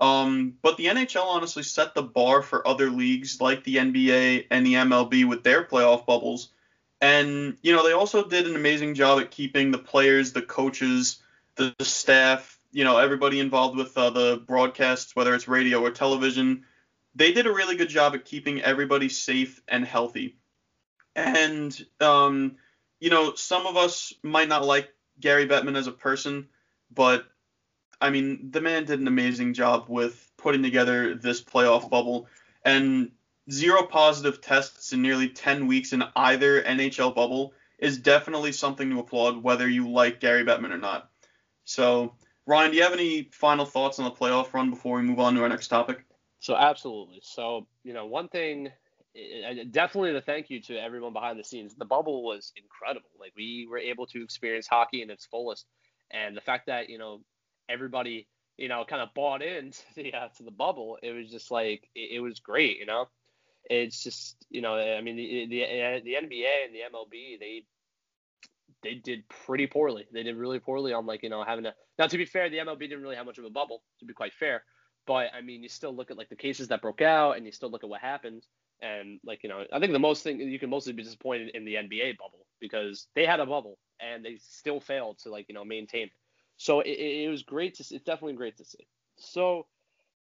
Um, 0.00 0.54
but 0.60 0.76
the 0.76 0.86
NHL 0.86 1.24
honestly 1.24 1.62
set 1.62 1.94
the 1.94 2.02
bar 2.02 2.42
for 2.42 2.66
other 2.66 2.90
leagues 2.90 3.40
like 3.40 3.62
the 3.62 3.76
NBA 3.76 4.46
and 4.50 4.66
the 4.66 4.74
MLB 4.74 5.24
with 5.24 5.44
their 5.44 5.64
playoff 5.64 6.04
bubbles. 6.04 6.50
And, 7.00 7.56
you 7.62 7.72
know, 7.74 7.86
they 7.86 7.92
also 7.92 8.26
did 8.26 8.46
an 8.46 8.56
amazing 8.56 8.94
job 8.94 9.20
at 9.20 9.30
keeping 9.30 9.70
the 9.70 9.78
players, 9.78 10.32
the 10.32 10.42
coaches, 10.42 11.22
the, 11.56 11.74
the 11.78 11.84
staff, 11.84 12.58
you 12.72 12.82
know, 12.82 12.98
everybody 12.98 13.38
involved 13.38 13.76
with 13.76 13.96
uh, 13.96 14.10
the 14.10 14.42
broadcasts, 14.46 15.14
whether 15.14 15.34
it's 15.34 15.46
radio 15.46 15.80
or 15.80 15.90
television. 15.90 16.64
They 17.14 17.32
did 17.32 17.46
a 17.46 17.52
really 17.52 17.76
good 17.76 17.88
job 17.88 18.14
at 18.14 18.24
keeping 18.24 18.62
everybody 18.62 19.08
safe 19.08 19.62
and 19.68 19.84
healthy. 19.84 20.36
And, 21.16 21.86
um, 22.00 22.56
you 23.00 23.10
know, 23.10 23.34
some 23.34 23.66
of 23.66 23.76
us 23.76 24.12
might 24.22 24.48
not 24.48 24.64
like 24.64 24.88
Gary 25.20 25.46
Bettman 25.46 25.76
as 25.76 25.86
a 25.86 25.92
person, 25.92 26.48
but 26.92 27.24
I 28.00 28.10
mean, 28.10 28.50
the 28.50 28.60
man 28.60 28.84
did 28.84 29.00
an 29.00 29.08
amazing 29.08 29.54
job 29.54 29.86
with 29.88 30.30
putting 30.36 30.62
together 30.62 31.14
this 31.14 31.42
playoff 31.42 31.88
bubble. 31.88 32.26
And 32.64 33.12
zero 33.50 33.84
positive 33.84 34.40
tests 34.40 34.92
in 34.92 35.02
nearly 35.02 35.28
10 35.28 35.66
weeks 35.66 35.92
in 35.92 36.02
either 36.16 36.62
NHL 36.62 37.14
bubble 37.14 37.52
is 37.78 37.98
definitely 37.98 38.52
something 38.52 38.90
to 38.90 39.00
applaud, 39.00 39.42
whether 39.42 39.68
you 39.68 39.88
like 39.88 40.20
Gary 40.20 40.44
Bettman 40.44 40.72
or 40.72 40.78
not. 40.78 41.10
So, 41.64 42.14
Ryan, 42.46 42.70
do 42.70 42.76
you 42.76 42.82
have 42.82 42.92
any 42.92 43.28
final 43.32 43.64
thoughts 43.64 43.98
on 43.98 44.04
the 44.04 44.10
playoff 44.10 44.52
run 44.52 44.70
before 44.70 44.96
we 44.96 45.02
move 45.02 45.18
on 45.18 45.34
to 45.34 45.42
our 45.42 45.48
next 45.48 45.68
topic? 45.68 46.04
So 46.40 46.54
absolutely. 46.54 47.20
So 47.22 47.66
you 47.84 47.94
know, 47.94 48.04
one 48.04 48.28
thing, 48.28 48.70
definitely 49.70 50.12
the 50.12 50.20
thank 50.20 50.50
you 50.50 50.60
to 50.62 50.76
everyone 50.76 51.12
behind 51.12 51.38
the 51.38 51.44
scenes. 51.44 51.74
The 51.74 51.84
bubble 51.84 52.24
was 52.24 52.52
incredible. 52.56 53.10
Like 53.18 53.32
we 53.36 53.66
were 53.70 53.78
able 53.78 54.06
to 54.06 54.22
experience 54.22 54.66
hockey 54.66 55.02
in 55.02 55.10
its 55.10 55.26
fullest, 55.26 55.66
and 56.10 56.36
the 56.36 56.40
fact 56.40 56.66
that 56.66 56.88
you 56.88 56.98
know 56.98 57.20
everybody 57.68 58.26
you 58.56 58.68
know 58.68 58.84
kind 58.88 59.02
of 59.02 59.14
bought 59.14 59.42
into 59.42 59.78
the 59.96 60.14
uh, 60.14 60.28
to 60.36 60.42
the 60.42 60.50
bubble, 60.50 60.98
it 61.02 61.12
was 61.12 61.30
just 61.30 61.50
like 61.50 61.88
it, 61.94 62.16
it 62.16 62.20
was 62.20 62.40
great. 62.40 62.78
You 62.78 62.86
know, 62.86 63.06
it's 63.70 64.02
just 64.02 64.36
you 64.50 64.60
know 64.60 64.74
I 64.74 65.00
mean 65.00 65.16
the 65.16 65.46
the 65.46 65.60
the 66.04 66.14
NBA 66.14 66.64
and 66.66 66.74
the 66.74 66.80
MLB 66.92 67.38
they 67.38 67.64
they 68.82 68.94
did 68.94 69.28
pretty 69.28 69.66
poorly. 69.66 70.06
They 70.12 70.22
did 70.22 70.36
really 70.36 70.58
poorly 70.58 70.92
on 70.92 71.06
like 71.06 71.22
you 71.22 71.30
know 71.30 71.44
having 71.44 71.66
a 71.66 71.74
now 71.98 72.06
to 72.06 72.18
be 72.18 72.24
fair, 72.24 72.50
the 72.50 72.58
MLB 72.58 72.80
didn't 72.80 73.02
really 73.02 73.16
have 73.16 73.26
much 73.26 73.38
of 73.38 73.44
a 73.44 73.50
bubble 73.50 73.82
to 74.00 74.04
be 74.04 74.12
quite 74.12 74.34
fair. 74.34 74.64
But 75.06 75.28
I 75.34 75.40
mean, 75.40 75.62
you 75.62 75.68
still 75.68 75.94
look 75.94 76.10
at 76.10 76.16
like 76.16 76.30
the 76.30 76.36
cases 76.36 76.68
that 76.68 76.82
broke 76.82 77.02
out, 77.02 77.36
and 77.36 77.44
you 77.46 77.52
still 77.52 77.70
look 77.70 77.84
at 77.84 77.90
what 77.90 78.00
happened, 78.00 78.42
and 78.80 79.20
like 79.24 79.42
you 79.42 79.48
know, 79.48 79.64
I 79.72 79.78
think 79.78 79.92
the 79.92 79.98
most 79.98 80.22
thing 80.22 80.40
you 80.40 80.58
can 80.58 80.70
mostly 80.70 80.92
be 80.92 81.02
disappointed 81.02 81.50
in 81.54 81.64
the 81.64 81.74
NBA 81.74 82.18
bubble 82.18 82.46
because 82.60 83.08
they 83.14 83.26
had 83.26 83.40
a 83.40 83.46
bubble 83.46 83.78
and 84.00 84.24
they 84.24 84.36
still 84.36 84.80
failed 84.80 85.18
to 85.20 85.30
like 85.30 85.46
you 85.48 85.54
know 85.54 85.64
maintain 85.64 86.04
it. 86.04 86.12
So 86.56 86.80
it, 86.80 86.92
it 86.92 87.30
was 87.30 87.42
great 87.42 87.74
to 87.76 87.84
see. 87.84 87.96
It's 87.96 88.04
definitely 88.04 88.34
great 88.34 88.56
to 88.58 88.64
see. 88.64 88.86
So 89.16 89.66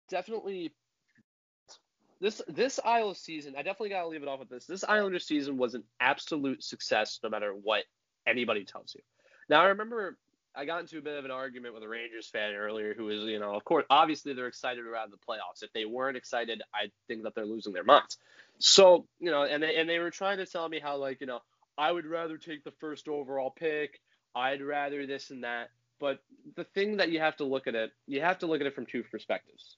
definitely 0.08 0.72
this 2.20 2.40
this 2.48 2.80
Isles 2.84 3.20
season, 3.20 3.54
I 3.56 3.62
definitely 3.62 3.90
gotta 3.90 4.08
leave 4.08 4.22
it 4.22 4.28
off 4.28 4.40
with 4.40 4.48
this. 4.48 4.66
This 4.66 4.84
Islander 4.84 5.18
season 5.18 5.56
was 5.56 5.74
an 5.74 5.84
absolute 6.00 6.62
success, 6.62 7.20
no 7.22 7.28
matter 7.28 7.52
what 7.52 7.84
anybody 8.26 8.64
tells 8.64 8.94
you. 8.94 9.02
Now 9.48 9.62
I 9.62 9.66
remember 9.66 10.16
I 10.56 10.64
got 10.64 10.80
into 10.80 10.98
a 10.98 11.02
bit 11.02 11.18
of 11.18 11.24
an 11.24 11.30
argument 11.30 11.74
with 11.74 11.82
a 11.82 11.88
Rangers 11.88 12.28
fan 12.28 12.54
earlier 12.54 12.94
who 12.94 13.06
was, 13.06 13.20
you 13.20 13.40
know, 13.40 13.54
of 13.54 13.64
course, 13.64 13.84
obviously 13.90 14.34
they're 14.34 14.46
excited 14.46 14.86
around 14.86 15.12
the 15.12 15.16
playoffs. 15.16 15.62
If 15.62 15.72
they 15.72 15.84
weren't 15.84 16.16
excited, 16.16 16.62
I 16.72 16.90
think 17.08 17.24
that 17.24 17.34
they're 17.34 17.46
losing 17.46 17.72
their 17.72 17.84
minds. 17.84 18.18
So, 18.58 19.06
you 19.18 19.30
know, 19.30 19.42
and 19.42 19.62
they, 19.62 19.76
and 19.76 19.88
they 19.88 19.98
were 19.98 20.10
trying 20.10 20.38
to 20.38 20.46
tell 20.46 20.68
me 20.68 20.78
how, 20.78 20.96
like, 20.96 21.20
you 21.20 21.26
know, 21.26 21.40
I 21.76 21.90
would 21.90 22.06
rather 22.06 22.38
take 22.38 22.62
the 22.62 22.70
first 22.70 23.08
overall 23.08 23.50
pick. 23.50 24.00
I'd 24.34 24.62
rather 24.62 25.06
this 25.06 25.30
and 25.30 25.42
that. 25.44 25.70
But 25.98 26.20
the 26.56 26.64
thing 26.64 26.98
that 26.98 27.10
you 27.10 27.20
have 27.20 27.36
to 27.36 27.44
look 27.44 27.66
at 27.66 27.74
it, 27.74 27.90
you 28.06 28.20
have 28.20 28.38
to 28.40 28.46
look 28.46 28.60
at 28.60 28.66
it 28.66 28.74
from 28.74 28.86
two 28.86 29.02
perspectives. 29.02 29.76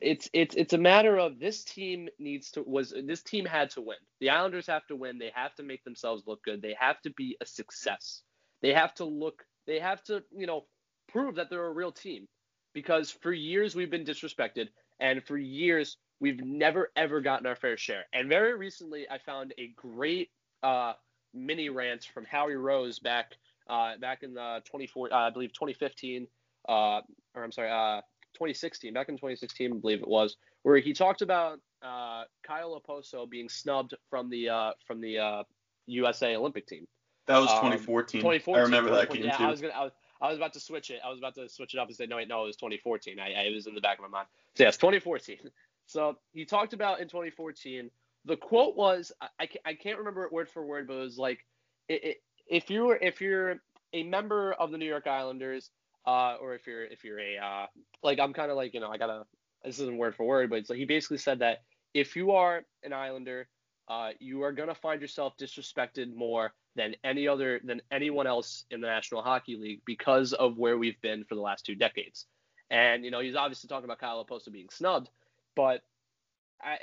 It's 0.00 0.30
it's 0.32 0.54
it's 0.54 0.72
a 0.72 0.78
matter 0.78 1.18
of 1.18 1.38
this 1.38 1.62
team 1.62 2.08
needs 2.18 2.52
to 2.52 2.62
was 2.62 2.94
this 3.04 3.22
team 3.22 3.44
had 3.44 3.70
to 3.70 3.82
win. 3.82 3.98
The 4.18 4.30
Islanders 4.30 4.66
have 4.66 4.86
to 4.86 4.96
win. 4.96 5.18
They 5.18 5.30
have 5.34 5.54
to 5.56 5.62
make 5.62 5.84
themselves 5.84 6.22
look 6.26 6.42
good. 6.42 6.62
They 6.62 6.74
have 6.78 7.00
to 7.02 7.10
be 7.10 7.36
a 7.40 7.44
success. 7.44 8.22
They 8.62 8.72
have 8.72 8.94
to 8.94 9.04
look 9.04 9.44
they 9.66 9.78
have 9.78 10.02
to, 10.04 10.22
you 10.36 10.46
know, 10.46 10.64
prove 11.08 11.36
that 11.36 11.50
they're 11.50 11.66
a 11.66 11.72
real 11.72 11.92
team 11.92 12.26
because 12.72 13.10
for 13.10 13.32
years 13.32 13.74
we've 13.74 13.90
been 13.90 14.04
disrespected 14.04 14.68
and 15.00 15.22
for 15.24 15.36
years 15.36 15.96
we've 16.20 16.42
never 16.44 16.90
ever 16.96 17.20
gotten 17.20 17.46
our 17.46 17.56
fair 17.56 17.76
share. 17.76 18.04
And 18.12 18.28
very 18.28 18.56
recently 18.56 19.06
I 19.10 19.18
found 19.18 19.52
a 19.58 19.72
great 19.76 20.30
uh, 20.62 20.94
mini 21.34 21.68
rant 21.68 22.04
from 22.14 22.24
Howie 22.24 22.54
Rose 22.54 22.98
back 22.98 23.32
uh, 23.68 23.96
back 23.98 24.22
in 24.22 24.34
the 24.34 24.62
24 24.70 25.12
uh, 25.12 25.16
I 25.16 25.30
believe 25.30 25.52
2015 25.52 26.26
uh, 26.68 26.72
or 26.72 27.44
I'm 27.44 27.52
sorry 27.52 27.70
uh, 27.70 28.00
2016 28.34 28.92
back 28.92 29.08
in 29.08 29.16
2016 29.16 29.72
I 29.72 29.76
believe 29.78 30.00
it 30.00 30.08
was 30.08 30.36
where 30.62 30.78
he 30.78 30.92
talked 30.92 31.22
about 31.22 31.60
uh, 31.82 32.24
Kyle 32.42 32.80
Okposo 32.80 33.28
being 33.28 33.48
snubbed 33.48 33.94
from 34.08 34.30
the 34.30 34.72
from 34.86 35.00
the 35.00 35.44
USA 35.86 36.36
Olympic 36.36 36.66
team. 36.66 36.86
That 37.26 37.38
was 37.38 37.50
2014. 37.50 38.18
Um, 38.18 38.22
2014. 38.22 38.54
I 38.54 38.64
remember 38.64 38.90
that 38.90 39.10
game 39.10 39.24
yeah, 39.24 39.36
too. 39.36 39.44
I 39.44 39.50
was 39.50 39.60
gonna. 39.60 39.74
I 39.74 39.84
was, 39.84 39.92
I 40.20 40.28
was 40.28 40.36
about 40.36 40.52
to 40.52 40.60
switch 40.60 40.90
it. 40.90 41.00
I 41.04 41.10
was 41.10 41.18
about 41.18 41.34
to 41.34 41.48
switch 41.48 41.74
it 41.74 41.78
up 41.78 41.88
and 41.88 41.96
say 41.96 42.06
no, 42.06 42.16
wait, 42.16 42.28
no, 42.28 42.44
it 42.44 42.46
was 42.46 42.56
2014. 42.56 43.18
I, 43.18 43.32
I 43.32 43.42
it 43.42 43.54
was 43.54 43.66
in 43.66 43.74
the 43.74 43.80
back 43.80 43.98
of 43.98 44.02
my 44.02 44.08
mind. 44.08 44.28
So 44.54 44.64
yes, 44.64 44.76
2014. 44.76 45.38
So 45.86 46.16
he 46.32 46.44
talked 46.44 46.72
about 46.72 47.00
in 47.00 47.08
2014. 47.08 47.90
The 48.24 48.36
quote 48.36 48.76
was, 48.76 49.10
I, 49.20 49.48
I 49.64 49.74
can't 49.74 49.98
remember 49.98 50.24
it 50.24 50.32
word 50.32 50.48
for 50.48 50.64
word, 50.64 50.86
but 50.86 50.94
it 50.94 51.00
was 51.00 51.18
like, 51.18 51.44
it, 51.88 52.04
it, 52.04 52.16
if 52.48 52.70
you 52.70 52.84
were 52.84 52.96
if 52.96 53.20
you're 53.20 53.56
a 53.92 54.04
member 54.04 54.52
of 54.52 54.70
the 54.70 54.78
New 54.78 54.86
York 54.86 55.06
Islanders, 55.06 55.70
uh, 56.06 56.36
or 56.40 56.54
if 56.54 56.66
you're 56.66 56.84
if 56.84 57.04
you're 57.04 57.18
a 57.18 57.38
uh, 57.38 57.66
like 58.02 58.20
I'm 58.20 58.32
kind 58.32 58.50
of 58.50 58.56
like 58.56 58.74
you 58.74 58.80
know 58.80 58.90
I 58.90 58.98
gotta 58.98 59.24
this 59.64 59.80
isn't 59.80 59.96
word 59.96 60.14
for 60.14 60.24
word, 60.24 60.50
but 60.50 60.60
it's 60.60 60.70
like 60.70 60.78
he 60.78 60.84
basically 60.84 61.18
said 61.18 61.40
that 61.40 61.62
if 61.94 62.16
you 62.16 62.32
are 62.32 62.62
an 62.84 62.92
Islander, 62.92 63.48
uh, 63.88 64.10
you 64.20 64.42
are 64.42 64.52
gonna 64.52 64.74
find 64.74 65.00
yourself 65.00 65.36
disrespected 65.36 66.14
more 66.14 66.52
than 66.76 66.94
any 67.04 67.28
other 67.28 67.60
than 67.64 67.82
anyone 67.90 68.26
else 68.26 68.64
in 68.70 68.80
the 68.80 68.86
National 68.86 69.22
Hockey 69.22 69.56
League 69.56 69.82
because 69.84 70.32
of 70.32 70.56
where 70.56 70.78
we've 70.78 71.00
been 71.00 71.24
for 71.24 71.34
the 71.34 71.40
last 71.40 71.66
two 71.66 71.74
decades. 71.74 72.26
And 72.70 73.04
you 73.04 73.10
know, 73.10 73.20
he's 73.20 73.36
obviously 73.36 73.68
talking 73.68 73.84
about 73.84 73.98
Kyle 73.98 74.24
Okposo 74.24 74.50
being 74.50 74.68
snubbed, 74.70 75.10
but 75.54 75.82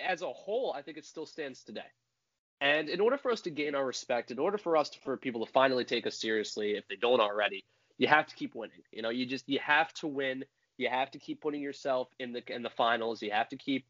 as 0.07 0.21
a 0.21 0.27
whole, 0.27 0.73
I 0.75 0.81
think 0.81 0.97
it 0.97 1.05
still 1.05 1.25
stands 1.25 1.63
today. 1.63 1.81
And 2.61 2.89
in 2.89 2.99
order 2.99 3.17
for 3.17 3.31
us 3.31 3.41
to 3.41 3.49
gain 3.49 3.73
our 3.73 3.85
respect, 3.85 4.31
in 4.31 4.39
order 4.39 4.57
for 4.57 4.75
us 4.75 4.89
to, 4.89 4.99
for 4.99 5.15
people 5.15 5.45
to 5.45 5.51
finally 5.51 5.85
take 5.85 6.05
us 6.05 6.19
seriously, 6.19 6.71
if 6.71 6.87
they 6.89 6.97
don't 6.97 7.21
already, 7.21 7.63
you 7.97 8.07
have 8.07 8.27
to 8.27 8.35
keep 8.35 8.53
winning. 8.53 8.81
You 8.91 9.01
know, 9.01 9.09
you 9.09 9.25
just 9.25 9.47
you 9.47 9.59
have 9.59 9.93
to 9.95 10.07
win. 10.07 10.43
You 10.77 10.89
have 10.89 11.11
to 11.11 11.19
keep 11.19 11.41
putting 11.41 11.61
yourself 11.61 12.09
in 12.19 12.33
the 12.33 12.43
in 12.53 12.61
the 12.61 12.69
finals. 12.69 13.21
You 13.21 13.31
have 13.31 13.49
to 13.49 13.57
keep 13.57 13.85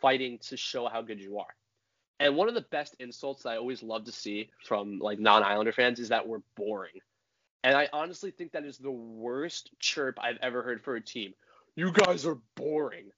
fighting 0.00 0.38
to 0.48 0.56
show 0.56 0.88
how 0.88 1.02
good 1.02 1.20
you 1.20 1.38
are. 1.38 1.54
And 2.20 2.36
one 2.36 2.48
of 2.48 2.54
the 2.54 2.64
best 2.70 2.94
insults 3.00 3.42
that 3.42 3.50
I 3.50 3.56
always 3.56 3.82
love 3.82 4.04
to 4.04 4.12
see 4.12 4.50
from 4.64 4.98
like 4.98 5.18
non-Islander 5.18 5.72
fans 5.72 5.98
is 5.98 6.10
that 6.10 6.28
we're 6.28 6.42
boring. 6.56 7.00
And 7.64 7.76
I 7.76 7.88
honestly 7.92 8.30
think 8.30 8.52
that 8.52 8.64
is 8.64 8.78
the 8.78 8.90
worst 8.90 9.70
chirp 9.80 10.18
I've 10.22 10.38
ever 10.42 10.62
heard 10.62 10.82
for 10.82 10.96
a 10.96 11.00
team. 11.00 11.34
You 11.76 11.92
guys 11.92 12.26
are 12.26 12.38
boring. 12.54 13.10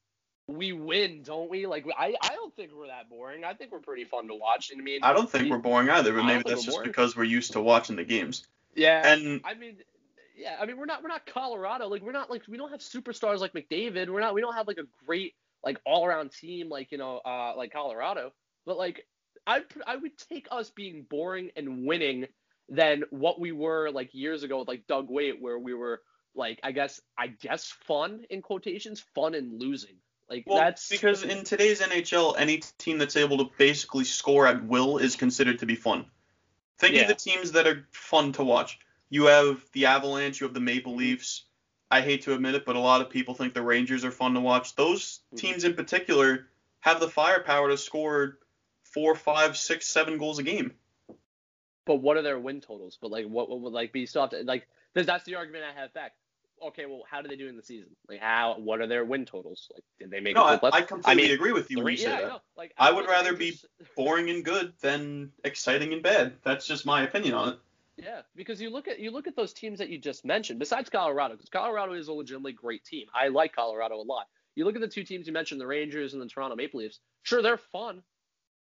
We 0.47 0.72
win, 0.72 1.22
don't 1.24 1.51
we? 1.51 1.66
Like 1.66 1.84
I, 1.99 2.14
I 2.22 2.28
don't 2.28 2.55
think 2.55 2.70
we're 2.72 2.86
that 2.86 3.11
boring. 3.11 3.44
I 3.44 3.55
think 3.55 3.72
we're 3.72 3.80
pretty 3.80 4.05
fun 4.05 4.28
to 4.28 4.34
watch. 4.34 4.70
And 4.70 4.80
I 4.80 4.84
mean, 4.84 5.01
I 5.03 5.12
don't 5.12 5.28
think 5.28 5.44
we, 5.44 5.51
we're 5.51 5.59
boring 5.59 5.90
either, 5.90 6.12
but 6.12 6.22
maybe 6.24 6.44
that's 6.47 6.64
just 6.64 6.76
boring. 6.76 6.88
because 6.88 7.16
we're 7.16 7.24
used 7.24 7.53
to 7.53 7.61
watching 7.61 7.97
the 7.97 8.05
games. 8.05 8.47
Yeah. 8.76 9.07
And 9.07 9.40
I 9.44 9.55
mean, 9.55 9.78
yeah. 10.36 10.57
I 10.61 10.64
mean, 10.64 10.78
we're 10.78 10.86
not 10.86 11.03
we're 11.03 11.09
not 11.09 11.26
Colorado. 11.26 11.88
Like 11.88 12.03
we're 12.03 12.12
not 12.12 12.30
like 12.30 12.42
we 12.49 12.57
don't 12.57 12.70
have 12.70 12.80
superstars 12.80 13.40
like 13.40 13.53
McDavid. 13.53 14.09
We're 14.09 14.20
not 14.20 14.32
we 14.32 14.40
don't 14.40 14.55
have 14.55 14.68
like 14.68 14.78
a 14.78 14.86
great 15.05 15.34
like 15.64 15.80
all 15.84 16.07
around 16.07 16.30
team 16.30 16.68
like 16.68 16.92
you 16.92 16.99
know 16.99 17.20
uh 17.26 17.55
like 17.57 17.72
Colorado. 17.72 18.32
But 18.67 18.77
like 18.77 19.07
I 19.47 19.62
I 19.87 19.97
would 19.97 20.19
take 20.19 20.49
us 20.51 20.71
being 20.71 21.07
boring 21.09 21.51
and 21.57 21.87
winning 21.87 22.27
than 22.69 23.05
what 23.11 23.41
we 23.41 23.53
were 23.53 23.91
like 23.91 24.12
years 24.12 24.43
ago 24.43 24.59
with 24.59 24.69
like 24.69 24.87
Doug 24.87 25.09
Weight, 25.09 25.41
where 25.41 25.59
we 25.59 25.73
were 25.73 26.03
like 26.35 26.61
I 26.62 26.73
guess 26.73 27.01
I 27.17 27.29
guess 27.29 27.71
fun 27.87 28.27
in 28.29 28.43
quotations, 28.43 29.01
fun 29.14 29.35
and 29.35 29.61
losing. 29.61 29.97
Like 30.29 30.45
well, 30.47 30.59
that's 30.59 30.89
because 30.89 31.23
in 31.23 31.45
today's 31.45 31.81
NHL, 31.81 32.35
any 32.37 32.59
team 32.79 32.99
that's 32.99 33.17
able 33.17 33.39
to 33.39 33.51
basically 33.57 34.05
score 34.05 34.47
at 34.49 34.64
will 34.64 34.99
is 34.99 35.14
considered 35.14 35.61
to 35.61 35.67
be 35.67 35.77
fun. 35.77 36.07
Think 36.79 36.97
Yeah. 36.97 37.03
of 37.03 37.09
the 37.09 37.14
teams 37.14 37.53
that 37.53 37.67
are 37.69 37.87
fun 37.93 38.33
to 38.33 38.45
watch. 38.45 38.79
You 39.09 39.27
have 39.27 39.64
the 39.73 39.87
Avalanche, 39.87 40.41
you 40.41 40.47
have 40.47 40.55
the 40.55 40.61
Maple 40.61 40.97
Leafs. 40.97 41.45
I 41.93 42.01
hate 42.01 42.23
to 42.23 42.35
admit 42.35 42.57
it, 42.57 42.64
but 42.64 42.75
a 42.75 42.81
lot 42.81 43.01
of 43.01 43.09
people 43.09 43.35
think 43.35 43.55
the 43.55 43.62
Rangers 43.62 44.05
are 44.05 44.11
fun 44.11 44.35
to 44.35 44.41
watch. 44.41 44.75
Those 44.75 45.21
Mhm. 45.33 45.39
teams 45.39 45.64
in 45.64 45.75
particular 45.75 46.49
have 46.81 46.99
the 46.99 47.09
firepower 47.09 47.69
to 47.69 47.79
score 47.79 48.41
four, 48.97 49.14
five, 49.14 49.57
six, 49.57 49.86
seven 49.86 50.18
goals 50.18 50.38
a 50.40 50.42
game. 50.42 50.72
but 51.84 51.97
what 51.97 52.16
are 52.16 52.22
their 52.22 52.38
win 52.38 52.61
totals? 52.61 52.99
But 53.01 53.11
like 53.12 53.26
what, 53.26 53.49
what 53.49 53.61
would 53.61 53.72
like 53.72 53.92
be 53.92 54.07
soft 54.07 54.34
like 54.44 54.66
that's 54.94 55.24
the 55.24 55.34
argument 55.36 55.64
I 55.64 55.78
have 55.80 55.92
back. 55.94 56.12
Okay, 56.68 56.86
well, 56.86 57.03
how 57.11 57.20
do 57.20 57.28
they 57.28 57.36
do 57.36 57.49
in 57.49 57.57
the 57.57 57.62
season? 57.62 57.90
Like 58.09 58.20
how 58.20 58.57
what 58.59 58.80
are 58.80 58.86
their 58.86 59.05
win 59.05 59.26
totals? 59.26 59.70
Like 59.74 59.84
did 60.01 60.11
they 60.11 60.20
make 60.20 60.34
No, 60.36 60.44
I, 60.44 60.59
I 60.72 60.80
completely 60.82 61.24
mean, 61.24 61.32
agree 61.32 61.53
with 61.53 61.70
you 61.70 61.76
The 61.76 61.84
when 61.84 61.92
you 61.92 61.99
say 61.99 62.05
yeah, 62.09 62.16
I 62.16 62.20
that. 62.22 62.28
know. 62.28 62.40
Like 62.57 62.72
I 62.78 62.90
know 62.90 62.97
would 62.97 63.07
rather 63.07 63.34
be 63.34 63.59
Boring 63.97 64.30
and 64.30 64.42
good 64.44 64.72
than 64.80 65.32
exciting 65.44 65.92
and 65.92 66.03
bad. 66.03 66.32
That's 66.42 66.66
just 66.66 66.86
my 66.86 67.03
opinion 67.03 67.34
on 67.34 67.49
it. 67.51 67.59
Yeah, 67.99 68.22
because 68.34 68.61
you 68.61 68.70
look 68.70 68.88
at 68.88 68.99
you 68.99 69.11
look 69.11 69.26
at 69.26 69.36
those 69.36 69.53
teams 69.53 69.78
that 69.78 69.90
you 69.90 69.99
just 69.99 70.24
mentioned. 70.24 70.59
Besides 70.59 70.88
Colorado, 70.90 71.34
because 71.34 71.49
Colorado 71.51 71.92
is 71.92 72.09
a 72.09 72.12
legitimately 72.12 72.53
great 72.53 72.84
team. 72.84 73.07
I 73.14 73.28
like 73.28 73.55
Colorado 73.55 73.97
a 73.97 74.03
lot. 74.03 74.26
you 74.55 74.64
look 74.64 74.74
at 74.74 74.80
the 74.82 74.88
two 74.88 75.05
teams 75.05 75.26
you 75.26 75.32
mentioned, 75.34 75.61
the 75.61 75.66
Rangers 75.66 76.12
and 76.14 76.20
the 76.22 76.26
Toronto 76.26 76.57
Maple 76.57 76.80
Leafs. 76.80 77.01
Sure, 77.22 77.40
they're 77.42 77.57
fun, 77.59 78.03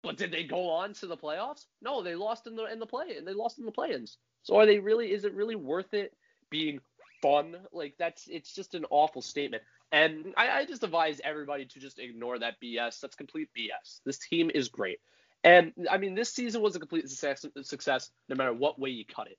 but 0.02 0.16
did 0.16 0.32
they 0.32 0.44
go 0.44 0.68
on 0.68 0.94
to 0.94 1.06
the 1.06 1.16
playoffs? 1.16 1.66
No, 1.80 2.02
they 2.02 2.14
lost 2.14 2.46
in 2.46 2.56
the 2.56 2.64
in 2.64 2.78
the 2.78 2.86
play 2.86 3.16
and 3.16 3.26
they 3.26 3.34
lost 3.34 3.58
in 3.58 3.64
the 3.64 3.72
play-ins. 3.72 4.18
So 4.42 4.56
are 4.56 4.66
they 4.66 4.78
really? 4.78 5.12
Is 5.12 5.24
it 5.24 5.34
really 5.34 5.56
worth 5.56 5.94
it 5.94 6.12
being 6.50 6.80
fun? 7.20 7.56
Like 7.72 7.94
that's 7.98 8.26
it's 8.28 8.52
just 8.52 8.74
an 8.74 8.84
awful 8.90 9.22
statement. 9.22 9.62
And 9.92 10.34
I, 10.36 10.50
I 10.50 10.64
just 10.64 10.82
advise 10.82 11.20
everybody 11.22 11.66
to 11.66 11.78
just 11.78 11.98
ignore 11.98 12.38
that 12.38 12.54
BS. 12.62 13.00
That's 13.00 13.14
complete 13.14 13.48
BS. 13.56 14.00
This 14.04 14.18
team 14.18 14.50
is 14.52 14.68
great. 14.68 14.98
And 15.44 15.72
I 15.90 15.98
mean, 15.98 16.14
this 16.14 16.32
season 16.32 16.62
was 16.62 16.74
a 16.76 16.78
complete 16.78 17.08
success, 17.08 17.44
success 17.62 18.10
no 18.28 18.36
matter 18.36 18.54
what 18.54 18.78
way 18.78 18.90
you 18.90 19.04
cut 19.04 19.26
it. 19.26 19.38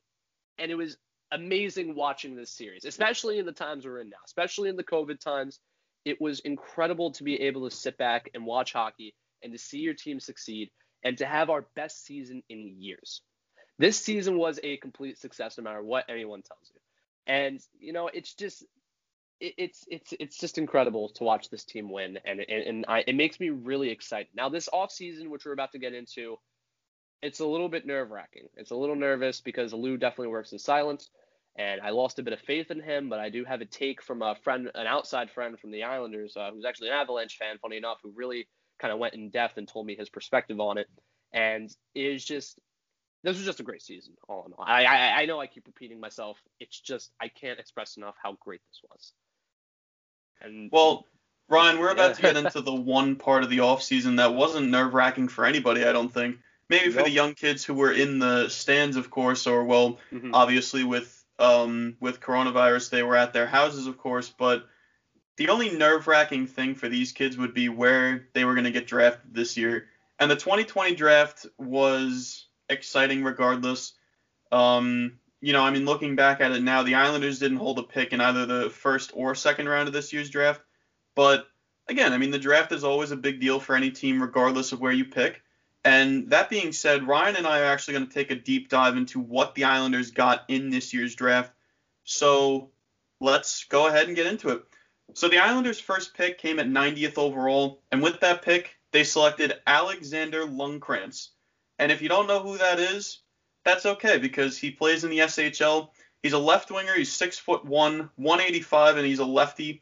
And 0.60 0.70
it 0.70 0.76
was 0.76 0.98
amazing 1.32 1.96
watching 1.96 2.36
this 2.36 2.52
series, 2.52 2.86
especially 2.86 3.40
in 3.40 3.46
the 3.46 3.52
times 3.52 3.86
we're 3.86 4.00
in 4.00 4.10
now, 4.10 4.18
especially 4.26 4.70
in 4.70 4.76
the 4.76 4.84
COVID 4.84 5.20
times. 5.20 5.60
It 6.06 6.20
was 6.20 6.42
incredible 6.42 7.12
to 7.12 7.24
be 7.24 7.42
able 7.42 7.68
to 7.68 7.76
sit 7.76 7.98
back 7.98 8.30
and 8.34 8.46
watch 8.46 8.74
hockey 8.74 9.16
and 9.44 9.54
to 9.54 9.60
see 9.60 9.80
your 9.80 9.94
team 9.94 10.20
succeed 10.20 10.70
and 11.04 11.18
to 11.18 11.26
have 11.26 11.50
our 11.50 11.66
best 11.76 12.06
season 12.06 12.44
in 12.50 12.76
years. 12.78 13.22
This 13.80 14.00
season 14.00 14.38
was 14.38 14.60
a 14.64 14.78
complete 14.78 15.18
success 15.18 15.58
no 15.58 15.64
matter 15.64 15.84
what 15.84 16.06
anyone 16.10 16.42
tells 16.42 16.72
you. 16.74 16.80
And 17.28 17.60
you 17.80 17.94
know, 17.94 18.08
it's 18.08 18.34
just 18.34 18.64
it, 19.40 19.54
it's 19.58 19.84
it's 19.88 20.14
it's 20.20 20.38
just 20.38 20.58
incredible 20.58 21.10
to 21.16 21.24
watch 21.24 21.50
this 21.50 21.64
team 21.64 21.92
win 21.92 22.20
and 22.26 22.40
and, 22.40 22.64
and 22.64 22.86
I, 22.88 23.04
it 23.06 23.16
makes 23.16 23.40
me 23.40 23.50
really 23.50 23.90
excited. 23.90 24.28
Now 24.36 24.50
this 24.50 24.70
off 24.72 24.92
season 24.92 25.30
which 25.30 25.46
we're 25.46 25.54
about 25.54 25.72
to 25.74 25.80
get 25.80 25.94
into 25.94 26.38
it's 27.24 27.40
a 27.40 27.46
little 27.46 27.70
bit 27.70 27.88
nerve 27.88 28.12
wracking. 28.12 28.50
It's 28.58 28.72
a 28.72 28.76
little 28.76 28.98
nervous 28.98 29.40
because 29.40 29.74
Lou 29.74 29.98
definitely 29.98 30.28
works 30.28 30.52
in 30.52 30.60
silence, 30.60 31.10
and 31.56 31.80
I 31.80 31.92
lost 31.92 32.20
a 32.20 32.24
bit 32.24 32.34
of 32.34 32.42
faith 32.42 32.70
in 32.70 32.82
him. 32.82 33.10
But 33.10 33.20
I 33.20 33.30
do 33.30 33.46
have 33.46 33.62
a 33.62 33.66
take 33.66 34.04
from 34.04 34.22
a 34.22 34.36
friend, 34.44 34.70
an 34.76 34.88
outside 34.88 35.32
friend 35.32 35.58
from 35.58 35.72
the 35.72 35.84
Islanders, 35.84 36.36
uh, 36.36 36.52
who's 36.52 36.66
actually 36.66 36.90
an 36.90 36.96
Avalanche 36.96 37.38
fan, 37.38 37.58
funny 37.62 37.78
enough, 37.78 38.00
who 38.04 38.12
really 38.14 38.48
kind 38.84 38.92
of 38.92 39.00
went 39.00 39.14
in 39.14 39.30
depth 39.30 39.58
and 39.58 39.66
told 39.66 39.86
me 39.86 39.96
his 39.96 40.10
perspective 40.10 40.60
on 40.60 40.78
it. 40.78 40.88
And 41.32 41.74
it 41.96 42.02
is 42.02 42.24
just 42.26 42.60
this 43.24 43.38
was 43.38 43.46
just 43.46 43.62
a 43.62 43.64
great 43.64 43.82
season, 43.82 44.16
all 44.28 44.44
in 44.46 44.52
all. 44.52 44.66
I, 44.68 44.84
I 44.84 45.22
I 45.22 45.26
know 45.26 45.40
I 45.40 45.48
keep 45.48 45.66
repeating 45.66 46.02
myself. 46.02 46.38
It's 46.60 46.78
just 46.82 47.10
I 47.22 47.30
can't 47.30 47.60
express 47.60 47.96
enough 47.96 48.16
how 48.22 48.34
great 48.42 48.60
this 48.70 48.82
was. 48.92 49.14
And 50.42 50.70
Well, 50.70 51.06
Ryan, 51.48 51.80
we're 51.80 51.92
about 51.92 52.16
to 52.16 52.22
get 52.22 52.36
into 52.46 52.60
the 52.60 52.76
one 52.76 53.16
part 53.16 53.44
of 53.44 53.50
the 53.50 53.60
offseason 53.60 54.18
that 54.18 54.34
wasn't 54.36 54.70
nerve 54.70 54.94
wracking 54.94 55.30
for 55.30 55.46
anybody, 55.46 55.86
I 55.86 55.94
don't 55.94 56.14
think. 56.14 56.40
Maybe 56.68 56.90
for 56.90 56.98
Nope. 56.98 57.06
the 57.06 57.12
young 57.12 57.34
kids 57.36 57.64
who 57.64 57.74
were 57.76 57.92
in 57.94 58.20
the 58.20 58.50
stands, 58.50 58.98
of 58.98 59.10
course, 59.10 59.48
or 59.48 59.64
well, 59.64 59.98
Mhm. 60.12 60.32
obviously 60.34 60.84
with 60.84 61.24
um 61.40 61.96
with 62.02 62.20
coronavirus 62.20 62.90
they 62.90 63.02
were 63.04 63.16
at 63.16 63.32
their 63.32 63.48
houses, 63.48 63.88
of 63.88 63.98
course, 63.98 64.30
but 64.30 64.68
the 65.38 65.50
only 65.50 65.70
nerve 65.70 66.08
wracking 66.08 66.48
thing 66.48 66.76
for 66.76 66.88
these 66.88 67.12
kids 67.12 67.38
would 67.38 67.54
be 67.54 67.70
where 67.70 68.28
they 68.34 68.46
were 68.46 68.54
going 68.54 68.66
to 68.66 68.72
get 68.72 68.88
drafted 68.88 69.34
this 69.34 69.58
year. 69.58 69.88
And 70.20 70.30
the 70.30 70.36
2020 70.36 70.96
draft 70.96 71.46
was 71.58 72.46
exciting 72.70 73.24
regardless. 73.24 73.94
Um, 74.52 75.20
you 75.42 75.54
know, 75.54 75.64
I 75.64 75.72
mean, 75.72 75.86
looking 75.86 76.16
back 76.16 76.40
at 76.40 76.52
it 76.52 76.62
now, 76.62 76.84
the 76.84 76.96
Islanders 76.96 77.40
didn't 77.40 77.58
hold 77.58 77.80
a 77.80 77.84
pick 77.84 78.14
in 78.14 78.22
either 78.22 78.46
the 78.46 78.70
first 78.70 79.12
or 79.14 79.36
second 79.36 79.68
round 79.68 79.88
of 79.88 79.94
this 79.94 80.14
year's 80.14 80.30
draft. 80.30 80.62
But 81.16 81.48
again, 81.88 82.14
I 82.14 82.18
mean, 82.18 82.32
the 82.32 82.40
draft 82.40 82.72
is 82.72 82.84
always 82.84 83.12
a 83.12 83.18
big 83.18 83.42
deal 83.42 83.60
for 83.60 83.76
any 83.76 83.92
team, 83.92 84.22
regardless 84.22 84.72
of 84.72 84.80
where 84.80 84.92
you 84.92 85.06
pick. 85.06 85.42
And 85.86 86.30
that 86.30 86.50
being 86.50 86.72
said, 86.72 87.08
Ryan 87.08 87.36
and 87.36 87.48
I 87.48 87.60
are 87.60 87.66
actually 87.66 87.96
going 87.96 88.08
to 88.08 88.14
take 88.14 88.32
a 88.32 88.36
deep 88.36 88.70
dive 88.70 88.96
into 88.96 89.20
what 89.20 89.54
the 89.54 89.66
Islanders 89.66 90.12
got 90.12 90.46
in 90.48 90.70
this 90.70 90.94
year's 90.94 91.16
draft. 91.16 91.52
So 92.06 92.70
let's 93.20 93.66
go 93.66 93.88
ahead 93.88 94.08
and 94.08 94.16
get 94.16 94.28
into 94.28 94.50
it. 94.50 94.64
So 95.14 95.28
the 95.28 95.40
Islanders' 95.40 95.80
first 95.80 96.14
pick 96.16 96.38
came 96.38 96.60
at 96.60 96.68
90th 96.68 97.18
overall, 97.18 97.82
and 97.92 98.02
with 98.02 98.20
that 98.22 98.42
pick, 98.42 98.76
they 98.92 99.04
selected 99.04 99.54
Alexander 99.68 100.46
Ljungkrantz. 100.46 101.30
And 101.80 101.92
if 101.92 102.02
you 102.02 102.10
don't 102.10 102.28
know 102.28 102.42
who 102.42 102.58
that 102.58 102.80
is, 102.80 103.20
that's 103.64 103.86
okay 103.86 104.18
because 104.18 104.58
he 104.58 104.72
plays 104.72 105.04
in 105.04 105.10
the 105.10 105.20
SHL. 105.20 105.90
He's 106.22 106.34
a 106.34 106.40
left 106.40 106.72
winger. 106.72 106.94
He's 106.94 107.12
six 107.12 107.38
foot 107.38 107.66
one, 107.66 108.10
185, 108.16 108.98
and 108.98 109.06
he's 109.06 109.20
a 109.20 109.26
lefty. 109.26 109.82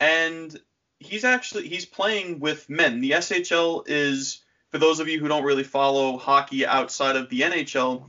And 0.00 0.58
he's 0.98 1.24
actually 1.24 1.68
he's 1.68 1.86
playing 1.86 2.40
with 2.40 2.68
men. 2.68 3.00
The 3.00 3.12
SHL 3.12 3.84
is 3.86 4.42
for 4.70 4.78
those 4.78 5.00
of 5.00 5.08
you 5.08 5.20
who 5.20 5.28
don't 5.28 5.44
really 5.44 5.64
follow 5.64 6.16
hockey 6.16 6.66
outside 6.66 7.16
of 7.16 7.28
the 7.28 7.40
NHL. 7.40 8.08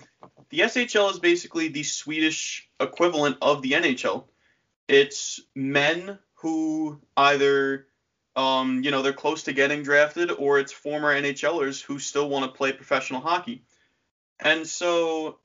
The 0.50 0.60
SHL 0.60 1.12
is 1.12 1.20
basically 1.20 1.68
the 1.68 1.84
Swedish 1.84 2.70
equivalent 2.80 3.38
of 3.42 3.62
the 3.62 3.72
NHL. 3.72 4.26
It's 4.88 5.40
men 5.56 6.20
who 6.44 7.00
either 7.18 7.88
um, 8.36 8.84
you 8.84 8.92
know, 8.92 9.02
they're 9.02 9.14
close 9.14 9.44
to 9.44 9.54
getting 9.54 9.84
drafted, 9.84 10.32
or 10.32 10.60
it's 10.60 10.72
former 10.72 11.14
NHLers 11.14 11.82
who 11.84 12.00
still 12.00 12.30
want 12.30 12.46
to 12.46 12.58
play 12.58 12.74
professional 12.74 13.22
hockey. 13.22 13.64
And 14.40 14.68
so, 14.68 15.38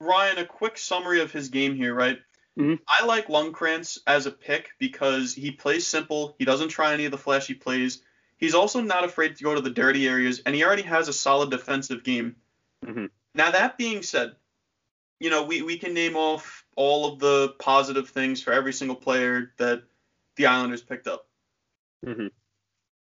Ryan, 0.00 0.38
a 0.38 0.44
quick 0.44 0.76
summary 0.76 1.20
of 1.20 1.30
his 1.30 1.48
game 1.48 1.76
here, 1.76 1.94
right? 1.94 2.20
Mhm. 2.58 2.80
I 2.88 3.04
like 3.04 3.28
Ljungkrantz 3.28 3.98
as 4.06 4.26
a 4.26 4.32
pick 4.32 4.70
because 4.78 5.34
he 5.34 5.52
plays 5.52 5.86
simple. 5.86 6.34
He 6.38 6.44
doesn't 6.44 6.70
try 6.70 6.92
any 6.92 7.04
of 7.04 7.12
the 7.12 7.18
flashy 7.18 7.54
plays. 7.54 8.02
He's 8.38 8.54
also 8.54 8.80
not 8.80 9.04
afraid 9.04 9.36
to 9.36 9.44
go 9.44 9.54
to 9.54 9.60
the 9.60 9.70
dirty 9.70 10.08
areas, 10.08 10.42
and 10.44 10.54
he 10.54 10.64
already 10.64 10.82
has 10.82 11.08
a 11.08 11.12
solid 11.12 11.50
defensive 11.50 12.02
game. 12.02 12.36
Mhm. 12.84 13.10
Now, 13.34 13.52
that 13.52 13.78
being 13.78 14.02
said, 14.02 14.34
you 15.20 15.30
know, 15.30 15.44
we, 15.44 15.62
we 15.62 15.78
can 15.78 15.94
name 15.94 16.16
off 16.16 16.64
all 16.74 17.12
of 17.12 17.20
the 17.20 17.54
positive 17.60 18.08
things 18.08 18.42
for 18.42 18.52
every 18.52 18.72
single 18.72 18.96
player 18.96 19.52
that 19.58 19.84
the 20.36 20.46
Islanders 20.46 20.82
picked 20.82 21.06
up 21.06 21.28
Mhm. 22.04 22.30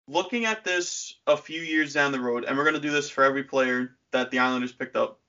looking 0.06 0.44
at 0.44 0.64
this 0.64 1.18
a 1.26 1.36
few 1.36 1.62
years 1.62 1.92
down 1.92 2.12
the 2.12 2.20
road, 2.20 2.44
and 2.44 2.56
we're 2.56 2.64
going 2.64 2.74
to 2.74 2.80
do 2.80 2.90
this 2.90 3.08
for 3.08 3.24
every 3.24 3.44
player 3.44 3.96
that 4.10 4.30
the 4.30 4.38
Islanders 4.40 4.72
picked 4.72 4.96
up. 4.96 5.20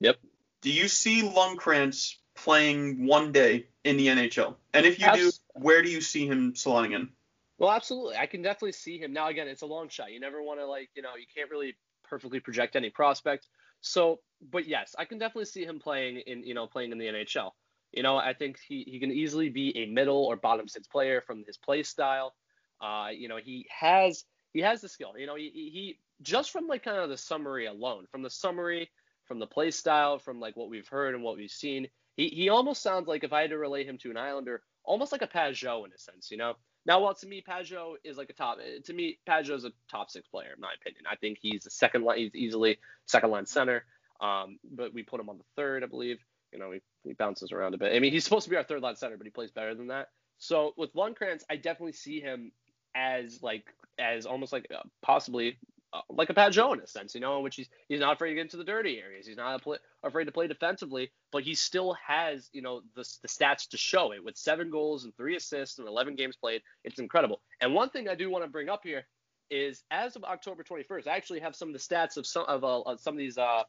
Yep. 0.00 0.18
Do 0.60 0.72
you 0.72 0.88
see 0.88 1.22
Ljungkrantz 1.22 2.16
playing 2.34 3.06
one 3.06 3.32
day 3.32 3.68
in 3.84 3.96
the 3.96 4.08
NHL? 4.08 4.56
And 4.72 4.86
if 4.86 4.98
you 4.98 5.12
do, 5.12 5.32
where 5.54 5.82
do 5.82 5.90
you 5.90 6.00
see 6.00 6.26
him 6.26 6.54
slotting 6.54 6.94
in? 6.94 7.12
Well, 7.58 7.70
absolutely. 7.70 8.16
I 8.16 8.26
can 8.26 8.42
definitely 8.42 8.72
see 8.72 8.98
him. 8.98 9.12
Now, 9.12 9.28
again, 9.28 9.48
it's 9.48 9.62
a 9.62 9.66
long 9.66 9.88
shot. 9.88 10.12
You 10.12 10.20
never 10.20 10.42
want 10.42 10.60
to, 10.60 10.66
like, 10.66 10.90
you 10.94 11.02
know, 11.02 11.16
you 11.16 11.26
can't 11.32 11.50
really 11.50 11.76
perfectly 12.04 12.40
project 12.40 12.76
any 12.76 12.90
prospect. 12.90 13.48
So, 13.80 14.20
but 14.40 14.66
yes, 14.66 14.94
I 14.98 15.04
can 15.04 15.18
definitely 15.18 15.46
see 15.46 15.64
him 15.64 15.78
playing 15.78 16.18
in, 16.18 16.44
you 16.44 16.54
know, 16.54 16.66
playing 16.66 16.92
in 16.92 16.98
the 16.98 17.06
NHL. 17.06 17.52
You 17.92 18.02
know, 18.02 18.16
I 18.16 18.32
think 18.32 18.58
he, 18.66 18.84
he 18.86 18.98
can 18.98 19.10
easily 19.10 19.48
be 19.48 19.76
a 19.76 19.86
middle 19.86 20.24
or 20.24 20.36
bottom 20.36 20.68
six 20.68 20.86
player 20.86 21.20
from 21.20 21.44
his 21.46 21.56
play 21.56 21.82
style. 21.82 22.34
Uh, 22.80 23.08
you 23.14 23.28
know, 23.28 23.36
he 23.36 23.66
has 23.70 24.24
he 24.52 24.60
has 24.60 24.80
the 24.80 24.88
skill. 24.88 25.14
You 25.16 25.26
know, 25.26 25.36
he, 25.36 25.50
he 25.50 25.98
just 26.22 26.50
from 26.50 26.66
like 26.66 26.84
kind 26.84 26.98
of 26.98 27.10
the 27.10 27.16
summary 27.16 27.66
alone, 27.66 28.06
from 28.10 28.22
the 28.22 28.30
summary, 28.30 28.90
from 29.26 29.38
the 29.38 29.46
play 29.46 29.70
style, 29.70 30.18
from 30.18 30.40
like 30.40 30.56
what 30.56 30.70
we've 30.70 30.88
heard 30.88 31.14
and 31.14 31.22
what 31.22 31.36
we've 31.36 31.50
seen, 31.50 31.88
he 32.16 32.28
he 32.28 32.48
almost 32.48 32.82
sounds 32.82 33.08
like 33.08 33.24
if 33.24 33.32
I 33.32 33.42
had 33.42 33.50
to 33.50 33.58
relate 33.58 33.86
him 33.86 33.98
to 33.98 34.10
an 34.10 34.16
Islander, 34.16 34.62
almost 34.84 35.12
like 35.12 35.22
a 35.22 35.28
Pageau 35.28 35.84
in 35.84 35.92
a 35.92 35.98
sense. 35.98 36.30
You 36.30 36.38
know, 36.38 36.54
now, 36.84 37.00
while 37.00 37.14
to 37.14 37.26
me 37.26 37.42
Pageau 37.46 37.94
is 38.04 38.16
like 38.16 38.30
a 38.30 38.34
top, 38.34 38.58
to 38.84 38.92
me 38.92 39.18
Pageau 39.28 39.54
is 39.54 39.64
a 39.64 39.72
top 39.90 40.10
six 40.10 40.28
player 40.28 40.52
in 40.54 40.60
my 40.60 40.72
opinion. 40.80 41.04
I 41.10 41.16
think 41.16 41.38
he's 41.40 41.66
a 41.66 41.70
second 41.70 42.04
line, 42.04 42.18
he's 42.18 42.34
easily 42.34 42.78
second 43.06 43.30
line 43.30 43.46
center. 43.46 43.84
Um, 44.20 44.58
but 44.64 44.94
we 44.94 45.02
put 45.02 45.20
him 45.20 45.28
on 45.28 45.38
the 45.38 45.44
third, 45.56 45.82
I 45.82 45.86
believe. 45.86 46.18
You 46.52 46.58
know, 46.58 46.70
he, 46.72 46.80
he 47.04 47.12
bounces 47.14 47.52
around 47.52 47.74
a 47.74 47.78
bit. 47.78 47.94
I 47.94 47.98
mean, 47.98 48.12
he's 48.12 48.24
supposed 48.24 48.44
to 48.44 48.50
be 48.50 48.56
our 48.56 48.64
third 48.64 48.82
line 48.82 48.96
center, 48.96 49.16
but 49.16 49.26
he 49.26 49.30
plays 49.30 49.50
better 49.50 49.74
than 49.74 49.88
that. 49.88 50.08
So 50.38 50.72
with 50.76 50.92
Ljungkrantz, 50.94 51.42
I 51.50 51.56
definitely 51.56 51.92
see 51.92 52.20
him 52.20 52.52
as 52.94 53.42
like 53.42 53.64
as 53.98 54.26
almost 54.26 54.52
like 54.52 54.66
uh, 54.74 54.82
possibly 55.02 55.58
uh, 55.92 56.00
like 56.08 56.30
a 56.30 56.34
Pageau 56.34 56.72
in 56.72 56.80
a 56.80 56.86
sense, 56.86 57.14
you 57.14 57.20
know, 57.20 57.36
in 57.38 57.44
which 57.44 57.56
he's 57.56 57.68
he's 57.88 58.00
not 58.00 58.14
afraid 58.14 58.30
to 58.30 58.34
get 58.36 58.42
into 58.42 58.56
the 58.56 58.64
dirty 58.64 58.98
areas. 58.98 59.26
He's 59.26 59.36
not 59.36 59.62
pl- 59.62 59.78
afraid 60.02 60.24
to 60.24 60.32
play 60.32 60.46
defensively, 60.46 61.12
but 61.30 61.42
he 61.42 61.54
still 61.54 61.96
has 62.06 62.48
you 62.52 62.62
know 62.62 62.80
the 62.96 63.04
the 63.22 63.28
stats 63.28 63.68
to 63.70 63.76
show 63.76 64.12
it 64.12 64.24
with 64.24 64.36
seven 64.36 64.70
goals 64.70 65.04
and 65.04 65.14
three 65.16 65.36
assists 65.36 65.78
and 65.78 65.86
11 65.88 66.16
games 66.16 66.36
played. 66.36 66.62
It's 66.84 66.98
incredible. 66.98 67.40
And 67.60 67.74
one 67.74 67.90
thing 67.90 68.08
I 68.08 68.14
do 68.14 68.30
want 68.30 68.44
to 68.44 68.50
bring 68.50 68.68
up 68.68 68.80
here 68.82 69.04
is 69.50 69.84
as 69.90 70.16
of 70.16 70.24
October 70.24 70.64
21st, 70.64 71.06
I 71.06 71.16
actually 71.16 71.40
have 71.40 71.54
some 71.54 71.68
of 71.68 71.74
the 71.74 71.78
stats 71.78 72.16
of 72.16 72.26
some 72.26 72.46
of 72.48 72.64
uh, 72.64 72.96
some 72.96 73.14
of 73.14 73.18
these 73.18 73.36
uh 73.36 73.62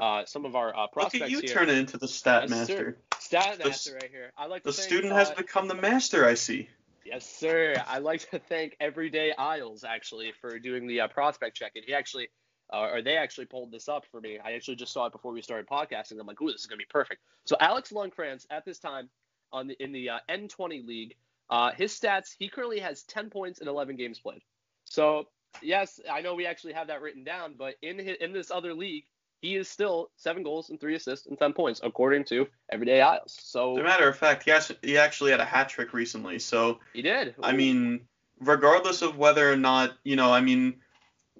uh 0.00 0.24
some 0.24 0.44
of 0.44 0.56
our 0.56 0.74
uh, 0.74 0.82
Look 0.82 0.92
prospects 0.92 1.24
at 1.24 1.30
you 1.30 1.40
here. 1.40 1.48
turn 1.54 1.68
it 1.68 1.78
into 1.78 1.98
the 1.98 2.08
stat 2.08 2.42
Yes, 2.42 2.50
master. 2.50 2.76
sir. 3.12 3.18
Stat 3.20 3.58
The- 3.58 3.68
master 3.68 3.94
right 3.94 4.10
here. 4.10 4.32
I 4.36 4.46
like 4.46 4.62
to 4.62 4.68
The 4.70 4.72
student 4.72 5.12
has 5.12 5.30
uh, 5.30 5.34
become 5.34 5.68
the 5.68 5.74
master, 5.74 6.26
I 6.26 6.34
see. 6.34 6.68
Yes, 7.04 7.26
sir. 7.28 7.74
I'd 7.86 8.02
like 8.02 8.28
to 8.30 8.38
thank 8.38 8.76
Everyday 8.80 9.32
Isles 9.36 9.84
actually 9.84 10.32
for 10.40 10.58
doing 10.58 10.86
the 10.86 11.02
uh, 11.02 11.08
prospect 11.08 11.54
check. 11.56 11.72
And 11.74 11.84
he 11.84 11.92
actually, 11.92 12.28
uh, 12.72 12.88
or 12.92 13.02
they 13.02 13.16
actually 13.18 13.44
pulled 13.44 13.70
this 13.72 13.88
up 13.88 14.04
for 14.10 14.20
me. 14.22 14.38
I 14.42 14.52
actually 14.52 14.76
just 14.76 14.92
saw 14.92 15.04
it 15.06 15.12
before 15.12 15.32
we 15.32 15.42
started 15.42 15.66
podcasting. 15.66 16.18
I'm 16.18 16.26
like, 16.26 16.40
ooh, 16.40 16.50
this 16.50 16.62
is 16.62 16.66
gonna 16.66 16.78
be 16.78 16.86
perfect. 16.88 17.20
So 17.44 17.56
Alex 17.60 17.90
Ljungkrantz 17.92 18.46
at 18.50 18.64
this 18.64 18.78
time 18.78 19.10
on 19.52 19.66
the 19.66 19.76
in 19.82 19.92
the 19.92 20.08
uh, 20.10 20.18
N20 20.30 20.86
league, 20.86 21.14
uh, 21.50 21.72
his 21.72 21.92
stats 21.92 22.34
he 22.38 22.48
currently 22.48 22.80
has 22.80 23.02
10 23.02 23.28
points 23.28 23.60
in 23.60 23.68
11 23.68 23.96
games 23.96 24.18
played. 24.18 24.40
So 24.84 25.28
yes, 25.62 26.00
I 26.10 26.22
know 26.22 26.34
we 26.34 26.46
actually 26.46 26.72
have 26.72 26.86
that 26.86 27.02
written 27.02 27.22
down, 27.22 27.54
but 27.58 27.74
in 27.82 27.98
his, 27.98 28.16
in 28.18 28.32
this 28.32 28.50
other 28.50 28.72
league, 28.72 29.04
he 29.44 29.56
is 29.56 29.68
still 29.68 30.10
seven 30.16 30.42
goals 30.42 30.70
and 30.70 30.80
three 30.80 30.94
assists 30.94 31.26
and 31.26 31.38
10 31.38 31.52
points 31.52 31.80
according 31.84 32.24
to 32.24 32.46
Everyday 32.72 33.02
Isles. 33.02 33.36
So, 33.42 33.76
As 33.76 33.80
a 33.82 33.84
matter 33.84 34.08
of 34.08 34.16
fact, 34.16 34.44
he, 34.44 34.50
has, 34.50 34.72
he 34.80 34.96
actually 34.96 35.32
had 35.32 35.40
a 35.40 35.44
hat 35.44 35.68
trick 35.68 35.92
recently. 35.92 36.38
So, 36.38 36.80
he 36.94 37.02
did. 37.02 37.34
I 37.42 37.52
mean, 37.52 38.08
regardless 38.40 39.02
of 39.02 39.18
whether 39.18 39.52
or 39.52 39.56
not 39.56 39.92
you 40.02 40.16
know, 40.16 40.32
I 40.32 40.40
mean, 40.40 40.76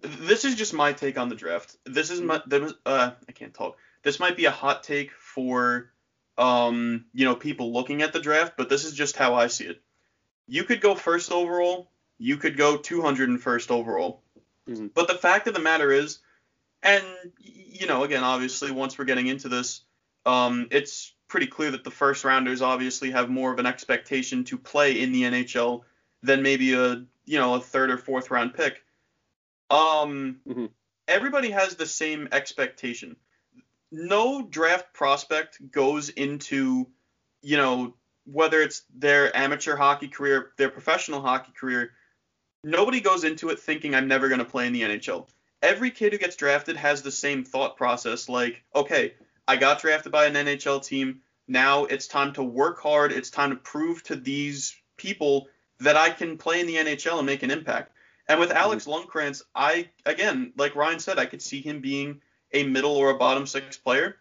this 0.03 0.45
is 0.45 0.55
just 0.55 0.75
my 0.75 0.93
take 0.93 1.17
on 1.17 1.31
the 1.31 1.35
draft. 1.35 1.77
This 1.87 2.11
is 2.11 2.21
my 2.21 2.43
there 2.47 2.61
was- 2.61 2.75
uh 2.85 3.13
I 3.27 3.33
can't 3.33 3.55
talk. 3.55 3.79
This 4.03 4.21
might 4.21 4.37
be 4.37 4.45
a 4.45 4.51
hot 4.51 4.83
take 4.83 5.11
for 5.13 5.91
um 6.37 7.07
you 7.15 7.25
know 7.25 7.35
people 7.37 7.73
looking 7.73 8.03
at 8.03 8.13
the 8.13 8.21
draft, 8.21 8.55
but 8.59 8.69
this 8.69 8.85
is 8.85 8.93
just 8.93 9.17
how 9.17 9.35
I 9.35 9.47
see 9.47 9.65
it. 9.65 9.81
You 10.47 10.65
could 10.65 10.83
go 10.83 10.95
first 10.95 11.33
overall, 11.33 11.91
you 12.19 12.37
could 12.37 12.59
go 12.59 12.77
201st 12.77 13.71
overall. 13.71 14.23
Mhm. 14.69 14.91
But 14.93 15.09
the 15.09 15.15
fact 15.15 15.47
of 15.49 15.55
the 15.55 15.61
matter 15.61 15.91
is, 15.91 16.19
and 16.85 17.05
you 17.39 17.87
know, 17.87 18.05
again, 18.05 18.23
obviously, 18.23 18.71
once 18.71 18.99
we're 18.99 19.05
getting 19.07 19.27
into 19.27 19.49
this, 19.49 19.81
um, 20.27 20.69
it's 20.71 21.15
pretty 21.29 21.47
clear 21.47 21.73
that 21.73 21.83
the 21.83 21.91
first 21.91 22.25
rounders 22.25 22.63
obviously 22.63 23.11
have 23.11 23.29
more 23.29 23.53
of 23.53 23.59
an 23.59 23.67
expectation 23.67 24.45
to 24.45 24.57
play 24.59 25.01
in 25.01 25.11
the 25.11 25.23
NHL 25.23 25.83
than 26.23 26.43
maybe 26.43 26.75
a 26.75 27.05
you 27.25 27.39
know 27.39 27.55
a 27.55 27.61
third 27.61 27.91
or 27.91 27.99
fourth 27.99 28.31
round 28.31 28.55
pick. 28.55 28.85
Um, 29.71 30.41
Mhm. 30.47 30.71
everybody 31.09 31.51
has 31.51 31.75
the 31.75 31.87
same 31.87 32.29
expectation. 32.31 33.17
No 33.91 34.43
draft 34.43 34.93
prospect 34.93 35.71
goes 35.71 36.11
into 36.11 36.87
you 37.43 37.57
know 37.57 37.97
whether 38.27 38.63
it's 38.63 38.83
their 38.95 39.35
amateur 39.37 39.77
hockey 39.77 40.09
career, 40.09 40.53
their 40.57 40.71
professional 40.71 41.21
hockey 41.21 41.53
career. 41.53 41.93
Nobody 42.63 43.01
goes 43.01 43.25
into 43.25 43.51
it 43.51 43.59
thinking 43.59 43.95
I'm 43.95 44.09
never 44.09 44.29
going 44.29 44.39
to 44.39 44.47
play 44.47 44.67
in 44.67 44.73
the 44.73 44.83
NHL. 44.83 45.29
Every 45.65 45.91
kid 45.91 46.13
who 46.13 46.19
gets 46.19 46.37
drafted 46.37 46.77
has 46.77 47.01
the 47.01 47.11
same 47.11 47.43
thought 47.43 47.79
process 47.79 48.29
like, 48.29 48.63
okay, 48.75 49.15
I 49.49 49.57
got 49.57 49.81
drafted 49.81 50.13
by 50.13 50.27
an 50.27 50.35
NHL 50.35 50.85
team. 50.85 51.23
Now 51.49 51.87
it's 51.87 52.07
time 52.07 52.35
to 52.35 52.43
work 52.43 52.83
hard. 52.83 53.13
It's 53.13 53.31
time 53.31 53.49
to 53.49 53.57
prove 53.57 54.03
to 54.05 54.15
these 54.15 54.77
people 54.99 55.49
that 55.81 55.97
I 55.97 56.11
can 56.11 56.37
play 56.37 56.61
in 56.61 56.67
the 56.67 56.77
NHL 56.77 57.17
and 57.17 57.25
make 57.25 57.43
an 57.43 57.51
impact. 57.51 57.93
And 58.29 58.39
with 58.39 58.51
Alex 58.51 58.85
mm-hmm. 58.85 59.09
Ljungkrantz, 59.09 59.41
I 59.55 59.89
again, 60.05 60.53
like 60.59 60.77
Ryan 60.77 60.99
said, 60.99 61.19
I 61.19 61.25
could 61.25 61.41
see 61.41 61.63
him 61.63 61.81
being 61.81 62.21
a 62.53 62.65
middle 62.65 62.97
or 62.97 63.09
a 63.09 63.19
bottom 63.19 63.47
six 63.47 63.79
player. 63.79 64.17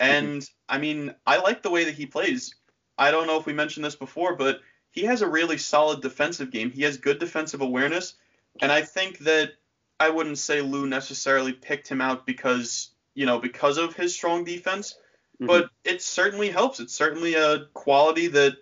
Mm-hmm. 0.00 0.26
And 0.26 0.50
I 0.68 0.78
mean, 0.78 1.14
I 1.26 1.38
like 1.38 1.62
the 1.62 1.70
way 1.70 1.82
that 1.84 1.94
he 1.94 2.06
plays. 2.06 2.54
I 2.96 3.10
don't 3.10 3.26
know 3.26 3.40
if 3.40 3.46
we 3.46 3.52
mentioned 3.52 3.84
this 3.84 3.96
before, 3.96 4.36
but 4.36 4.60
he 4.90 5.02
has 5.02 5.20
a 5.22 5.28
really 5.28 5.58
solid 5.58 6.00
defensive 6.00 6.52
game. 6.52 6.70
He 6.70 6.82
has 6.82 6.96
good 6.96 7.18
defensive 7.18 7.60
awareness, 7.60 8.14
and 8.60 8.72
I 8.72 8.82
think 8.82 9.18
that 9.18 9.52
I 9.98 10.10
wouldn't 10.10 10.38
say 10.38 10.60
Lou 10.60 10.86
necessarily 10.86 11.52
picked 11.52 11.88
him 11.88 12.00
out 12.00 12.26
because 12.26 12.90
you 13.14 13.26
know 13.26 13.38
because 13.38 13.78
of 13.78 13.94
his 13.96 14.14
strong 14.14 14.44
defense, 14.44 14.96
Mhm. 15.40 15.46
but 15.46 15.70
it 15.84 16.02
certainly 16.02 16.50
helps. 16.50 16.80
It's 16.80 16.94
certainly 16.94 17.34
a 17.34 17.66
quality 17.74 18.26
that 18.28 18.56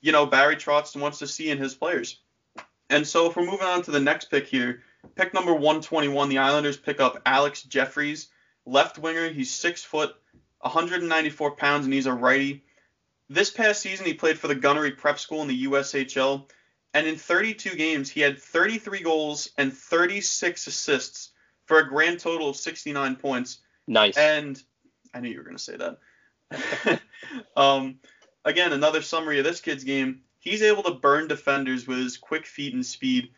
you 0.00 0.12
know 0.12 0.26
Barry 0.26 0.56
Trotz 0.56 0.94
wants 0.96 1.18
to 1.20 1.26
see 1.26 1.50
in 1.50 1.58
his 1.58 1.74
players. 1.74 2.20
And 2.90 3.06
so 3.06 3.28
if 3.28 3.36
we're 3.36 3.46
moving 3.46 3.66
on 3.66 3.82
to 3.82 3.90
the 3.90 4.00
next 4.00 4.26
pick 4.26 4.46
here, 4.46 4.82
pick 5.14 5.32
number 5.32 5.54
121, 5.54 6.28
the 6.28 6.38
Islanders 6.38 6.76
pick 6.76 7.00
up 7.00 7.20
Alex 7.24 7.62
Jefferies, 7.62 8.28
left 8.66 8.98
winger. 8.98 9.30
He's 9.30 9.50
six 9.50 9.82
foot, 9.82 10.14
194 10.60 11.56
pounds, 11.56 11.86
and 11.86 11.94
he's 11.94 12.06
a 12.06 12.12
righty. 12.12 12.62
This 13.30 13.50
past 13.50 13.80
season, 13.80 14.04
he 14.04 14.12
played 14.12 14.38
for 14.38 14.48
the 14.48 14.54
Gunnery 14.54 14.90
Prep 14.92 15.18
School 15.18 15.40
in 15.40 15.48
the 15.48 15.64
USHL, 15.64 16.46
and 16.94 17.08
in 17.08 17.16
32 17.16 17.74
games, 17.74 18.08
he 18.08 18.20
had 18.20 18.40
33 18.40 19.00
goals 19.00 19.50
and 19.58 19.72
36 19.72 20.66
assists 20.68 21.32
for 21.66 21.80
a 21.80 21.88
grand 21.88 22.20
total 22.20 22.48
of 22.48 22.56
69 22.56 23.16
points. 23.16 23.58
Nice. 23.88 24.16
And 24.16 24.62
I 25.12 25.20
knew 25.20 25.28
you 25.28 25.38
were 25.38 25.44
going 25.44 25.56
to 25.56 25.62
say 25.62 25.76
that. 25.76 27.00
um, 27.56 27.96
again, 28.44 28.72
another 28.72 29.02
summary 29.02 29.38
of 29.38 29.44
this 29.44 29.60
kid's 29.60 29.82
game. 29.82 30.20
He's 30.38 30.62
able 30.62 30.84
to 30.84 30.92
burn 30.92 31.26
defenders 31.26 31.86
with 31.86 31.98
his 31.98 32.16
quick 32.16 32.46
feet 32.46 32.74
and 32.74 32.86
speed. 32.86 33.30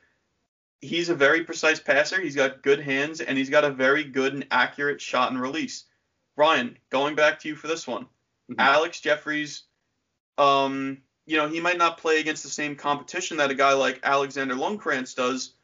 He's 0.81 1.09
a 1.09 1.15
very 1.15 1.45
precise 1.45 1.81
passer. 1.81 2.21
He's 2.21 2.37
got 2.37 2.63
good 2.63 2.81
hands, 2.81 3.21
and 3.23 3.39
he's 3.39 3.51
got 3.51 3.65
a 3.65 3.71
very 3.71 4.05
good 4.05 4.35
and 4.35 4.47
accurate 4.51 5.01
shot 5.01 5.31
and 5.31 5.41
release. 5.41 5.85
Ryan, 6.37 6.77
going 6.91 7.15
back 7.15 7.41
to 7.41 7.49
you 7.49 7.57
for 7.57 7.69
this 7.69 7.87
one. 7.87 8.07
Mhm. 8.51 8.57
Alex 8.59 9.01
Jefferies, 9.01 9.63
um, 10.37 11.03
you 11.27 11.37
know, 11.37 11.49
he 11.49 11.61
might 11.61 11.77
not 11.79 11.99
play 11.99 12.21
against 12.21 12.43
the 12.43 12.49
same 12.49 12.77
competition 12.77 13.37
that 13.39 13.51
a 13.51 13.55
guy 13.55 13.73
like 13.75 14.01
Alexander 14.03 14.55
Ljungkrantz 14.55 15.15
does, 15.15 15.55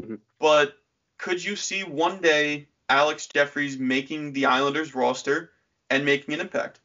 Mhm. 0.00 0.20
but 0.38 0.76
could 1.18 1.44
you 1.44 1.56
see 1.56 1.84
one 1.84 2.20
day 2.20 2.68
Alex 2.88 3.26
Jefferies 3.26 3.78
making 3.78 4.32
the 4.32 4.46
Islanders 4.46 4.94
roster 4.94 5.52
and 5.90 6.04
making 6.04 6.34
an 6.34 6.40
impact? 6.40 6.80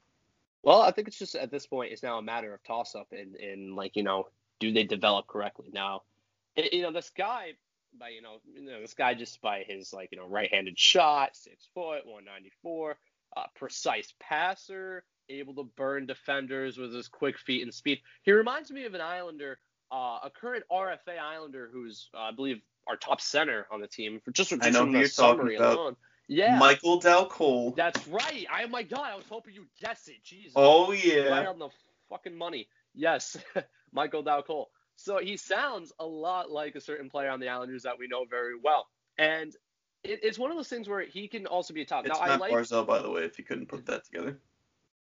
Well, 0.63 0.81
I 0.81 0.91
think 0.91 1.07
it's 1.07 1.17
just 1.17 1.36
at 1.36 1.51
this 1.51 1.65
point 1.65 1.91
it's 1.93 2.03
now 2.03 2.17
a 2.17 2.21
matter 2.21 2.53
of 2.53 2.61
toss 2.63 2.95
up 2.95 3.11
and 3.11 3.36
and 3.36 3.75
like 3.75 3.95
you 3.95 4.03
know 4.03 4.27
do 4.59 4.71
they 4.71 4.83
develop 4.83 5.27
correctly 5.27 5.69
now? 5.71 6.03
it- 6.55 6.73
you 6.73 6.81
know 6.81 6.91
this 6.91 7.09
guy 7.09 7.53
by 7.97 8.09
you 8.09 8.21
know 8.21 8.41
you 8.53 8.61
know 8.61 8.81
this 8.81 8.93
guy 8.93 9.13
just 9.13 9.41
by 9.41 9.63
his 9.63 9.93
like 9.93 10.09
you 10.11 10.17
know 10.17 10.27
right-handed 10.27 10.77
shot, 10.77 11.36
six 11.36 11.67
foot, 11.73 12.05
194, 12.05 12.97
uh, 13.38 13.43
precise 13.55 14.13
passer, 14.19 15.05
able 15.30 15.53
to 15.55 15.63
burn 15.76 16.05
defenders 16.05 16.78
with 16.78 16.93
his 16.93 17.07
quick 17.07 17.38
feet 17.38 17.63
and 17.63 17.73
speed. 17.73 17.99
He 18.23 18.32
reminds 18.32 18.71
me 18.71 18.86
of 18.86 18.93
an 18.93 19.01
Islander, 19.01 19.59
uh, 19.91 20.19
a 20.23 20.32
current 20.34 20.63
RFA 20.71 21.19
Islander 21.21 21.69
who's 21.71 22.09
uh, 22.13 22.19
I 22.19 22.32
believe 22.32 22.61
our 22.88 22.95
top 22.95 23.21
center 23.21 23.65
on 23.71 23.82
the 23.82 23.88
team 23.88 24.19
for 24.23 24.32
just, 24.32 24.51
just 24.51 24.63
I 24.63 24.69
know 24.69 24.82
from 24.82 24.93
the 24.93 25.07
summary 25.07 25.55
about. 25.55 25.78
alone. 25.78 25.95
Yeah. 26.28 26.57
Michael 26.57 26.99
Dal 26.99 27.28
Colle. 27.28 27.71
That's 27.71 28.07
right. 28.07 28.45
I, 28.51 28.63
oh 28.63 28.67
my 28.67 28.84
God, 28.84 29.11
I 29.11 29.15
was 29.15 29.26
hoping 29.30 29.53
you'd 29.53 29.67
guess 29.80 30.07
it. 30.07 30.23
Jesus. 30.23 30.53
Oh 30.55 30.89
Right 30.91 31.03
yeah. 31.05 31.47
on 31.47 31.59
the 31.59 31.69
fucking 32.09 32.36
money. 32.36 32.67
Yes, 32.93 33.38
Michael 33.91 34.23
Dal 34.23 34.41
Colle. 34.43 34.69
So 34.95 35.19
he 35.19 35.38
sounds 35.38 35.91
a 35.99 36.05
lot 36.05 36.49
like 36.49 36.76
a 36.76 36.82
certain 36.82 37.09
player 37.09 37.30
on 37.30 37.39
the 37.39 37.49
Islanders 37.49 37.84
that 37.84 37.99
we 37.99 38.07
know 38.07 38.26
very 38.26 38.57
well. 38.57 38.88
And 39.17 39.53
it, 40.03 40.19
it's 40.23 40.39
one 40.39 40.51
of 40.51 40.57
those 40.57 40.69
things 40.69 40.88
where 40.88 41.01
he 41.01 41.28
can 41.28 41.45
also 41.45 41.73
be 41.73 41.82
a 41.82 41.86
top. 41.86 42.05
It's 42.05 42.17
now, 42.17 42.23
I 42.23 42.30
Matt 42.30 42.39
like. 42.39 42.53
Barzal, 42.53 42.88
by 42.88 43.01
the 43.01 43.09
way, 43.09 43.23
if 43.23 43.38
you 43.38 43.43
couldn't 43.43 43.67
put 43.67 43.86
that 43.88 44.05
together. 44.05 44.39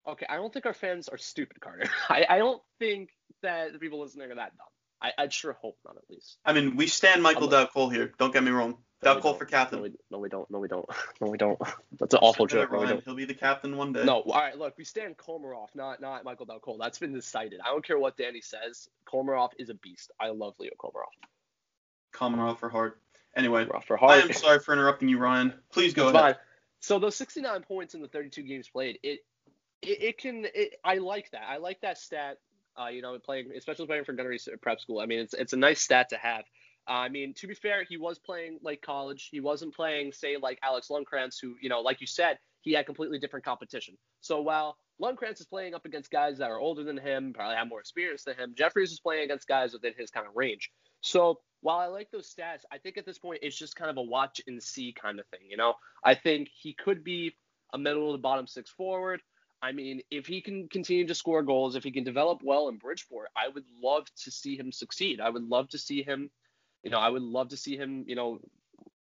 Okay, 0.07 0.26
I 0.28 0.36
don't 0.36 0.52
think 0.52 0.66
our 0.66 0.74
fans 0.74 1.09
are 1.09 1.18
stupid, 1.18 1.61
Carter. 1.61 1.88
I, 2.09 2.26
I 2.28 2.38
don't 2.38 2.62
think 2.78 3.11
that 3.42 3.72
the 3.72 3.78
people 3.78 4.00
listening 4.00 4.30
are 4.30 4.36
that 4.36 4.57
dumb. 4.57 4.66
I, 5.02 5.12
I'd 5.18 5.32
sure 5.32 5.52
hope 5.54 5.76
not, 5.84 5.96
at 5.96 6.04
least. 6.09 6.38
I 6.44 6.52
mean, 6.52 6.76
we 6.76 6.86
stand 6.86 7.22
Michael 7.22 7.52
I'm- 7.54 7.66
Cole 7.68 7.88
here. 7.90 8.12
Don't 8.18 8.32
get 8.32 8.42
me 8.42 8.50
wrong. 8.50 8.78
No, 9.04 9.20
Cole 9.20 9.34
for 9.34 9.44
captain. 9.44 9.78
No, 9.78 9.82
we, 9.82 9.92
no, 10.11 10.18
we 10.18 10.28
don't. 10.30 10.50
No, 10.50 10.59
we 10.59 10.68
don't. 10.68 10.86
No, 11.20 11.28
we 11.28 11.36
don't. 11.36 11.59
That's 11.98 12.14
an 12.14 12.20
awful 12.22 12.46
joke. 12.46 12.72
No, 12.72 12.82
Ryan. 12.82 13.02
He'll 13.04 13.14
be 13.14 13.26
the 13.26 13.34
captain 13.34 13.76
one 13.76 13.92
day. 13.92 14.04
No, 14.04 14.22
all 14.22 14.32
right, 14.40 14.57
look, 14.57 14.74
we 14.78 14.84
stand 14.84 15.18
Komarov, 15.18 15.68
not 15.74 16.00
not 16.00 16.24
Michael 16.24 16.46
Dal 16.46 16.61
Colle. 16.61 16.78
That's 16.78 16.98
been 16.98 17.12
decided. 17.12 17.61
I 17.62 17.68
don't 17.68 17.84
care 17.86 17.98
what 17.98 18.16
Danny 18.16 18.40
says. 18.40 18.88
Komarov 19.07 19.50
is 19.59 19.68
a 19.68 19.74
beast. 19.74 20.11
I 20.18 20.30
love 20.30 20.54
Leo 20.59 20.70
Komarov. 20.80 21.12
Komarov 22.14 22.59
for 22.59 22.68
Hart. 22.70 22.98
Anyway, 23.36 23.66
for 23.86 24.02
I 24.02 24.16
am 24.16 24.32
sorry 24.32 24.61
for 24.61 24.72
interrupting 24.72 25.09
you, 25.11 25.18
Ryan. 25.18 25.52
Please 25.70 25.92
go 25.92 26.09
It's 26.09 26.16
ahead. 26.16 26.36
fine. 26.36 26.42
So 26.80 26.98
those 26.98 27.16
69 27.16 27.62
points 27.62 27.94
in 27.94 28.00
the 28.00 28.09
32 28.09 28.42
games 28.42 28.68
played, 28.68 28.98
it 29.02 29.20
it, 29.82 30.02
it 30.02 30.18
can. 30.18 30.46
It, 30.54 30.74
I 30.84 30.98
like 30.98 31.30
that. 31.30 31.44
I 31.48 31.58
like 31.58 31.80
that 31.82 31.98
stat. 31.98 32.38
Uh, 32.78 32.88
you 32.88 33.00
know, 33.00 33.18
playing, 33.18 33.50
especially 33.56 33.86
playing 33.86 34.04
for 34.04 34.12
Gunnery 34.12 34.38
Prep 34.60 34.80
School. 34.80 35.00
I 35.00 35.06
mean, 35.06 35.20
it's 35.20 35.34
it's 35.34 35.52
a 35.54 35.56
nice 35.56 35.80
stat 35.80 36.10
to 36.10 36.16
have. 36.18 36.44
Uh, 36.88 36.92
I 36.92 37.08
mean, 37.08 37.34
to 37.38 37.46
be 37.46 37.54
fair, 37.54 37.84
he 37.84 37.96
was 37.96 38.18
playing 38.18 38.58
like 38.62 38.80
college. 38.80 39.28
He 39.32 39.40
wasn't 39.40 39.74
playing, 39.74 40.12
say, 40.12 40.36
like 40.40 40.58
Alex 40.62 40.88
Ljungkrantz, 40.88 41.36
who, 41.40 41.56
you 41.60 41.68
know, 41.68 41.80
like 41.80 42.00
you 42.00 42.06
said, 42.06 42.38
he 42.60 42.72
had 42.72 42.86
completely 42.86 43.18
different 43.18 43.44
competition. 43.44 43.96
So 44.20 44.40
while 44.40 44.76
Ljungkrantz 45.02 45.40
is 45.40 45.46
playing 45.46 45.74
up 45.74 45.84
against 45.84 46.10
guys 46.10 46.38
that 46.38 46.50
are 46.50 46.60
older 46.60 46.84
than 46.84 46.96
him, 46.96 47.32
probably 47.32 47.56
have 47.56 47.68
more 47.68 47.80
experience 47.80 48.22
than 48.22 48.36
him, 48.36 48.54
Jefferies 48.56 48.92
is 48.92 49.00
playing 49.00 49.24
against 49.24 49.48
guys 49.48 49.72
within 49.72 49.94
his 49.96 50.10
kind 50.10 50.26
of 50.26 50.36
range. 50.36 50.70
So 51.00 51.40
while 51.60 51.78
I 51.78 51.86
like 51.86 52.10
those 52.12 52.32
stats, 52.32 52.60
I 52.70 52.78
think 52.78 52.98
at 52.98 53.06
this 53.06 53.18
point 53.18 53.40
it's 53.42 53.58
just 53.58 53.74
kind 53.74 53.90
of 53.90 53.96
a 53.96 54.02
watch 54.02 54.40
and 54.46 54.62
see 54.62 54.92
kind 54.92 55.18
of 55.18 55.26
thing. 55.26 55.40
You 55.48 55.56
know, 55.56 55.74
I 56.04 56.14
think 56.14 56.48
he 56.56 56.72
could 56.72 57.02
be 57.02 57.34
a 57.72 57.78
middle 57.78 58.12
to 58.12 58.18
bottom 58.18 58.46
six 58.46 58.70
forward. 58.70 59.20
I 59.62 59.72
mean, 59.72 60.02
if 60.11 60.26
he 60.26 60.40
can 60.40 60.68
continue 60.68 61.07
to 61.07 61.14
score 61.14 61.42
goals, 61.42 61.76
if 61.76 61.84
he 61.84 61.90
can 61.90 62.04
develop 62.04 62.42
well 62.42 62.68
in 62.68 62.76
Bridgeport, 62.76 63.28
I 63.36 63.48
would 63.48 63.64
love 63.82 64.07
to 64.24 64.30
see 64.30 64.57
him 64.57 64.70
succeed. 64.70 65.20
I 65.20 65.30
would 65.30 65.48
love 65.48 65.68
to 65.70 65.78
see 65.78 66.02
him, 66.02 66.30
you 66.82 66.90
know, 66.90 66.98
I 66.98 67.09
would 67.09 67.22
love 67.22 67.48
to 67.48 67.57
see 67.57 67.76
him, 67.76 68.04
you 68.07 68.16
know, 68.16 68.38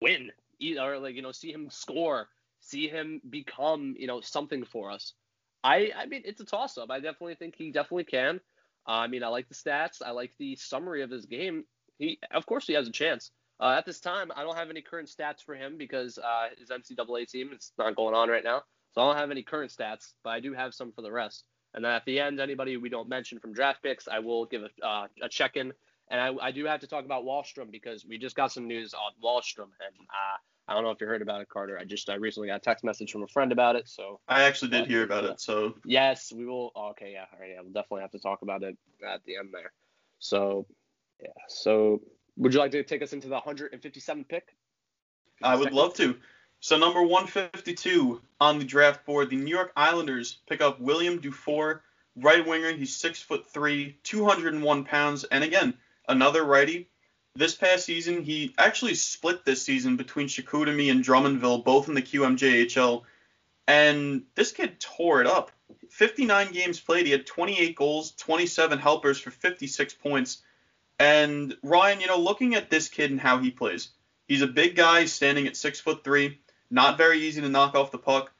win 0.01 0.31
or 0.79 0.99
like, 0.99 1.15
you 1.15 1.21
know, 1.21 1.31
see 1.31 1.51
him 1.51 1.69
score, 1.69 2.29
see 2.61 2.87
him 2.87 3.21
become, 3.29 3.95
you 3.97 4.07
know, 4.07 4.21
something 4.21 4.63
for 4.63 4.91
us. 4.91 5.13
I, 5.63 5.91
I 5.97 6.05
mean, 6.05 6.21
it's 6.25 6.41
a 6.41 6.45
toss 6.45 6.77
up. 6.77 6.91
I 6.91 6.99
definitely 6.99 7.35
think 7.35 7.55
he 7.57 7.71
definitely 7.71 8.05
can. 8.05 8.39
Uh, 8.87 8.91
I 8.91 9.07
mean, 9.07 9.23
I 9.23 9.27
like 9.27 9.47
the 9.47 9.55
stats. 9.55 10.01
I 10.05 10.11
like 10.11 10.31
the 10.37 10.55
summary 10.55 11.01
of 11.01 11.09
his 11.09 11.25
game. 11.25 11.65
He, 11.97 12.19
of 12.31 12.45
course, 12.45 12.67
he 12.67 12.73
has 12.73 12.87
a 12.87 12.91
chance. 12.91 13.31
Uh, 13.59 13.75
at 13.77 13.85
this 13.85 13.99
time, 13.99 14.31
I 14.35 14.43
don't 14.43 14.57
have 14.57 14.69
any 14.69 14.81
current 14.81 15.07
stats 15.07 15.41
for 15.43 15.55
him 15.55 15.77
because 15.77 16.17
uh, 16.17 16.47
his 16.57 16.69
NCAA 16.69 17.29
team 17.29 17.51
is 17.53 17.71
not 17.77 17.95
going 17.95 18.15
on 18.15 18.29
right 18.29 18.43
now. 18.43 18.63
So 18.93 19.01
I 19.01 19.05
don't 19.05 19.17
have 19.17 19.31
any 19.31 19.43
current 19.43 19.71
stats, 19.71 20.13
but 20.23 20.31
I 20.31 20.39
do 20.39 20.53
have 20.53 20.73
some 20.73 20.91
for 20.91 21.01
the 21.01 21.11
rest. 21.11 21.45
And 21.73 21.83
then 21.83 21.91
at 21.91 22.05
the 22.05 22.19
end, 22.19 22.39
anybody 22.39 22.77
we 22.77 22.89
don't 22.89 23.09
mention 23.09 23.39
from 23.39 23.53
draft 23.53 23.81
picks, 23.81 24.07
I 24.07 24.19
will 24.19 24.45
give 24.45 24.61
a, 24.63 24.85
uh, 24.85 25.07
a 25.23 25.29
check 25.29 25.55
in. 25.55 25.73
And 26.11 26.21
I, 26.21 26.47
I 26.47 26.51
do 26.51 26.65
have 26.65 26.79
to 26.81 26.87
talk 26.87 27.05
about 27.05 27.23
Wahlstrom 27.23 27.71
because 27.71 28.05
we 28.05 28.17
just 28.17 28.35
got 28.35 28.51
some 28.51 28.67
news 28.67 28.93
on 28.93 29.11
Wahlstrom, 29.23 29.69
and 29.79 29.95
uh, 30.09 30.37
I 30.67 30.73
don't 30.73 30.83
know 30.83 30.91
if 30.91 31.01
you 31.01 31.07
heard 31.07 31.21
about 31.21 31.41
it, 31.41 31.49
Carter. 31.49 31.79
I 31.79 31.85
just 31.85 32.09
I 32.09 32.15
recently 32.15 32.49
got 32.49 32.57
a 32.57 32.59
text 32.59 32.83
message 32.83 33.11
from 33.11 33.23
a 33.23 33.27
friend 33.27 33.51
about 33.51 33.75
it. 33.75 33.87
So 33.87 34.19
I 34.27 34.43
actually 34.43 34.71
did 34.71 34.87
hear 34.87 35.03
about 35.03 35.23
it, 35.23 35.39
so 35.39 35.75
yes, 35.85 36.31
we 36.31 36.45
will. 36.45 36.71
oh, 36.75 36.89
okay, 36.89 37.13
yeah, 37.13 37.25
all 37.33 37.39
right, 37.39 37.51
yeah, 37.55 37.61
we'll 37.61 37.71
definitely 37.71 38.01
have 38.01 38.11
to 38.11 38.19
talk 38.19 38.43
about 38.43 38.63
it 38.63 38.77
at 39.07 39.23
the 39.25 39.37
end 39.37 39.49
there. 39.53 39.71
So 40.19 40.67
yeah, 41.21 41.29
so 41.47 42.01
Would 42.37 42.53
you 42.53 42.59
like 42.59 42.71
to 42.71 42.83
take 42.83 43.01
us 43.01 43.13
into 43.13 43.27
the 43.27 43.35
157 43.35 44.23
pick? 44.25 44.55
I 45.41 45.55
would 45.55 45.73
love 45.73 45.93
to. 45.95 46.15
So 46.63 46.77
number 46.77 47.01
152 47.01 48.21
on 48.39 48.57
the 48.57 48.63
draft 48.63 49.05
board, 49.05 49.29
the 49.29 49.35
New 49.35 49.53
York 49.53 49.73
Islanders 49.75 50.37
pick 50.47 50.61
up 50.61 50.79
William 50.79 51.19
Dufour, 51.19 51.83
right 52.15 52.47
winger. 52.47 52.71
He's 52.71 52.95
six 52.95 53.21
foot 53.21 53.45
three, 53.49 53.97
201 54.03 54.85
pounds, 54.85 55.25
and 55.25 55.43
again 55.43 55.73
another 56.07 56.45
righty. 56.45 56.87
This 57.35 57.53
past 57.53 57.83
season, 57.83 58.23
he 58.23 58.55
actually 58.57 58.95
split 58.95 59.43
this 59.43 59.61
season 59.61 59.97
between 59.97 60.29
Chicoutimi 60.29 60.89
and 60.89 61.03
Drummondville, 61.03 61.65
both 61.65 61.89
in 61.89 61.95
the 61.95 62.01
QMJHL, 62.01 63.01
and 63.67 64.23
this 64.35 64.53
kid 64.53 64.79
tore 64.79 65.19
it 65.19 65.27
up. 65.27 65.51
59 65.89 66.53
games 66.53 66.79
played, 66.79 67.05
he 67.05 67.11
had 67.11 67.25
28 67.25 67.75
goals, 67.75 68.11
27 68.11 68.79
helpers 68.79 69.19
for 69.19 69.31
56 69.31 69.95
points. 69.95 70.41
And 70.97 71.57
Ryan, 71.61 71.99
you 71.99 72.07
know, 72.07 72.19
looking 72.19 72.55
at 72.55 72.69
this 72.69 72.87
kid 72.87 73.11
and 73.11 73.19
how 73.19 73.39
he 73.39 73.51
plays, 73.51 73.89
he's 74.29 74.41
a 74.41 74.47
big 74.47 74.77
guy 74.77 75.03
standing 75.03 75.45
at 75.45 75.57
six 75.57 75.81
foot 75.81 76.05
three, 76.05 76.39
not 76.73 76.97
very 76.97 77.19
easy 77.19 77.39
to 77.39 77.49
knock 77.49 77.75
off 77.75 77.91
the 77.91 77.97
puck. 77.99 78.31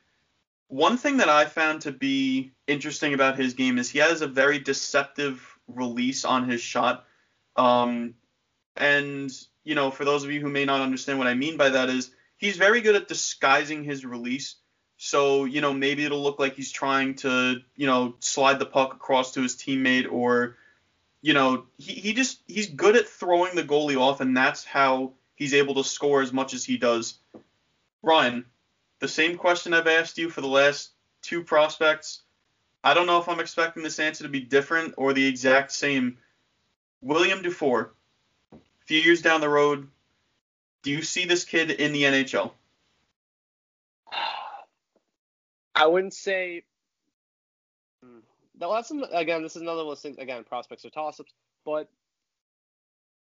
One 0.67 0.97
thing 0.97 1.17
that 1.17 1.29
I 1.29 1.45
found 1.45 1.81
to 1.81 1.91
be 1.91 2.51
interesting 2.65 3.13
about 3.13 3.38
his 3.38 3.53
game 3.53 3.77
is 3.77 3.89
he 3.89 3.99
has 3.99 4.21
a 4.21 4.27
very 4.27 4.57
deceptive 4.57 5.47
release 5.67 6.25
on 6.25 6.49
his 6.49 6.59
shot. 6.59 7.05
Um, 7.55 8.15
and, 8.75 9.31
you 9.63 9.75
know, 9.75 9.91
for 9.91 10.03
those 10.03 10.23
of 10.23 10.31
you 10.31 10.41
who 10.41 10.49
may 10.49 10.65
not 10.65 10.81
understand 10.81 11.19
what 11.19 11.27
I 11.27 11.36
mean 11.36 11.57
by 11.57 11.69
that 11.69 11.89
is 11.89 12.09
he's 12.38 12.57
very 12.57 12.81
good 12.81 12.95
at 12.95 13.07
disguising 13.07 13.84
his 13.84 14.03
release. 14.03 14.55
So, 14.97 15.45
you 15.45 15.61
know, 15.61 15.73
maybe 15.73 16.03
it'll 16.03 16.23
look 16.23 16.39
like 16.39 16.55
he's 16.55 16.71
trying 16.71 17.15
to, 17.15 17.57
you 17.75 17.86
know, 17.86 18.15
slide 18.19 18.57
the 18.57 18.65
puck 18.65 18.95
across 18.95 19.34
to 19.34 19.43
his 19.43 19.55
teammate 19.55 20.11
or, 20.11 20.57
you 21.21 21.34
know, 21.34 21.65
he, 21.77 21.93
he 21.93 22.13
just, 22.13 22.41
he's 22.47 22.67
good 22.67 22.95
at 22.95 23.07
throwing 23.07 23.55
the 23.55 23.63
goalie 23.63 23.99
off, 23.99 24.21
and 24.21 24.36
that's 24.36 24.65
how 24.65 25.13
he's 25.36 25.53
able 25.53 25.75
to 25.75 25.84
score 25.84 26.21
as 26.21 26.34
much 26.34 26.53
as 26.53 26.65
he 26.65 26.77
does. 26.77 27.19
Ryan, 28.04 28.45
the 28.99 29.08
same 29.08 29.38
question 29.38 29.74
I've 29.74 29.88
asked 29.88 30.18
you 30.18 30.30
for 30.30 30.41
the 30.41 30.47
last 30.47 30.91
two 31.22 31.43
prospects. 31.43 32.22
I 32.84 32.93
don't 32.93 33.08
know 33.08 33.20
if 33.20 33.30
I'm 33.30 33.39
expecting 33.39 33.82
this 33.82 33.97
answer 33.97 34.26
to 34.26 34.30
be 34.30 34.41
different 34.41 34.93
or 34.97 35.14
the 35.14 35.26
exact 35.26 35.72
same. 35.72 36.18
William 37.01 37.41
Dufour, 37.41 37.93
a 38.51 38.58
few 38.86 38.99
years 38.99 39.22
down 39.22 39.41
the 39.41 39.49
road, 39.49 39.88
do 40.84 40.91
you 40.91 41.01
see 41.01 41.26
this 41.26 41.45
kid 41.45 41.72
in 41.72 41.93
the 41.93 42.04
NHL? 42.04 42.51
I 45.76 45.88
wouldn't 45.88 46.14
say. 46.14 46.64
Hmm. 48.04 48.20
That's 48.60 48.91
again. 49.12 49.41
This 49.41 49.56
is 49.56 49.62
another 49.62 49.84
one 49.84 49.93
of 49.93 49.97
those 49.97 50.01
things. 50.01 50.18
Again, 50.18 50.43
prospects 50.43 50.86
are 50.86 50.89
toss-ups, 50.89 51.34
but 51.66 51.89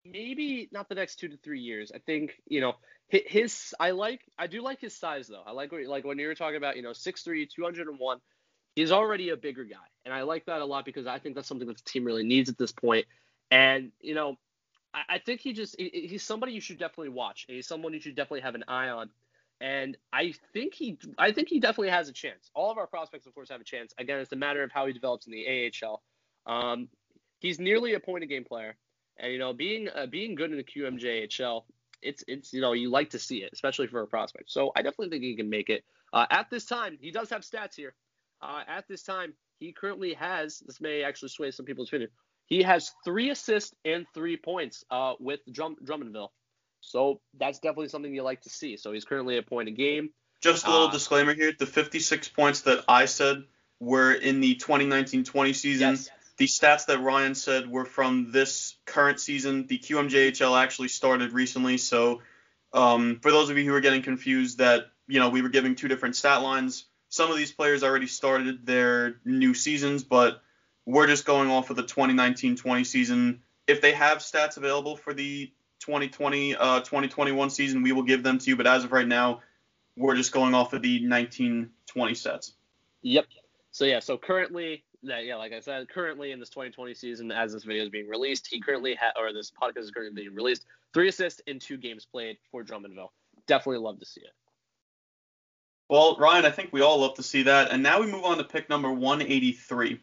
maybe 0.03 0.67
not 0.71 0.89
the 0.89 0.95
next 0.95 1.17
two 1.17 1.27
to 1.27 1.37
three 1.37 1.59
years. 1.59 1.91
I 1.93 1.99
think 1.99 2.41
you 2.47 2.61
know 2.61 2.75
his. 3.09 3.73
I 3.79 3.91
like. 3.91 4.21
I 4.37 4.47
do 4.47 4.61
like 4.61 4.79
his 4.79 4.95
size 4.95 5.27
though. 5.27 5.43
I 5.45 5.51
like 5.51 5.71
what 5.71 5.83
like 5.85 6.05
when 6.05 6.19
you 6.19 6.27
were 6.27 6.35
talking 6.35 6.57
about 6.57 6.75
you 6.75 6.81
know 6.81 6.91
6'3", 6.91 7.49
201. 7.49 8.19
He's 8.75 8.91
already 8.91 9.29
a 9.29 9.37
bigger 9.37 9.63
guy, 9.63 9.75
and 10.05 10.13
I 10.13 10.21
like 10.21 10.45
that 10.45 10.61
a 10.61 10.65
lot 10.65 10.85
because 10.85 11.07
I 11.07 11.19
think 11.19 11.35
that's 11.35 11.47
something 11.47 11.67
that 11.67 11.77
the 11.77 11.83
team 11.83 12.05
really 12.05 12.23
needs 12.23 12.49
at 12.49 12.57
this 12.57 12.71
point. 12.71 13.05
And 13.51 13.91
you 13.99 14.13
know, 14.13 14.35
I, 14.93 15.01
I 15.09 15.17
think 15.19 15.41
he 15.41 15.53
just 15.53 15.75
he- 15.79 16.07
he's 16.09 16.23
somebody 16.23 16.53
you 16.53 16.61
should 16.61 16.79
definitely 16.79 17.09
watch. 17.09 17.45
He's 17.47 17.67
someone 17.67 17.93
you 17.93 17.99
should 18.01 18.15
definitely 18.15 18.41
have 18.41 18.55
an 18.55 18.65
eye 18.67 18.89
on. 18.89 19.09
And 19.61 19.97
I 20.13 20.33
think 20.53 20.73
he, 20.73 20.97
I 21.17 21.33
think 21.33 21.49
he 21.49 21.59
definitely 21.59 21.89
has 21.89 22.07
a 22.07 22.13
chance. 22.13 22.49
All 22.55 22.71
of 22.71 22.77
our 22.77 22.87
prospects, 22.87 23.25
of 23.25 23.35
course, 23.35 23.49
have 23.49 23.59
a 23.59 23.65
chance. 23.65 23.93
Again, 23.97 24.19
it's 24.19 24.31
a 24.31 24.37
matter 24.37 24.63
of 24.63 24.71
how 24.71 24.85
he 24.85 24.93
develops 24.93 25.27
in 25.27 25.33
the 25.33 25.71
AHL. 25.83 26.01
Um, 26.45 26.87
he's 27.39 27.59
nearly 27.59 27.93
a 27.93 27.99
point 27.99 28.23
a 28.23 28.27
game 28.27 28.45
player, 28.45 28.77
and 29.17 29.33
you 29.33 29.39
know, 29.39 29.51
being 29.51 29.89
uh, 29.93 30.05
being 30.05 30.35
good 30.35 30.51
in 30.51 30.57
the 30.57 30.63
QMJHL, 30.63 31.63
it's 32.01 32.23
it's 32.27 32.53
you 32.53 32.61
know 32.61 32.73
you 32.73 32.89
like 32.89 33.11
to 33.11 33.19
see 33.19 33.37
it, 33.37 33.49
especially 33.53 33.87
for 33.87 34.01
a 34.01 34.07
prospect. 34.07 34.51
So 34.51 34.71
I 34.75 34.81
definitely 34.81 35.09
think 35.09 35.23
he 35.23 35.35
can 35.35 35.49
make 35.49 35.69
it. 35.69 35.83
Uh, 36.13 36.25
at 36.29 36.49
this 36.49 36.65
time, 36.65 36.97
he 37.01 37.11
does 37.11 37.29
have 37.29 37.41
stats 37.41 37.75
here. 37.75 37.93
Uh, 38.41 38.61
at 38.67 38.87
this 38.87 39.03
time, 39.03 39.33
he 39.59 39.73
currently 39.73 40.13
has. 40.13 40.59
This 40.65 40.79
may 40.81 41.03
actually 41.03 41.29
sway 41.29 41.51
some 41.51 41.65
people's 41.65 41.89
opinion. 41.89 42.09
He 42.45 42.63
has 42.63 42.91
three 43.05 43.29
assists 43.29 43.75
and 43.85 44.05
three 44.13 44.37
points 44.37 44.83
uh, 44.89 45.13
with 45.19 45.39
Drum, 45.51 45.75
Drummondville. 45.83 46.29
So 46.81 47.21
that's 47.37 47.59
definitely 47.59 47.89
something 47.89 48.13
you 48.13 48.23
like 48.23 48.41
to 48.41 48.49
see. 48.49 48.77
So 48.77 48.91
he's 48.91 49.05
currently 49.05 49.37
a 49.37 49.43
point 49.43 49.67
a 49.67 49.71
game. 49.71 50.09
Just 50.41 50.65
a 50.65 50.71
little 50.71 50.87
Uh, 50.87 50.91
disclaimer 50.91 51.33
here: 51.33 51.51
the 51.57 51.65
56 51.65 52.29
points 52.29 52.61
that 52.61 52.85
I 52.87 53.05
said 53.05 53.43
were 53.79 54.13
in 54.13 54.39
the 54.39 54.55
2019-20 54.55 55.55
season. 55.55 55.89
Yes. 55.91 56.09
The 56.39 56.45
stats 56.45 56.85
that 56.85 57.01
Ryan 57.01 57.35
said 57.35 57.69
were 57.69 57.83
from 57.83 58.31
this 58.31 58.75
current 58.85 59.19
season. 59.19 59.67
The 59.67 59.77
QMJHL 59.77 60.57
actually 60.57 60.87
started 60.87 61.33
recently, 61.33 61.77
so 61.77 62.21
um, 62.71 63.19
for 63.21 63.29
those 63.29 63.49
of 63.49 63.57
you 63.57 63.65
who 63.65 63.73
are 63.75 63.81
getting 63.81 64.01
confused, 64.01 64.59
that 64.59 64.85
you 65.05 65.19
know 65.19 65.29
we 65.29 65.41
were 65.41 65.49
giving 65.49 65.75
two 65.75 65.89
different 65.89 66.15
stat 66.15 66.41
lines. 66.41 66.85
Some 67.09 67.29
of 67.29 67.35
these 67.35 67.51
players 67.51 67.83
already 67.83 68.07
started 68.07 68.65
their 68.65 69.19
new 69.25 69.53
seasons, 69.53 70.05
but 70.05 70.41
we're 70.85 71.07
just 71.07 71.25
going 71.25 71.49
off 71.49 71.71
of 71.71 71.75
the 71.75 71.83
2019-20 71.83 72.85
season. 72.85 73.41
If 73.67 73.81
they 73.81 73.91
have 73.91 74.19
stats 74.19 74.55
available 74.55 74.95
for 74.95 75.13
the 75.13 75.51
2020 75.79 76.55
uh, 76.55 76.79
2021 76.79 77.49
season, 77.49 77.83
we 77.83 77.91
will 77.91 78.03
give 78.03 78.23
them 78.23 78.37
to 78.37 78.49
you. 78.49 78.55
But 78.55 78.65
as 78.65 78.85
of 78.85 78.93
right 78.93 79.07
now, 79.07 79.41
we're 79.97 80.15
just 80.15 80.31
going 80.31 80.53
off 80.53 80.71
of 80.71 80.81
the 80.81 81.01
19-20 81.01 82.15
sets. 82.15 82.53
Yep. 83.01 83.25
So 83.71 83.83
yeah, 83.83 83.99
so 83.99 84.17
currently, 84.17 84.85
that 85.03 85.25
yeah, 85.25 85.35
like 85.35 85.53
I 85.53 85.59
said, 85.59 85.89
currently 85.89 86.31
in 86.31 86.39
this 86.39 86.49
2020 86.49 86.93
season, 86.93 87.31
as 87.31 87.53
this 87.53 87.63
video 87.63 87.83
is 87.83 87.89
being 87.89 88.07
released, 88.07 88.47
he 88.47 88.59
currently 88.59 88.95
ha- 88.95 89.19
or 89.19 89.33
this 89.33 89.51
podcast 89.51 89.83
is 89.83 89.91
currently 89.91 90.23
being 90.23 90.35
released, 90.35 90.65
three 90.93 91.07
assists 91.07 91.41
in 91.47 91.59
two 91.59 91.77
games 91.77 92.05
played 92.05 92.37
for 92.51 92.63
Drummondville. 92.63 93.09
Definitely 93.47 93.79
love 93.79 93.99
to 93.99 94.05
see 94.05 94.21
it. 94.21 94.33
Well, 95.89 96.17
Ryan, 96.19 96.45
I 96.45 96.51
think 96.51 96.71
we 96.71 96.81
all 96.81 96.99
love 96.99 97.15
to 97.15 97.23
see 97.23 97.43
that. 97.43 97.71
And 97.71 97.81
now 97.81 97.99
we 97.99 98.07
move 98.07 98.23
on 98.23 98.37
to 98.37 98.43
pick 98.43 98.69
number 98.69 98.91
183. 98.91 99.99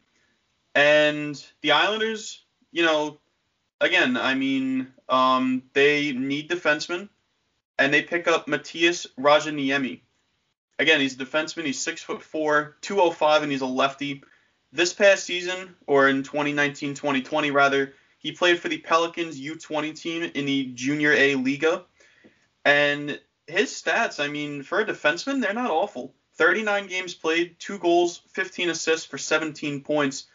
And 0.75 1.47
the 1.63 1.71
Islanders, 1.71 2.45
you 2.73 2.83
know, 2.83 3.19
again, 3.81 4.17
I 4.17 4.35
mean, 4.35 4.89
um, 5.09 5.63
they 5.75 6.13
need 6.13 6.51
defensemen, 6.51 7.09
and 7.79 7.95
they 7.95 8.03
pick 8.03 8.27
up 8.27 8.49
Matias 8.49 9.07
Rajaniemi. 9.19 10.01
Again, 10.79 11.01
he's 11.01 11.15
a 11.15 11.25
defenseman. 11.25 11.65
He's 11.65 11.79
six 11.79 12.03
foot 12.03 12.23
four, 12.23 12.77
205, 12.83 13.45
and 13.45 13.53
he's 13.53 13.63
a 13.63 13.67
lefty. 13.67 14.23
This 14.73 14.93
past 14.93 15.25
season, 15.25 15.75
or 15.87 16.09
in 16.09 16.23
2019-2020 16.23 17.53
rather, 17.53 17.95
he 18.19 18.33
played 18.33 18.59
for 18.59 18.69
the 18.69 18.79
Pelicans 18.79 19.41
U20 19.41 19.99
team 19.99 20.23
in 20.35 20.45
the 20.45 20.67
Junior 20.75 21.13
A 21.13 21.37
Liga, 21.37 21.85
and 22.65 23.21
his 23.47 23.71
stats, 23.71 24.23
I 24.23 24.29
mean, 24.29 24.63
for 24.63 24.81
a 24.81 24.85
defenseman, 24.85 25.41
they're 25.41 25.55
not 25.55 25.71
awful. 25.71 26.15
39 26.35 26.89
games 26.89 27.15
played, 27.15 27.59
two 27.59 27.79
goals, 27.79 28.21
15 28.33 28.71
assists 28.71 29.07
for 29.07 29.19
17 29.19 29.83
points. 29.83 30.27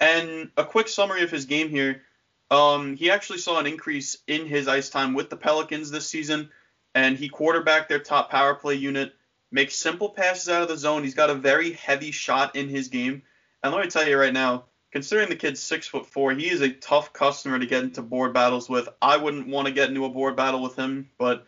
And 0.00 0.50
a 0.56 0.64
quick 0.64 0.88
summary 0.88 1.22
of 1.22 1.30
his 1.30 1.46
game 1.46 1.70
here. 1.70 2.02
Um, 2.50 2.96
he 2.96 3.10
actually 3.10 3.38
saw 3.38 3.58
an 3.58 3.66
increase 3.66 4.18
in 4.26 4.46
his 4.46 4.68
ice 4.68 4.90
time 4.90 5.14
with 5.14 5.30
the 5.30 5.36
Pelicans 5.36 5.90
this 5.90 6.06
season, 6.06 6.50
and 6.94 7.16
he 7.16 7.28
quarterbacked 7.28 7.88
their 7.88 7.98
top 7.98 8.30
power 8.30 8.54
play 8.54 8.74
unit, 8.74 9.14
makes 9.50 9.74
simple 9.76 10.10
passes 10.10 10.48
out 10.48 10.62
of 10.62 10.68
the 10.68 10.76
zone. 10.76 11.02
He's 11.02 11.14
got 11.14 11.30
a 11.30 11.34
very 11.34 11.72
heavy 11.72 12.10
shot 12.10 12.54
in 12.54 12.68
his 12.68 12.88
game. 12.88 13.22
And 13.66 13.74
let 13.74 13.82
me 13.84 13.90
tell 13.90 14.06
you 14.06 14.16
right 14.16 14.32
now, 14.32 14.66
considering 14.92 15.28
the 15.28 15.34
kid's 15.34 15.60
six 15.60 15.88
foot 15.88 16.06
four, 16.06 16.32
he 16.32 16.48
is 16.48 16.60
a 16.60 16.70
tough 16.70 17.12
customer 17.12 17.58
to 17.58 17.66
get 17.66 17.82
into 17.82 18.00
board 18.00 18.32
battles 18.32 18.68
with. 18.68 18.88
I 19.02 19.16
wouldn't 19.16 19.48
want 19.48 19.66
to 19.66 19.74
get 19.74 19.88
into 19.88 20.04
a 20.04 20.08
board 20.08 20.36
battle 20.36 20.62
with 20.62 20.76
him, 20.76 21.10
but 21.18 21.44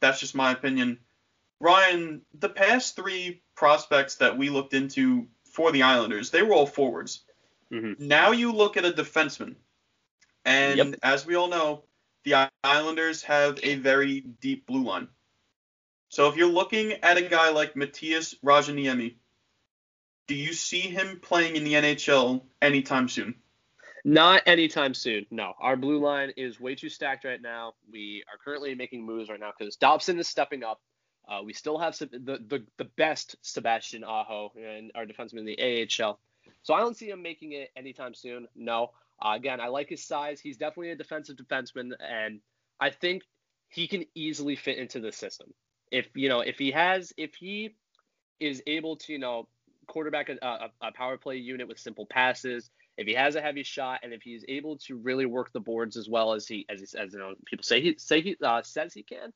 that's 0.00 0.18
just 0.18 0.34
my 0.34 0.50
opinion. 0.50 0.98
Ryan, 1.60 2.22
the 2.34 2.48
past 2.48 2.96
three 2.96 3.44
prospects 3.54 4.16
that 4.16 4.36
we 4.36 4.50
looked 4.50 4.74
into 4.74 5.28
for 5.44 5.70
the 5.70 5.84
Islanders, 5.84 6.30
they 6.30 6.42
were 6.42 6.54
all 6.54 6.66
forwards. 6.66 7.22
Mhm. 7.70 8.00
Now 8.00 8.32
you 8.32 8.50
look 8.50 8.76
at 8.76 8.84
a 8.84 8.90
defenseman, 8.90 9.54
and 10.44 10.76
Yep. 10.76 10.94
as 11.04 11.24
we 11.24 11.36
all 11.36 11.46
know, 11.46 11.84
the 12.24 12.50
Islanders 12.64 13.22
have 13.22 13.60
a 13.62 13.76
very 13.76 14.22
deep 14.22 14.66
blue 14.66 14.82
line. 14.82 15.06
So 16.08 16.28
if 16.28 16.36
you're 16.36 16.48
looking 16.48 16.94
at 16.94 17.16
a 17.16 17.22
guy 17.22 17.50
like 17.50 17.76
Matias 17.76 18.34
Rajaniemi, 18.44 19.19
do 20.30 20.36
you 20.36 20.52
see 20.52 20.82
him 20.82 21.18
playing 21.20 21.56
in 21.56 21.64
the 21.64 21.72
NHL 21.72 22.40
anytime 22.62 23.08
soon? 23.08 23.34
Not 24.04 24.44
anytime 24.46 24.94
soon. 24.94 25.26
No, 25.32 25.54
our 25.58 25.76
blue 25.76 25.98
line 25.98 26.32
is 26.36 26.60
way 26.60 26.76
too 26.76 26.88
stacked 26.88 27.24
right 27.24 27.42
now. 27.42 27.72
We 27.92 28.22
are 28.32 28.38
currently 28.38 28.76
making 28.76 29.04
moves 29.04 29.28
right 29.28 29.40
now 29.40 29.50
because 29.58 29.74
Dobson 29.74 30.20
is 30.20 30.28
stepping 30.28 30.62
up. 30.62 30.80
Uh, 31.28 31.40
we 31.44 31.52
still 31.52 31.78
have 31.78 31.98
the, 31.98 32.06
the 32.46 32.64
the 32.76 32.84
best 32.96 33.34
Sebastian 33.42 34.04
Aho 34.04 34.52
and 34.56 34.92
our 34.94 35.04
defenseman 35.04 35.40
in 35.40 35.46
the 35.46 35.88
AHL. 36.00 36.20
So 36.62 36.74
I 36.74 36.78
don't 36.78 36.96
see 36.96 37.10
him 37.10 37.22
making 37.22 37.50
it 37.50 37.70
anytime 37.74 38.14
soon. 38.14 38.46
No. 38.54 38.92
Uh, 39.20 39.32
again, 39.34 39.60
I 39.60 39.66
like 39.66 39.88
his 39.88 40.04
size. 40.04 40.40
He's 40.40 40.58
definitely 40.58 40.92
a 40.92 40.96
defensive 40.96 41.34
defenseman, 41.34 41.90
and 41.98 42.40
I 42.78 42.90
think 42.90 43.24
he 43.68 43.88
can 43.88 44.04
easily 44.14 44.54
fit 44.54 44.78
into 44.78 45.00
the 45.00 45.10
system. 45.10 45.52
If 45.90 46.06
you 46.14 46.28
know, 46.28 46.38
if 46.38 46.56
he 46.56 46.70
has, 46.70 47.12
if 47.16 47.34
he 47.34 47.74
is 48.38 48.62
able 48.68 48.94
to, 48.96 49.12
you 49.12 49.18
know, 49.18 49.48
quarterback 49.90 50.28
a, 50.30 50.38
a, 50.42 50.70
a 50.88 50.92
power 50.92 51.18
play 51.18 51.36
unit 51.36 51.68
with 51.68 51.78
simple 51.78 52.06
passes, 52.06 52.70
if 52.96 53.06
he 53.06 53.14
has 53.14 53.34
a 53.34 53.40
heavy 53.40 53.62
shot 53.62 54.00
and 54.02 54.12
if 54.12 54.22
he's 54.22 54.44
able 54.48 54.76
to 54.78 54.96
really 54.96 55.26
work 55.26 55.52
the 55.52 55.60
boards 55.60 55.96
as 55.96 56.08
well 56.08 56.32
as 56.32 56.46
he 56.46 56.66
as 56.68 56.80
he 56.80 56.98
as 56.98 57.12
you 57.12 57.18
know 57.18 57.34
people 57.44 57.62
say 57.62 57.80
he 57.80 57.96
say 57.98 58.20
he 58.20 58.36
uh, 58.42 58.62
says 58.62 58.94
he 58.94 59.02
can, 59.02 59.32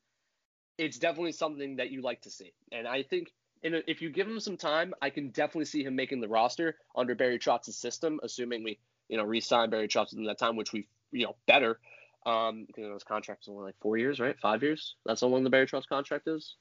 it's 0.77 0.97
definitely 0.97 1.31
something 1.31 1.77
that 1.77 1.91
you 1.91 2.01
like 2.01 2.21
to 2.21 2.29
see. 2.29 2.53
And 2.71 2.87
I 2.87 3.03
think 3.03 3.31
if 3.63 4.01
you 4.01 4.09
give 4.09 4.27
him 4.27 4.39
some 4.39 4.57
time, 4.57 4.93
I 5.01 5.09
can 5.09 5.29
definitely 5.29 5.65
see 5.65 5.83
him 5.83 5.95
making 5.95 6.21
the 6.21 6.27
roster 6.27 6.75
under 6.95 7.15
Barry 7.15 7.39
Trotz' 7.39 7.73
system, 7.73 8.19
assuming 8.23 8.63
we 8.63 8.79
you 9.09 9.17
know 9.17 9.23
re-sign 9.23 9.69
Barry 9.69 9.87
Trotz 9.87 10.13
in 10.13 10.23
that 10.25 10.37
time, 10.37 10.55
which 10.55 10.71
we 10.71 10.87
you 11.11 11.25
know 11.25 11.35
better. 11.47 11.79
Um, 12.25 12.65
you 12.75 12.87
know, 12.87 12.93
his 12.95 13.03
contract 13.03 13.43
is 13.43 13.49
only 13.49 13.63
like 13.63 13.75
four 13.81 13.97
years, 13.97 14.19
right? 14.19 14.35
Five 14.39 14.63
years. 14.63 14.95
That's 15.05 15.21
how 15.21 15.27
long 15.27 15.43
the 15.43 15.51
Barry 15.51 15.67
Trotz 15.67 15.87
contract 15.87 16.27
is. 16.27 16.55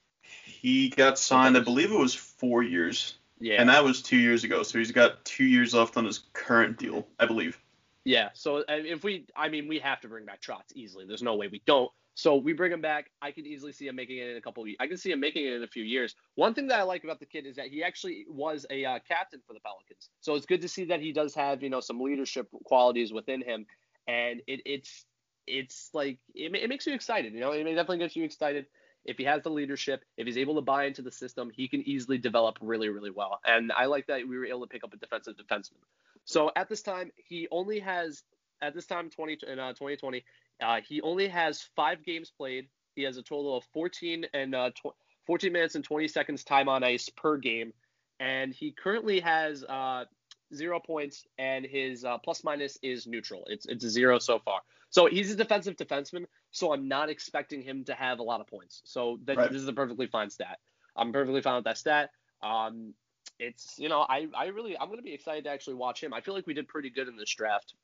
He 0.45 0.89
got 0.91 1.19
signed, 1.19 1.57
I 1.57 1.61
believe 1.61 1.91
it 1.93 1.99
was 1.99 2.15
four 2.15 2.63
years, 2.63 3.15
Yeah. 3.41 3.61
and 3.61 3.68
that 3.68 3.85
was 3.85 4.01
two 4.01 4.16
years 4.16 4.45
ago. 4.45 4.62
So 4.62 4.78
he's 4.78 4.93
got 4.93 5.24
two 5.24 5.45
years 5.45 5.74
left 5.74 5.97
on 5.97 6.05
his 6.05 6.24
current 6.32 6.78
deal, 6.78 7.07
I 7.18 7.26
believe. 7.26 7.59
Yeah. 8.05 8.30
So 8.35 8.59
uh, 8.59 8.64
if 8.68 9.03
we, 9.03 9.26
I 9.37 9.49
mean, 9.49 9.66
we 9.66 9.78
have 9.80 10.01
to 10.03 10.09
bring 10.09 10.24
back 10.24 10.41
Trotz 10.41 10.72
easily. 10.74 11.05
There's 11.07 11.22
no 11.22 11.35
way 11.35 11.49
we 11.49 11.62
don't. 11.66 11.91
So 12.16 12.37
we 12.37 12.53
bring 12.53 12.70
him 12.70 12.80
back. 12.80 13.11
I 13.20 13.32
can 13.32 13.45
easily 13.45 13.72
see 13.72 13.89
him 13.89 13.97
making 13.97 14.18
it 14.18 14.28
in 14.28 14.37
a 14.37 14.41
couple 14.41 14.62
of 14.62 14.68
years. 14.68 14.76
I 14.78 14.87
can 14.87 14.97
see 14.97 15.11
him 15.11 15.18
making 15.18 15.47
it 15.47 15.53
in 15.55 15.64
a 15.64 15.66
few 15.66 15.82
years. 15.82 16.14
One 16.37 16.55
thing 16.55 16.68
that 16.68 16.78
I 16.78 16.82
like 16.85 17.03
about 17.03 17.18
the 17.18 17.26
kid 17.26 17.45
is 17.45 17.57
that 17.57 17.68
he 17.68 17.82
actually 17.82 18.24
was 18.28 18.66
a 18.70 18.85
uh, 18.85 18.99
captain 19.09 19.41
for 19.47 19.53
the 19.53 19.61
Pelicans. 19.61 20.11
So 20.20 20.37
it's 20.37 20.47
good 20.47 20.61
to 20.61 20.68
see 20.68 20.85
that 20.85 21.01
he 21.01 21.12
does 21.12 21.35
have, 21.35 21.62
you 21.62 21.70
know, 21.70 21.80
some 21.80 22.01
leadership 22.01 22.49
qualities 22.64 23.12
within 23.12 23.43
him. 23.43 23.66
And 24.07 24.43
it, 24.47 24.61
it's, 24.64 25.05
it's 25.49 25.91
like, 25.93 26.18
it, 26.37 26.55
it 26.55 26.68
makes 26.68 26.87
you 26.87 26.95
excited. 26.95 27.32
You 27.32 27.41
know, 27.41 27.51
it 27.51 27.64
definitely 27.64 27.99
gets 27.99 28.14
you 28.14 28.22
excited. 28.22 28.66
If 29.05 29.19
he 29.19 29.25
has 29.25 29.43
the 29.43 29.51
leadership, 29.51 30.05
if 30.17 30.27
he's 30.27 30.39
able 30.39 30.55
to 30.57 30.61
buy 30.61 30.85
into 30.85 31.03
the 31.03 31.13
system, 31.13 31.51
he 31.55 31.69
can 31.69 31.87
easily 31.89 32.19
develop 32.19 32.59
really, 32.61 32.89
really 32.89 33.11
well. 33.11 33.41
And 33.45 33.73
I 33.73 33.87
like 33.87 34.07
that 34.07 34.27
we 34.27 34.39
were 34.39 34.47
able 34.47 34.63
to 34.63 34.67
pick 34.67 34.85
up 34.85 34.93
a 34.93 34.97
defensive 34.97 35.35
defenseman. 35.37 35.83
So 36.25 36.51
at 36.57 36.69
this 36.69 36.83
time, 36.83 37.11
he 37.17 37.49
only 37.51 37.81
has 37.81 38.23
at 38.63 38.75
this 38.75 38.87
time 38.87 39.11
20 39.11 39.39
in 39.47 39.59
uh, 39.59 39.71
2020, 39.71 40.25
uh, 40.63 40.81
he 40.87 41.01
only 41.03 41.29
has 41.29 41.69
five 41.77 42.05
games 42.05 42.33
played. 42.37 42.69
He 42.95 43.03
has 43.03 43.17
a 43.17 43.23
total 43.23 43.57
of 43.57 43.65
14 43.73 44.27
and 44.33 44.55
uh, 44.55 44.71
tw- 44.71 44.95
14 45.27 45.53
minutes 45.53 45.75
and 45.75 45.85
20 45.85 46.09
seconds 46.09 46.45
time 46.45 46.69
on 46.69 46.85
ice 46.85 47.09
per 47.09 47.37
game, 47.37 47.73
and 48.21 48.55
he 48.55 48.73
currently 48.73 49.21
has 49.21 49.65
uh, 49.65 50.05
zero 50.53 50.81
points, 50.81 51.27
and 51.39 51.65
his 51.65 52.05
uh, 52.05 52.19
plus 52.19 52.45
minus 52.45 52.79
is 52.83 53.07
neutral. 53.07 53.45
It's 53.47 53.67
it's 53.67 53.85
a 53.85 53.91
zero 53.91 54.19
so 54.19 54.39
far. 54.39 54.61
So 54.91 55.07
he's 55.07 55.33
a 55.33 55.37
defensive 55.37 55.77
defenseman. 55.77 56.27
So 56.51 56.73
I'm 56.73 56.87
not 56.87 57.09
expecting 57.11 57.63
him 57.63 57.85
to 57.85 57.95
have 57.95 58.21
a 58.21 58.23
lot 58.23 58.41
of 58.41 58.47
points. 58.47 58.83
So 58.85 59.19
that, 59.25 59.37
Right. 59.37 59.51
this 59.51 59.61
is 59.61 59.69
a 59.69 59.73
perfectly 59.73 60.07
fine 60.07 60.31
stat. 60.31 60.61
I'm 60.97 61.13
perfectly 61.13 61.43
fine 61.43 61.57
with 61.57 61.65
that 61.65 61.79
stat. 61.79 62.11
Um, 62.43 62.95
it's 63.39 63.79
you 63.79 63.89
know 63.89 64.03
I 64.09 64.29
I 64.35 64.47
really 64.47 64.79
I'm 64.79 64.89
gonna 64.89 65.03
be 65.03 65.15
excited 65.15 65.45
to 65.45 65.51
actually 65.51 65.75
watch 65.75 66.03
him. 66.03 66.13
I 66.13 66.21
feel 66.21 66.35
like 66.35 66.47
we 66.47 66.55
did 66.55 66.69
pretty 66.69 66.91
good 66.91 67.09
in 67.09 67.17
this 67.17 67.31
draft. 67.31 67.75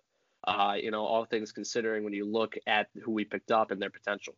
Uh, 0.45 0.75
you 0.81 0.91
know, 0.91 1.05
all 1.05 1.27
things 1.27 1.53
considering, 1.53 2.03
when 2.03 2.15
you 2.15 2.25
look 2.25 2.57
at 2.67 2.89
who 3.03 3.13
we 3.13 3.25
picked 3.25 3.51
up 3.51 3.71
and 3.71 3.83
their 3.83 3.91
potential. 3.91 4.35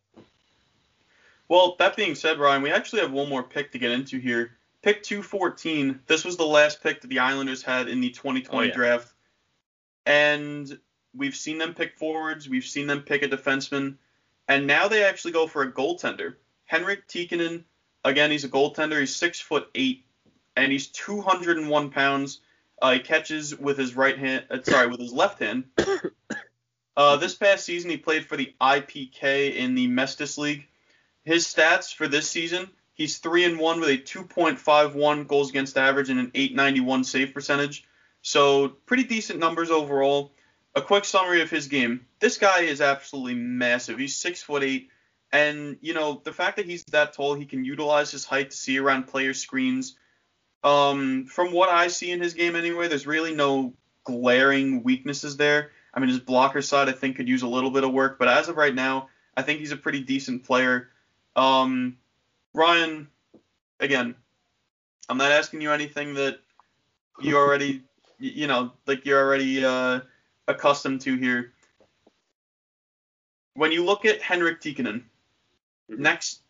Well, 1.47 1.75
that 1.79 1.95
being 1.95 2.15
said, 2.15 2.39
Ryan, 2.39 2.61
we 2.61 2.71
actually 2.71 3.01
have 3.03 3.11
one 3.11 3.29
more 3.29 3.43
pick 3.43 3.71
to 3.71 3.79
get 3.79 3.91
into 3.91 4.17
here. 4.19 4.57
Pick 4.83 5.01
214. 5.03 6.01
This 6.07 6.23
was 6.25 6.37
the 6.37 6.45
last 6.45 6.83
pick 6.83 7.01
that 7.01 7.07
the 7.07 7.19
Islanders 7.19 7.63
had 7.63 7.87
in 7.87 8.01
the 8.01 8.09
2020 8.11 8.47
Oh, 8.57 8.61
yeah. 8.69 8.73
draft. 8.73 9.13
And 10.05 10.77
we've 11.15 11.35
seen 11.35 11.57
them 11.57 11.73
pick 11.73 11.97
forwards, 11.97 12.49
we've 12.49 12.65
seen 12.65 12.87
them 12.87 13.01
pick 13.01 13.23
a 13.23 13.29
defenseman, 13.29 13.95
and 14.47 14.67
now 14.67 14.87
they 14.89 15.03
actually 15.03 15.31
go 15.31 15.47
for 15.47 15.63
a 15.63 15.71
goaltender. 15.71 16.35
Henrik 16.65 17.07
Tikkanen, 17.07 17.63
again, 18.03 18.29
he's 18.29 18.43
a 18.43 18.49
goaltender. 18.49 18.99
He's 18.99 19.15
six 19.15 19.39
foot 19.39 19.69
eight, 19.75 20.05
and 20.57 20.71
he's 20.71 20.87
201 20.87 21.89
pounds. 21.91 22.41
Uh, 22.81 22.93
he 22.93 22.99
catches 22.99 23.57
with 23.57 23.77
his 23.77 23.95
right 23.95 24.17
hand, 24.17 24.45
uh, 24.49 24.61
sorry, 24.63 24.87
with 24.87 24.99
his 24.99 25.13
left 25.13 25.39
hand. 25.39 25.65
Uh, 26.95 27.17
this 27.17 27.33
past 27.33 27.65
season, 27.65 27.89
he 27.89 27.97
played 27.97 28.23
for 28.27 28.37
the 28.37 28.53
IPK 28.61 29.55
in 29.55 29.73
the 29.73 29.87
Mestis 29.87 30.37
League. 30.37 30.67
His 31.23 31.43
stats 31.47 31.91
for 31.91 32.07
this 32.07 32.29
season, 32.29 32.69
he's 32.93 33.17
three 33.17 33.43
and 33.45 33.59
one 33.59 33.79
with 33.79 33.89
a 33.89 33.97
2.51 33.97 35.27
goals 35.27 35.49
against 35.49 35.77
average 35.77 36.09
and 36.09 36.19
an 36.19 36.31
891 36.33 37.03
save 37.03 37.33
percentage. 37.33 37.85
So 38.21 38.69
pretty 38.69 39.03
decent 39.03 39.39
numbers 39.39 39.69
overall. 39.69 40.31
A 40.75 40.81
quick 40.81 41.05
summary 41.05 41.41
of 41.41 41.51
his 41.51 41.67
game. 41.67 42.07
This 42.19 42.37
guy 42.37 42.61
is 42.61 42.81
absolutely 42.81 43.35
massive. 43.35 43.99
He's 43.99 44.15
six 44.15 44.41
foot 44.41 44.63
eight, 44.63 44.89
and 45.31 45.77
you 45.81 45.93
know 45.93 46.19
the 46.23 46.33
fact 46.33 46.57
that 46.57 46.65
he's 46.65 46.83
that 46.85 47.13
tall, 47.13 47.35
he 47.35 47.45
can 47.45 47.63
utilize 47.63 48.09
his 48.09 48.25
height 48.25 48.49
to 48.49 48.57
see 48.57 48.79
around 48.79 49.03
player 49.03 49.35
screens. 49.35 49.95
Um, 50.63 51.25
from 51.25 51.51
what 51.51 51.69
I 51.69 51.89
see 51.89 52.09
in 52.09 52.21
his 52.21 52.33
game 52.33 52.55
anyway, 52.55 52.87
there's 52.87 53.05
really 53.05 53.35
no 53.35 53.73
glaring 54.03 54.81
weaknesses 54.81 55.37
there. 55.37 55.71
I 55.93 55.99
mean, 55.99 56.09
his 56.09 56.19
blocker 56.19 56.63
side 56.63 56.89
I 56.89 56.93
think 56.93 57.17
could 57.17 57.27
use 57.27 57.43
a 57.43 57.47
little 57.47 57.69
bit 57.69 57.83
of 57.83 57.91
work, 57.91 58.17
but 58.17 58.27
as 58.27 58.49
of 58.49 58.57
right 58.57 58.73
now, 58.73 59.09
I 59.37 59.43
think 59.43 59.59
he's 59.59 59.71
a 59.71 59.77
pretty 59.77 59.99
decent 59.99 60.43
player. 60.43 60.89
Um, 61.35 61.97
Ryan, 62.53 63.07
again, 63.79 64.15
I'm 65.09 65.17
not 65.17 65.31
asking 65.31 65.61
you 65.61 65.71
anything 65.71 66.13
that 66.15 66.39
you 67.19 67.37
already, 67.37 67.83
you 68.19 68.47
know, 68.47 68.71
like 68.87 69.05
you're 69.05 69.19
already 69.21 69.63
uh, 69.63 70.01
accustomed 70.47 71.01
to 71.01 71.15
here. 71.17 71.53
When 73.55 73.71
you 73.71 73.83
look 73.83 74.05
at 74.05 74.21
Henrik 74.21 74.61
Tikkanen, 74.61 75.03
Mhm. 75.89 75.97
next, 75.99 76.41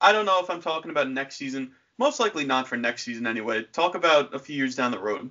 I 0.00 0.12
don't 0.12 0.26
know 0.26 0.40
if 0.42 0.50
I'm 0.50 0.62
talking 0.62 0.90
about 0.90 1.08
next 1.08 1.36
season. 1.36 1.74
Most 1.98 2.20
likely 2.20 2.44
not 2.44 2.68
for 2.68 2.76
next 2.76 3.02
season 3.02 3.26
anyway. 3.26 3.64
Talk 3.64 3.94
about 3.94 4.34
a 4.34 4.38
few 4.38 4.56
years 4.56 4.76
down 4.76 4.92
the 4.92 4.98
road. 5.00 5.30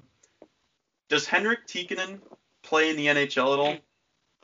Does 1.10 1.26
Henrik 1.26 1.66
Tikkanen 1.68 2.22
play 2.62 2.90
in 2.90 2.98
the 2.98 3.08
NHL 3.08 3.54
at 3.54 3.60
all? 3.60 3.78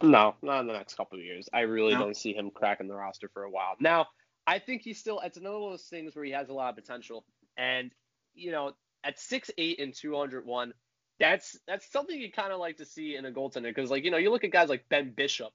No, 0.01 0.35
not 0.41 0.61
in 0.61 0.67
the 0.67 0.73
next 0.73 0.95
couple 0.95 1.19
of 1.19 1.23
years. 1.25 1.49
I 1.53 1.61
really 1.61 1.93
No? 1.93 1.99
don't 1.99 2.17
see 2.17 2.33
him 2.33 2.49
cracking 2.51 2.87
the 2.87 2.95
roster 2.95 3.29
for 3.29 3.43
a 3.43 3.49
while. 3.49 3.75
Now, 3.79 4.07
I 4.47 4.59
think 4.59 4.81
he's 4.81 4.99
still. 4.99 5.19
It's 5.21 5.37
another 5.37 5.59
one 5.59 5.73
of 5.73 5.79
those 5.79 5.87
things 5.87 6.15
where 6.15 6.25
he 6.25 6.31
has 6.31 6.49
a 6.49 6.53
lot 6.53 6.69
of 6.69 6.75
potential, 6.75 7.25
and 7.57 7.91
you 8.33 8.51
know, 8.51 8.73
at 9.03 9.19
six 9.19 9.51
eight 9.57 9.79
and 9.79 9.93
two 9.93 10.15
hundred 10.17 10.45
one, 10.45 10.73
that's 11.19 11.57
that's 11.67 11.91
something 11.91 12.19
you 12.19 12.31
kind 12.31 12.51
of 12.51 12.59
like 12.59 12.77
to 12.77 12.85
see 12.85 13.15
in 13.15 13.25
a 13.25 13.31
goaltender 13.31 13.63
because, 13.73 13.89
like, 13.91 14.03
you 14.03 14.11
know, 14.11 14.17
you 14.17 14.31
look 14.31 14.43
at 14.43 14.51
guys 14.51 14.69
like 14.69 14.85
Ben 14.89 15.13
Bishop, 15.15 15.51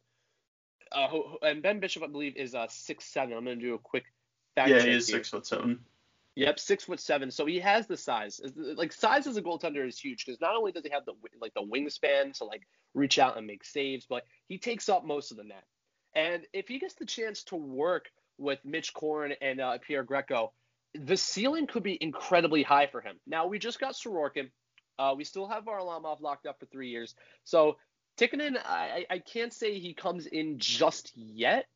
uh, 0.92 1.08
who, 1.08 1.24
and 1.42 1.62
Ben 1.62 1.80
Bishop, 1.80 2.02
I 2.02 2.06
believe, 2.06 2.36
is 2.36 2.54
uh 2.54 2.66
six 2.68 3.04
seven. 3.06 3.36
I'm 3.36 3.44
gonna 3.44 3.56
do 3.56 3.74
a 3.74 3.78
quick 3.78 4.04
fact 4.54 4.70
Yeah, 4.70 4.78
check 4.78 4.88
he 4.88 4.94
is 4.94 5.06
here. 5.06 5.18
six 5.18 5.30
foot 5.30 5.46
seven. 5.46 5.80
Yep, 6.36 6.58
six 6.60 6.84
foot 6.84 7.00
seven. 7.00 7.30
So 7.30 7.46
he 7.46 7.58
has 7.60 7.86
the 7.88 7.96
size. 7.96 8.40
Like 8.56 8.92
size 8.92 9.26
as 9.26 9.36
a 9.36 9.42
goaltender 9.42 9.86
is 9.86 9.98
huge 9.98 10.24
because 10.24 10.40
not 10.40 10.56
only 10.56 10.72
does 10.72 10.84
he 10.84 10.90
have 10.90 11.04
the 11.04 11.14
like 11.40 11.52
the 11.54 11.62
wingspan 11.62 12.32
to 12.38 12.44
like 12.44 12.62
reach 12.94 13.18
out 13.18 13.36
and 13.36 13.46
make 13.46 13.64
saves, 13.64 14.06
but 14.08 14.22
he 14.48 14.58
takes 14.58 14.88
up 14.88 15.04
most 15.04 15.30
of 15.32 15.36
the 15.36 15.44
net. 15.44 15.64
And 16.14 16.44
if 16.52 16.68
he 16.68 16.78
gets 16.78 16.94
the 16.94 17.06
chance 17.06 17.44
to 17.44 17.56
work 17.56 18.06
with 18.38 18.58
Mitch 18.64 18.94
Korn 18.94 19.32
and 19.40 19.60
uh, 19.60 19.78
Piero 19.78 20.04
Greco, 20.04 20.52
the 20.94 21.16
ceiling 21.16 21.66
could 21.66 21.82
be 21.82 21.98
incredibly 22.00 22.62
high 22.62 22.86
for 22.86 23.00
him. 23.00 23.16
Now 23.26 23.46
we 23.46 23.58
just 23.58 23.80
got 23.80 23.94
Sorokin. 23.94 24.50
Uh, 24.98 25.14
we 25.16 25.24
still 25.24 25.48
have 25.48 25.64
Varlamov 25.64 26.20
locked 26.20 26.46
up 26.46 26.58
for 26.58 26.66
three 26.66 26.88
years. 26.88 27.14
So 27.44 27.76
Tikkanen, 28.18 28.58
I, 28.64 29.06
I 29.08 29.18
can't 29.18 29.52
say 29.52 29.78
he 29.78 29.94
comes 29.94 30.26
in 30.26 30.58
just 30.58 31.12
yet. 31.14 31.66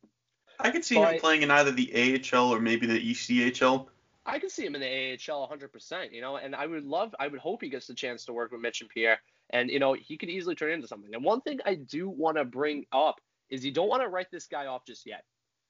I 0.59 0.71
could 0.71 0.83
see 0.83 0.95
him 0.95 1.19
playing 1.19 1.41
in 1.41 1.51
either 1.51 1.71
the 1.71 2.21
AHL 2.33 2.53
or 2.53 2.59
maybe 2.59 2.85
the 2.85 2.99
ECHL. 2.99 3.87
I 4.25 4.39
can 4.39 4.49
see 4.49 4.65
him 4.65 4.75
in 4.75 4.81
the 4.81 4.87
AHL 4.87 5.49
100%, 5.49 6.11
you 6.11 6.21
know, 6.21 6.37
and 6.37 6.55
I 6.55 6.65
would 6.65 6.85
love, 6.85 7.13
I 7.19 7.27
would 7.27 7.39
hope 7.39 7.61
he 7.61 7.69
gets 7.69 7.87
the 7.87 7.93
chance 7.93 8.25
to 8.25 8.33
work 8.33 8.51
with 8.51 8.61
Mitch 8.61 8.81
and 8.81 8.89
Pierre, 8.89 9.19
and, 9.49 9.69
you 9.69 9.79
know, 9.79 9.93
he 9.93 10.17
could 10.17 10.29
easily 10.29 10.55
turn 10.55 10.71
into 10.71 10.87
something. 10.87 11.13
And 11.13 11.23
one 11.23 11.41
thing 11.41 11.59
I 11.65 11.75
do 11.75 12.07
want 12.07 12.37
to 12.37 12.45
bring 12.45 12.85
up 12.93 13.19
is 13.49 13.65
you 13.65 13.71
don't 13.71 13.89
want 13.89 14.01
to 14.01 14.07
write 14.07 14.31
this 14.31 14.47
guy 14.47 14.67
off 14.67 14.85
just 14.85 15.05
yet. 15.05 15.25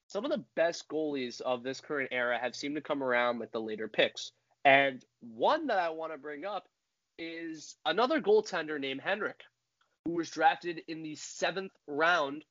Some 0.08 0.24
of 0.24 0.30
the 0.30 0.44
best 0.54 0.88
goalies 0.88 1.40
of 1.40 1.62
this 1.62 1.80
current 1.80 2.10
era 2.12 2.38
have 2.38 2.54
seemed 2.54 2.76
to 2.76 2.80
come 2.80 3.02
around 3.02 3.38
with 3.38 3.50
the 3.52 3.60
later 3.60 3.88
picks. 3.88 4.32
And 4.64 5.04
one 5.20 5.66
that 5.66 5.78
I 5.78 5.90
want 5.90 6.12
to 6.12 6.18
bring 6.18 6.44
up 6.44 6.66
is 7.18 7.76
another 7.84 8.20
goaltender 8.20 8.80
named 8.80 9.00
Henrik, 9.00 9.40
who 10.04 10.12
was 10.12 10.30
drafted 10.30 10.82
in 10.88 11.02
the 11.02 11.16
seventh 11.16 11.72
round 11.86 12.44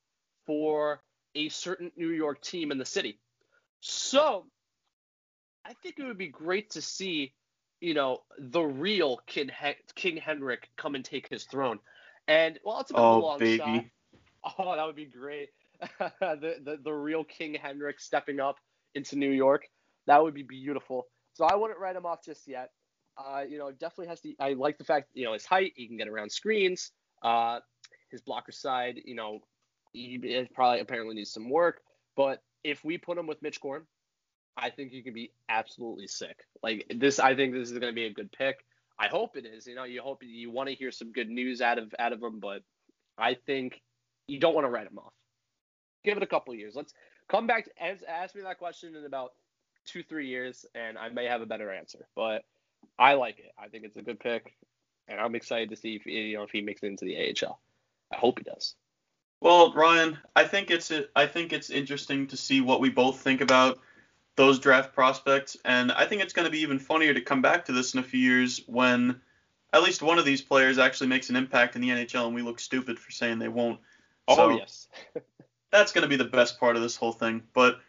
for 0.46 1.00
a 1.34 1.48
certain 1.48 1.90
New 1.96 2.10
York 2.10 2.40
team 2.42 2.70
in 2.70 2.78
the 2.78 2.84
city. 2.84 3.18
So 3.80 4.46
I 5.64 5.72
think 5.82 5.96
it 5.98 6.04
would 6.04 6.18
be 6.18 6.28
great 6.28 6.70
to 6.70 6.82
see, 6.82 7.32
you 7.80 7.94
know, 7.94 8.22
the 8.38 8.62
real 8.62 9.18
King, 9.26 9.48
Hen- 9.48 9.74
King 9.94 10.16
Henrik 10.16 10.68
come 10.76 10.94
and 10.94 11.04
take 11.04 11.28
his 11.28 11.44
throne. 11.44 11.78
And 12.28 12.58
well, 12.64 12.80
it's 12.80 12.90
a 12.90 12.94
bit 12.94 13.02
of 13.02 13.06
a 13.06 13.14
Oh, 13.14 13.18
long 13.20 13.38
baby. 13.38 13.56
shot. 13.58 13.84
Oh, 14.58 14.76
that 14.76 14.84
would 14.86 14.94
be 14.94 15.06
great. 15.06 15.48
the, 16.20 16.56
the 16.64 16.78
the 16.82 16.92
real 16.92 17.24
King 17.24 17.54
Henrik 17.54 18.00
stepping 18.00 18.40
up 18.40 18.56
into 18.94 19.16
New 19.16 19.30
York. 19.30 19.66
That 20.06 20.22
would 20.22 20.34
be 20.34 20.42
beautiful. 20.42 21.06
So 21.34 21.44
I 21.44 21.54
wouldn't 21.54 21.78
write 21.78 21.96
him 21.96 22.06
off 22.06 22.24
just 22.24 22.46
yet. 22.46 22.70
Uh, 23.16 23.42
you 23.48 23.58
know, 23.58 23.70
definitely 23.70 24.08
has 24.08 24.20
to. 24.20 24.34
I 24.40 24.54
like 24.54 24.78
the 24.78 24.84
fact, 24.84 25.08
you 25.14 25.24
know, 25.24 25.32
his 25.32 25.46
height. 25.46 25.72
He 25.76 25.86
can 25.86 25.96
get 25.96 26.08
around 26.08 26.30
screens. 26.30 26.90
Uh, 27.22 27.60
his 28.10 28.20
blocker 28.20 28.52
side, 28.52 29.00
you 29.04 29.14
know, 29.14 29.40
he 29.92 30.46
probably 30.54 30.80
apparently 30.80 31.14
needs 31.14 31.32
some 31.32 31.48
work. 31.48 31.80
But 32.16 32.42
if 32.62 32.84
we 32.84 32.98
put 32.98 33.18
him 33.18 33.26
with 33.26 33.42
Mitch 33.42 33.60
Korn, 33.60 33.86
I 34.56 34.70
think 34.70 34.92
he 34.92 35.02
can 35.02 35.14
be 35.14 35.32
absolutely 35.48 36.06
sick. 36.06 36.36
Like 36.62 36.86
this, 36.94 37.18
I 37.18 37.34
think 37.34 37.54
this 37.54 37.70
is 37.70 37.78
going 37.78 37.92
to 37.92 37.94
be 37.94 38.06
a 38.06 38.12
good 38.12 38.30
pick. 38.32 38.64
I 38.98 39.08
hope 39.08 39.36
it 39.36 39.46
is. 39.46 39.66
You 39.66 39.74
know, 39.74 39.84
you 39.84 40.02
hope 40.02 40.22
you 40.22 40.50
want 40.50 40.68
to 40.68 40.74
hear 40.74 40.92
some 40.92 41.12
good 41.12 41.28
news 41.28 41.60
out 41.60 41.78
of 41.78 41.92
out 41.98 42.12
of 42.12 42.22
him, 42.22 42.38
but 42.40 42.62
I 43.18 43.34
think 43.34 43.80
you 44.26 44.38
don't 44.38 44.54
want 44.54 44.66
to 44.66 44.70
write 44.70 44.86
him 44.86 44.98
off. 44.98 45.12
Give 46.04 46.16
it 46.16 46.22
a 46.22 46.26
couple 46.26 46.54
years. 46.54 46.74
Let's 46.74 46.92
come 47.28 47.46
back 47.46 47.68
and 47.80 47.98
ask 48.08 48.34
me 48.34 48.42
that 48.42 48.58
question 48.58 48.94
in 48.94 49.04
about 49.04 49.32
two 49.86 50.02
three 50.02 50.28
years, 50.28 50.66
and 50.74 50.98
I 50.98 51.08
may 51.08 51.26
have 51.26 51.42
a 51.42 51.46
better 51.46 51.72
answer. 51.72 52.06
But 52.14 52.44
I 52.98 53.14
like 53.14 53.38
it. 53.38 53.52
I 53.58 53.68
think 53.68 53.84
it's 53.84 53.96
a 53.96 54.02
good 54.02 54.20
pick, 54.20 54.54
and 55.08 55.20
I'm 55.20 55.34
excited 55.34 55.70
to 55.70 55.76
see 55.76 55.96
if 55.96 56.06
you 56.06 56.36
know 56.36 56.42
if 56.42 56.50
he 56.50 56.60
makes 56.60 56.82
it 56.82 56.86
into 56.86 57.04
the 57.04 57.16
AHL. 57.16 57.58
I 58.12 58.16
hope 58.16 58.38
he 58.38 58.44
does. 58.44 58.74
Well, 59.40 59.72
Ryan, 59.72 60.18
I 60.36 60.44
think 60.44 60.70
it's 60.70 60.92
I 61.14 61.26
think 61.26 61.52
it's 61.52 61.70
interesting 61.70 62.26
to 62.28 62.36
see 62.36 62.60
what 62.60 62.80
we 62.80 62.90
both 62.90 63.20
think 63.20 63.40
about 63.40 63.78
those 64.36 64.58
draft 64.58 64.94
prospects, 64.94 65.56
and 65.64 65.92
I 65.92 66.06
think 66.06 66.22
it's 66.22 66.32
going 66.32 66.46
to 66.46 66.52
be 66.52 66.60
even 66.60 66.78
funnier 66.78 67.14
to 67.14 67.20
come 67.20 67.42
back 67.42 67.64
to 67.66 67.72
this 67.72 67.94
in 67.94 68.00
a 68.00 68.02
few 68.02 68.20
years 68.20 68.62
when 68.66 69.20
at 69.72 69.82
least 69.82 70.02
one 70.02 70.18
of 70.18 70.24
these 70.24 70.42
players 70.42 70.78
actually 70.78 71.08
makes 71.08 71.30
an 71.30 71.36
impact 71.36 71.76
in 71.76 71.82
the 71.82 71.90
NHL, 71.90 72.26
and 72.26 72.34
we 72.34 72.42
look 72.42 72.60
stupid 72.60 72.98
for 72.98 73.10
saying 73.10 73.38
they 73.38 73.48
won't. 73.48 73.80
Oh 74.28 74.36
So 74.36 74.50
yes. 74.50 74.88
that's 75.74 75.90
going 75.92 76.02
to 76.02 76.08
be 76.08 76.16
the 76.16 76.24
best 76.24 76.60
part 76.60 76.76
of 76.76 76.82
this 76.82 76.94
whole 76.94 77.12
thing. 77.12 77.42
But 77.52 77.80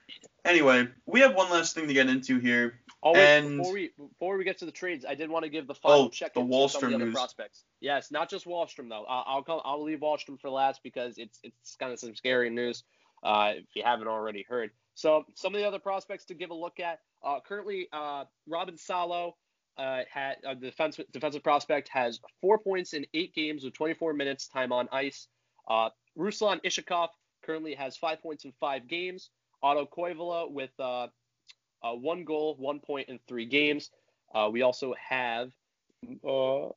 anyway, 0.44 0.88
we 1.06 1.20
have 1.20 1.36
one 1.36 1.52
last 1.52 1.76
thing 1.76 1.88
to 1.88 1.94
get 1.94 2.10
into 2.10 2.40
here. 2.40 2.80
Oh 3.04 3.14
wait, 3.14 3.38
And- 3.38 3.58
before 3.60 3.74
we 3.74 3.92
before 3.98 4.38
we 4.38 4.44
get 4.44 4.58
to 4.58 4.66
the 4.66 4.72
trades, 4.72 5.06
I 5.08 5.14
did 5.14 5.30
want 5.30 5.44
to 5.44 5.50
give 5.50 5.68
the 5.68 5.76
final 5.76 6.06
Oh, 6.06 6.10
check 6.10 6.34
the 6.34 6.42
Wahlstrom 6.42 6.70
some 6.72 6.84
of 6.86 6.90
the 6.90 6.96
other 6.96 7.06
news. 7.06 7.14
prospects. 7.14 7.64
Yes, 7.80 8.10
not 8.10 8.28
just 8.30 8.46
Wahlstrom 8.46 8.90
though. 8.90 9.06
I'll 9.08 9.24
I'll, 9.28 9.44
come, 9.44 9.62
I'll 9.64 9.84
leave 9.84 10.00
Wahlstrom 10.00 10.42
for 10.42 10.50
last 10.50 10.82
because 10.84 11.20
it's 11.20 11.40
it's 11.44 11.76
kind 11.76 11.94
of 11.94 12.00
some 12.00 12.16
scary 12.16 12.50
news. 12.50 12.84
Uh, 13.24 13.54
if 13.58 13.66
you 13.76 13.84
haven't 13.84 14.08
already 14.08 14.44
heard. 14.48 14.72
So 14.96 15.26
some 15.36 15.54
of 15.56 15.62
the 15.62 15.68
other 15.68 15.80
prospects 15.80 16.26
to 16.26 16.34
give 16.34 16.50
a 16.52 16.54
look 16.56 16.80
at. 16.80 17.00
Uh, 17.24 17.40
currently, 17.40 17.88
uh, 17.92 18.26
Robin 18.48 18.78
Salo, 18.78 19.36
uh, 19.78 20.02
had 20.12 20.36
a 20.46 20.54
defense, 20.54 21.00
defensive 21.12 21.44
prospect 21.44 21.90
has 21.90 22.20
four 22.40 22.60
points 22.60 22.94
in 22.94 23.06
eight 23.16 23.34
games 23.34 23.64
with 23.64 23.74
24 23.74 24.14
minutes 24.14 24.48
time 24.48 24.72
on 24.72 24.88
ice. 24.92 25.28
Uh, 25.68 25.90
Ruslan 26.18 26.62
Iskhakov 26.64 27.10
currently 27.46 27.76
has 27.76 27.96
five 27.98 28.22
points 28.22 28.46
in 28.46 28.54
five 28.60 28.88
games. 28.88 29.30
Otto 29.62 29.86
Koivula 29.86 30.52
with 30.52 30.72
uh, 30.80 31.08
uh, 31.84 31.94
one 31.94 32.24
goal, 32.24 32.56
one 32.58 32.80
point 32.80 33.10
in 33.10 33.20
three 33.28 33.46
games. 33.46 33.90
Uh, 34.34 34.50
we 34.52 34.62
also 34.64 34.94
have, 35.10 35.52
uh, 36.28 36.68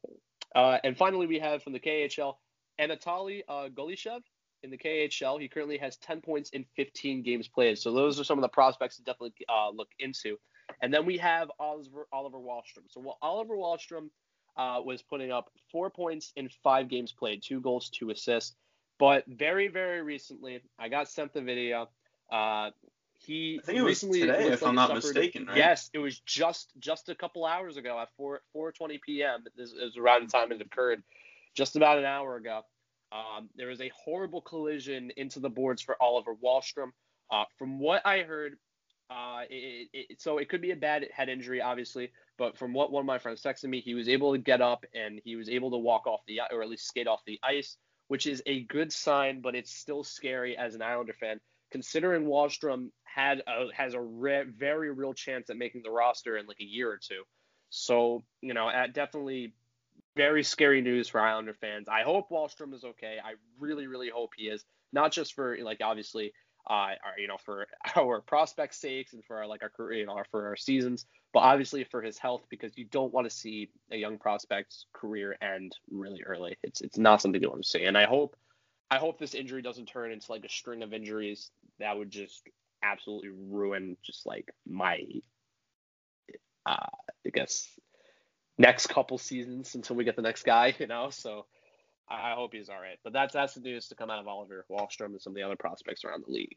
uh, 0.54 0.78
and 0.84 0.96
finally 0.96 1.26
we 1.26 1.38
have 1.38 1.62
from 1.62 1.72
the 1.72 1.80
KHL, 1.80 2.34
Anatoly 2.80 3.42
uh, 3.48 3.68
Golyshev 3.68 4.20
in 4.62 4.70
the 4.70 4.78
KHL. 4.78 5.40
He 5.40 5.48
currently 5.48 5.78
has 5.78 5.96
10 5.98 6.20
points 6.20 6.50
in 6.50 6.64
15 6.76 7.22
games 7.22 7.48
played. 7.48 7.78
So 7.78 7.92
those 7.92 8.20
are 8.20 8.24
some 8.24 8.38
of 8.38 8.42
the 8.42 8.48
prospects 8.48 8.96
to 8.96 9.02
definitely 9.02 9.34
uh, 9.48 9.70
look 9.70 9.88
into. 9.98 10.36
And 10.82 10.92
then 10.92 11.06
we 11.06 11.16
have 11.18 11.50
Oliver, 11.58 12.06
Oliver 12.12 12.38
Wahlstrom. 12.38 12.84
So 12.88 13.00
well, 13.00 13.18
Oliver 13.22 13.56
Wahlstrom 13.56 14.10
was 14.56 15.02
putting 15.02 15.32
up 15.32 15.50
four 15.72 15.88
points 15.90 16.32
in 16.36 16.48
five 16.62 16.88
games 16.88 17.12
played, 17.12 17.42
two 17.42 17.60
goals, 17.60 17.90
two 17.90 18.10
assists. 18.10 18.54
But 18.98 19.24
very, 19.26 19.68
very 19.68 20.02
recently, 20.02 20.60
I 20.78 20.88
got 20.88 21.08
sent 21.08 21.32
the 21.32 21.40
video. 21.42 21.88
Uh, 22.30 22.70
he 23.20 23.58
I 23.62 23.66
think 23.66 23.78
it 23.78 23.82
was 23.82 23.90
recently 23.90 24.20
today, 24.20 24.44
if 24.48 24.62
like 24.62 24.68
I'm 24.68 24.74
not 24.74 24.88
suffered- 24.88 25.02
mistaken, 25.04 25.46
right? 25.46 25.56
Yes, 25.56 25.90
it 25.92 25.98
was 25.98 26.20
just 26.20 26.72
just 26.78 27.08
a 27.08 27.14
couple 27.14 27.44
hours 27.44 27.76
ago 27.76 27.98
at 27.98 28.08
4 28.16 28.40
4:20 28.54 29.00
p.m. 29.00 29.44
This 29.56 29.72
is 29.72 29.96
around 29.96 30.28
the 30.28 30.32
time 30.32 30.52
it 30.52 30.60
occurred, 30.60 31.02
just 31.54 31.76
about 31.76 31.98
an 31.98 32.04
hour 32.04 32.36
ago. 32.36 32.62
Um, 33.10 33.48
there 33.56 33.68
was 33.68 33.80
a 33.80 33.90
horrible 34.04 34.42
collision 34.42 35.10
into 35.16 35.40
the 35.40 35.48
boards 35.48 35.80
for 35.82 35.96
Oliver 36.00 36.34
Wahlstrom. 36.34 36.90
Uh, 37.30 37.44
from 37.58 37.78
what 37.78 38.04
I 38.06 38.20
heard, 38.20 38.56
uh, 39.10 39.42
it, 39.48 39.88
it, 39.92 40.20
so 40.20 40.38
it 40.38 40.48
could 40.48 40.60
be 40.60 40.72
a 40.72 40.76
bad 40.76 41.06
head 41.12 41.28
injury, 41.28 41.60
obviously, 41.62 42.10
but 42.36 42.56
from 42.58 42.74
what 42.74 42.92
one 42.92 43.00
of 43.00 43.06
my 43.06 43.18
friends 43.18 43.42
texted 43.42 43.68
me, 43.68 43.80
he 43.80 43.94
was 43.94 44.08
able 44.08 44.32
to 44.32 44.38
get 44.38 44.60
up 44.60 44.84
and 44.94 45.20
he 45.24 45.36
was 45.36 45.48
able 45.48 45.70
to 45.70 45.78
walk 45.78 46.06
off 46.06 46.20
the 46.26 46.40
or 46.52 46.62
at 46.62 46.68
least 46.68 46.86
skate 46.86 47.06
off 47.06 47.22
the 47.26 47.38
ice, 47.42 47.76
which 48.08 48.26
is 48.26 48.42
a 48.46 48.64
good 48.64 48.92
sign, 48.92 49.40
but 49.40 49.54
it's 49.54 49.72
still 49.72 50.02
scary 50.02 50.56
as 50.56 50.74
an 50.74 50.82
Islander 50.82 51.12
fan, 51.12 51.40
considering 51.70 52.24
Wahlstrom 52.24 52.90
had 53.04 53.42
a, 53.46 53.66
has 53.74 53.94
a 53.94 54.00
re- 54.00 54.44
very 54.44 54.90
real 54.90 55.14
chance 55.14 55.48
at 55.50 55.56
making 55.56 55.82
the 55.82 55.90
roster 55.90 56.36
in 56.36 56.46
like 56.46 56.60
a 56.60 56.64
year 56.64 56.90
or 56.90 56.98
two. 56.98 57.22
So 57.70 58.24
you 58.40 58.54
know, 58.54 58.68
at 58.68 58.94
definitely 58.94 59.52
very 60.16 60.42
scary 60.42 60.80
news 60.80 61.08
for 61.08 61.20
Islander 61.20 61.54
fans. 61.54 61.86
I 61.88 62.02
hope 62.02 62.30
Wahlstrom 62.30 62.74
is 62.74 62.84
okay. 62.84 63.18
I 63.24 63.34
really, 63.58 63.86
really 63.86 64.10
hope 64.10 64.32
he 64.36 64.44
is. 64.48 64.64
Not 64.92 65.12
just 65.12 65.34
for 65.34 65.56
like 65.62 65.78
obviously, 65.82 66.32
uh, 66.68 66.72
our, 66.72 67.18
you 67.18 67.28
know, 67.28 67.36
for 67.44 67.66
our 67.96 68.20
prospect 68.20 68.74
sakes 68.74 69.12
and 69.12 69.24
for 69.24 69.36
our 69.38 69.46
like 69.46 69.62
our 69.62 69.68
career, 69.68 70.00
you 70.00 70.06
know, 70.06 70.20
for 70.30 70.48
our 70.48 70.56
seasons, 70.56 71.06
but 71.32 71.40
obviously 71.40 71.84
for 71.84 72.02
his 72.02 72.18
health 72.18 72.42
because 72.48 72.76
you 72.76 72.84
don't 72.84 73.12
want 73.12 73.28
to 73.28 73.34
see 73.34 73.70
a 73.90 73.96
young 73.96 74.18
prospect's 74.18 74.86
career 74.92 75.36
end 75.42 75.76
really 75.90 76.22
early. 76.24 76.56
It's 76.62 76.80
it's 76.80 76.98
not 76.98 77.20
something 77.20 77.42
you 77.42 77.50
want 77.50 77.62
to 77.62 77.68
see. 77.68 77.84
And 77.84 77.98
I 77.98 78.06
hope, 78.06 78.36
I 78.90 78.98
hope 78.98 79.18
this 79.18 79.34
injury 79.34 79.62
doesn't 79.62 79.86
turn 79.86 80.12
into 80.12 80.32
like 80.32 80.44
a 80.44 80.48
string 80.48 80.82
of 80.82 80.94
injuries 80.94 81.50
that 81.78 81.96
would 81.96 82.10
just 82.10 82.42
absolutely 82.82 83.30
ruin 83.30 83.96
just 84.02 84.24
like 84.24 84.50
my, 84.66 85.02
uh, 86.64 86.86
I 87.26 87.30
guess 87.32 87.68
next 88.56 88.88
couple 88.88 89.18
seasons 89.18 89.74
until 89.74 89.96
we 89.96 90.04
get 90.04 90.16
the 90.16 90.22
next 90.22 90.44
guy, 90.44 90.74
you 90.78 90.86
know. 90.86 91.10
So 91.10 91.46
I, 92.08 92.32
I 92.32 92.34
hope 92.34 92.52
he's 92.54 92.68
all 92.68 92.80
right. 92.80 92.98
But 93.04 93.12
that's 93.12 93.34
that's 93.34 93.54
the 93.54 93.60
news 93.60 93.88
to 93.88 93.94
come 93.94 94.10
out 94.10 94.20
of 94.20 94.28
Oliver 94.28 94.64
Wahlstrom 94.70 95.06
and 95.06 95.20
some 95.20 95.32
of 95.32 95.36
the 95.36 95.42
other 95.42 95.56
prospects 95.56 96.04
around 96.04 96.24
the 96.26 96.32
league. 96.32 96.54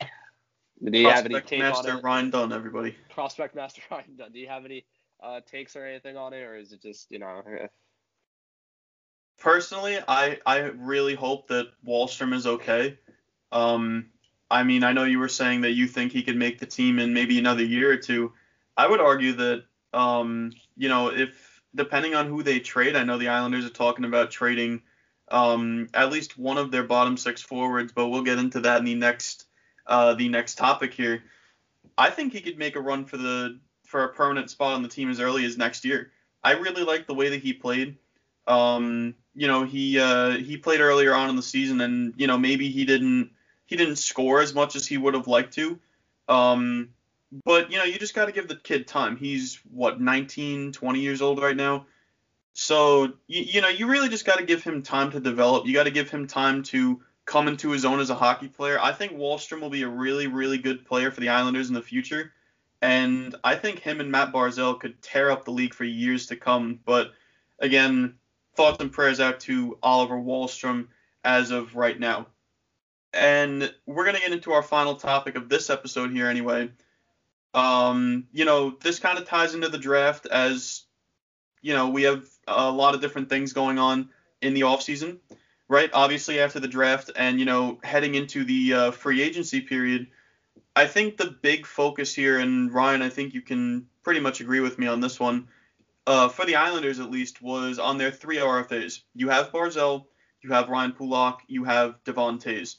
Do 0.83 0.97
you 0.97 1.09
have 1.09 1.25
any 1.25 1.35
Prospect 1.35 1.49
take 1.49 1.59
Master 1.59 1.91
on 1.91 1.97
it? 1.99 2.03
Ryan 2.03 2.29
Dunn, 2.31 2.53
everybody. 2.53 2.95
Prospect 3.09 3.55
Master 3.55 3.81
Ryan 3.91 4.15
Dunn. 4.17 4.31
Do 4.31 4.39
you 4.39 4.47
have 4.47 4.65
any 4.65 4.85
uh, 5.21 5.41
takes 5.45 5.75
or 5.75 5.85
anything 5.85 6.17
on 6.17 6.33
it, 6.33 6.41
or 6.41 6.55
is 6.57 6.71
it 6.71 6.81
just 6.81 7.11
you 7.11 7.19
know? 7.19 7.41
eh? 7.59 7.67
Personally, 9.39 9.99
I 10.07 10.39
I 10.45 10.59
really 10.59 11.15
hope 11.15 11.47
that 11.49 11.67
Wahlstrom 11.85 12.33
is 12.33 12.47
okay. 12.47 12.97
Um, 13.51 14.07
I 14.49 14.63
mean, 14.63 14.83
I 14.83 14.93
know 14.93 15.03
you 15.03 15.19
were 15.19 15.29
saying 15.29 15.61
that 15.61 15.71
you 15.71 15.87
think 15.87 16.11
he 16.11 16.23
could 16.23 16.37
make 16.37 16.59
the 16.59 16.65
team 16.65 16.99
in 16.99 17.13
maybe 17.13 17.37
another 17.37 17.63
year 17.63 17.91
or 17.91 17.97
two. 17.97 18.33
I 18.75 18.87
would 18.87 18.99
argue 18.99 19.33
that, 19.33 19.63
um, 19.93 20.51
you 20.75 20.89
know, 20.89 21.09
if 21.09 21.61
depending 21.75 22.15
on 22.15 22.27
who 22.27 22.43
they 22.43 22.59
trade, 22.59 22.95
I 22.95 23.03
know 23.03 23.17
the 23.17 23.29
Islanders 23.29 23.65
are 23.65 23.69
talking 23.69 24.05
about 24.05 24.31
trading 24.31 24.81
um, 25.29 25.87
at 25.93 26.11
least 26.11 26.37
one 26.37 26.57
of 26.57 26.71
their 26.71 26.83
bottom 26.83 27.17
six 27.17 27.41
forwards, 27.41 27.93
but 27.93 28.09
we'll 28.09 28.23
get 28.23 28.37
into 28.37 28.59
that 28.61 28.79
in 28.79 28.85
the 28.85 28.95
next 28.95 29.45
uh, 29.87 30.13
the 30.13 30.29
next 30.29 30.55
topic 30.55 30.93
here. 30.93 31.23
I 31.97 32.09
think 32.09 32.33
he 32.33 32.41
could 32.41 32.57
make 32.57 32.75
a 32.75 32.81
run 32.81 33.05
for 33.05 33.17
the 33.17 33.59
for 33.85 34.03
a 34.05 34.09
permanent 34.09 34.49
spot 34.49 34.73
on 34.73 34.83
the 34.83 34.89
team 34.89 35.09
as 35.09 35.19
early 35.19 35.45
as 35.45 35.57
next 35.57 35.83
year. 35.85 36.11
I 36.43 36.53
really 36.53 36.83
like 36.83 37.07
the 37.07 37.13
way 37.13 37.29
that 37.29 37.41
he 37.41 37.53
played. 37.53 37.97
Um, 38.47 39.15
you 39.35 39.47
know, 39.47 39.63
he 39.63 39.99
uh, 39.99 40.31
he 40.31 40.57
played 40.57 40.81
earlier 40.81 41.13
on 41.13 41.29
in 41.29 41.35
the 41.35 41.43
season, 41.43 41.81
and 41.81 42.13
you 42.17 42.27
know 42.27 42.37
maybe 42.37 42.69
he 42.69 42.85
didn't 42.85 43.31
he 43.65 43.75
didn't 43.75 43.97
score 43.97 44.41
as 44.41 44.53
much 44.53 44.75
as 44.75 44.87
he 44.87 44.97
would 44.97 45.13
have 45.13 45.27
liked 45.27 45.53
to. 45.53 45.79
Um, 46.27 46.89
but 47.45 47.71
you 47.71 47.77
know, 47.77 47.83
you 47.83 47.97
just 47.97 48.15
got 48.15 48.25
to 48.25 48.31
give 48.31 48.47
the 48.47 48.55
kid 48.55 48.87
time. 48.87 49.15
He's 49.15 49.59
what 49.71 50.01
19, 50.01 50.73
20 50.73 50.99
years 50.99 51.21
old 51.21 51.41
right 51.41 51.55
now. 51.55 51.85
So 52.53 53.13
you, 53.27 53.43
you 53.43 53.61
know, 53.61 53.69
you 53.69 53.87
really 53.87 54.09
just 54.09 54.25
got 54.25 54.39
to 54.39 54.45
give 54.45 54.63
him 54.63 54.81
time 54.81 55.11
to 55.11 55.19
develop. 55.19 55.65
You 55.65 55.73
got 55.73 55.83
to 55.83 55.91
give 55.91 56.09
him 56.09 56.27
time 56.27 56.63
to 56.63 57.01
come 57.25 57.47
into 57.47 57.69
his 57.69 57.85
own 57.85 57.99
as 57.99 58.09
a 58.09 58.15
hockey 58.15 58.47
player. 58.47 58.79
I 58.79 58.91
think 58.91 59.13
Wahlstrom 59.13 59.61
will 59.61 59.69
be 59.69 59.83
a 59.83 59.87
really, 59.87 60.27
really 60.27 60.57
good 60.57 60.85
player 60.85 61.11
for 61.11 61.21
the 61.21 61.29
Islanders 61.29 61.69
in 61.69 61.75
the 61.75 61.81
future. 61.81 62.33
And 62.81 63.35
I 63.43 63.55
think 63.55 63.79
him 63.79 63.99
and 63.99 64.11
Matt 64.11 64.31
Barzal 64.33 64.79
could 64.79 65.01
tear 65.01 65.29
up 65.29 65.45
the 65.45 65.51
league 65.51 65.73
for 65.73 65.83
years 65.83 66.27
to 66.27 66.35
come. 66.35 66.79
But 66.83 67.11
again, 67.59 68.15
thoughts 68.55 68.81
and 68.81 68.91
prayers 68.91 69.19
out 69.19 69.39
to 69.41 69.77
Oliver 69.83 70.17
Wahlstrom 70.17 70.87
as 71.23 71.51
of 71.51 71.75
right 71.75 71.99
now. 71.99 72.27
And 73.13 73.71
we're 73.85 74.05
going 74.05 74.15
to 74.15 74.21
get 74.21 74.31
into 74.31 74.53
our 74.53 74.63
final 74.63 74.95
topic 74.95 75.35
of 75.35 75.49
this 75.49 75.69
episode 75.69 76.11
here 76.11 76.27
anyway. 76.27 76.69
Um, 77.53 78.27
you 78.31 78.45
know, 78.45 78.71
this 78.81 78.99
kind 78.99 79.19
of 79.19 79.25
ties 79.25 79.53
into 79.53 79.67
the 79.67 79.77
draft 79.77 80.25
as, 80.25 80.83
you 81.61 81.73
know, 81.73 81.89
we 81.89 82.03
have 82.03 82.25
a 82.47 82.71
lot 82.71 82.95
of 82.95 83.01
different 83.01 83.29
things 83.29 83.53
going 83.53 83.77
on 83.77 84.09
in 84.41 84.53
the 84.53 84.61
offseason, 84.61 85.19
right? 85.71 85.89
Obviously, 85.93 86.41
after 86.41 86.59
the 86.59 86.67
draft 86.67 87.11
and, 87.15 87.39
you 87.39 87.45
know, 87.45 87.79
heading 87.81 88.15
into 88.15 88.43
the 88.43 88.73
uh, 88.73 88.91
free 88.91 89.21
agency 89.21 89.61
period, 89.61 90.07
I 90.75 90.85
think 90.85 91.15
the 91.15 91.33
big 91.41 91.65
focus 91.65 92.13
here, 92.13 92.39
and 92.39 92.73
Ryan, 92.73 93.01
I 93.01 93.07
think 93.07 93.33
you 93.33 93.41
can 93.41 93.87
pretty 94.03 94.19
much 94.19 94.41
agree 94.41 94.59
with 94.59 94.77
me 94.77 94.87
on 94.87 94.99
this 94.99 95.17
one, 95.17 95.47
uh, 96.05 96.27
for 96.27 96.45
the 96.45 96.57
Islanders 96.57 96.99
at 96.99 97.09
least, 97.09 97.41
was 97.41 97.79
on 97.79 97.97
their 97.97 98.11
three 98.11 98.35
RFAs. 98.35 98.99
You 99.15 99.29
have 99.29 99.53
Barzal, 99.53 100.07
you 100.41 100.51
have 100.51 100.67
Ryan 100.67 100.91
Pulock, 100.91 101.39
you 101.47 101.63
have 101.63 102.03
Devon 102.03 102.39
Toews. 102.39 102.75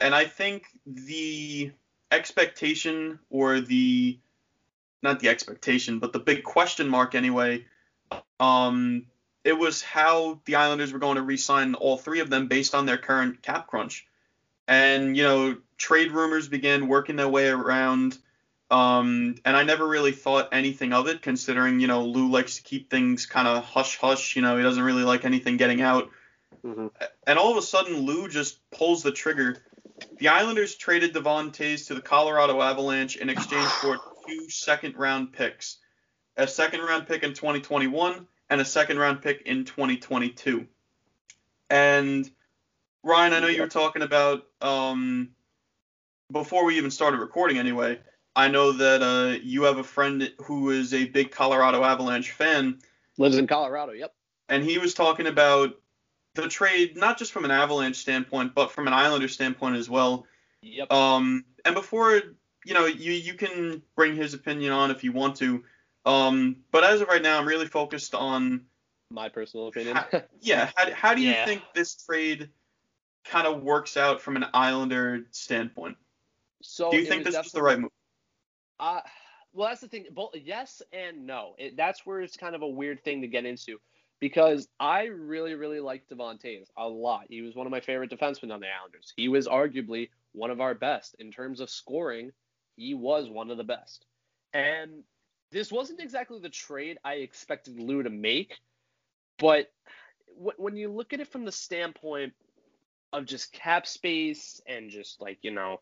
And 0.00 0.14
I 0.14 0.24
think 0.24 0.64
the 0.86 1.72
expectation 2.10 3.18
or 3.28 3.60
the 3.60 4.18
not 5.02 5.20
the 5.20 5.28
expectation, 5.28 5.98
but 5.98 6.14
the 6.14 6.20
big 6.20 6.42
question 6.42 6.88
mark 6.88 7.14
anyway, 7.14 7.66
um, 8.40 9.04
it 9.44 9.52
was 9.52 9.82
how 9.82 10.40
the 10.44 10.56
Islanders 10.56 10.92
were 10.92 10.98
going 10.98 11.16
to 11.16 11.22
re-sign 11.22 11.74
all 11.74 11.96
three 11.96 12.20
of 12.20 12.30
them 12.30 12.48
based 12.48 12.74
on 12.74 12.86
their 12.86 12.98
current 12.98 13.42
cap 13.42 13.66
crunch. 13.66 14.06
And, 14.66 15.16
you 15.16 15.22
know, 15.22 15.56
trade 15.76 16.12
rumors 16.12 16.48
began 16.48 16.88
working 16.88 17.16
their 17.16 17.28
way 17.28 17.48
around 17.48 18.18
Um, 18.70 19.36
and 19.46 19.56
I 19.56 19.62
never 19.62 19.88
really 19.88 20.12
thought 20.12 20.50
anything 20.52 20.92
of 20.92 21.06
it, 21.08 21.22
considering 21.22 21.80
you 21.80 21.86
know 21.86 22.04
Lou 22.04 22.30
likes 22.30 22.56
to 22.56 22.62
keep 22.62 22.90
things 22.90 23.24
kind 23.24 23.48
of 23.48 23.64
hush 23.64 23.96
hush. 23.96 24.36
You 24.36 24.42
know, 24.42 24.58
he 24.58 24.62
doesn't 24.62 24.82
really 24.82 25.04
like 25.04 25.24
anything 25.24 25.56
getting 25.56 25.80
out. 25.80 26.10
Mhm. 26.62 26.90
And 27.26 27.38
all 27.38 27.50
of 27.50 27.56
a 27.56 27.62
sudden, 27.62 28.00
Lou 28.00 28.28
just 28.28 28.58
pulls 28.70 29.02
the 29.02 29.10
trigger. 29.10 29.62
The 30.18 30.28
Islanders 30.28 30.74
traded 30.74 31.14
Devon 31.14 31.50
Toews 31.50 31.86
to 31.86 31.94
the 31.94 32.02
Colorado 32.02 32.60
Avalanche 32.60 33.16
in 33.16 33.30
exchange 33.30 33.70
for 33.80 33.98
two 34.26 34.50
second 34.50 34.96
round 34.96 35.32
picks, 35.32 35.78
a 36.36 36.46
second 36.46 36.82
round 36.82 37.06
pick 37.06 37.22
in 37.22 37.32
2021 37.32 38.26
and 38.50 38.60
a 38.60 38.64
second 38.64 38.98
round 38.98 39.22
pick 39.22 39.42
in 39.42 39.64
2022. 39.64 40.66
And 41.70 42.30
Ryan, 43.02 43.32
I 43.34 43.40
know 43.40 43.48
you 43.48 43.62
were 43.62 43.68
talking 43.68 44.02
about 44.02 44.46
um, 44.60 45.30
before 46.32 46.64
we 46.64 46.76
even 46.76 46.90
started 46.90 47.20
recording 47.20 47.58
anyway. 47.58 48.00
I 48.34 48.48
know 48.48 48.72
that 48.72 49.02
uh, 49.02 49.38
you 49.42 49.64
have 49.64 49.78
a 49.78 49.84
friend 49.84 50.32
who 50.38 50.70
is 50.70 50.94
a 50.94 51.06
big 51.06 51.30
Colorado 51.30 51.82
Avalanche 51.82 52.30
fan, 52.30 52.78
Lives 53.18 53.36
in 53.36 53.48
Colorado. 53.48 53.92
Yep. 53.92 54.14
and 54.48 54.62
he 54.62 54.78
was 54.78 54.94
talking 54.94 55.26
about 55.26 55.74
the 56.34 56.48
trade 56.48 56.96
not 56.96 57.18
just 57.18 57.32
from 57.32 57.44
an 57.44 57.50
Avalanche 57.50 57.96
standpoint, 57.96 58.54
but 58.54 58.70
from 58.70 58.86
an 58.86 58.92
Islander 58.92 59.26
standpoint 59.26 59.74
as 59.76 59.90
well. 59.90 60.24
Yep. 60.62 60.92
Um, 60.92 61.44
and 61.64 61.74
before 61.74 62.20
you 62.64 62.74
know, 62.74 62.86
you 62.86 63.12
you 63.12 63.34
can 63.34 63.82
bring 63.96 64.14
his 64.14 64.34
opinion 64.34 64.72
on 64.72 64.90
if 64.90 65.02
you 65.02 65.12
want 65.12 65.36
to. 65.36 65.64
Um, 66.04 66.56
but 66.70 66.84
as 66.84 67.00
of 67.00 67.08
right 67.08 67.22
now, 67.22 67.38
I'm 67.38 67.46
really 67.46 67.66
focused 67.66 68.14
on 68.14 68.66
My 69.10 69.28
personal 69.28 69.68
opinion. 69.68 69.96
how, 69.96 70.22
yeah. 70.40 70.70
How, 70.76 70.90
how 70.92 71.14
do 71.14 71.22
you 71.22 71.30
Yeah. 71.30 71.44
think 71.44 71.62
this 71.74 71.94
trade 71.96 72.50
kind 73.24 73.46
of 73.46 73.62
works 73.62 73.96
out 73.96 74.20
from 74.20 74.36
an 74.36 74.46
Islander 74.54 75.26
standpoint? 75.30 75.96
so 76.62 76.90
Do 76.90 76.96
you 76.98 77.04
think 77.06 77.24
was 77.24 77.34
this 77.34 77.44
was 77.44 77.52
the 77.52 77.62
right 77.62 77.78
move? 77.78 77.90
Uh, 78.80 79.00
well, 79.52 79.68
that's 79.68 79.80
the 79.80 79.88
thing. 79.88 80.06
Both 80.12 80.34
yes 80.34 80.82
and 80.92 81.26
no. 81.26 81.54
It, 81.58 81.76
that's 81.76 82.06
where 82.06 82.20
it's 82.20 82.36
kind 82.36 82.54
of 82.54 82.62
a 82.62 82.68
weird 82.68 83.02
thing 83.04 83.22
to 83.22 83.28
get 83.28 83.44
into 83.44 83.78
because 84.20 84.68
I 84.80 85.04
really, 85.04 85.54
really 85.54 85.80
liked 85.80 86.10
Devontae 86.10 86.64
a 86.76 86.88
lot. 86.88 87.26
He 87.28 87.42
was 87.42 87.54
one 87.54 87.66
of 87.66 87.70
my 87.70 87.80
favorite 87.80 88.10
defensemen 88.10 88.52
on 88.52 88.60
the 88.60 88.66
Islanders. 88.68 89.12
He 89.16 89.28
was 89.28 89.46
arguably 89.46 90.10
one 90.32 90.50
of 90.50 90.60
our 90.60 90.74
best 90.74 91.16
in 91.18 91.30
terms 91.32 91.60
of 91.60 91.70
scoring. 91.70 92.32
He 92.76 92.94
was 92.94 93.28
one 93.28 93.50
of 93.50 93.56
the 93.56 93.64
best, 93.64 94.06
and 94.52 95.02
this 95.50 95.72
wasn't 95.72 96.00
exactly 96.00 96.38
the 96.40 96.48
trade 96.48 96.98
I 97.04 97.14
expected 97.14 97.80
Lou 97.80 98.02
to 98.02 98.10
make, 98.10 98.58
but 99.38 99.70
when 100.36 100.76
you 100.76 100.90
look 100.90 101.12
at 101.12 101.20
it 101.20 101.28
from 101.28 101.44
the 101.44 101.52
standpoint 101.52 102.32
of 103.12 103.24
just 103.24 103.52
cap 103.52 103.86
space 103.86 104.60
and 104.66 104.90
just 104.90 105.20
like 105.20 105.38
you 105.42 105.50
know 105.50 105.80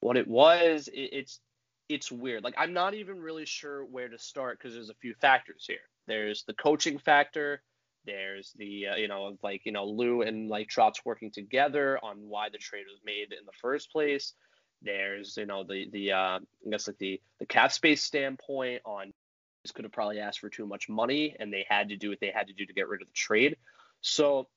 what 0.00 0.16
it 0.16 0.28
was, 0.28 0.88
it's 0.92 1.40
it's 1.88 2.12
weird. 2.12 2.44
Like 2.44 2.54
I'm 2.56 2.72
not 2.72 2.94
even 2.94 3.20
really 3.20 3.46
sure 3.46 3.84
where 3.84 4.08
to 4.08 4.18
start 4.18 4.58
because 4.58 4.74
there's 4.74 4.90
a 4.90 4.94
few 4.94 5.14
factors 5.14 5.64
here. 5.66 5.78
There's 6.06 6.44
the 6.44 6.54
coaching 6.54 6.98
factor. 6.98 7.62
There's 8.04 8.52
the 8.56 8.88
uh, 8.88 8.96
you 8.96 9.08
know 9.08 9.36
like 9.42 9.62
you 9.64 9.72
know 9.72 9.84
Lou 9.84 10.22
and 10.22 10.48
like 10.48 10.68
Trotz 10.68 11.04
working 11.04 11.30
together 11.30 11.98
on 12.02 12.16
why 12.28 12.48
the 12.48 12.58
trade 12.58 12.84
was 12.90 13.00
made 13.04 13.32
in 13.32 13.44
the 13.44 13.52
first 13.60 13.90
place. 13.90 14.34
There's 14.82 15.36
you 15.36 15.46
know 15.46 15.64
the 15.64 15.88
the 15.90 16.12
uh, 16.12 16.38
I 16.38 16.70
guess 16.70 16.86
like 16.86 16.98
the 16.98 17.20
the 17.38 17.46
cap 17.46 17.72
space 17.72 18.02
standpoint 18.02 18.82
on 18.84 19.12
this 19.62 19.72
could 19.72 19.84
have 19.84 19.92
probably 19.92 20.20
asked 20.20 20.40
for 20.40 20.48
too 20.48 20.66
much 20.66 20.88
money 20.88 21.34
and 21.38 21.52
they 21.52 21.66
had 21.68 21.88
to 21.88 21.96
do 21.96 22.10
what 22.10 22.20
they 22.20 22.30
had 22.34 22.46
to 22.46 22.52
do 22.52 22.64
to 22.64 22.72
get 22.72 22.88
rid 22.88 23.02
of 23.02 23.08
the 23.08 23.14
trade. 23.14 23.56
So 24.00 24.48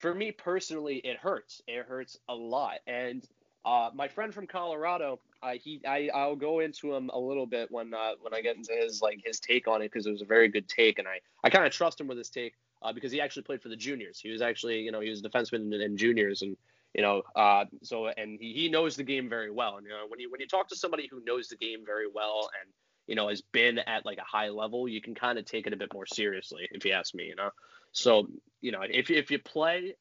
for 0.00 0.14
me 0.14 0.32
personally, 0.32 0.96
it 0.96 1.16
hurts. 1.16 1.62
It 1.66 1.86
hurts 1.86 2.18
a 2.28 2.34
lot. 2.34 2.78
And 2.86 3.26
uh, 3.64 3.90
my 3.94 4.08
friend 4.08 4.34
from 4.34 4.46
Colorado, 4.46 5.20
uh, 5.42 5.52
he 5.52 5.80
I 5.86 6.10
I'll 6.14 6.36
go 6.36 6.60
into 6.60 6.94
him 6.94 7.10
a 7.12 7.18
little 7.18 7.46
bit 7.46 7.70
when 7.70 7.94
uh, 7.94 8.12
when 8.20 8.34
I 8.34 8.42
get 8.42 8.56
into 8.56 8.72
his 8.72 9.00
like 9.00 9.20
his 9.24 9.40
take 9.40 9.68
on 9.68 9.80
it 9.80 9.90
because 9.90 10.06
it 10.06 10.10
was 10.10 10.22
a 10.22 10.26
very 10.26 10.48
good 10.48 10.68
take 10.68 10.98
and 10.98 11.08
I 11.08 11.20
I 11.44 11.50
kind 11.50 11.64
of 11.64 11.72
trust 11.72 12.00
him 12.00 12.08
with 12.08 12.18
his 12.18 12.30
take 12.30 12.54
uh, 12.82 12.92
because 12.92 13.12
he 13.12 13.20
actually 13.20 13.42
played 13.42 13.62
for 13.62 13.68
the 13.68 13.76
juniors. 13.76 14.18
He 14.20 14.30
was 14.30 14.42
actually 14.42 14.80
you 14.80 14.92
know 14.92 15.00
he 15.00 15.10
was 15.10 15.20
a 15.20 15.28
defenseman 15.28 15.72
in, 15.72 15.80
in 15.80 15.96
juniors 15.96 16.42
and 16.42 16.56
you 16.94 17.02
know 17.02 17.22
uh, 17.36 17.64
so 17.82 18.06
and 18.08 18.38
he, 18.40 18.52
he 18.52 18.68
knows 18.68 18.96
the 18.96 19.02
game 19.02 19.28
very 19.28 19.50
well 19.50 19.76
and 19.76 19.86
you 19.86 19.92
know 19.92 20.04
when 20.08 20.20
you 20.20 20.30
when 20.30 20.40
you 20.40 20.46
talk 20.46 20.68
to 20.68 20.76
somebody 20.76 21.08
who 21.10 21.22
knows 21.24 21.48
the 21.48 21.56
game 21.56 21.80
very 21.84 22.06
well 22.12 22.50
and 22.60 22.72
you 23.06 23.14
know 23.14 23.28
has 23.28 23.42
been 23.52 23.78
at 23.78 24.06
like 24.06 24.18
a 24.18 24.24
high 24.24 24.48
level 24.48 24.88
you 24.88 25.00
can 25.00 25.14
kind 25.14 25.38
of 25.38 25.44
take 25.44 25.66
it 25.66 25.72
a 25.72 25.76
bit 25.76 25.92
more 25.92 26.06
seriously 26.06 26.68
if 26.72 26.84
you 26.84 26.92
ask 26.92 27.14
me 27.14 27.24
you 27.24 27.36
know 27.36 27.50
so 27.92 28.26
you 28.60 28.72
know 28.72 28.80
if 28.82 29.10
if 29.10 29.30
you 29.30 29.38
play 29.38 29.94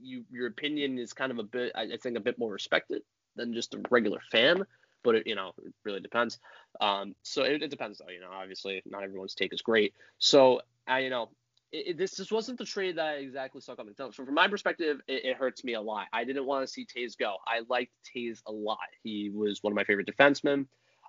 you 0.00 0.24
your 0.30 0.46
opinion 0.46 0.98
is 0.98 1.12
kind 1.12 1.32
of 1.32 1.38
a 1.38 1.42
bit 1.42 1.72
I 1.74 1.96
think 2.02 2.16
a 2.16 2.20
bit 2.20 2.38
more 2.38 2.52
respected 2.52 3.02
than 3.36 3.54
just 3.54 3.74
a 3.74 3.80
regular 3.90 4.20
fan. 4.30 4.64
But 5.04 5.16
it, 5.16 5.26
you 5.26 5.34
know, 5.34 5.52
it 5.64 5.72
really 5.84 6.00
depends. 6.00 6.38
Um, 6.80 7.14
so 7.22 7.42
it, 7.42 7.62
it 7.62 7.70
depends 7.70 7.98
though. 7.98 8.12
You 8.12 8.20
know, 8.20 8.30
obviously 8.32 8.82
not 8.86 9.02
everyone's 9.02 9.34
take 9.34 9.52
is 9.52 9.62
great. 9.62 9.94
So 10.18 10.60
I, 10.86 11.00
you 11.00 11.10
know, 11.10 11.30
it, 11.72 11.88
it- 11.88 11.98
this 11.98 12.16
just 12.16 12.32
wasn't 12.32 12.58
the 12.58 12.64
trade 12.64 12.96
that 12.96 13.06
I 13.06 13.12
exactly 13.14 13.60
saw 13.60 13.74
coming. 13.74 13.94
So 13.96 14.10
from 14.12 14.34
my 14.34 14.48
perspective, 14.48 15.00
it, 15.08 15.24
it 15.24 15.36
hurts 15.36 15.64
me 15.64 15.74
a 15.74 15.80
lot. 15.80 16.06
I 16.12 16.24
didn't 16.24 16.46
want 16.46 16.66
to 16.66 16.72
see 16.72 16.86
Toews 16.86 17.16
go. 17.18 17.36
I 17.46 17.62
liked 17.68 17.92
Toews 18.14 18.42
a 18.46 18.52
lot. 18.52 18.78
He 19.02 19.30
was 19.30 19.62
one 19.62 19.72
of 19.72 19.76
my 19.76 19.84
favorite 19.84 20.06
defensemen. 20.06 20.66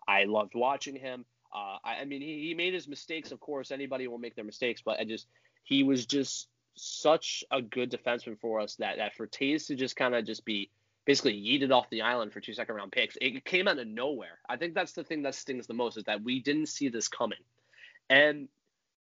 I 0.08 0.26
loved 0.26 0.54
watching 0.56 0.96
him. 0.96 1.26
Uh, 1.54 1.78
I, 1.84 1.96
I 2.02 2.06
mean, 2.06 2.22
he, 2.22 2.48
he 2.48 2.54
made 2.56 2.74
his 2.74 2.88
mistakes. 2.88 3.32
Of 3.32 3.40
course, 3.40 3.72
anybody 3.72 4.08
will 4.08 4.18
make 4.18 4.36
their 4.36 4.46
mistakes, 4.46 4.82
but 4.84 5.00
I 5.00 5.04
just 5.04 5.28
he 5.64 5.84
was 5.84 6.06
just 6.06 6.48
such 6.76 7.44
a 7.52 7.62
good 7.62 7.92
defenseman 7.92 8.40
for 8.40 8.60
us 8.60 8.76
that 8.78 8.98
that 8.98 9.16
for 9.16 9.28
Toews 9.28 9.68
to 9.68 9.76
just 9.76 9.96
kind 9.96 10.16
of 10.16 10.26
just 10.26 10.44
be 10.46 10.72
basically 11.06 11.34
yeeted 11.34 11.72
off 11.72 11.90
the 11.90 12.02
island 12.02 12.34
for 12.34 12.40
two 12.40 12.54
second 12.54 12.76
round 12.76 12.92
picks, 12.92 13.18
it 13.22 13.46
came 13.46 13.68
out 13.68 13.78
of 13.78 13.88
nowhere. 13.88 14.40
I 14.50 14.58
think 14.58 14.74
that's 14.74 14.94
the 14.94 15.04
thing 15.04 15.24
that 15.24 15.36
stings 15.36 15.68
the 15.68 15.74
most 15.74 15.98
is 15.98 16.06
that 16.06 16.24
we 16.24 16.40
didn't 16.42 16.68
see 16.68 16.90
this 16.90 17.08
coming. 17.08 17.40
And 18.10 18.48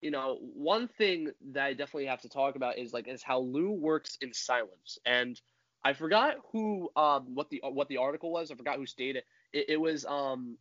you 0.03 0.11
know, 0.11 0.39
one 0.41 0.89
thing 0.89 1.31
that 1.53 1.65
I 1.65 1.73
definitely 1.73 2.07
have 2.07 2.23
to 2.23 2.29
talk 2.29 2.57
about 2.57 2.77
is 2.77 2.93
like 2.93 3.09
is 3.09 3.23
how 3.23 3.41
Lou 3.41 3.71
works 3.71 4.19
in 4.21 4.35
silence. 4.35 4.99
And 5.07 5.41
I 5.85 5.95
forgot 5.95 6.37
who 6.53 6.91
um 6.97 7.35
what 7.35 7.49
the 7.49 7.63
what 7.65 7.89
the 7.89 7.99
article 7.99 8.31
was. 8.33 8.51
I 8.51 8.57
forgot 8.57 8.77
who 8.77 8.87
stated 8.87 9.23
it. 9.53 9.59
It, 9.59 9.71
it 9.75 9.81
was 9.81 10.05
um 10.05 10.59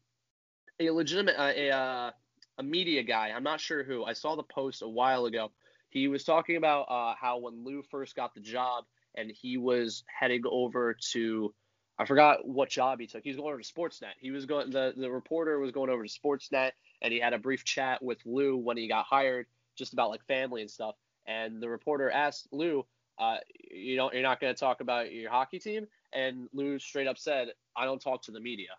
a 0.79 0.91
legitimate 0.91 1.35
uh, 1.37 1.53
a 1.55 1.71
uh, 1.71 2.11
a 2.59 2.63
media 2.63 3.03
guy. 3.03 3.31
I'm 3.35 3.43
not 3.43 3.59
sure 3.59 3.83
who. 3.83 4.05
I 4.05 4.13
saw 4.13 4.35
the 4.35 4.43
post 4.43 4.83
a 4.83 4.87
while 4.87 5.25
ago. 5.25 5.51
He 5.89 6.07
was 6.07 6.23
talking 6.23 6.55
about 6.55 6.83
uh, 6.83 7.15
how 7.19 7.39
when 7.39 7.65
Lou 7.65 7.81
first 7.89 8.15
got 8.15 8.33
the 8.33 8.41
job 8.41 8.85
and 9.15 9.29
he 9.29 9.57
was 9.57 10.03
heading 10.07 10.43
over 10.49 10.95
to 11.11 11.53
I 11.97 12.05
forgot 12.05 12.47
what 12.47 12.69
job 12.69 12.99
he 12.99 13.07
took. 13.07 13.23
He 13.23 13.29
was 13.29 13.37
going 13.37 13.53
over 13.53 13.61
to 13.61 13.73
Sportsnet. 13.73 14.13
He 14.19 14.31
was 14.31 14.45
going 14.45 14.69
the 14.69 14.93
the 14.95 15.11
reporter 15.11 15.59
was 15.59 15.71
going 15.71 15.89
over 15.89 16.03
to 16.03 16.09
Sportsnet 16.09 16.71
and 17.01 17.13
he 17.13 17.19
had 17.19 17.33
a 17.33 17.39
brief 17.39 17.63
chat 17.63 18.03
with 18.03 18.19
Lou 18.25 18.57
when 18.57 18.77
he 18.77 18.87
got 18.87 19.05
hired, 19.05 19.47
just 19.75 19.93
about 19.93 20.09
like 20.09 20.25
family 20.25 20.61
and 20.61 20.69
stuff. 20.69 20.95
And 21.25 21.61
the 21.61 21.69
reporter 21.69 22.09
asked 22.09 22.47
Lou, 22.51 22.85
uh, 23.19 23.37
you 23.71 23.97
know, 23.97 24.11
you're 24.11 24.21
not 24.21 24.39
going 24.39 24.53
to 24.53 24.59
talk 24.59 24.81
about 24.81 25.11
your 25.11 25.29
hockey 25.29 25.59
team, 25.59 25.87
and 26.13 26.47
Lou 26.53 26.79
straight 26.79 27.07
up 27.07 27.17
said, 27.17 27.49
I 27.75 27.85
don't 27.85 28.01
talk 28.01 28.23
to 28.23 28.31
the 28.31 28.39
media. 28.39 28.69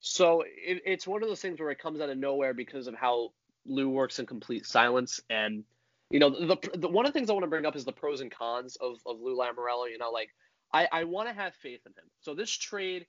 So 0.00 0.42
it, 0.42 0.82
it's 0.86 1.06
one 1.06 1.22
of 1.22 1.28
those 1.28 1.40
things 1.40 1.60
where 1.60 1.70
it 1.70 1.78
comes 1.78 2.00
out 2.00 2.08
of 2.08 2.16
nowhere 2.16 2.54
because 2.54 2.86
of 2.86 2.94
how 2.94 3.32
Lou 3.66 3.88
works 3.88 4.18
in 4.18 4.26
complete 4.26 4.66
silence. 4.66 5.20
And 5.28 5.64
you 6.10 6.18
know, 6.18 6.30
the, 6.30 6.56
the 6.74 6.88
one 6.88 7.06
of 7.06 7.12
the 7.12 7.18
things 7.18 7.30
I 7.30 7.34
want 7.34 7.44
to 7.44 7.50
bring 7.50 7.66
up 7.66 7.76
is 7.76 7.84
the 7.84 7.92
pros 7.92 8.20
and 8.20 8.30
cons 8.30 8.76
of, 8.76 8.98
of 9.06 9.20
Lou 9.20 9.36
Lamoriello. 9.36 9.90
You 9.90 9.98
know, 9.98 10.10
like 10.10 10.30
I, 10.72 10.88
I 10.90 11.04
want 11.04 11.28
to 11.28 11.34
have 11.34 11.54
faith 11.54 11.80
in 11.86 11.92
him. 11.92 12.08
So 12.20 12.34
this 12.34 12.50
trade, 12.50 13.06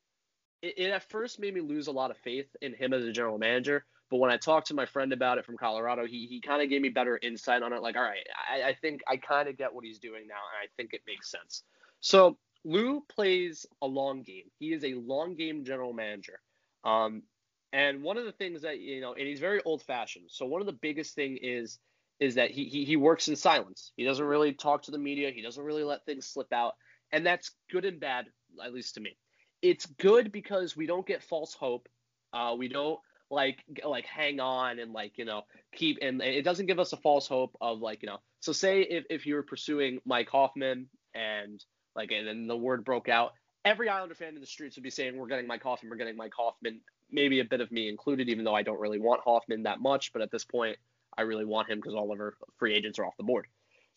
it, 0.61 0.73
it 0.77 0.91
at 0.91 1.09
first 1.09 1.39
made 1.39 1.53
me 1.53 1.61
lose 1.61 1.87
a 1.87 1.91
lot 1.91 2.11
of 2.11 2.17
faith 2.17 2.47
in 2.61 2.73
him 2.73 2.93
as 2.93 3.03
a 3.05 3.11
general 3.11 3.37
manager. 3.37 3.85
But 4.11 4.17
when 4.17 4.29
I 4.29 4.35
talked 4.35 4.67
to 4.67 4.73
my 4.73 4.85
friend 4.85 5.13
about 5.13 5.37
it 5.37 5.45
from 5.45 5.55
Colorado, 5.57 6.05
he, 6.05 6.27
he 6.27 6.41
kind 6.41 6.61
of 6.61 6.69
gave 6.69 6.81
me 6.81 6.89
better 6.89 7.17
insight 7.23 7.63
on 7.63 7.71
it. 7.71 7.81
Like, 7.81 7.95
all 7.95 8.03
right, 8.03 8.27
I, 8.51 8.69
I 8.69 8.73
think 8.73 9.01
I 9.07 9.15
kind 9.15 9.47
of 9.47 9.57
get 9.57 9.73
what 9.73 9.85
he's 9.85 9.99
doing 9.99 10.27
now, 10.27 10.35
and 10.35 10.61
I 10.61 10.67
think 10.75 10.93
it 10.93 10.99
makes 11.07 11.31
sense. 11.31 11.63
So 12.01 12.37
Lou 12.65 13.05
plays 13.07 13.65
a 13.81 13.87
long 13.87 14.21
game. 14.23 14.51
He 14.59 14.73
is 14.73 14.83
a 14.83 14.95
long 14.95 15.35
game 15.35 15.63
general 15.63 15.93
manager. 15.93 16.41
Um, 16.83 17.23
and 17.71 18.03
one 18.03 18.17
of 18.17 18.25
the 18.25 18.33
things 18.33 18.63
that 18.63 18.81
you 18.81 18.99
know, 18.99 19.13
and 19.13 19.25
he's 19.25 19.39
very 19.39 19.61
old 19.63 19.81
fashioned. 19.81 20.25
So 20.27 20.45
one 20.45 20.59
of 20.59 20.67
the 20.67 20.73
biggest 20.73 21.15
thing 21.15 21.37
is 21.41 21.79
is 22.19 22.35
that 22.35 22.51
he, 22.51 22.65
he 22.65 22.83
he 22.83 22.97
works 22.97 23.29
in 23.29 23.37
silence. 23.37 23.93
He 23.95 24.03
doesn't 24.03 24.25
really 24.25 24.51
talk 24.51 24.83
to 24.83 24.91
the 24.91 24.97
media. 24.97 25.31
He 25.31 25.41
doesn't 25.41 25.63
really 25.63 25.85
let 25.85 26.05
things 26.05 26.27
slip 26.27 26.51
out, 26.51 26.73
and 27.13 27.25
that's 27.25 27.51
good 27.71 27.85
and 27.85 27.97
bad, 27.97 28.25
at 28.63 28.73
least 28.73 28.95
to 28.95 29.01
me. 29.01 29.15
It's 29.61 29.85
good 29.85 30.33
because 30.33 30.75
we 30.75 30.85
don't 30.85 31.07
get 31.07 31.23
false 31.23 31.53
hope. 31.53 31.87
Uh, 32.33 32.55
we 32.57 32.67
don't 32.67 32.99
like 33.31 33.63
like 33.83 34.05
hang 34.05 34.39
on 34.39 34.79
and 34.79 34.93
like 34.93 35.17
you 35.17 35.25
know 35.25 35.43
keep 35.73 35.97
and 36.01 36.21
it 36.21 36.43
doesn't 36.43 36.65
give 36.65 36.79
us 36.79 36.93
a 36.93 36.97
false 36.97 37.27
hope 37.27 37.55
of 37.61 37.79
like 37.79 38.03
you 38.03 38.07
know. 38.07 38.19
So 38.41 38.51
say 38.51 38.81
if 38.81 39.05
if 39.09 39.25
you 39.25 39.35
were 39.35 39.43
pursuing 39.43 39.99
Mike 40.05 40.29
Hoffman 40.29 40.87
and 41.15 41.63
like 41.95 42.11
and 42.11 42.27
then 42.27 42.47
the 42.47 42.57
word 42.57 42.83
broke 42.83 43.09
out, 43.09 43.33
every 43.63 43.89
Islander 43.89 44.15
fan 44.15 44.35
in 44.35 44.41
the 44.41 44.47
streets 44.47 44.75
would 44.75 44.83
be 44.83 44.89
saying 44.89 45.17
we're 45.17 45.27
getting 45.27 45.47
Mike 45.47 45.63
Hoffman, 45.63 45.89
we're 45.89 45.97
getting 45.97 46.17
Mike 46.17 46.33
Hoffman. 46.37 46.81
Maybe 47.09 47.39
a 47.39 47.45
bit 47.45 47.59
of 47.61 47.71
me 47.71 47.89
included, 47.89 48.29
even 48.29 48.45
though 48.45 48.55
I 48.55 48.63
don't 48.63 48.79
really 48.79 48.99
want 48.99 49.21
Hoffman 49.21 49.63
that 49.63 49.81
much. 49.81 50.13
But 50.13 50.21
at 50.21 50.31
this 50.31 50.45
point, 50.45 50.77
I 51.17 51.23
really 51.23 51.45
want 51.45 51.69
him 51.69 51.79
because 51.79 51.93
all 51.93 52.11
of 52.11 52.19
our 52.19 52.35
free 52.57 52.73
agents 52.73 52.99
are 52.99 53.05
off 53.05 53.17
the 53.17 53.23
board. 53.23 53.47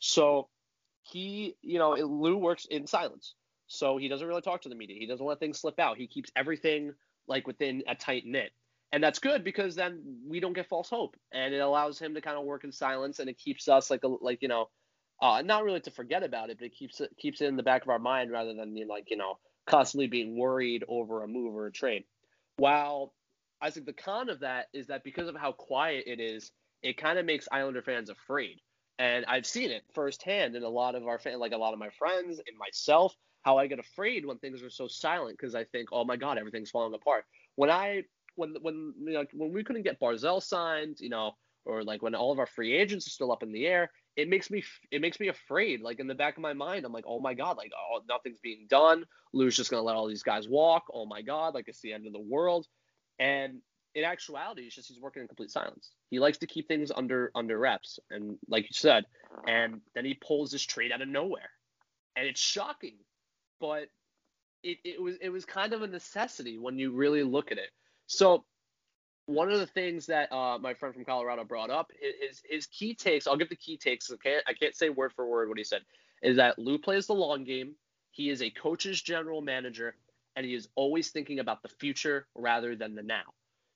So 0.01 0.48
he, 1.02 1.56
you 1.62 1.78
know, 1.78 1.93
Lou 1.93 2.36
works 2.36 2.65
in 2.65 2.86
silence. 2.86 3.35
So 3.66 3.97
he 3.97 4.09
doesn't 4.09 4.27
really 4.27 4.43
talk 4.43 4.62
to 4.62 4.69
the 4.69 4.74
media. 4.74 4.97
He 4.98 5.06
doesn't 5.06 5.24
let 5.24 5.39
things 5.39 5.61
slip 5.61 5.78
out. 5.78 5.97
He 5.97 6.06
keeps 6.06 6.31
everything 6.36 6.93
like 7.27 7.47
within 7.47 7.82
a 7.86 7.94
tight 7.94 8.24
knit. 8.27 8.52
And 8.93 9.02
that's 9.02 9.19
good 9.19 9.43
because 9.43 9.74
then 9.74 10.20
we 10.28 10.39
don't 10.39 10.52
get 10.52 10.69
false 10.69 10.89
hope, 10.89 11.16
and 11.32 11.52
it 11.52 11.59
allows 11.59 11.98
him 11.98 12.15
to 12.15 12.20
kind 12.20 12.39
of 12.39 12.44
work 12.44 12.65
in 12.65 12.70
silence, 12.70 13.19
and 13.19 13.28
it 13.28 13.39
keeps 13.39 13.69
us 13.69 13.90
like 13.90 14.05
a 14.05 14.09
like 14.09 14.40
you 14.40 14.48
know, 14.48 14.69
uh, 15.20 15.43
not 15.43 15.65
really 15.65 15.81
to 15.81 15.90
forget 15.90 16.23
about 16.23 16.51
it, 16.51 16.59
but 16.59 16.66
it 16.66 16.74
keeps 16.74 17.01
it 17.01 17.11
keeps 17.19 17.40
it 17.40 17.47
in 17.47 17.56
the 17.56 17.62
back 17.62 17.82
of 17.82 17.89
our 17.89 17.98
mind 17.98 18.31
rather 18.31 18.55
than 18.55 18.73
know, 18.74 18.86
like 18.89 19.11
you 19.11 19.16
know 19.16 19.39
constantly 19.66 20.06
being 20.06 20.39
worried 20.39 20.85
over 20.89 21.23
a 21.23 21.28
move 21.28 21.55
or 21.55 21.66
a 21.66 21.73
trade. 21.73 22.05
While 22.56 23.15
I 23.61 23.70
think 23.70 23.86
the 23.86 23.93
con 23.93 24.28
of 24.28 24.40
that 24.40 24.66
is 24.73 24.89
that 24.89 25.05
because 25.05 25.28
of 25.28 25.36
how 25.36 25.52
quiet 25.52 26.05
it 26.06 26.20
is, 26.20 26.52
it 26.82 26.97
kind 26.97 27.19
of 27.19 27.24
makes 27.24 27.48
Islander 27.51 27.82
fans 27.82 28.11
afraid. 28.11 28.61
And 28.98 29.24
I've 29.27 29.47
seen 29.47 29.70
it 29.70 29.82
firsthand 29.93 30.55
in 30.55 30.62
a 30.62 30.69
lot 30.69 30.94
of 30.94 31.06
our 31.06 31.19
fan, 31.19 31.40
like 31.40 31.52
a 31.52 31.56
lot 31.56 31.73
of 31.73 31.78
my 31.81 31.89
friends 31.98 32.39
and 32.39 32.59
myself, 32.59 33.16
how 33.43 33.59
I 33.59 33.66
get 33.66 33.78
afraid 33.78 34.24
when 34.24 34.39
things 34.39 34.62
are 34.62 34.70
so 34.70 34.86
silent 34.86 35.36
because 35.39 35.55
I 35.55 35.65
think, 35.65 35.89
oh 35.93 36.05
my 36.05 36.16
god, 36.16 36.39
everything's 36.39 36.70
falling 36.70 36.94
apart. 36.94 37.24
When 37.56 37.70
I 37.70 38.05
when 38.36 38.55
when 38.61 38.94
you 39.05 39.12
know, 39.12 39.24
when 39.32 39.52
we 39.52 39.65
couldn't 39.65 39.82
get 39.82 40.01
Barzal 40.01 40.43
signed, 40.43 40.98
you 41.01 41.11
know, 41.11 41.32
or 41.65 41.82
like 41.82 42.02
when 42.02 42.15
all 42.15 42.32
of 42.32 42.39
our 42.39 42.47
free 42.47 42.73
agents 42.73 43.06
are 43.06 43.11
still 43.11 43.32
up 43.32 43.43
in 43.43 43.52
the 43.52 43.66
air, 43.66 43.90
it 44.16 44.28
makes 44.28 44.51
me 44.51 44.62
it 44.90 45.01
makes 45.01 45.19
me 45.20 45.28
afraid. 45.28 45.81
Like 45.81 46.01
in 46.01 46.06
the 46.06 46.15
back 46.15 46.36
of 46.36 46.43
my 46.43 46.52
mind, 46.52 46.85
I'm 46.85 46.93
like, 46.93 47.06
oh 47.06 47.20
my 47.20 47.35
god, 47.35 47.56
like 47.56 47.73
oh 47.77 48.01
nothing's 48.09 48.40
being 48.40 48.66
done. 48.69 49.05
Lou's 49.32 49.56
just 49.56 49.70
gonna 49.70 49.82
let 49.82 49.97
all 49.97 50.09
these 50.09 50.23
guys 50.23 50.48
walk. 50.48 50.85
Oh 50.93 51.06
my 51.06 51.23
god, 51.23 51.55
like 51.55 51.69
it's 51.69 51.81
the 51.81 51.93
end 51.93 52.06
of 52.06 52.12
the 52.12 52.20
world. 52.20 52.66
And 53.19 53.61
in 53.94 54.05
actuality, 54.05 54.62
it's 54.62 54.74
just 54.74 54.89
he's 54.89 55.01
working 55.01 55.23
in 55.23 55.28
complete 55.28 55.51
silence. 55.51 55.93
He 56.11 56.19
likes 56.19 56.39
to 56.39 56.47
keep 56.47 56.69
things 56.69 56.90
under 56.94 57.31
under 57.35 57.59
wraps, 57.59 57.98
and 58.11 58.39
like 58.48 58.65
you 58.65 58.73
said, 58.73 59.05
and 59.47 59.81
then 59.94 60.05
he 60.05 60.15
pulls 60.15 60.51
this 60.51 60.62
trade 60.62 60.93
out 60.93 61.02
of 61.02 61.09
nowhere, 61.09 61.51
and 62.16 62.27
it's 62.27 62.40
shocking, 62.40 62.97
but 63.61 63.89
it, 64.62 64.78
it 64.85 65.01
was 65.01 65.16
it 65.20 65.28
was 65.28 65.44
kind 65.44 65.73
of 65.73 65.82
a 65.82 65.86
necessity 65.86 66.59
when 66.59 66.78
you 66.78 66.93
really 66.93 67.23
look 67.23 67.52
at 67.52 67.59
it. 67.59 67.70
So 68.16 68.44
one 69.26 69.50
of 69.50 69.58
the 69.58 69.66
things 69.66 70.06
that 70.06 70.32
uh, 70.32 70.58
my 70.58 70.74
friend 70.74 70.94
from 70.94 71.04
Colorado 71.04 71.44
brought 71.44 71.70
up, 71.70 71.90
is 72.00 72.42
his 72.48 72.66
key 72.66 72.94
takes. 72.94 73.26
I'll 73.26 73.36
give 73.36 73.48
the 73.48 73.56
key 73.56 73.76
takes. 73.76 74.10
Okay, 74.10 74.38
I 74.46 74.52
can't 74.52 74.76
say 74.76 74.90
word 74.90 75.12
for 75.14 75.26
word 75.26 75.48
what 75.48 75.58
he 75.58 75.64
said. 75.64 75.82
Is 76.22 76.36
that 76.36 76.58
Lou 76.58 76.78
plays 76.78 77.06
the 77.06 77.14
long 77.14 77.44
game. 77.44 77.74
He 78.10 78.30
is 78.30 78.42
a 78.42 78.50
coach's 78.50 79.02
general 79.02 79.40
manager, 79.42 79.96
and 80.36 80.46
he 80.46 80.54
is 80.54 80.68
always 80.74 81.10
thinking 81.10 81.40
about 81.40 81.62
the 81.62 81.68
future 81.68 82.26
rather 82.34 82.76
than 82.76 82.94
the 82.94 83.02
now. 83.02 83.24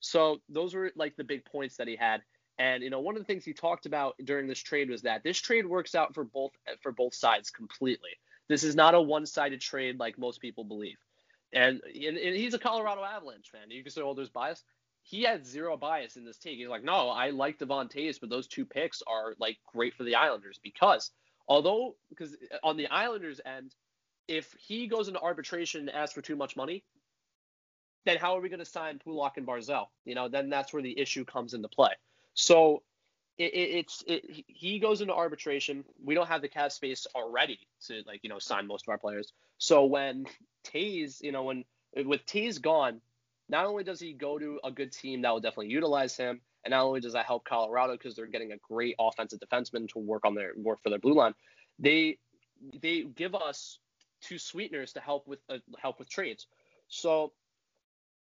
So 0.00 0.40
those 0.48 0.74
were 0.74 0.92
like 0.94 1.16
the 1.16 1.24
big 1.24 1.44
points 1.44 1.76
that 1.76 1.88
he 1.88 1.96
had. 1.96 2.22
And 2.58 2.82
you 2.82 2.90
know, 2.90 3.00
one 3.00 3.16
of 3.16 3.20
the 3.20 3.26
things 3.26 3.44
he 3.44 3.52
talked 3.52 3.86
about 3.86 4.14
during 4.24 4.46
this 4.46 4.60
trade 4.60 4.90
was 4.90 5.02
that 5.02 5.22
this 5.24 5.38
trade 5.38 5.66
works 5.66 5.94
out 5.94 6.14
for 6.14 6.24
both 6.24 6.52
for 6.82 6.92
both 6.92 7.14
sides 7.14 7.50
completely. 7.50 8.10
This 8.48 8.64
is 8.64 8.74
not 8.74 8.94
a 8.94 9.00
one-sided 9.00 9.60
trade 9.60 9.98
like 9.98 10.18
most 10.18 10.40
people 10.40 10.64
believe. 10.64 10.96
And, 11.52 11.80
and, 11.82 12.16
and 12.16 12.36
he's 12.36 12.54
a 12.54 12.58
Colorado 12.58 13.02
Avalanche 13.02 13.50
fan. 13.50 13.70
You 13.70 13.82
can 13.82 13.92
say, 13.92 14.02
well, 14.02 14.14
there's 14.14 14.28
bias." 14.28 14.62
He 15.02 15.22
had 15.22 15.46
zero 15.46 15.76
bias 15.76 16.16
in 16.16 16.24
this 16.26 16.36
take. 16.36 16.58
He's 16.58 16.68
like, 16.68 16.84
"No, 16.84 17.08
I 17.08 17.30
like 17.30 17.58
Devon 17.58 17.88
Toews, 17.88 18.20
but 18.20 18.28
those 18.28 18.46
two 18.46 18.66
picks 18.66 19.02
are 19.06 19.34
like 19.38 19.56
great 19.66 19.94
for 19.94 20.04
the 20.04 20.16
Islanders 20.16 20.60
because 20.62 21.12
although 21.48 21.96
because 22.10 22.36
on 22.62 22.76
the 22.76 22.88
Islanders 22.88 23.40
end, 23.46 23.74
if 24.26 24.54
he 24.58 24.86
goes 24.86 25.08
into 25.08 25.20
arbitration 25.20 25.80
and 25.80 25.90
asks 25.90 26.14
for 26.14 26.20
too 26.20 26.36
much 26.36 26.56
money, 26.56 26.84
then 28.04 28.18
how 28.18 28.36
are 28.36 28.40
we 28.40 28.48
going 28.48 28.58
to 28.58 28.64
sign 28.64 28.98
Pulock 28.98 29.38
and 29.38 29.46
Barzal? 29.46 29.86
You 30.04 30.14
know, 30.14 30.28
then 30.28 30.50
that's 30.50 30.72
where 30.72 30.82
the 30.82 30.98
issue 30.98 31.24
comes 31.24 31.54
into 31.54 31.68
play. 31.68 31.92
So 32.34 32.82
it, 33.38 33.54
it, 33.54 33.76
it's 33.76 34.04
it, 34.06 34.44
he 34.46 34.78
goes 34.78 35.00
into 35.00 35.14
arbitration. 35.14 35.84
We 36.04 36.14
don't 36.14 36.26
have 36.28 36.42
the 36.42 36.48
cap 36.48 36.72
space 36.72 37.06
already 37.14 37.60
to 37.86 38.02
like 38.06 38.20
you 38.22 38.28
know 38.28 38.38
sign 38.38 38.66
most 38.66 38.84
of 38.86 38.88
our 38.90 38.98
players. 38.98 39.32
So 39.58 39.84
when 39.84 40.26
Toews, 40.64 41.22
you 41.22 41.32
know, 41.32 41.44
when 41.44 41.64
with 41.94 42.26
Toews 42.26 42.60
gone, 42.60 43.00
not 43.48 43.64
only 43.66 43.84
does 43.84 44.00
he 44.00 44.12
go 44.12 44.38
to 44.38 44.60
a 44.64 44.70
good 44.70 44.92
team 44.92 45.22
that 45.22 45.30
will 45.30 45.40
definitely 45.40 45.68
utilize 45.68 46.16
him, 46.16 46.40
and 46.64 46.72
not 46.72 46.84
only 46.84 47.00
does 47.00 47.12
that 47.12 47.26
help 47.26 47.44
Colorado 47.44 47.92
because 47.92 48.16
they're 48.16 48.26
getting 48.26 48.52
a 48.52 48.56
great 48.56 48.96
offensive 48.98 49.38
defenseman 49.40 49.88
to 49.90 50.00
work 50.00 50.24
on 50.24 50.34
their 50.34 50.52
work 50.56 50.82
for 50.82 50.90
their 50.90 50.98
blue 50.98 51.14
line, 51.14 51.34
they 51.78 52.18
they 52.82 53.02
give 53.02 53.36
us 53.36 53.78
two 54.20 54.38
sweeteners 54.38 54.92
to 54.94 55.00
help 55.00 55.28
with 55.28 55.38
uh, 55.48 55.58
help 55.80 56.00
with 56.00 56.10
trades. 56.10 56.46
So 56.88 57.32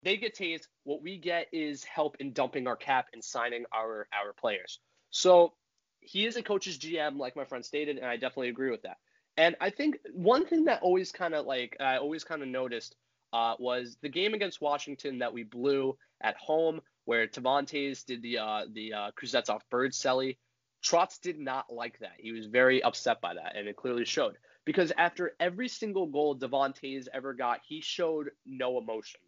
they 0.04 0.18
get 0.18 0.36
tased. 0.36 0.68
What 0.84 1.02
we 1.02 1.18
get 1.18 1.48
is 1.52 1.84
help 1.84 2.18
in 2.20 2.34
dumping 2.34 2.68
our 2.68 2.76
cap 2.76 3.08
and 3.14 3.24
signing 3.24 3.66
our 3.74 4.08
our 4.14 4.34
players. 4.34 4.80
So 5.12 5.54
he 6.00 6.26
is 6.26 6.36
a 6.38 6.44
coach's 6.44 6.78
GM, 6.78 7.18
like 7.18 7.36
my 7.36 7.46
friend 7.46 7.66
stated, 7.66 7.98
and 7.98 8.06
I 8.06 8.16
definitely 8.16 8.50
agree 8.50 8.72
with 8.72 8.84
that. 8.84 8.98
And 9.38 9.56
I 9.62 9.70
think 9.70 9.98
one 10.14 10.46
thing 10.46 10.66
that 10.66 10.82
always 10.82 11.12
kind 11.12 11.34
of 11.34 11.46
like 11.46 11.78
I 11.80 11.98
always 11.98 12.24
kind 12.24 12.42
of 12.42 12.48
noticed 12.48 12.96
uh, 13.32 13.56
was 13.60 13.98
the 14.02 14.10
game 14.10 14.34
against 14.34 14.62
Washington 14.62 15.20
that 15.20 15.34
we 15.34 15.44
blew 15.44 15.98
at 16.22 16.36
home, 16.38 16.82
where 17.06 17.28
Tavantes 17.28 18.06
did 18.06 18.22
the 18.22 18.40
uh, 18.40 18.66
the 18.74 18.94
uh, 18.94 19.12
Kuznetsov 19.12 19.62
bird 19.70 19.92
celly. 19.92 20.38
Trotz 20.84 21.20
did 21.20 21.40
not 21.40 21.72
like 21.72 22.00
that. 22.00 22.14
He 22.18 22.32
was 22.32 22.48
very 22.48 22.82
upset 22.82 23.22
by 23.22 23.34
that, 23.34 23.56
and 23.56 23.68
it 23.68 23.76
clearly 23.76 24.06
showed. 24.06 24.38
Because 24.66 24.92
after 24.98 25.36
every 25.40 25.68
single 25.68 26.08
goal 26.08 26.38
Devontae's 26.38 27.10
ever 27.14 27.34
got, 27.34 27.62
he 27.68 27.82
showed 27.82 28.30
no 28.46 28.78
emotion. 28.78 29.20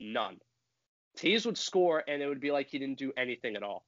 None. 0.00 0.38
Toews 1.16 1.46
would 1.46 1.58
score 1.58 2.02
and 2.06 2.22
it 2.22 2.28
would 2.28 2.40
be 2.40 2.50
like 2.50 2.68
he 2.68 2.78
didn't 2.78 2.98
do 2.98 3.12
anything 3.16 3.56
at 3.56 3.62
all. 3.62 3.84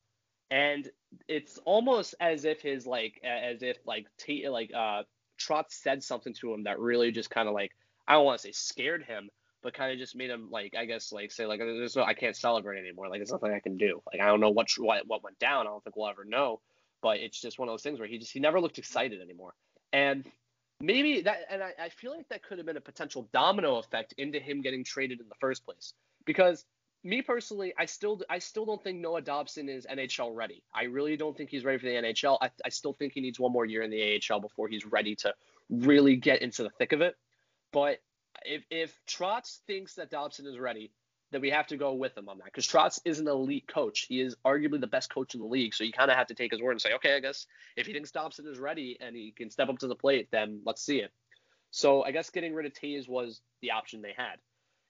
And 0.51 0.89
it's 1.27 1.59
almost 1.65 2.15
as 2.21 2.45
if 2.45 2.61
his 2.61 2.87
like 2.87 3.21
as 3.25 3.63
if 3.63 3.77
like 3.87 4.07
T 4.19 4.49
like 4.49 4.73
uh 4.75 5.03
Trotz 5.39 5.73
said 5.73 6.03
something 6.03 6.35
to 6.35 6.53
him 6.53 6.65
that 6.65 6.79
really 6.79 7.13
just 7.13 7.31
kind 7.31 7.49
of 7.49 7.55
like 7.55 7.73
I 8.07 8.15
don't 8.15 8.25
want 8.25 8.41
to 8.41 8.43
say 8.43 8.53
scared 8.53 9.05
him, 9.05 9.29
but 9.63 9.75
kind 9.75 9.93
of 9.93 9.99
just 9.99 10.17
made 10.17 10.31
him 10.31 10.49
like 10.51 10.75
I 10.77 10.85
guess 10.85 11.13
like 11.13 11.33
say 11.33 11.47
like 11.47 11.61
there's 11.61 11.97
no 11.97 12.03
I 12.03 12.15
can't 12.15 12.37
celebrate 12.37 12.79
anymore. 12.79 13.09
Like 13.09 13.21
there's 13.21 13.33
nothing 13.33 13.53
I 13.53 13.61
can 13.61 13.77
do. 13.77 14.03
Like 14.11 14.21
I 14.21 14.27
don't 14.27 14.41
know 14.41 14.51
what 14.51 14.69
what 14.79 15.07
what 15.07 15.23
went 15.23 15.39
down. 15.39 15.67
I 15.67 15.71
don't 15.71 15.83
think 15.85 15.97
we'll 15.97 16.09
ever 16.09 16.25
know. 16.25 16.61
But 17.01 17.19
it's 17.19 17.41
just 17.41 17.59
one 17.59 17.69
of 17.69 17.73
those 17.73 17.83
things 17.83 18.01
where 18.01 18.09
he 18.09 18.19
just 18.19 18.33
he 18.33 18.41
never 18.41 18.61
looked 18.61 18.79
excited 18.79 19.21
anymore. 19.21 19.55
And 19.93 20.25
maybe 20.81 21.23
that 21.23 21.41
and 21.51 21.63
I, 21.63 21.73
I 21.79 21.89
feel 21.91 22.17
like 22.17 22.29
that 22.29 22.43
could 22.43 22.59
have 22.59 22.67
been 22.67 22.77
a 22.77 22.81
potential 22.81 23.29
domino 23.33 23.77
effect 23.77 24.15
into 24.19 24.39
him 24.39 24.63
getting 24.63 24.85
traded 24.85 25.21
in 25.21 25.29
the 25.29 25.35
first 25.41 25.65
place 25.65 25.93
because 26.25 26.65
me 27.05 27.23
personally 27.23 27.73
i 27.79 27.85
still 27.85 28.21
i 28.29 28.39
still 28.39 28.65
don't 28.65 28.83
think 28.83 28.99
noah 28.99 29.21
dobson 29.21 29.69
is 29.69 29.87
nhl 29.87 30.35
ready 30.35 30.63
i 30.75 30.85
really 30.85 31.17
don't 31.17 31.37
think 31.37 31.49
he's 31.51 31.65
ready 31.65 31.79
for 31.79 31.87
the 31.87 31.93
nhl 31.93 32.39
i, 32.41 32.51
I 32.65 32.69
still 32.69 32.93
think 32.93 33.13
he 33.13 33.21
needs 33.21 33.39
one 33.39 33.53
more 33.53 33.65
year 33.65 33.83
in 33.83 33.91
the 33.91 34.21
ahl 34.31 34.41
before 34.41 34.69
he's 34.69 34.85
ready 34.85 35.15
to 35.17 35.35
really 35.71 36.17
get 36.17 36.43
into 36.43 36.63
the 36.63 36.71
thick 36.71 36.93
of 36.93 37.01
it 37.01 37.17
but 37.73 37.99
if 38.45 38.65
if 38.71 38.99
trotz 39.09 39.59
thinks 39.67 39.95
that 39.95 40.11
dobson 40.11 40.47
is 40.47 40.59
ready 40.59 40.91
then 41.31 41.41
we 41.41 41.51
have 41.51 41.67
to 41.67 41.77
go 41.77 41.93
with 41.93 42.17
him 42.17 42.29
on 42.29 42.39
that 42.39 42.47
because 42.47 42.67
Trotz 42.67 43.01
is 43.05 43.19
an 43.19 43.29
elite 43.29 43.69
coach. 43.69 44.07
He 44.09 44.21
is 44.21 44.35
arguably 44.47 44.81
the 44.81 44.87
best 44.87 45.13
coach 45.13 45.35
in 45.35 45.41
the 45.41 45.47
league. 45.47 45.75
So 45.75 45.85
you 45.85 45.93
kind 45.93 46.11
of 46.11 46.17
have 46.17 46.29
to 46.29 46.35
take 46.35 46.53
his 46.53 46.63
word 46.63 46.73
and 46.73 46.81
say, 46.81 46.95
okay, 46.95 47.17
I 47.17 47.21
guess 47.21 47.47
if 47.77 47.87
he 47.87 47.93
thinks 47.93 48.11
Dobson 48.11 48.47
is 48.47 48.59
ready 48.59 48.97
and 49.01 49.15
he 49.15 49.33
can 49.37 49.51
step 49.51 49.69
up 49.69 49.79
to 49.81 49.87
the 49.87 49.95
plate, 49.95 50.29
then 50.31 50.61
let's 50.65 50.83
see 50.83 50.99
it. 50.99 51.13
So 51.71 52.03
I 52.03 52.13
guess 52.13 52.31
getting 52.31 52.55
rid 52.55 52.65
of 52.65 52.73
Toews 52.73 53.09
was 53.09 53.43
the 53.61 53.73
option 53.73 54.01
they 54.01 54.15
had, 54.17 54.37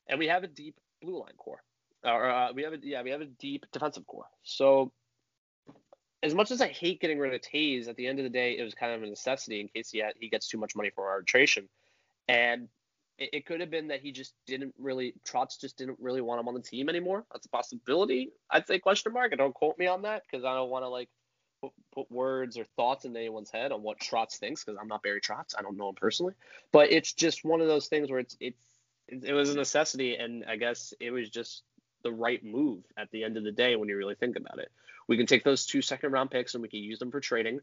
and 0.09 0.19
we 0.19 0.29
have 0.29 0.45
a 0.45 0.47
deep 0.47 0.77
blue 1.03 1.19
line 1.19 1.35
core. 1.37 1.61
Or 2.05 2.31
uh, 2.31 2.53
we 2.53 2.63
have 2.63 2.73
a 2.73 2.79
yeah 2.83 3.03
we 3.03 3.11
have 3.11 3.21
a 3.21 3.27
deep 3.27 3.67
defensive 3.73 4.07
core. 4.07 4.29
So 4.43 4.93
as 6.23 6.35
much 6.35 6.51
as 6.51 6.61
I 6.61 6.69
hate 6.69 7.01
getting 7.01 7.19
rid 7.19 7.35
of 7.35 7.41
Toews, 7.41 7.89
at 7.89 7.97
the 7.97 8.07
end 8.07 8.19
of 8.19 8.25
the 8.25 8.31
day, 8.31 8.59
it 8.59 8.63
was 8.63 8.75
kind 8.75 8.93
of 8.93 9.03
a 9.03 9.07
necessity 9.07 9.61
in 9.61 9.69
case 9.69 9.91
he 9.91 9.99
had, 9.99 10.15
he 10.19 10.29
gets 10.29 10.49
too 10.49 10.59
much 10.59 10.75
money 10.75 10.91
for 10.91 11.09
arbitration. 11.09 11.69
And 12.27 12.69
it, 13.19 13.31
it 13.33 13.47
could 13.47 13.61
have 13.61 13.71
been 13.71 13.89
that 13.89 14.01
he 14.01 14.11
just 14.13 14.35
didn't 14.47 14.75
really 14.79 15.15
Trotz 15.27 15.61
just 15.61 15.79
didn't 15.79 15.99
really 16.01 16.21
want 16.21 16.41
him 16.41 16.49
on 16.49 16.55
the 16.55 16.61
team 16.61 16.89
anymore. 16.89 17.25
That's 17.33 17.47
a 17.47 17.51
possibility. 17.51 18.33
I'd 18.51 18.67
say 18.67 18.79
question 18.79 19.13
mark. 19.13 19.33
And 19.33 19.39
don't 19.39 19.55
quote 19.55 19.79
me 19.79 19.87
on 19.87 20.03
that 20.03 20.23
because 20.29 20.45
I 20.45 20.55
don't 20.55 20.71
want 20.71 20.85
to 20.85 20.89
like 20.89 21.09
put, 21.63 21.73
put, 21.95 22.11
words 22.11 22.59
or 22.59 22.65
thoughts 22.65 23.05
in 23.05 23.17
anyone's 23.17 23.51
head 23.51 23.71
on 23.71 23.83
what 23.83 24.01
Trotz 24.01 24.39
thinks 24.39 24.65
because 24.65 24.79
I'm 24.81 24.89
not 24.89 25.03
Barry 25.03 25.21
Trotz. 25.21 25.55
I 25.57 25.63
don't 25.63 25.77
know 25.77 25.91
him 25.91 25.95
personally, 25.95 26.35
but 26.73 26.91
it's 26.91 27.13
just 27.13 27.45
one 27.45 27.61
of 27.61 27.69
those 27.69 27.87
things 27.87 28.11
where 28.11 28.21
it's 28.21 28.37
it's 28.41 28.61
it, 29.07 29.25
it 29.25 29.33
was 29.33 29.51
a 29.51 29.57
necessity, 29.57 30.17
and 30.17 30.45
I 30.47 30.57
guess 30.57 30.93
it 31.01 31.11
was 31.11 31.31
just 31.31 31.63
the 32.03 32.13
right 32.13 32.45
move 32.45 32.85
at 32.97 33.11
the 33.11 33.25
end 33.25 33.37
of 33.37 33.45
the 33.45 33.53
day 33.53 33.77
when 33.77 33.89
you 33.89 33.97
really 33.97 34.15
think 34.15 34.37
about 34.37 34.59
it. 34.59 34.71
We 35.09 35.17
can 35.17 35.27
take 35.27 35.45
those 35.45 35.67
two 35.67 35.83
second 35.83 36.13
round 36.13 36.31
picks 36.31 36.55
and 36.55 36.63
we 36.63 36.69
can 36.69 36.81
use 36.81 36.99
them 36.99 37.11
for 37.11 37.21
trading. 37.21 37.61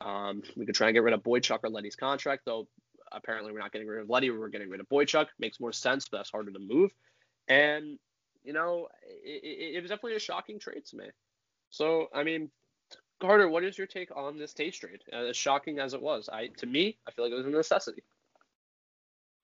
Um, 0.00 0.42
we 0.56 0.66
could 0.66 0.74
try 0.74 0.88
and 0.88 0.94
get 0.94 1.02
rid 1.02 1.14
of 1.14 1.22
Boychuk 1.22 1.60
or 1.62 1.70
Leddy's 1.70 1.96
contract, 1.96 2.42
though 2.44 2.66
apparently 3.12 3.52
we're 3.52 3.60
not 3.60 3.72
getting 3.72 3.88
rid 3.88 4.00
of 4.00 4.10
Leddy, 4.10 4.30
we're 4.30 4.48
getting 4.48 4.68
rid 4.70 4.80
of 4.80 4.88
Boychuk. 4.88 5.26
Makes 5.38 5.60
more 5.60 5.72
sense, 5.72 6.08
but 6.08 6.18
that's 6.18 6.30
harder 6.30 6.52
to 6.52 6.58
move. 6.58 6.90
And 7.48 7.98
you 8.44 8.52
know, 8.52 8.88
it, 9.24 9.42
it, 9.42 9.76
it 9.76 9.80
was 9.82 9.90
definitely 9.90 10.16
a 10.16 10.20
shocking 10.20 10.58
trade 10.58 10.84
to 10.86 10.96
me. 10.96 11.06
So 11.70 12.08
I 12.14 12.22
mean, 12.24 12.50
Carter, 13.20 13.48
what 13.48 13.64
is 13.64 13.78
your 13.78 13.86
take 13.86 14.14
on 14.14 14.38
this 14.38 14.52
Toews 14.52 14.78
trade? 14.78 15.00
Uh, 15.12 15.26
as 15.26 15.36
shocking 15.36 15.78
as 15.78 15.94
it 15.94 16.02
was, 16.02 16.28
I 16.32 16.48
to 16.58 16.66
me, 16.66 16.98
I 17.06 17.10
feel 17.12 17.24
like 17.24 17.32
it 17.32 17.36
was 17.36 17.46
a 17.46 17.50
necessity. 17.50 18.02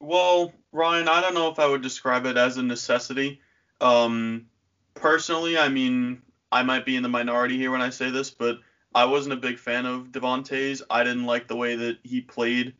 Well, 0.00 0.52
Ryan, 0.72 1.08
I 1.08 1.20
don't 1.20 1.34
know 1.34 1.50
if 1.50 1.58
I 1.58 1.66
would 1.66 1.82
describe 1.82 2.26
it 2.26 2.36
as 2.36 2.56
a 2.56 2.62
necessity. 2.62 3.40
Um, 3.82 4.46
personally, 4.94 5.58
I 5.58 5.68
mean, 5.68 6.22
I 6.50 6.62
might 6.62 6.86
be 6.86 6.96
in 6.96 7.02
the 7.02 7.08
minority 7.08 7.56
here 7.58 7.70
when 7.70 7.82
I 7.82 7.90
say 7.90 8.10
this, 8.10 8.30
but 8.30 8.58
I 8.94 9.06
wasn't 9.06 9.34
a 9.34 9.38
big 9.38 9.58
fan 9.58 9.86
of 9.86 10.12
Devon 10.12 10.44
Toews. 10.44 10.82
I 10.88 11.04
didn't 11.04 11.24
like 11.26 11.48
the 11.48 11.56
way 11.56 11.76
that 11.76 11.98
he 12.02 12.20
played 12.20 12.74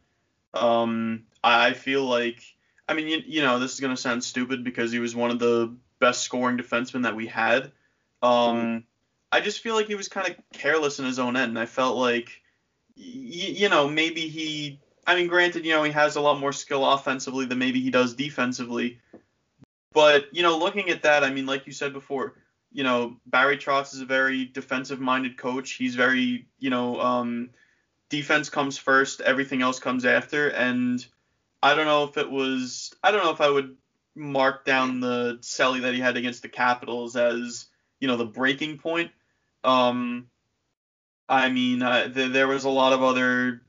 um, 0.55 1.25
I 1.43 1.73
feel 1.73 2.05
like 2.05 2.43
I 2.89 2.95
mean, 2.95 3.09
you, 3.09 3.23
you 3.25 3.43
know, 3.43 3.59
this 3.59 3.73
is 3.73 3.81
gonna 3.81 3.97
sound 3.97 4.23
stupid 4.23 4.65
because 4.65 4.93
he 4.93 4.99
was 4.99 5.15
one 5.15 5.31
of 5.31 5.39
the 5.39 5.75
best 5.99 6.23
scoring 6.23 6.59
defensemen 6.59 7.05
that 7.05 7.17
we 7.17 7.27
had. 7.27 7.73
Um, 8.23 8.85
I 9.31 9.41
just 9.41 9.61
feel 9.61 9.75
like 9.75 9.87
he 9.87 9.95
was 9.95 10.09
kind 10.09 10.29
of 10.29 10.37
careless 10.53 10.99
in 10.99 11.07
his 11.07 11.19
own 11.19 11.37
end. 11.37 11.51
And 11.51 11.59
I 11.59 11.67
felt 11.67 11.97
like, 11.97 12.43
y- 12.97 13.03
you 13.05 13.69
know, 13.69 13.89
maybe 13.89 14.29
he. 14.29 14.81
I 15.07 15.17
mean, 15.17 15.27
granted, 15.27 15.65
you 15.65 15.73
know, 15.73 15.83
he 15.83 15.91
has 15.93 16.15
a 16.15 16.21
lot 16.21 16.39
more 16.39 16.53
skill 16.53 16.89
offensively 16.89 17.45
than 17.47 17.59
maybe 17.59 17.81
he 17.81 17.91
does 17.91 18.15
defensively. 18.15 19.01
But 19.93 20.27
you 20.33 20.43
know, 20.43 20.59
looking 20.59 20.91
at 20.91 21.03
that, 21.03 21.25
I 21.25 21.31
mean, 21.31 21.47
like 21.47 21.67
you 21.67 21.73
said 21.73 21.93
before, 21.93 22.35
you 22.73 22.85
know, 22.85 23.17
Barry 23.27 23.59
Trotz 23.59 23.95
is 23.95 24.01
a 24.01 24.07
very 24.07 24.47
defensive-minded 24.47 25.37
coach. 25.37 25.73
He's 25.73 25.95
very, 25.95 26.47
you 26.59 26.71
know, 26.71 27.01
um, 27.01 27.51
defense 28.09 28.49
comes 28.49 28.79
first, 28.79 29.21
everything 29.21 29.63
else 29.63 29.79
comes 29.79 30.05
after. 30.05 30.49
And 30.49 31.05
I 31.63 31.75
don't 31.75 31.87
know 31.87 32.05
if 32.05 32.17
it 32.17 32.31
was, 32.31 32.95
I 33.03 33.11
don't 33.11 33.23
know 33.23 33.33
if 33.33 33.41
I 33.41 33.51
would 33.51 33.77
mark 34.15 34.65
down 34.65 35.01
the 35.01 35.39
Selly 35.43 35.83
that 35.83 35.95
he 35.95 36.01
had 36.01 36.17
against 36.17 36.43
the 36.43 36.49
Capitals 36.49 37.17
as, 37.17 37.67
you 38.01 38.09
know, 38.09 38.17
the 38.17 38.25
breaking 38.25 38.79
point. 38.79 39.11
Um, 39.65 40.29
I 41.29 41.51
mean, 41.51 41.83
uh, 41.83 42.13
th- 42.13 42.33
there 42.33 42.49
was 42.49 42.65
a 42.65 42.71
lot 42.71 42.93
of 42.93 43.03
other 43.03 43.63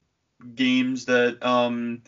games 0.56 1.06
that, 1.06 1.44
um, 1.46 2.04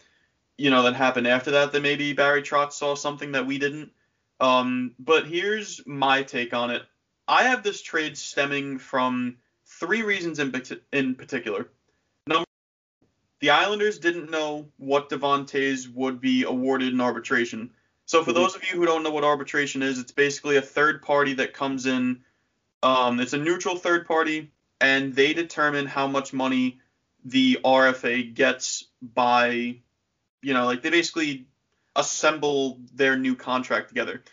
you 0.58 0.70
know, 0.70 0.84
that 0.84 0.96
happened 0.96 1.28
after 1.28 1.52
that 1.52 1.72
that 1.74 1.82
maybe 1.82 2.14
Barry 2.14 2.42
Trotz 2.42 2.74
saw 2.74 2.96
something 2.96 3.34
that 3.34 3.46
we 3.46 3.58
didn't. 3.58 3.92
Um, 4.40 4.96
but 5.00 5.28
here's 5.28 5.86
my 5.86 6.24
take 6.24 6.54
on 6.54 6.72
it. 6.72 6.84
I 7.28 7.44
have 7.44 7.64
this 7.64 7.82
trade 7.82 8.18
stemming 8.18 8.78
from 8.80 9.38
three 9.66 10.04
reasons 10.04 10.40
in, 10.40 10.54
in 10.92 11.16
particular. 11.16 11.70
Number, 12.28 12.40
one, 12.40 12.46
the 13.40 13.50
Islanders 13.52 14.00
didn't 14.00 14.30
know 14.30 14.68
what 14.78 15.10
Devon 15.10 15.46
Toews 15.46 15.92
would 15.94 16.22
be 16.22 16.44
awarded 16.44 16.94
in 16.94 17.02
arbitration. 17.02 17.72
So 18.06 18.24
for 18.24 18.32
Mhm. 18.32 18.36
those 18.36 18.56
of 18.56 18.64
you 18.64 18.78
who 18.78 18.86
don't 18.86 19.04
know 19.04 19.10
what 19.12 19.24
arbitration 19.24 19.82
is, 19.82 19.98
it's 19.98 20.12
basically 20.12 20.58
a 20.58 20.62
third 20.62 21.02
party 21.02 21.34
that 21.36 21.54
comes 21.54 21.86
in. 21.86 22.24
Um, 22.84 23.20
it's 23.20 23.34
a 23.34 23.38
neutral 23.38 23.78
third 23.78 24.06
party, 24.08 24.52
and 24.80 25.16
they 25.16 25.34
determine 25.34 25.88
how 25.88 26.06
much 26.08 26.32
money 26.34 26.80
the 27.24 27.58
RFA 27.64 28.22
gets 28.22 28.86
by, 29.02 29.80
you 30.44 30.54
know, 30.54 30.66
like 30.66 30.84
they 30.84 30.92
basically 30.92 31.48
assemble 31.96 32.80
their 32.94 33.18
new 33.18 33.36
contract 33.36 33.90
together. 33.90 34.24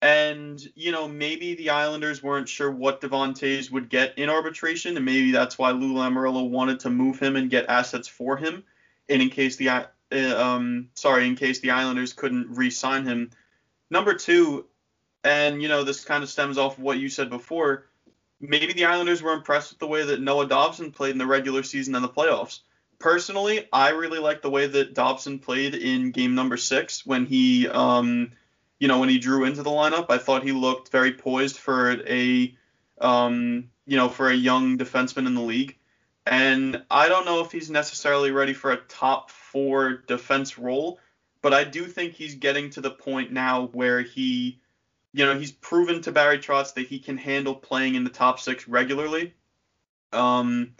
And, 0.00 0.60
you 0.76 0.92
know, 0.92 1.08
maybe 1.08 1.54
the 1.54 1.70
Islanders 1.70 2.22
weren't 2.22 2.48
sure 2.48 2.70
what 2.70 3.00
Devon 3.00 3.34
Toews 3.34 3.70
would 3.72 3.88
get 3.88 4.16
in 4.16 4.30
arbitration, 4.30 4.96
and 4.96 5.04
maybe 5.04 5.32
that's 5.32 5.58
why 5.58 5.72
Lou 5.72 5.94
Lamoriello 5.94 6.48
wanted 6.48 6.80
to 6.80 6.90
move 6.90 7.18
him 7.18 7.34
and 7.34 7.50
get 7.50 7.68
assets 7.68 8.06
for 8.06 8.36
him. 8.36 8.62
And 9.08 9.20
in 9.20 9.30
case 9.30 9.56
the 9.56 9.70
uh, 9.70 9.84
um 10.12 10.90
sorry, 10.94 11.26
in 11.26 11.34
case 11.34 11.60
the 11.60 11.72
Islanders 11.72 12.12
couldn't 12.12 12.50
re-sign 12.50 13.04
him. 13.04 13.30
Number 13.90 14.14
two, 14.14 14.66
and 15.24 15.60
you 15.60 15.68
know, 15.68 15.82
this 15.82 16.04
kind 16.04 16.22
of 16.22 16.30
stems 16.30 16.58
off 16.58 16.78
of 16.78 16.84
what 16.84 16.98
you 16.98 17.08
said 17.08 17.28
before, 17.28 17.86
maybe 18.40 18.72
the 18.72 18.84
Islanders 18.84 19.20
were 19.20 19.32
impressed 19.32 19.72
with 19.72 19.80
the 19.80 19.86
way 19.88 20.04
that 20.04 20.20
Noah 20.20 20.46
Dobson 20.46 20.92
played 20.92 21.12
in 21.12 21.18
the 21.18 21.26
regular 21.26 21.64
season 21.64 21.96
and 21.96 22.04
the 22.04 22.08
playoffs. 22.08 22.60
Personally, 22.98 23.68
I 23.72 23.90
really 23.90 24.18
like 24.18 24.42
the 24.42 24.50
way 24.50 24.66
that 24.66 24.94
Dobson 24.94 25.38
played 25.38 25.74
in 25.74 26.10
game 26.10 26.34
number 26.34 26.56
six 26.56 27.06
when 27.06 27.26
he, 27.26 27.68
um, 27.68 28.32
you 28.80 28.88
know, 28.88 28.98
when 28.98 29.08
he 29.08 29.18
drew 29.18 29.44
into 29.44 29.62
the 29.62 29.70
lineup. 29.70 30.06
I 30.08 30.18
thought 30.18 30.42
he 30.42 30.52
looked 30.52 30.90
very 30.90 31.12
poised 31.12 31.56
for 31.56 31.92
a, 32.06 32.56
um, 33.00 33.70
you 33.86 33.96
know, 33.96 34.08
for 34.08 34.28
a 34.28 34.34
young 34.34 34.78
defenseman 34.78 35.28
in 35.28 35.34
the 35.34 35.42
league. 35.42 35.76
And 36.26 36.82
I 36.90 37.08
don't 37.08 37.24
know 37.24 37.40
if 37.40 37.52
he's 37.52 37.70
necessarily 37.70 38.32
ready 38.32 38.52
for 38.52 38.72
a 38.72 38.76
top 38.76 39.30
four 39.30 40.02
defense 40.08 40.58
role, 40.58 40.98
but 41.40 41.54
I 41.54 41.64
do 41.64 41.86
think 41.86 42.14
he's 42.14 42.34
getting 42.34 42.70
to 42.70 42.80
the 42.80 42.90
point 42.90 43.32
now 43.32 43.66
where 43.68 44.02
he, 44.02 44.60
you 45.12 45.24
know, 45.24 45.38
he's 45.38 45.52
proven 45.52 46.02
to 46.02 46.12
Barry 46.12 46.38
Trotz 46.38 46.74
that 46.74 46.88
he 46.88 46.98
can 46.98 47.16
handle 47.16 47.54
playing 47.54 47.94
in 47.94 48.04
the 48.04 48.10
top 48.10 48.40
six 48.40 48.66
regularly. 48.66 49.34
Um, 50.12 50.74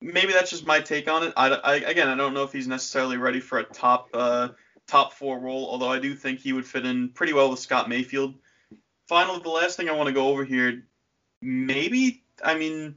maybe 0.00 0.32
that's 0.32 0.50
just 0.50 0.66
my 0.66 0.80
take 0.80 1.10
on 1.10 1.24
it. 1.24 1.32
I, 1.36 1.48
I 1.48 1.74
again, 1.76 2.08
I 2.08 2.14
don't 2.16 2.34
know 2.34 2.44
if 2.44 2.52
he's 2.52 2.68
necessarily 2.68 3.16
ready 3.16 3.40
for 3.40 3.58
a 3.58 3.64
top 3.64 4.08
uh, 4.14 4.48
top 4.86 5.12
four 5.12 5.38
role, 5.38 5.68
although 5.70 5.90
I 5.90 5.98
do 5.98 6.14
think 6.14 6.40
he 6.40 6.52
would 6.52 6.66
fit 6.66 6.86
in 6.86 7.10
pretty 7.10 7.32
well 7.32 7.50
with 7.50 7.58
Scott 7.58 7.88
Mayfield. 7.88 8.34
Finally, 9.08 9.40
the 9.42 9.50
last 9.50 9.76
thing 9.76 9.88
I 9.88 9.92
want 9.92 10.08
to 10.08 10.12
go 10.12 10.28
over 10.28 10.44
here, 10.44 10.82
maybe 11.40 12.22
I 12.44 12.56
mean, 12.56 12.96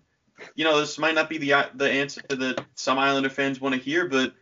you 0.55 0.63
know, 0.63 0.79
this 0.79 0.97
might 0.97 1.15
not 1.15 1.29
be 1.29 1.37
the 1.37 1.69
the 1.75 1.89
answer 1.89 2.21
that 2.29 2.63
some 2.75 2.97
Islander 2.97 3.29
fans 3.29 3.61
want 3.61 3.75
to 3.75 3.81
hear, 3.81 4.07
but 4.07 4.33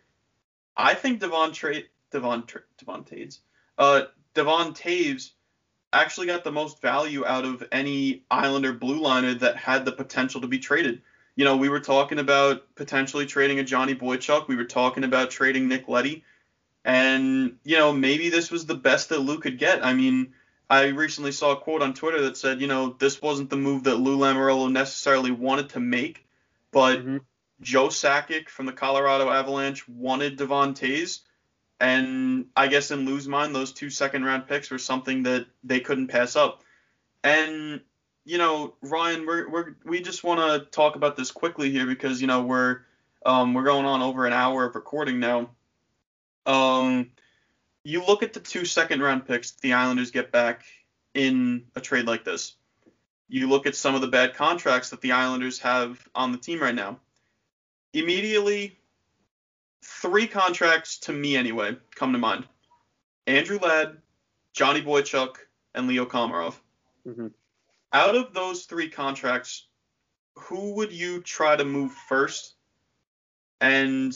I 0.75 0.93
think 0.93 1.19
Devon 1.19 1.51
Tra- 1.51 1.83
Devon 2.11 2.45
Tra- 2.45 2.61
Devon 2.77 3.03
Toews, 3.03 3.39
uh, 3.77 4.03
Devon 4.33 4.73
Toews 4.73 5.31
actually 5.93 6.27
got 6.27 6.43
the 6.43 6.51
most 6.51 6.81
value 6.81 7.25
out 7.25 7.45
of 7.45 7.63
any 7.71 8.23
Islander 8.29 8.73
blue 8.73 8.99
liner 8.99 9.33
that 9.35 9.55
had 9.55 9.85
the 9.85 9.91
potential 9.91 10.41
to 10.41 10.47
be 10.47 10.59
traded. 10.59 11.01
You 11.37 11.45
know, 11.45 11.55
we 11.55 11.69
were 11.69 11.79
talking 11.79 12.17
about 12.17 12.75
potentially 12.75 13.27
trading 13.27 13.59
a 13.59 13.63
Johnny 13.63 13.93
Boychuk. 13.93 14.47
We 14.47 14.55
were 14.55 14.65
talking 14.65 15.03
about 15.03 15.29
trading 15.29 15.67
Nick 15.67 15.87
Leddy. 15.87 16.25
And, 16.83 17.57
you 17.63 17.77
know, 17.77 17.93
maybe 17.93 18.29
this 18.29 18.49
was 18.49 18.65
the 18.65 18.75
best 18.75 19.09
that 19.09 19.19
Lou 19.19 19.37
could 19.39 19.59
get. 19.59 19.85
I 19.85 19.93
mean, 19.93 20.33
I 20.67 20.87
recently 20.87 21.31
saw 21.31 21.51
a 21.51 21.57
quote 21.57 21.83
on 21.83 21.93
Twitter 21.93 22.23
that 22.23 22.37
said, 22.37 22.59
you 22.59 22.65
know, 22.65 22.95
this 22.97 23.21
wasn't 23.21 23.51
the 23.51 23.55
move 23.55 23.83
that 23.83 23.97
Lou 23.97 24.17
Lamoriello 24.17 24.71
necessarily 24.71 25.29
wanted 25.29 25.69
to 25.69 25.79
make, 25.79 26.25
but 26.71 27.05
Mhm. 27.05 27.21
Joe 27.61 27.89
Sakic 27.89 28.49
from 28.49 28.65
the 28.65 28.73
Colorado 28.73 29.29
Avalanche 29.29 29.87
wanted 29.87 30.37
Devon 30.37 30.73
Toews. 30.73 31.19
And 31.79 32.47
I 32.55 32.67
guess 32.67 32.89
in 32.89 33.05
Lou's 33.05 33.27
mind, 33.27 33.53
those 33.53 33.73
two 33.73 33.91
second 33.91 34.25
round 34.25 34.47
picks 34.47 34.71
were 34.71 34.79
something 34.79 35.23
that 35.23 35.45
they 35.63 35.81
couldn't 35.81 36.07
pass 36.07 36.35
up. 36.35 36.63
And 37.23 37.81
you 38.27 38.37
know, 38.37 38.73
Ryan, 38.81 39.25
we're, 39.25 39.49
we're 39.49 39.75
we 39.85 40.01
just 40.01 40.21
want 40.21 40.41
to 40.41 40.69
talk 40.69 40.97
about 40.97 41.15
this 41.15 41.31
quickly 41.31 41.71
here 41.71 41.85
because 41.85 42.19
you 42.19 42.27
know 42.27 42.43
we're 42.43 42.81
um, 43.25 43.53
we're 43.53 43.63
going 43.63 43.85
on 43.85 44.01
over 44.01 44.27
an 44.27 44.33
hour 44.33 44.65
of 44.65 44.75
recording 44.75 45.21
now. 45.21 45.49
Um, 46.45 47.11
you 47.83 48.03
look 48.05 48.23
at 48.23 48.33
the 48.33 48.41
two 48.41 48.65
second 48.65 49.01
round 49.01 49.25
picks 49.25 49.51
the 49.51 49.71
Islanders 49.71 50.11
get 50.11 50.33
back 50.33 50.65
in 51.13 51.63
a 51.75 51.79
trade 51.79 52.05
like 52.05 52.25
this. 52.25 52.55
You 53.29 53.47
look 53.47 53.65
at 53.65 53.75
some 53.75 53.95
of 53.95 54.01
the 54.01 54.07
bad 54.07 54.33
contracts 54.33 54.89
that 54.89 54.99
the 54.99 55.13
Islanders 55.13 55.59
have 55.59 56.05
on 56.13 56.33
the 56.33 56.37
team 56.37 56.61
right 56.61 56.75
now. 56.75 56.99
Immediately, 57.93 58.77
three 59.81 60.27
contracts 60.27 60.99
to 60.99 61.13
me 61.13 61.37
anyway 61.37 61.77
come 61.95 62.11
to 62.11 62.19
mind: 62.19 62.45
Andrew 63.25 63.57
Ladd, 63.61 63.99
Johnny 64.51 64.81
Boychuk, 64.81 65.37
and 65.73 65.87
Leo 65.87 66.05
Komarov. 66.05 66.55
Mhm. 67.07 67.31
Out 67.93 68.15
of 68.15 68.33
those 68.33 68.65
three 68.65 68.89
contracts, 68.89 69.67
who 70.35 70.75
would 70.75 70.91
you 70.91 71.21
try 71.21 71.55
to 71.55 71.65
move 71.65 71.91
first? 71.91 72.55
And 73.61 74.13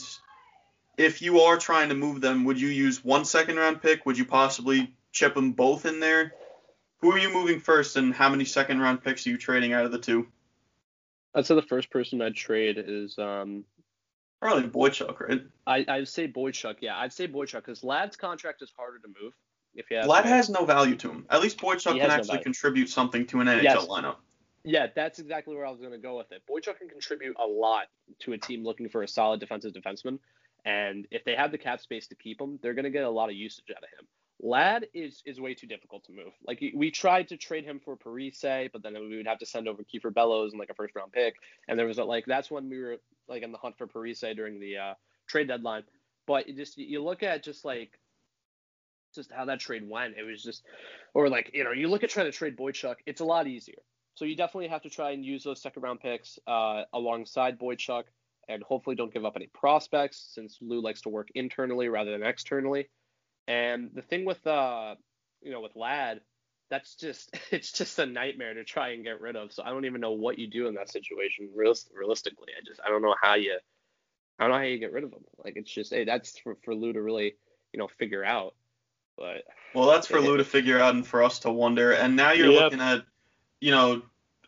if 0.96 1.22
you 1.22 1.40
are 1.40 1.56
trying 1.56 1.88
to 1.88 1.94
move 1.94 2.20
them, 2.20 2.44
would 2.44 2.60
you 2.60 2.68
use 2.68 3.04
one 3.04 3.24
second 3.24 3.56
round 3.56 3.82
pick? 3.82 4.06
Would 4.06 4.18
you 4.18 4.24
possibly 4.24 4.94
chip 5.10 5.34
them 5.34 5.52
both 5.52 5.86
in 5.86 6.00
there? 6.00 6.34
Who 7.00 7.12
are 7.12 7.18
you 7.18 7.32
moving 7.32 7.58
first, 7.58 7.96
and 7.96 8.14
how 8.14 8.28
many 8.28 8.44
second 8.44 8.80
round 8.80 9.02
picks 9.02 9.26
are 9.26 9.30
you 9.30 9.36
trading 9.36 9.72
out 9.72 9.84
of 9.84 9.90
the 9.90 9.98
two? 9.98 10.28
I'd 11.34 11.46
say 11.46 11.54
the 11.54 11.62
first 11.62 11.90
person 11.90 12.22
I'd 12.22 12.34
trade 12.34 12.76
is 12.78 13.18
um 13.18 13.64
Probably 14.40 14.68
Boychuk, 14.68 15.20
right? 15.20 15.42
I 15.66 15.84
I'd 15.88 16.08
say 16.08 16.26
Boychuk. 16.26 16.76
Yeah, 16.80 16.98
I'd 16.98 17.12
say 17.12 17.28
Boychuk 17.28 17.64
because 17.64 17.84
Ladd's 17.84 18.16
contract 18.16 18.60
is 18.60 18.72
harder 18.76 18.98
to 18.98 19.08
move. 19.08 19.32
If 19.74 19.90
you 19.90 19.98
Vlad 19.98 20.24
has 20.24 20.50
no 20.50 20.64
value 20.64 20.96
to 20.96 21.10
him. 21.10 21.26
At 21.30 21.40
least 21.40 21.58
Boychuk 21.58 21.92
can 21.92 21.98
has 21.98 22.08
no 22.08 22.14
actually 22.14 22.42
contribute 22.42 22.88
something 22.88 23.26
to 23.26 23.40
an 23.40 23.46
NHL 23.46 23.62
Yes. 23.62 23.86
lineup. 23.86 24.16
Yeah, 24.64 24.86
that's 24.94 25.18
exactly 25.18 25.56
where 25.56 25.66
I 25.66 25.70
was 25.70 25.80
going 25.80 25.92
to 25.92 25.98
go 25.98 26.16
with 26.16 26.30
it. 26.30 26.42
Boychuk 26.48 26.78
can 26.78 26.88
contribute 26.88 27.36
a 27.40 27.46
lot 27.46 27.86
to 28.20 28.32
a 28.32 28.38
team 28.38 28.62
looking 28.62 28.88
for 28.88 29.02
a 29.02 29.08
solid 29.08 29.40
defensive 29.40 29.72
defenseman, 29.72 30.18
and 30.64 31.06
if 31.10 31.24
they 31.24 31.34
have 31.34 31.50
the 31.50 31.58
cap 31.58 31.80
space 31.80 32.06
to 32.08 32.14
keep 32.14 32.40
him, 32.40 32.58
they're 32.62 32.74
going 32.74 32.84
to 32.84 32.90
get 32.90 33.04
a 33.04 33.10
lot 33.10 33.28
of 33.28 33.34
usage 33.34 33.64
out 33.70 33.82
of 33.82 33.88
him. 33.98 34.06
Ladd 34.44 34.86
is 34.92 35.22
is 35.24 35.40
way 35.40 35.54
too 35.54 35.68
difficult 35.68 36.04
to 36.04 36.12
move. 36.12 36.32
Like 36.46 36.62
we 36.74 36.90
tried 36.90 37.28
to 37.28 37.36
trade 37.36 37.64
him 37.64 37.80
for 37.84 37.96
Parise, 37.96 38.70
but 38.72 38.82
then 38.82 38.94
we 38.94 39.16
would 39.16 39.26
have 39.26 39.38
to 39.38 39.46
send 39.46 39.68
over 39.68 39.84
Kiefer 39.84 40.12
Bellows 40.12 40.52
and 40.52 40.58
like 40.58 40.70
a 40.70 40.74
first 40.74 40.94
round 40.96 41.12
pick, 41.12 41.34
and 41.68 41.78
there 41.78 41.86
was 41.86 41.98
a, 41.98 42.04
like 42.04 42.24
that's 42.26 42.50
when 42.50 42.68
we 42.68 42.78
were 42.80 42.96
like 43.28 43.42
in 43.42 43.52
the 43.52 43.58
hunt 43.58 43.78
for 43.78 43.86
Parise 43.86 44.34
during 44.34 44.58
the 44.58 44.76
uh, 44.76 44.94
trade 45.28 45.48
deadline. 45.48 45.84
But 46.26 46.48
it 46.48 46.56
just 46.56 46.76
you 46.76 47.02
look 47.02 47.22
at 47.22 47.44
just 47.44 47.64
like 47.64 47.98
just 49.14 49.32
how 49.32 49.44
that 49.46 49.60
trade 49.60 49.88
went. 49.88 50.16
It 50.16 50.24
was 50.24 50.42
just, 50.42 50.62
or 51.14 51.28
like 51.28 51.50
you 51.54 51.64
know, 51.64 51.72
you 51.72 51.88
look 51.88 52.04
at 52.04 52.10
trying 52.10 52.26
to 52.26 52.32
trade 52.32 52.56
Boychuk, 52.56 52.96
it's 53.06 53.20
a 53.20 53.24
lot 53.24 53.46
easier. 53.46 53.82
So 54.14 54.24
you 54.24 54.36
definitely 54.36 54.68
have 54.68 54.82
to 54.82 54.90
try 54.90 55.12
and 55.12 55.24
use 55.24 55.44
those 55.44 55.62
second 55.62 55.82
round 55.82 56.00
picks 56.00 56.38
uh, 56.46 56.82
alongside 56.92 57.58
Boychuk, 57.58 58.04
and 58.48 58.62
hopefully 58.62 58.96
don't 58.96 59.12
give 59.12 59.24
up 59.24 59.34
any 59.36 59.46
prospects 59.46 60.30
since 60.34 60.58
Lou 60.60 60.80
likes 60.82 61.02
to 61.02 61.08
work 61.08 61.28
internally 61.34 61.88
rather 61.88 62.10
than 62.10 62.22
externally. 62.22 62.88
And 63.48 63.90
the 63.94 64.02
thing 64.02 64.24
with 64.24 64.46
uh, 64.46 64.96
you 65.42 65.50
know, 65.50 65.60
with 65.60 65.76
Ladd, 65.76 66.20
that's 66.70 66.94
just 66.94 67.36
it's 67.50 67.72
just 67.72 67.98
a 67.98 68.06
nightmare 68.06 68.54
to 68.54 68.64
try 68.64 68.90
and 68.90 69.04
get 69.04 69.20
rid 69.20 69.36
of. 69.36 69.52
So 69.52 69.62
I 69.62 69.70
don't 69.70 69.84
even 69.84 70.00
know 70.00 70.12
what 70.12 70.38
you 70.38 70.46
do 70.46 70.68
in 70.68 70.74
that 70.74 70.90
situation. 70.90 71.50
Realis- 71.56 71.90
realistically, 71.94 72.48
I 72.58 72.64
just 72.66 72.80
I 72.84 72.88
don't 72.88 73.02
know 73.02 73.14
how 73.20 73.34
you 73.34 73.58
I 74.38 74.44
don't 74.44 74.52
know 74.52 74.58
how 74.58 74.64
you 74.64 74.78
get 74.78 74.92
rid 74.92 75.04
of 75.04 75.10
them. 75.10 75.24
Like 75.44 75.54
it's 75.56 75.70
just 75.70 75.92
hey, 75.92 76.04
that's 76.04 76.38
for, 76.38 76.56
for 76.64 76.74
Lou 76.74 76.92
to 76.92 77.02
really 77.02 77.34
you 77.72 77.78
know 77.78 77.88
figure 77.98 78.24
out. 78.24 78.54
But 79.16 79.44
Well, 79.74 79.88
that's 79.88 80.06
for 80.06 80.20
Lou 80.20 80.36
to 80.36 80.44
figure 80.44 80.78
out 80.78 80.94
and 80.94 81.06
for 81.06 81.22
us 81.22 81.40
to 81.40 81.50
wonder. 81.50 81.92
And 81.92 82.16
now 82.16 82.32
you're 82.32 82.50
Yep. 82.50 82.62
looking 82.62 82.80
at, 82.80 83.04
you 83.60 83.70
know, 83.70 84.02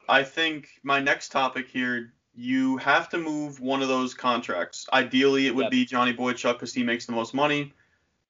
I 0.08 0.22
think 0.22 0.68
my 0.82 1.00
next 1.00 1.30
topic 1.30 1.68
here, 1.68 2.12
you 2.34 2.76
have 2.78 3.08
to 3.10 3.18
move 3.18 3.60
one 3.60 3.80
of 3.80 3.88
those 3.88 4.12
contracts. 4.12 4.86
Ideally, 4.92 5.46
it 5.46 5.54
would 5.54 5.64
Yep. 5.64 5.70
be 5.70 5.84
Johnny 5.86 6.12
Boychuk 6.12 6.54
because 6.54 6.74
he 6.74 6.82
makes 6.82 7.06
the 7.06 7.12
most 7.12 7.32
money, 7.32 7.72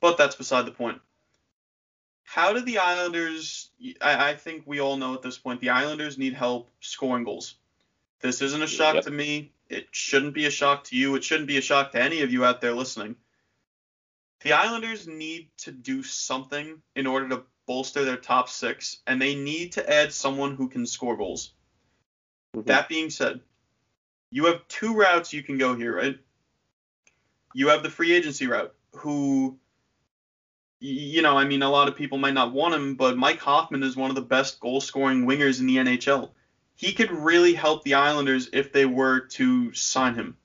but 0.01 0.17
that's 0.17 0.37
beside 0.37 0.67
the 0.67 0.73
point. 0.73 1.01
How 2.23 2.53
do 2.53 2.61
the 2.61 2.79
Islanders? 2.79 3.71
I, 4.01 4.31
I 4.31 4.35
think 4.35 4.65
we 4.67 4.81
all 4.81 4.97
know 4.97 5.15
at 5.15 5.23
this 5.23 5.39
point 5.39 5.61
the 5.61 5.71
Islanders 5.71 6.19
need 6.19 6.35
help 6.35 6.71
scoring 6.81 7.25
goals. 7.25 7.57
This 8.21 8.41
isn't 8.43 8.63
a 8.63 8.67
shock 8.67 8.95
Yep. 8.95 9.05
to 9.05 9.11
me. 9.11 9.53
It 9.69 9.89
shouldn't 9.91 10.35
be 10.35 10.47
a 10.47 10.51
shock 10.51 10.85
to 10.85 10.97
you. 10.97 11.15
It 11.15 11.25
shouldn't 11.25 11.49
be 11.49 11.59
a 11.59 11.63
shock 11.63 11.93
to 11.93 12.01
any 12.01 12.23
of 12.23 12.33
you 12.33 12.45
out 12.45 12.61
there 12.61 12.75
listening. 12.75 13.17
The 14.45 14.53
Islanders 14.53 15.09
need 15.09 15.49
to 15.59 15.73
do 15.73 16.03
something 16.03 16.83
in 16.95 17.07
order 17.07 17.31
to 17.31 17.47
bolster 17.67 18.05
their 18.05 18.19
top 18.19 18.51
six, 18.51 18.99
and 19.07 19.21
they 19.21 19.35
need 19.35 19.73
to 19.73 19.91
add 19.91 20.13
someone 20.13 20.55
who 20.55 20.69
can 20.69 20.87
score 20.87 21.17
goals. 21.17 21.55
Mhm. 22.55 22.67
That 22.67 22.89
being 22.91 23.09
said, 23.09 23.41
you 24.31 24.45
have 24.45 24.69
two 24.69 24.95
routes 24.95 25.33
you 25.33 25.43
can 25.43 25.57
go 25.57 25.75
here, 25.75 25.97
right? 25.97 26.19
You 27.55 27.69
have 27.69 27.83
the 27.83 27.89
free 27.89 28.13
agency 28.13 28.47
route, 28.47 28.75
who, 28.93 29.59
you 30.81 31.23
know, 31.23 31.39
I 31.39 31.47
mean, 31.47 31.63
a 31.63 31.71
lot 31.71 31.89
of 31.89 31.97
people 31.97 32.19
might 32.19 32.35
not 32.35 32.53
want 32.53 32.75
him, 32.75 32.97
but 32.97 33.17
Mike 33.17 33.41
Hoffman 33.41 33.83
is 33.83 33.97
one 33.97 34.11
of 34.11 34.15
the 34.15 34.21
best 34.23 34.61
goal 34.61 34.83
scoring 34.83 35.25
wingers 35.25 35.59
in 35.59 35.67
the 35.67 35.79
NHL. 35.79 36.35
He 36.75 36.93
could 36.93 37.11
really 37.11 37.55
help 37.55 37.83
the 37.83 37.95
Islanders 37.95 38.51
if 38.53 38.73
they 38.73 38.85
were 38.85 39.21
to 39.21 39.73
sign 39.73 40.15
him. 40.15 40.37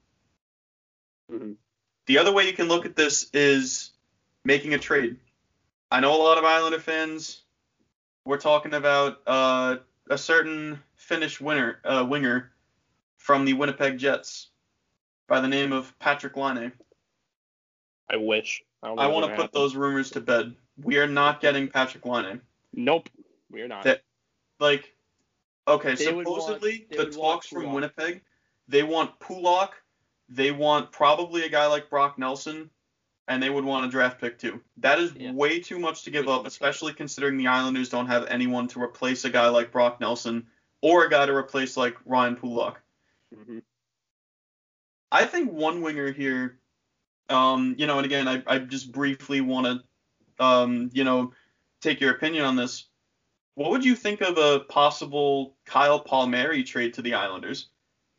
Mhm. 1.30 1.58
The 2.10 2.18
other 2.18 2.32
way 2.34 2.48
you 2.48 2.54
can 2.54 2.68
look 2.68 2.88
at 2.88 2.96
this 2.96 3.30
is 3.36 3.92
making 4.44 4.74
a 4.74 4.80
trade. 4.80 5.18
I 5.92 6.00
know 6.00 6.16
a 6.16 6.18
lot 6.18 6.40
of 6.40 6.44
Islander 6.44 6.80
fans. 6.80 7.44
We're 8.26 8.40
talking 8.40 8.74
about 8.74 9.22
uh, 9.28 9.76
a 10.10 10.18
certain 10.18 10.80
Finnish 10.96 11.40
winner, 11.40 11.78
uh, 11.86 12.04
winger 12.10 12.50
from 13.18 13.46
the 13.46 13.54
Winnipeg 13.54 14.00
Jets 14.00 14.48
by 15.28 15.40
the 15.40 15.48
name 15.48 15.72
of 15.72 15.94
Patrick 16.00 16.36
Laine. 16.36 16.72
I 18.10 18.18
wish. 18.18 18.64
I, 18.82 18.90
I 18.90 19.06
want 19.06 19.28
to 19.28 19.36
put 19.36 19.54
those 19.54 19.76
rumors 19.76 20.10
to 20.12 20.20
bed. 20.20 20.56
We 20.82 20.98
are 20.98 21.06
not 21.08 21.42
getting 21.42 21.68
Patrick 21.68 22.08
Laine. 22.08 22.42
Nope, 22.74 23.08
we're 23.52 23.68
not. 23.68 23.84
That- 23.84 24.02
Like, 24.60 24.96
okay, 25.68 25.94
They 25.94 26.12
would 26.12 26.26
want- 26.26 26.42
supposedly 26.42 26.88
the 26.90 27.06
talks 27.06 27.46
from. 27.46 27.72
Winnipeg, 27.72 28.22
they 28.68 28.82
want 28.82 29.20
Pulock, 29.20 29.74
they 30.30 30.52
want 30.52 30.92
probably 30.92 31.44
a 31.44 31.50
guy 31.50 31.66
like 31.68 31.90
Brock 31.90 32.18
Nelson, 32.20 32.70
and 33.28 33.42
they 33.42 33.50
would 33.50 33.64
want 33.66 33.86
a 33.86 33.90
draft 33.90 34.20
pick 34.22 34.38
too. 34.38 34.62
That 34.78 35.00
is 35.00 35.14
Yeah. 35.14 35.32
way 35.32 35.60
too 35.60 35.80
much 35.80 36.04
to 36.04 36.12
give 36.12 36.28
up, 36.28 36.46
especially 36.46 36.94
considering 36.94 37.38
the 37.38 37.48
Islanders 37.48 37.90
don't 37.90 38.08
have 38.08 38.26
anyone 38.28 38.68
to 38.70 38.82
replace 38.82 39.26
a 39.26 39.30
guy 39.30 39.48
like 39.50 39.72
Brock 39.72 40.00
Nelson 40.00 40.48
or 40.82 41.06
a 41.06 41.10
guy 41.10 41.26
to 41.26 41.34
replace 41.36 41.76
like 41.78 41.98
Ryan 42.06 42.36
Pulock. 42.36 42.82
Mhm. 43.36 43.64
I 45.12 45.26
think 45.26 45.52
one 45.52 45.82
winger 45.82 46.12
here, 46.12 46.60
um, 47.30 47.76
you 47.78 47.88
know, 47.88 47.98
and 47.98 48.06
again, 48.06 48.28
I, 48.28 48.44
I 48.48 48.60
just 48.60 48.92
briefly 48.92 49.42
want 49.42 49.66
to, 49.66 50.44
um, 50.44 50.90
you 50.94 51.04
know, 51.04 51.34
take 51.82 52.00
your 52.00 52.12
opinion 52.12 52.46
on 52.46 52.56
this. 52.56 52.86
What 53.56 53.72
would 53.72 53.84
you 53.84 53.96
think 53.96 54.22
of 54.22 54.38
a 54.38 54.62
possible 54.62 55.56
Kyle 55.66 56.00
Palmieri 56.00 56.64
trade 56.64 56.94
to 56.94 57.02
the 57.02 57.16
Islanders? 57.16 57.70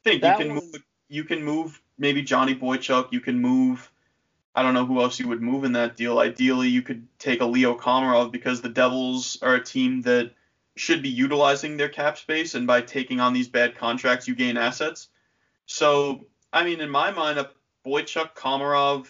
I 0.05 0.11
think 0.11 0.23
That 0.23 0.39
you 0.39 0.45
can 0.45 0.55
one- 0.57 0.65
move, 0.73 0.83
you 1.09 1.25
can 1.25 1.43
move 1.45 1.81
maybe 2.01 2.23
Johnny 2.23 2.57
Boychuk. 2.57 3.13
You 3.13 3.21
can 3.21 3.39
move, 3.39 3.89
I 4.57 4.63
don't 4.65 4.75
know 4.75 4.87
who 4.87 5.01
else 5.01 5.21
you 5.21 5.29
would 5.29 5.41
move 5.41 5.63
in 5.63 5.73
that 5.73 5.97
deal. 5.97 6.19
Ideally, 6.19 6.69
you 6.69 6.83
could 6.83 7.07
take 7.21 7.41
a 7.41 7.47
Leo 7.47 7.77
Komarov 7.77 8.33
because 8.33 8.61
the 8.61 8.69
Devils 8.69 9.39
are 9.43 9.55
a 9.55 9.65
team 9.65 10.03
that 10.03 10.33
should 10.77 11.03
be 11.03 11.11
utilizing 11.11 11.77
their 11.77 11.89
cap 11.89 12.19
space, 12.19 12.55
and 12.55 12.67
by 12.67 12.81
taking 12.81 13.21
on 13.21 13.33
these 13.33 13.49
bad 13.49 13.77
contracts, 13.77 14.27
you 14.27 14.35
gain 14.35 14.57
assets. 14.57 15.09
So 15.67 16.27
I 16.53 16.65
mean, 16.65 16.81
in 16.81 16.91
my 16.91 17.11
mind, 17.13 17.39
a 17.39 17.51
Boychuk, 17.87 18.35
Komarov, 18.35 19.07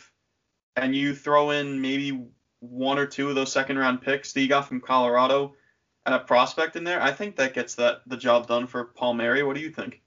and 0.77 0.95
you 0.95 1.15
throw 1.15 1.51
in 1.51 1.81
maybe 1.81 2.27
one 2.61 2.99
or 2.99 3.07
two 3.07 3.29
of 3.29 3.35
those 3.35 3.53
second 3.53 3.79
round 3.79 4.03
picks 4.03 4.33
that 4.33 4.41
you 4.41 4.49
got 4.49 4.69
from 4.69 4.81
Colorado 4.81 5.55
and 6.07 6.15
a 6.15 6.19
prospect 6.19 6.77
in 6.77 6.85
there, 6.85 7.03
I 7.03 7.13
think 7.13 7.37
that 7.37 7.55
gets 7.55 7.75
that 7.77 8.03
the 8.07 8.17
job 8.17 8.47
done 8.47 8.67
for 8.67 8.85
Palmieri. 8.85 9.43
What 9.43 9.57
do 9.57 9.63
you 9.63 9.71
think? 9.71 10.01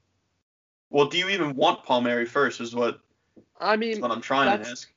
Well, 0.94 1.07
do 1.07 1.18
you 1.18 1.30
even 1.30 1.56
want 1.56 1.84
Palmieri 1.84 2.28
first? 2.28 2.61
Is 2.61 2.76
what 2.76 2.99
I 3.60 3.76
mean, 3.76 3.99
what 3.99 4.11
I'm 4.11 4.22
trying 4.22 4.60
to 4.60 4.70
ask. 4.70 4.88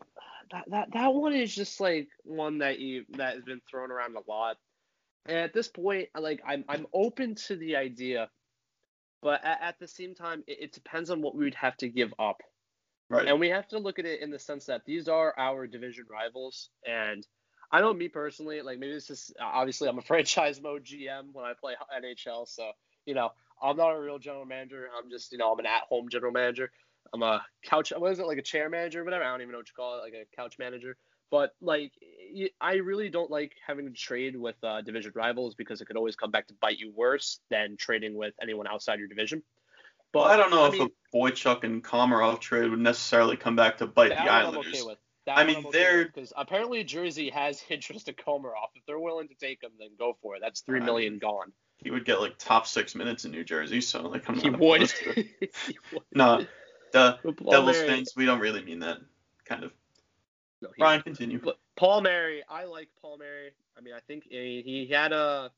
that, 0.53 0.65
that 0.69 0.93
that 0.93 1.15
one 1.15 1.33
is 1.33 1.55
just 1.55 1.81
like 1.81 2.09
one 2.23 2.59
that 2.59 2.79
you 2.79 3.07
that 3.17 3.37
has 3.37 3.45
been 3.45 3.63
thrown 3.69 3.91
around 3.91 4.15
a 4.15 4.31
lot. 4.31 4.59
And 5.25 5.39
at 5.39 5.55
this 5.55 5.69
point, 5.69 6.11
like 6.15 6.43
I'm 6.47 6.67
I'm 6.69 6.87
open 6.93 7.35
to 7.47 7.57
the 7.57 7.77
idea, 7.77 8.29
but 9.23 9.43
at, 9.43 9.59
at 9.63 9.79
the 9.79 9.89
same 9.89 10.15
time, 10.15 10.45
it, 10.47 10.59
it 10.61 10.73
depends 10.73 11.09
on 11.09 11.23
what 11.23 11.35
we 11.35 11.45
would 11.45 11.55
have 11.55 11.79
to 11.79 11.89
give 11.89 12.13
up. 12.19 12.43
Right. 13.09 13.27
And 13.27 13.41
we 13.41 13.49
have 13.49 13.67
to 13.69 13.79
look 13.79 13.99
at 13.99 14.05
it 14.05 14.21
in 14.21 14.31
the 14.31 14.39
sense 14.39 14.67
that 14.67 14.83
these 14.85 15.09
are 15.09 15.33
our 15.39 15.67
division 15.67 16.05
rivals. 16.11 16.69
And 16.87 17.27
I 17.73 17.81
know 17.81 17.95
me 17.95 18.09
personally, 18.09 18.61
like 18.61 18.79
maybe 18.79 18.93
this 18.93 19.09
is 19.09 19.33
obviously 19.41 19.89
I'm 19.89 19.97
a 19.97 20.03
franchise 20.13 20.61
mode 20.61 20.85
GM 20.85 21.33
when 21.33 21.47
I 21.47 21.55
play 21.59 21.73
NHL. 22.03 22.47
So, 22.47 22.73
you 23.07 23.15
know, 23.15 23.31
I'm 23.63 23.77
not 23.77 23.91
a 23.91 24.01
real 24.01 24.19
general 24.19 24.45
manager. 24.45 24.89
I'm 24.97 25.11
just, 25.11 25.33
you 25.33 25.39
know, 25.39 25.53
I'm 25.53 25.59
an 25.59 25.67
at 25.67 25.83
home 25.89 26.09
general 26.09 26.33
manager. 26.33 26.71
I'm 27.13 27.23
a 27.23 27.45
couch, 27.65 27.93
what 27.97 28.13
is 28.13 28.19
it, 28.19 28.27
like 28.27 28.39
a 28.39 28.43
chair 28.43 28.69
manager, 28.69 29.01
or 29.01 29.05
whatever. 29.05 29.25
I 29.25 29.31
don't 29.31 29.41
even 29.43 29.53
know 29.53 29.59
what 29.59 29.69
you 29.69 29.75
call 29.75 29.99
it, 29.99 30.03
like 30.03 30.15
a 30.15 30.37
couch 30.37 30.57
manager. 30.59 30.97
But, 31.31 31.55
like, 31.61 31.93
I 32.61 32.75
really 32.75 33.09
don't 33.09 33.31
like 33.31 33.53
having 33.67 33.87
to 33.87 33.93
trade 33.93 34.37
with 34.37 34.57
uh, 34.63 34.81
division 34.83 35.13
rivals 35.15 35.55
because 35.55 35.81
it 35.81 35.87
could 35.87 35.97
always 35.97 36.15
come 36.15 36.31
back 36.31 36.47
to 36.49 36.55
bite 36.61 36.79
you 36.79 36.93
worse 36.95 37.41
than 37.51 37.77
trading 37.77 38.15
with 38.15 38.35
anyone 38.41 38.67
outside 38.69 38.99
your 38.99 39.09
division. 39.09 39.43
But 40.13 40.21
well, 40.21 40.29
I 40.29 40.37
don't 40.37 40.51
know 40.51 40.65
I 40.65 40.69
if 40.69 40.73
mean, 40.75 40.89
a 40.89 41.17
Boychuk 41.17 41.65
and 41.65 41.83
Komarov 41.83 42.41
trade 42.41 42.71
would 42.71 42.79
necessarily 42.79 43.37
come 43.37 43.57
back 43.57 43.79
to 43.79 43.87
bite 43.87 44.11
the 44.11 44.21
Islanders. 44.21 44.67
okay 44.87 44.97
I 45.29 45.45
mean, 45.45 45.57
okay 45.59 45.71
they're- 45.73 46.05
because 46.07 46.33
apparently 46.37 46.85
Jersey 46.85 47.31
has 47.31 47.63
interest 47.69 48.09
in 48.09 48.15
Komarov. 48.15 48.69
If 48.75 48.87
they're 48.87 48.99
willing 48.99 49.29
to 49.29 49.35
take 49.35 49.63
him, 49.63 49.73
then 49.79 49.91
go 49.99 50.17
for 50.23 50.37
it. 50.37 50.41
That's 50.43 50.61
three 50.61 50.81
I 50.81 50.87
mean, 50.87 51.19
gone. 51.19 51.53
He 51.87 51.93
would 51.93 52.05
get 52.05 52.21
like 52.21 52.37
top 52.37 52.67
six 52.67 52.97
minutes 52.97 53.27
in 53.27 53.31
New 53.31 53.45
Jersey, 53.45 53.81
so 53.81 54.03
like 54.09 54.29
I'm 54.29 54.35
not 54.35 54.43
He 54.43 54.51
would. 54.51 54.91
He 55.15 55.79
would. 55.93 56.03
No, 56.13 56.45
the 56.91 57.17
Paul 57.23 57.53
Devils 57.53 57.77
Mary- 57.77 57.87
fans, 57.87 58.13
we 58.17 58.27
don't 58.27 58.41
really 58.41 58.65
mean 58.65 58.81
that. 58.81 58.99
Kind 59.45 59.63
of. 59.63 59.71
no, 60.61 60.71
he- 60.71 60.81
Brian, 60.83 61.01
continue. 61.03 61.39
But 61.39 61.61
Palmieri, 61.77 62.43
I 62.51 62.65
like 62.65 62.89
Palmieri. 63.01 63.53
I 63.79 63.83
mean, 63.83 63.95
I 63.95 64.01
think 64.01 64.25
he, 64.29 64.63
he 64.67 64.93
had 64.93 65.13
a 65.13 65.53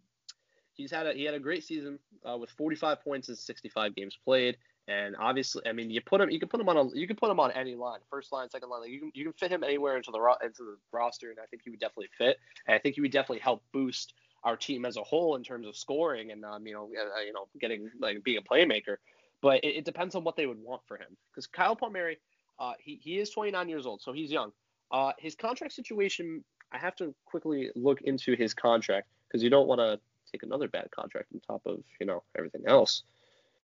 he's 0.75 0.91
had 0.91 1.07
a 1.07 1.15
he 1.15 1.25
had 1.25 1.33
a 1.33 1.39
great 1.41 1.65
season 1.65 1.99
uh, 2.31 2.37
with 2.37 2.51
45 2.51 3.03
points 3.03 3.31
in 3.31 3.35
65 3.37 3.95
games 3.95 4.19
played. 4.23 4.59
And 4.87 5.17
obviously, 5.19 5.63
I 5.67 5.73
mean, 5.73 5.91
you 5.91 6.03
put 6.03 6.21
him, 6.21 6.29
you 6.29 6.39
can 6.39 6.51
put 6.51 6.61
him 6.61 6.69
on 6.69 6.77
a, 6.77 6.89
you 6.95 7.07
can 7.07 7.17
put 7.17 7.31
him 7.31 7.41
on 7.41 7.53
any 7.53 7.75
line, 7.75 8.01
first 8.11 8.33
line, 8.33 8.51
second 8.51 8.69
line. 8.69 8.83
Like 8.83 8.91
you 8.91 9.01
can, 9.01 9.13
you 9.15 9.25
can 9.25 9.33
fit 9.33 9.51
him 9.51 9.65
anywhere 9.65 9.97
into 9.97 10.11
the 10.11 10.21
ro- 10.21 10.37
into 10.45 10.63
the 10.65 10.77
roster, 10.93 11.31
and 11.31 11.39
I 11.41 11.47
think 11.47 11.63
he 11.65 11.71
would 11.71 11.81
definitely 11.81 12.11
fit. 12.19 12.37
And 12.67 12.75
I 12.75 12.79
think 12.79 12.97
he 12.97 13.01
would 13.01 13.13
definitely 13.13 13.41
help 13.41 13.63
boost 13.73 14.13
our 14.45 14.57
team 14.57 14.85
as 14.85 14.97
a 14.97 15.03
whole 15.03 15.37
in 15.37 15.43
terms 15.43 15.67
of 15.67 15.77
scoring 15.77 16.31
and 16.31 16.45
um, 16.45 16.67
you 16.67 16.73
know, 16.75 16.85
uh, 16.85 17.21
you 17.21 17.33
know, 17.33 17.49
getting 17.61 17.91
like 18.01 18.23
being 18.25 18.39
a 18.39 18.43
playmaker. 18.43 18.97
But 19.41 19.65
it, 19.65 19.79
it 19.79 19.85
depends 19.85 20.15
on 20.15 20.25
what 20.25 20.37
they 20.37 20.47
would 20.47 20.63
want 20.63 20.83
for 20.87 20.97
him, 20.97 21.17
because 21.31 21.47
Kyle 21.47 21.77
Palmieri, 21.77 22.19
uh, 22.59 22.73
he 22.81 22.99
he 23.03 23.19
is 23.19 23.31
29 23.31 23.69
years 23.69 23.87
old, 23.87 24.03
so 24.03 24.13
he's 24.13 24.31
young. 24.31 24.53
Uh, 24.91 25.13
his 25.19 25.35
contract 25.35 25.73
situation, 25.75 26.43
I 26.73 26.79
have 26.79 26.97
to 26.97 27.15
quickly 27.27 27.71
look 27.77 28.01
into 28.03 28.35
his 28.37 28.55
contract 28.55 29.09
because 29.29 29.43
you 29.43 29.51
don't 29.51 29.69
want 29.69 29.81
to 29.81 30.01
take 30.33 30.43
another 30.43 30.69
bad 30.69 30.91
contract 30.91 31.29
on 31.35 31.41
top 31.41 31.63
of 31.67 31.83
you 32.01 32.07
know 32.07 32.23
everything 32.37 32.63
else. 32.67 33.03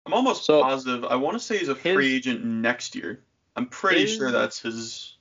I'm 0.07 0.15
almost 0.15 0.45
So- 0.45 0.63
positive. 0.63 1.05
I 1.05 1.17
want 1.17 1.35
to 1.35 1.41
say 1.41 1.59
he's 1.59 1.69
a 1.69 1.75
His- 1.75 1.95
free 1.95 2.15
agent 2.15 2.45
next 2.45 2.95
year. 2.95 3.25
I'm 3.57 3.67
pretty 3.67 4.03
His- 4.03 4.17
sure 4.17 4.31
that's 4.31 4.61
his. 4.61 5.17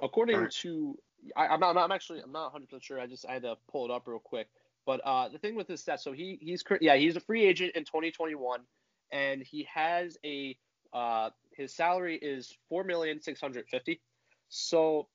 According 0.00 0.36
Alright. 0.36 0.52
to, 0.62 0.98
I, 1.36 1.48
I'm 1.48 1.60
not, 1.60 1.76
I'm 1.76 1.92
actually, 1.92 2.20
I'm 2.20 2.32
not 2.32 2.52
100 2.52 2.66
percent 2.66 2.84
sure. 2.84 3.00
I 3.00 3.06
just 3.06 3.26
I 3.28 3.34
had 3.34 3.42
to 3.42 3.56
pull 3.70 3.84
it 3.84 3.90
up 3.90 4.06
real 4.06 4.18
quick. 4.18 4.48
But 4.86 5.00
uh, 5.04 5.28
the 5.28 5.38
thing 5.38 5.54
with 5.54 5.68
his 5.68 5.84
stats, 5.84 6.00
so 6.00 6.12
he 6.12 6.38
he's 6.40 6.64
yeah 6.80 6.96
he's 6.96 7.16
a 7.16 7.20
free 7.20 7.44
agent 7.44 7.72
in 7.74 7.84
2021, 7.84 8.60
and 9.12 9.42
he 9.42 9.68
has 9.72 10.16
a 10.24 10.56
uh 10.94 11.28
his 11.52 11.74
salary 11.74 12.16
is 12.16 12.56
four 12.68 12.84
million 12.84 13.20
six 13.20 13.40
hundred 13.40 13.68
fifty. 13.68 14.00
So 14.48 15.08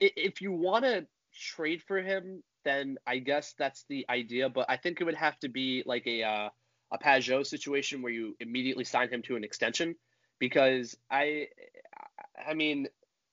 if 0.00 0.40
you 0.40 0.52
want 0.52 0.84
to 0.84 1.06
trade 1.32 1.82
for 1.86 1.98
him, 1.98 2.42
then 2.64 2.98
I 3.06 3.18
guess 3.18 3.54
that's 3.58 3.84
the 3.88 4.04
idea. 4.08 4.48
But 4.48 4.66
I 4.68 4.76
think 4.76 5.00
it 5.00 5.04
would 5.04 5.14
have 5.14 5.38
to 5.40 5.48
be 5.48 5.82
like 5.86 6.06
a 6.06 6.22
uh, 6.22 6.48
a 6.92 6.98
Pageau 6.98 7.46
situation 7.46 8.02
where 8.02 8.12
you 8.12 8.36
immediately 8.40 8.84
sign 8.84 9.08
him 9.08 9.22
to 9.22 9.36
an 9.36 9.44
extension, 9.44 9.94
because 10.38 10.96
I 11.10 11.48
I 12.48 12.54
mean 12.54 12.88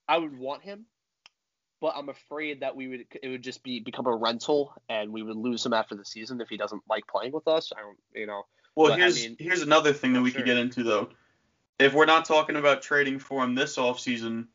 I 0.08 0.18
would 0.18 0.38
want 0.38 0.64
him, 0.64 0.86
but 1.82 1.94
I'm 1.96 2.10
afraid 2.10 2.62
that 2.62 2.76
we 2.76 2.88
would 2.88 3.06
it 3.24 3.30
would 3.30 3.42
just 3.42 3.64
be 3.64 3.80
become 3.80 4.06
a 4.08 4.16
rental 4.16 4.74
and 4.90 5.12
we 5.12 5.24
would 5.24 5.36
lose 5.38 5.66
him 5.66 5.74
after 5.74 5.96
the 5.96 6.06
season 6.06 6.42
if 6.42 6.50
he 6.50 6.58
doesn't 6.58 6.82
like 6.90 7.08
playing 7.08 7.32
with 7.32 7.48
us. 7.48 7.72
I 7.76 7.82
don't 7.82 7.98
you 8.14 8.28
know. 8.28 8.44
Well, 8.76 8.90
But, 8.92 8.94
I 8.94 9.02
here's 9.04 9.16
mean- 9.28 9.36
here's 9.40 9.62
another 9.62 9.94
thing 9.94 10.14
that 10.14 10.22
we 10.22 10.32
Sure. 10.32 10.40
could 10.42 10.46
get 10.46 10.58
into 10.58 10.84
though. 10.84 11.10
If 11.80 11.94
we're 11.94 12.06
not 12.06 12.26
talking 12.26 12.56
about 12.58 12.82
trading 12.82 13.20
for 13.20 13.44
him 13.44 13.56
this 13.56 13.78
offseason, 13.78 14.48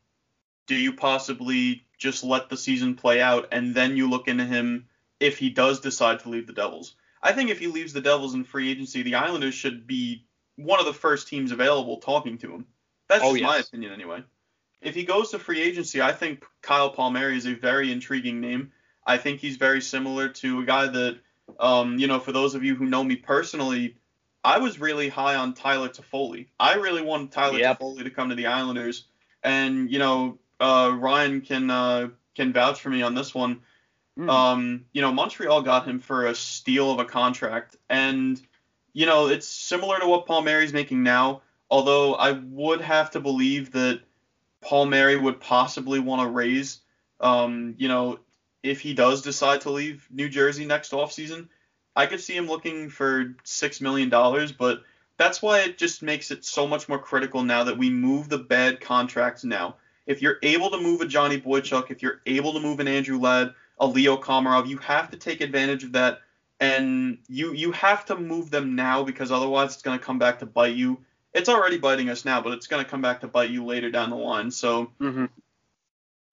do 0.66 0.74
you 0.74 0.92
possibly 0.94 1.86
just 1.98 2.22
let 2.24 2.48
the 2.50 2.56
season 2.56 2.96
play 2.96 3.20
out 3.22 3.48
and 3.52 3.74
then 3.74 3.96
you 3.96 4.10
look 4.10 4.28
into 4.28 4.44
him 4.44 4.88
if 5.20 5.38
he 5.38 5.48
does 5.50 5.80
decide 5.80 6.20
to 6.20 6.28
leave 6.28 6.46
the 6.46 6.52
Devils. 6.52 6.96
I 7.22 7.32
think 7.32 7.48
if 7.48 7.58
he 7.58 7.68
leaves 7.68 7.92
the 7.94 8.00
Devils 8.02 8.34
in 8.34 8.44
free 8.44 8.70
agency, 8.70 9.02
the 9.02 9.14
Islanders 9.14 9.54
should 9.54 9.86
be 9.86 10.26
one 10.56 10.80
of 10.80 10.86
the 10.86 10.92
first 10.92 11.28
teams 11.28 11.52
available 11.52 11.98
talking 11.98 12.36
to 12.38 12.52
him. 12.52 12.66
That's 13.08 13.24
Oh, 13.24 13.32
just 13.32 13.42
my 13.42 13.58
opinion 13.58 13.92
anyway. 13.92 14.22
If 14.84 14.94
he 14.94 15.04
goes 15.04 15.30
to 15.30 15.38
free 15.38 15.62
agency, 15.62 16.00
I 16.02 16.12
think 16.12 16.44
Kyle 16.62 16.90
Palmieri 16.90 17.36
is 17.36 17.46
a 17.46 17.54
very 17.54 17.90
intriguing 17.90 18.40
name. 18.40 18.70
I 19.06 19.16
think 19.18 19.40
he's 19.40 19.56
very 19.56 19.80
similar 19.80 20.28
to 20.28 20.60
a 20.60 20.64
guy 20.64 20.86
that, 20.86 21.18
um, 21.58 21.98
you 21.98 22.06
know, 22.06 22.20
for 22.20 22.32
those 22.32 22.54
of 22.54 22.64
you 22.64 22.74
who 22.74 22.86
know 22.86 23.02
me 23.02 23.16
personally, 23.16 23.96
I 24.44 24.58
was 24.58 24.78
really 24.78 25.08
high 25.08 25.36
on 25.36 25.54
Tyler 25.54 25.88
Toffoli. 25.88 26.48
I 26.60 26.74
really 26.74 27.02
wanted 27.02 27.32
Tyler 27.32 27.58
Yep. 27.58 27.80
Toffoli 27.80 28.04
to 28.04 28.10
come 28.10 28.28
to 28.28 28.34
the 28.34 28.46
Islanders, 28.46 29.06
and 29.42 29.90
you 29.90 29.98
know, 29.98 30.38
uh, 30.60 30.94
Ryan 30.94 31.40
can 31.40 31.70
uh, 31.70 32.08
can 32.34 32.52
vouch 32.52 32.80
for 32.80 32.90
me 32.90 33.02
on 33.02 33.14
this 33.14 33.34
one. 33.34 33.62
Mhm. 34.18 34.30
Um, 34.30 34.84
you 34.92 35.00
know, 35.00 35.12
Montreal 35.12 35.62
got 35.62 35.86
him 35.86 35.98
for 35.98 36.26
a 36.26 36.34
steal 36.34 36.90
of 36.90 36.98
a 36.98 37.04
contract, 37.06 37.76
and 37.88 38.40
you 38.92 39.06
know, 39.06 39.28
it's 39.28 39.48
similar 39.48 39.98
to 39.98 40.06
what 40.06 40.26
Palmieri's 40.26 40.72
making 40.72 41.02
now. 41.02 41.40
Although 41.70 42.14
I 42.14 42.32
would 42.32 42.82
have 42.82 43.10
to 43.12 43.20
believe 43.20 43.72
that 43.72 44.02
Palmieri 44.64 45.16
would 45.16 45.40
possibly 45.40 45.98
want 46.00 46.22
to 46.22 46.28
raise, 46.28 46.80
um, 47.20 47.74
you 47.78 47.88
know, 47.88 48.18
if 48.62 48.80
he 48.80 48.94
does 48.94 49.22
decide 49.22 49.60
to 49.62 49.70
leave 49.70 50.08
New 50.10 50.28
Jersey 50.28 50.64
next 50.64 50.92
offseason, 50.92 51.48
I 51.94 52.06
could 52.06 52.20
see 52.20 52.36
him 52.36 52.46
looking 52.46 52.88
for 52.88 53.34
six 53.44 53.80
million 53.80 54.08
dollars, 54.08 54.52
but 54.52 54.82
that's 55.16 55.40
why 55.40 55.60
it 55.60 55.78
just 55.78 56.02
makes 56.02 56.30
it 56.30 56.44
so 56.44 56.66
much 56.66 56.88
more 56.88 56.98
critical 56.98 57.42
now 57.42 57.64
that 57.64 57.78
we 57.78 57.90
move 57.90 58.28
the 58.28 58.38
bad 58.38 58.80
contracts 58.80 59.44
now. 59.44 59.76
If 60.06 60.20
you're 60.20 60.38
able 60.42 60.70
to 60.70 60.80
move 60.80 61.00
a 61.00 61.06
Johnny 61.06 61.40
Boychuk, 61.40 61.90
if 61.90 62.02
you're 62.02 62.20
able 62.26 62.52
to 62.52 62.60
move 62.60 62.80
an 62.80 62.88
Andrew 62.88 63.18
Ladd, 63.18 63.54
a 63.78 63.86
Leo 63.86 64.16
Komarov, 64.16 64.68
you 64.68 64.78
have 64.78 65.10
to 65.10 65.16
take 65.16 65.40
advantage 65.40 65.84
of 65.84 65.92
that, 65.92 66.20
and 66.60 67.18
you 67.28 67.52
you 67.52 67.72
have 67.72 68.04
to 68.06 68.16
move 68.16 68.50
them 68.50 68.74
now 68.74 69.02
because 69.02 69.30
otherwise 69.30 69.74
it's 69.74 69.82
going 69.82 69.98
to 69.98 70.04
come 70.04 70.18
back 70.18 70.38
to 70.40 70.46
bite 70.46 70.74
you. 70.76 70.98
It's 71.34 71.48
already 71.48 71.78
biting 71.78 72.08
us 72.10 72.24
now, 72.24 72.40
but 72.40 72.52
it's 72.52 72.66
going 72.68 72.84
to 72.84 72.88
come 72.90 73.02
back 73.02 73.20
to 73.20 73.28
bite 73.28 73.50
you 73.50 73.64
later 73.64 73.90
down 73.90 74.10
the 74.10 74.16
line. 74.16 74.50
So 74.50 74.92
Mhm. 75.00 75.28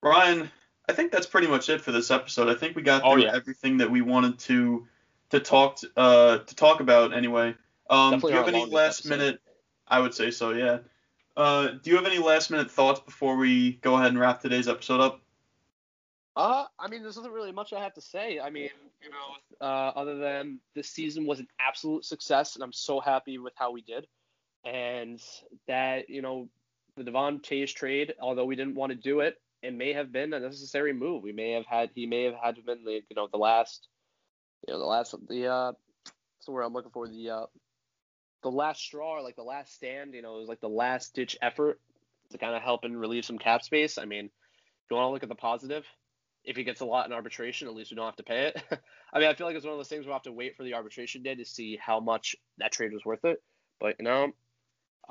Ryan, 0.03 0.51
I 0.87 0.93
think 0.93 1.11
that's 1.11 1.27
pretty 1.27 1.47
much 1.47 1.69
it 1.69 1.81
for 1.81 1.91
this 1.91 2.11
episode. 2.11 2.49
I 2.49 2.55
think 2.55 2.75
we 2.75 2.81
got 2.81 3.03
Oh, 3.03 3.13
through 3.13 3.23
yeah. 3.23 3.33
everything 3.35 3.77
that 3.77 3.89
we 3.89 4.01
wanted 4.01 4.39
to 4.39 4.87
to 5.31 5.39
talk 5.39 5.79
uh 5.95 6.39
to 6.39 6.55
talk 6.55 6.81
about 6.81 7.13
anyway. 7.13 7.55
Um, 7.89 8.19
do 8.19 8.27
you 8.27 8.33
have 8.33 8.47
any 8.47 8.65
last 8.65 9.01
episode. 9.05 9.17
minute? 9.17 9.41
I 9.87 9.99
would 9.99 10.13
say 10.13 10.31
so, 10.31 10.51
yeah. 10.51 10.79
Uh, 11.35 11.67
do 11.81 11.89
you 11.89 11.95
have 11.95 12.05
any 12.05 12.19
last 12.19 12.51
minute 12.51 12.69
thoughts 12.69 12.99
before 12.99 13.35
we 13.37 13.73
go 13.73 13.95
ahead 13.95 14.07
and 14.07 14.19
wrap 14.19 14.41
today's 14.41 14.67
episode 14.67 14.99
up? 15.01 15.21
Uh, 16.35 16.65
I 16.79 16.87
mean, 16.87 17.01
there's 17.01 17.17
nothing 17.17 17.31
really 17.31 17.51
much 17.51 17.73
I 17.73 17.81
have 17.81 17.93
to 17.95 18.01
say. 18.01 18.39
I 18.39 18.49
mean, 18.49 18.69
you 19.01 19.09
know, 19.09 19.65
uh, 19.65 19.91
other 19.95 20.17
than 20.17 20.59
this 20.73 20.89
season 20.89 21.25
was 21.25 21.39
an 21.39 21.47
absolute 21.59 22.05
success, 22.05 22.55
and 22.55 22.63
I'm 22.63 22.71
so 22.73 22.99
happy 23.01 23.37
with 23.37 23.53
how 23.55 23.71
we 23.71 23.81
did, 23.81 24.07
and 24.65 25.21
that 25.67 26.09
you 26.09 26.21
know, 26.21 26.49
the 26.97 27.03
Devon 27.03 27.39
Toews 27.39 27.73
trade, 27.73 28.13
although 28.19 28.45
we 28.45 28.55
didn't 28.55 28.75
want 28.75 28.91
to 28.91 28.97
do 28.97 29.21
it, 29.21 29.35
it 29.61 29.73
may 29.73 29.93
have 29.93 30.11
been 30.11 30.33
a 30.33 30.39
necessary 30.39 30.93
move. 30.93 31.23
We 31.23 31.33
may 31.33 31.51
have 31.51 31.65
had, 31.65 31.89
he 31.93 32.05
may 32.05 32.23
have 32.23 32.35
had 32.41 32.55
been 32.65 32.83
the, 32.83 33.01
you 33.09 33.15
know, 33.15 33.27
the 33.31 33.37
last, 33.37 33.87
you 34.67 34.73
know, 34.73 34.79
the 34.79 34.85
last, 34.85 35.15
the 35.27 35.47
uh, 35.47 35.71
word 36.47 36.63
I'm 36.63 36.73
looking 36.73 36.91
for, 36.91 37.07
the 37.07 37.29
uh, 37.29 37.45
the 38.41 38.51
last 38.51 38.81
straw, 38.81 39.21
like 39.21 39.35
the 39.35 39.43
last 39.43 39.75
stand. 39.75 40.13
You 40.13 40.21
know, 40.21 40.35
it 40.35 40.39
was 40.39 40.49
like 40.49 40.61
the 40.61 40.69
last 40.69 41.13
ditch 41.13 41.37
effort 41.41 41.79
to 42.31 42.37
kind 42.37 42.55
of 42.55 42.61
help 42.61 42.83
and 42.83 42.99
relieve 42.99 43.25
some 43.25 43.37
cap 43.37 43.61
space. 43.63 43.97
I 43.97 44.05
mean, 44.05 44.25
if 44.25 44.31
you 44.89 44.95
want 44.95 45.07
to 45.07 45.11
look 45.11 45.23
at 45.23 45.29
the 45.29 45.35
positive, 45.35 45.85
if 46.43 46.55
he 46.55 46.63
gets 46.63 46.81
a 46.81 46.85
lot 46.85 47.05
in 47.05 47.13
arbitration, 47.13 47.67
at 47.67 47.75
least 47.75 47.91
we 47.91 47.95
don't 47.95 48.05
have 48.05 48.15
to 48.15 48.23
pay 48.23 48.47
it. 48.47 48.63
I 49.13 49.19
mean, 49.19 49.29
I 49.29 49.33
feel 49.35 49.45
like 49.45 49.55
it's 49.55 49.65
one 49.65 49.73
of 49.73 49.79
those 49.79 49.89
things 49.89 50.05
we'll 50.05 50.15
have 50.15 50.23
to 50.23 50.31
wait 50.31 50.55
for 50.55 50.63
the 50.63 50.73
arbitration 50.73 51.21
day 51.21 51.35
to 51.35 51.45
see 51.45 51.77
how 51.79 51.99
much 51.99 52.35
that 52.57 52.71
trade 52.71 52.93
was 52.93 53.05
worth 53.05 53.25
it. 53.25 53.41
But 53.79 53.97
you 53.99 54.05
know, 54.05 54.31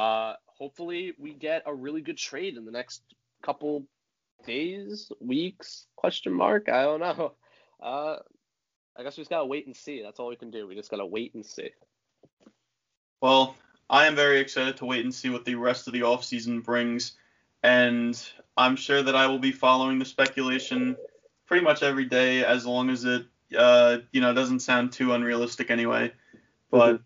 uh, 0.01 0.35
hopefully 0.47 1.13
we 1.19 1.35
get 1.35 1.63
a 1.67 1.75
really 1.75 2.01
good 2.01 2.17
trade 2.17 2.57
in 2.57 2.65
the 2.65 2.71
next 2.71 3.03
couple 3.43 3.85
days, 4.47 5.13
weeks? 5.21 5.87
Question 5.95 6.33
mark. 6.33 6.69
I 6.69 6.83
don't 6.83 7.01
know. 7.01 7.35
Uh, 7.83 8.19
I 8.95 9.03
guess 9.03 9.17
we 9.17 9.23
just 9.23 9.31
gotta 9.31 9.47
wait 9.47 9.65
and 9.65 9.75
see. 9.75 10.03
That's 10.03 10.21
all 10.21 10.29
we 10.29 10.37
can 10.37 10.51
do. 10.51 10.69
We 10.69 10.75
just 10.75 10.91
gotta 10.91 11.07
wait 11.07 11.33
and 11.33 11.47
see. 11.47 11.71
Well, 13.23 13.57
I 13.89 14.07
am 14.07 14.15
very 14.15 14.39
excited 14.39 14.77
to 14.77 14.85
wait 14.85 15.03
and 15.03 15.15
see 15.15 15.31
what 15.31 15.47
the 15.47 15.55
rest 15.55 15.87
of 15.87 15.95
the 15.95 16.01
offseason 16.01 16.63
brings, 16.63 17.15
and 17.63 18.23
I'm 18.55 18.77
sure 18.77 19.03
that 19.03 19.17
I 19.17 19.29
will 19.29 19.39
be 19.39 19.51
following 19.51 19.99
the 19.99 20.05
speculation 20.05 20.95
pretty 21.47 21.65
much 21.65 21.83
every 21.83 22.05
day 22.05 22.45
as 22.45 22.67
long 22.67 22.91
as 22.91 23.07
it, 23.07 23.25
uh, 23.57 24.01
you 24.13 24.21
know, 24.21 24.35
doesn't 24.35 24.61
sound 24.61 24.93
too 24.93 25.15
unrealistic 25.15 25.71
anyway. 25.71 26.13
But, 26.71 27.01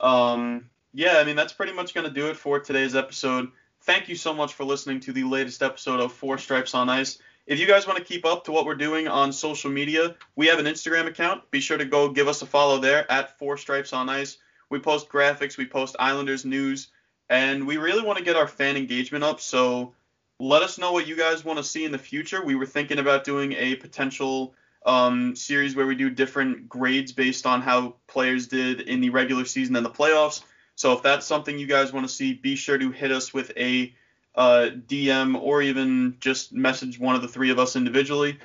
um, 0.00 0.68
yeah, 0.92 1.18
I 1.18 1.24
mean, 1.24 1.36
that's 1.36 1.52
pretty 1.52 1.72
much 1.72 1.94
going 1.94 2.06
to 2.06 2.12
do 2.12 2.28
it 2.28 2.36
for 2.36 2.60
today's 2.60 2.94
episode. 2.94 3.50
Thank 3.82 4.08
you 4.08 4.14
so 4.14 4.32
much 4.32 4.54
for 4.54 4.64
listening 4.64 5.00
to 5.00 5.12
the 5.12 5.24
latest 5.24 5.62
episode 5.62 6.00
of 6.00 6.12
Four 6.12 6.38
Stripes 6.38 6.74
on 6.74 6.88
Ice. 6.88 7.18
If 7.46 7.58
you 7.58 7.66
guys 7.66 7.86
want 7.86 7.98
to 7.98 8.04
keep 8.04 8.24
up 8.24 8.44
to 8.44 8.52
what 8.52 8.66
we're 8.66 8.76
doing 8.76 9.08
on 9.08 9.32
social 9.32 9.70
media, 9.70 10.14
we 10.36 10.46
have 10.46 10.60
an 10.60 10.66
Instagram 10.66 11.06
account. 11.06 11.50
Be 11.50 11.60
sure 11.60 11.78
to 11.78 11.84
go 11.84 12.08
give 12.10 12.28
us 12.28 12.42
a 12.42 12.46
follow 12.46 12.78
there 12.78 13.10
at 13.10 13.38
Four 13.38 13.56
Stripes 13.56 13.92
on 13.92 14.08
Ice. 14.08 14.38
We 14.70 14.78
post 14.78 15.08
graphics, 15.08 15.56
we 15.56 15.66
post 15.66 15.96
Islanders 15.98 16.44
news, 16.44 16.88
and 17.28 17.66
we 17.66 17.78
really 17.78 18.04
want 18.04 18.18
to 18.18 18.24
get 18.24 18.36
our 18.36 18.46
fan 18.46 18.76
engagement 18.76 19.24
up. 19.24 19.40
So 19.40 19.94
let 20.38 20.62
us 20.62 20.78
know 20.78 20.92
what 20.92 21.08
you 21.08 21.16
guys 21.16 21.44
want 21.44 21.58
to 21.58 21.64
see 21.64 21.84
in 21.84 21.92
the 21.92 21.98
future. 21.98 22.44
We 22.44 22.54
were 22.54 22.66
thinking 22.66 22.98
about 22.98 23.24
doing 23.24 23.52
a 23.54 23.74
potential 23.76 24.54
um, 24.86 25.34
series 25.36 25.74
where 25.74 25.86
we 25.86 25.94
do 25.94 26.10
different 26.10 26.68
grades 26.68 27.12
based 27.12 27.46
on 27.46 27.62
how 27.62 27.96
players 28.06 28.46
did 28.46 28.82
in 28.82 29.00
the 29.00 29.10
regular 29.10 29.44
season 29.44 29.76
and 29.76 29.84
the 29.84 29.90
playoffs. 29.90 30.42
So 30.74 30.92
if 30.92 31.02
that's 31.02 31.26
something 31.26 31.58
you 31.58 31.66
guys 31.66 31.92
want 31.92 32.06
to 32.06 32.12
see, 32.12 32.34
be 32.34 32.56
sure 32.56 32.78
to 32.78 32.90
hit 32.90 33.12
us 33.12 33.32
with 33.32 33.52
a 33.56 33.94
uh, 34.34 34.70
DM 34.86 35.40
or 35.40 35.62
even 35.62 36.16
just 36.20 36.52
message 36.52 36.98
one 36.98 37.14
of 37.14 37.22
the 37.22 37.28
three 37.28 37.50
of 37.50 37.58
us 37.58 37.76
individually. 37.76 38.38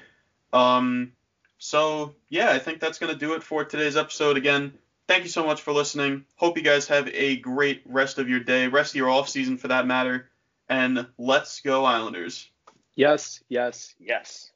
Um, 0.53 1.13
so 1.57 2.15
yeah, 2.29 2.51
I 2.51 2.59
think 2.59 2.79
that's 2.79 2.99
gonna 2.99 3.15
do 3.15 3.33
it 3.33 3.43
for 3.43 3.63
today's 3.63 3.97
episode. 3.97 4.37
Again, 4.37 4.77
thank 5.07 5.23
you 5.23 5.29
so 5.29 5.45
much 5.45 5.61
for 5.61 5.71
listening. 5.71 6.25
Hope 6.35 6.57
you 6.57 6.63
guys 6.63 6.87
have 6.87 7.07
a 7.09 7.37
great 7.37 7.81
rest 7.85 8.17
of 8.17 8.29
your 8.29 8.39
day, 8.39 8.67
rest 8.67 8.91
of 8.91 8.95
your 8.95 9.09
off 9.09 9.29
season 9.29 9.57
for 9.57 9.69
that 9.69 9.87
matter. 9.87 10.29
And 10.69 11.07
let's 11.17 11.61
go 11.61 11.85
Islanders. 11.85 12.49
Yes, 12.95 13.41
yes, 13.47 13.95
yes. 13.99 14.51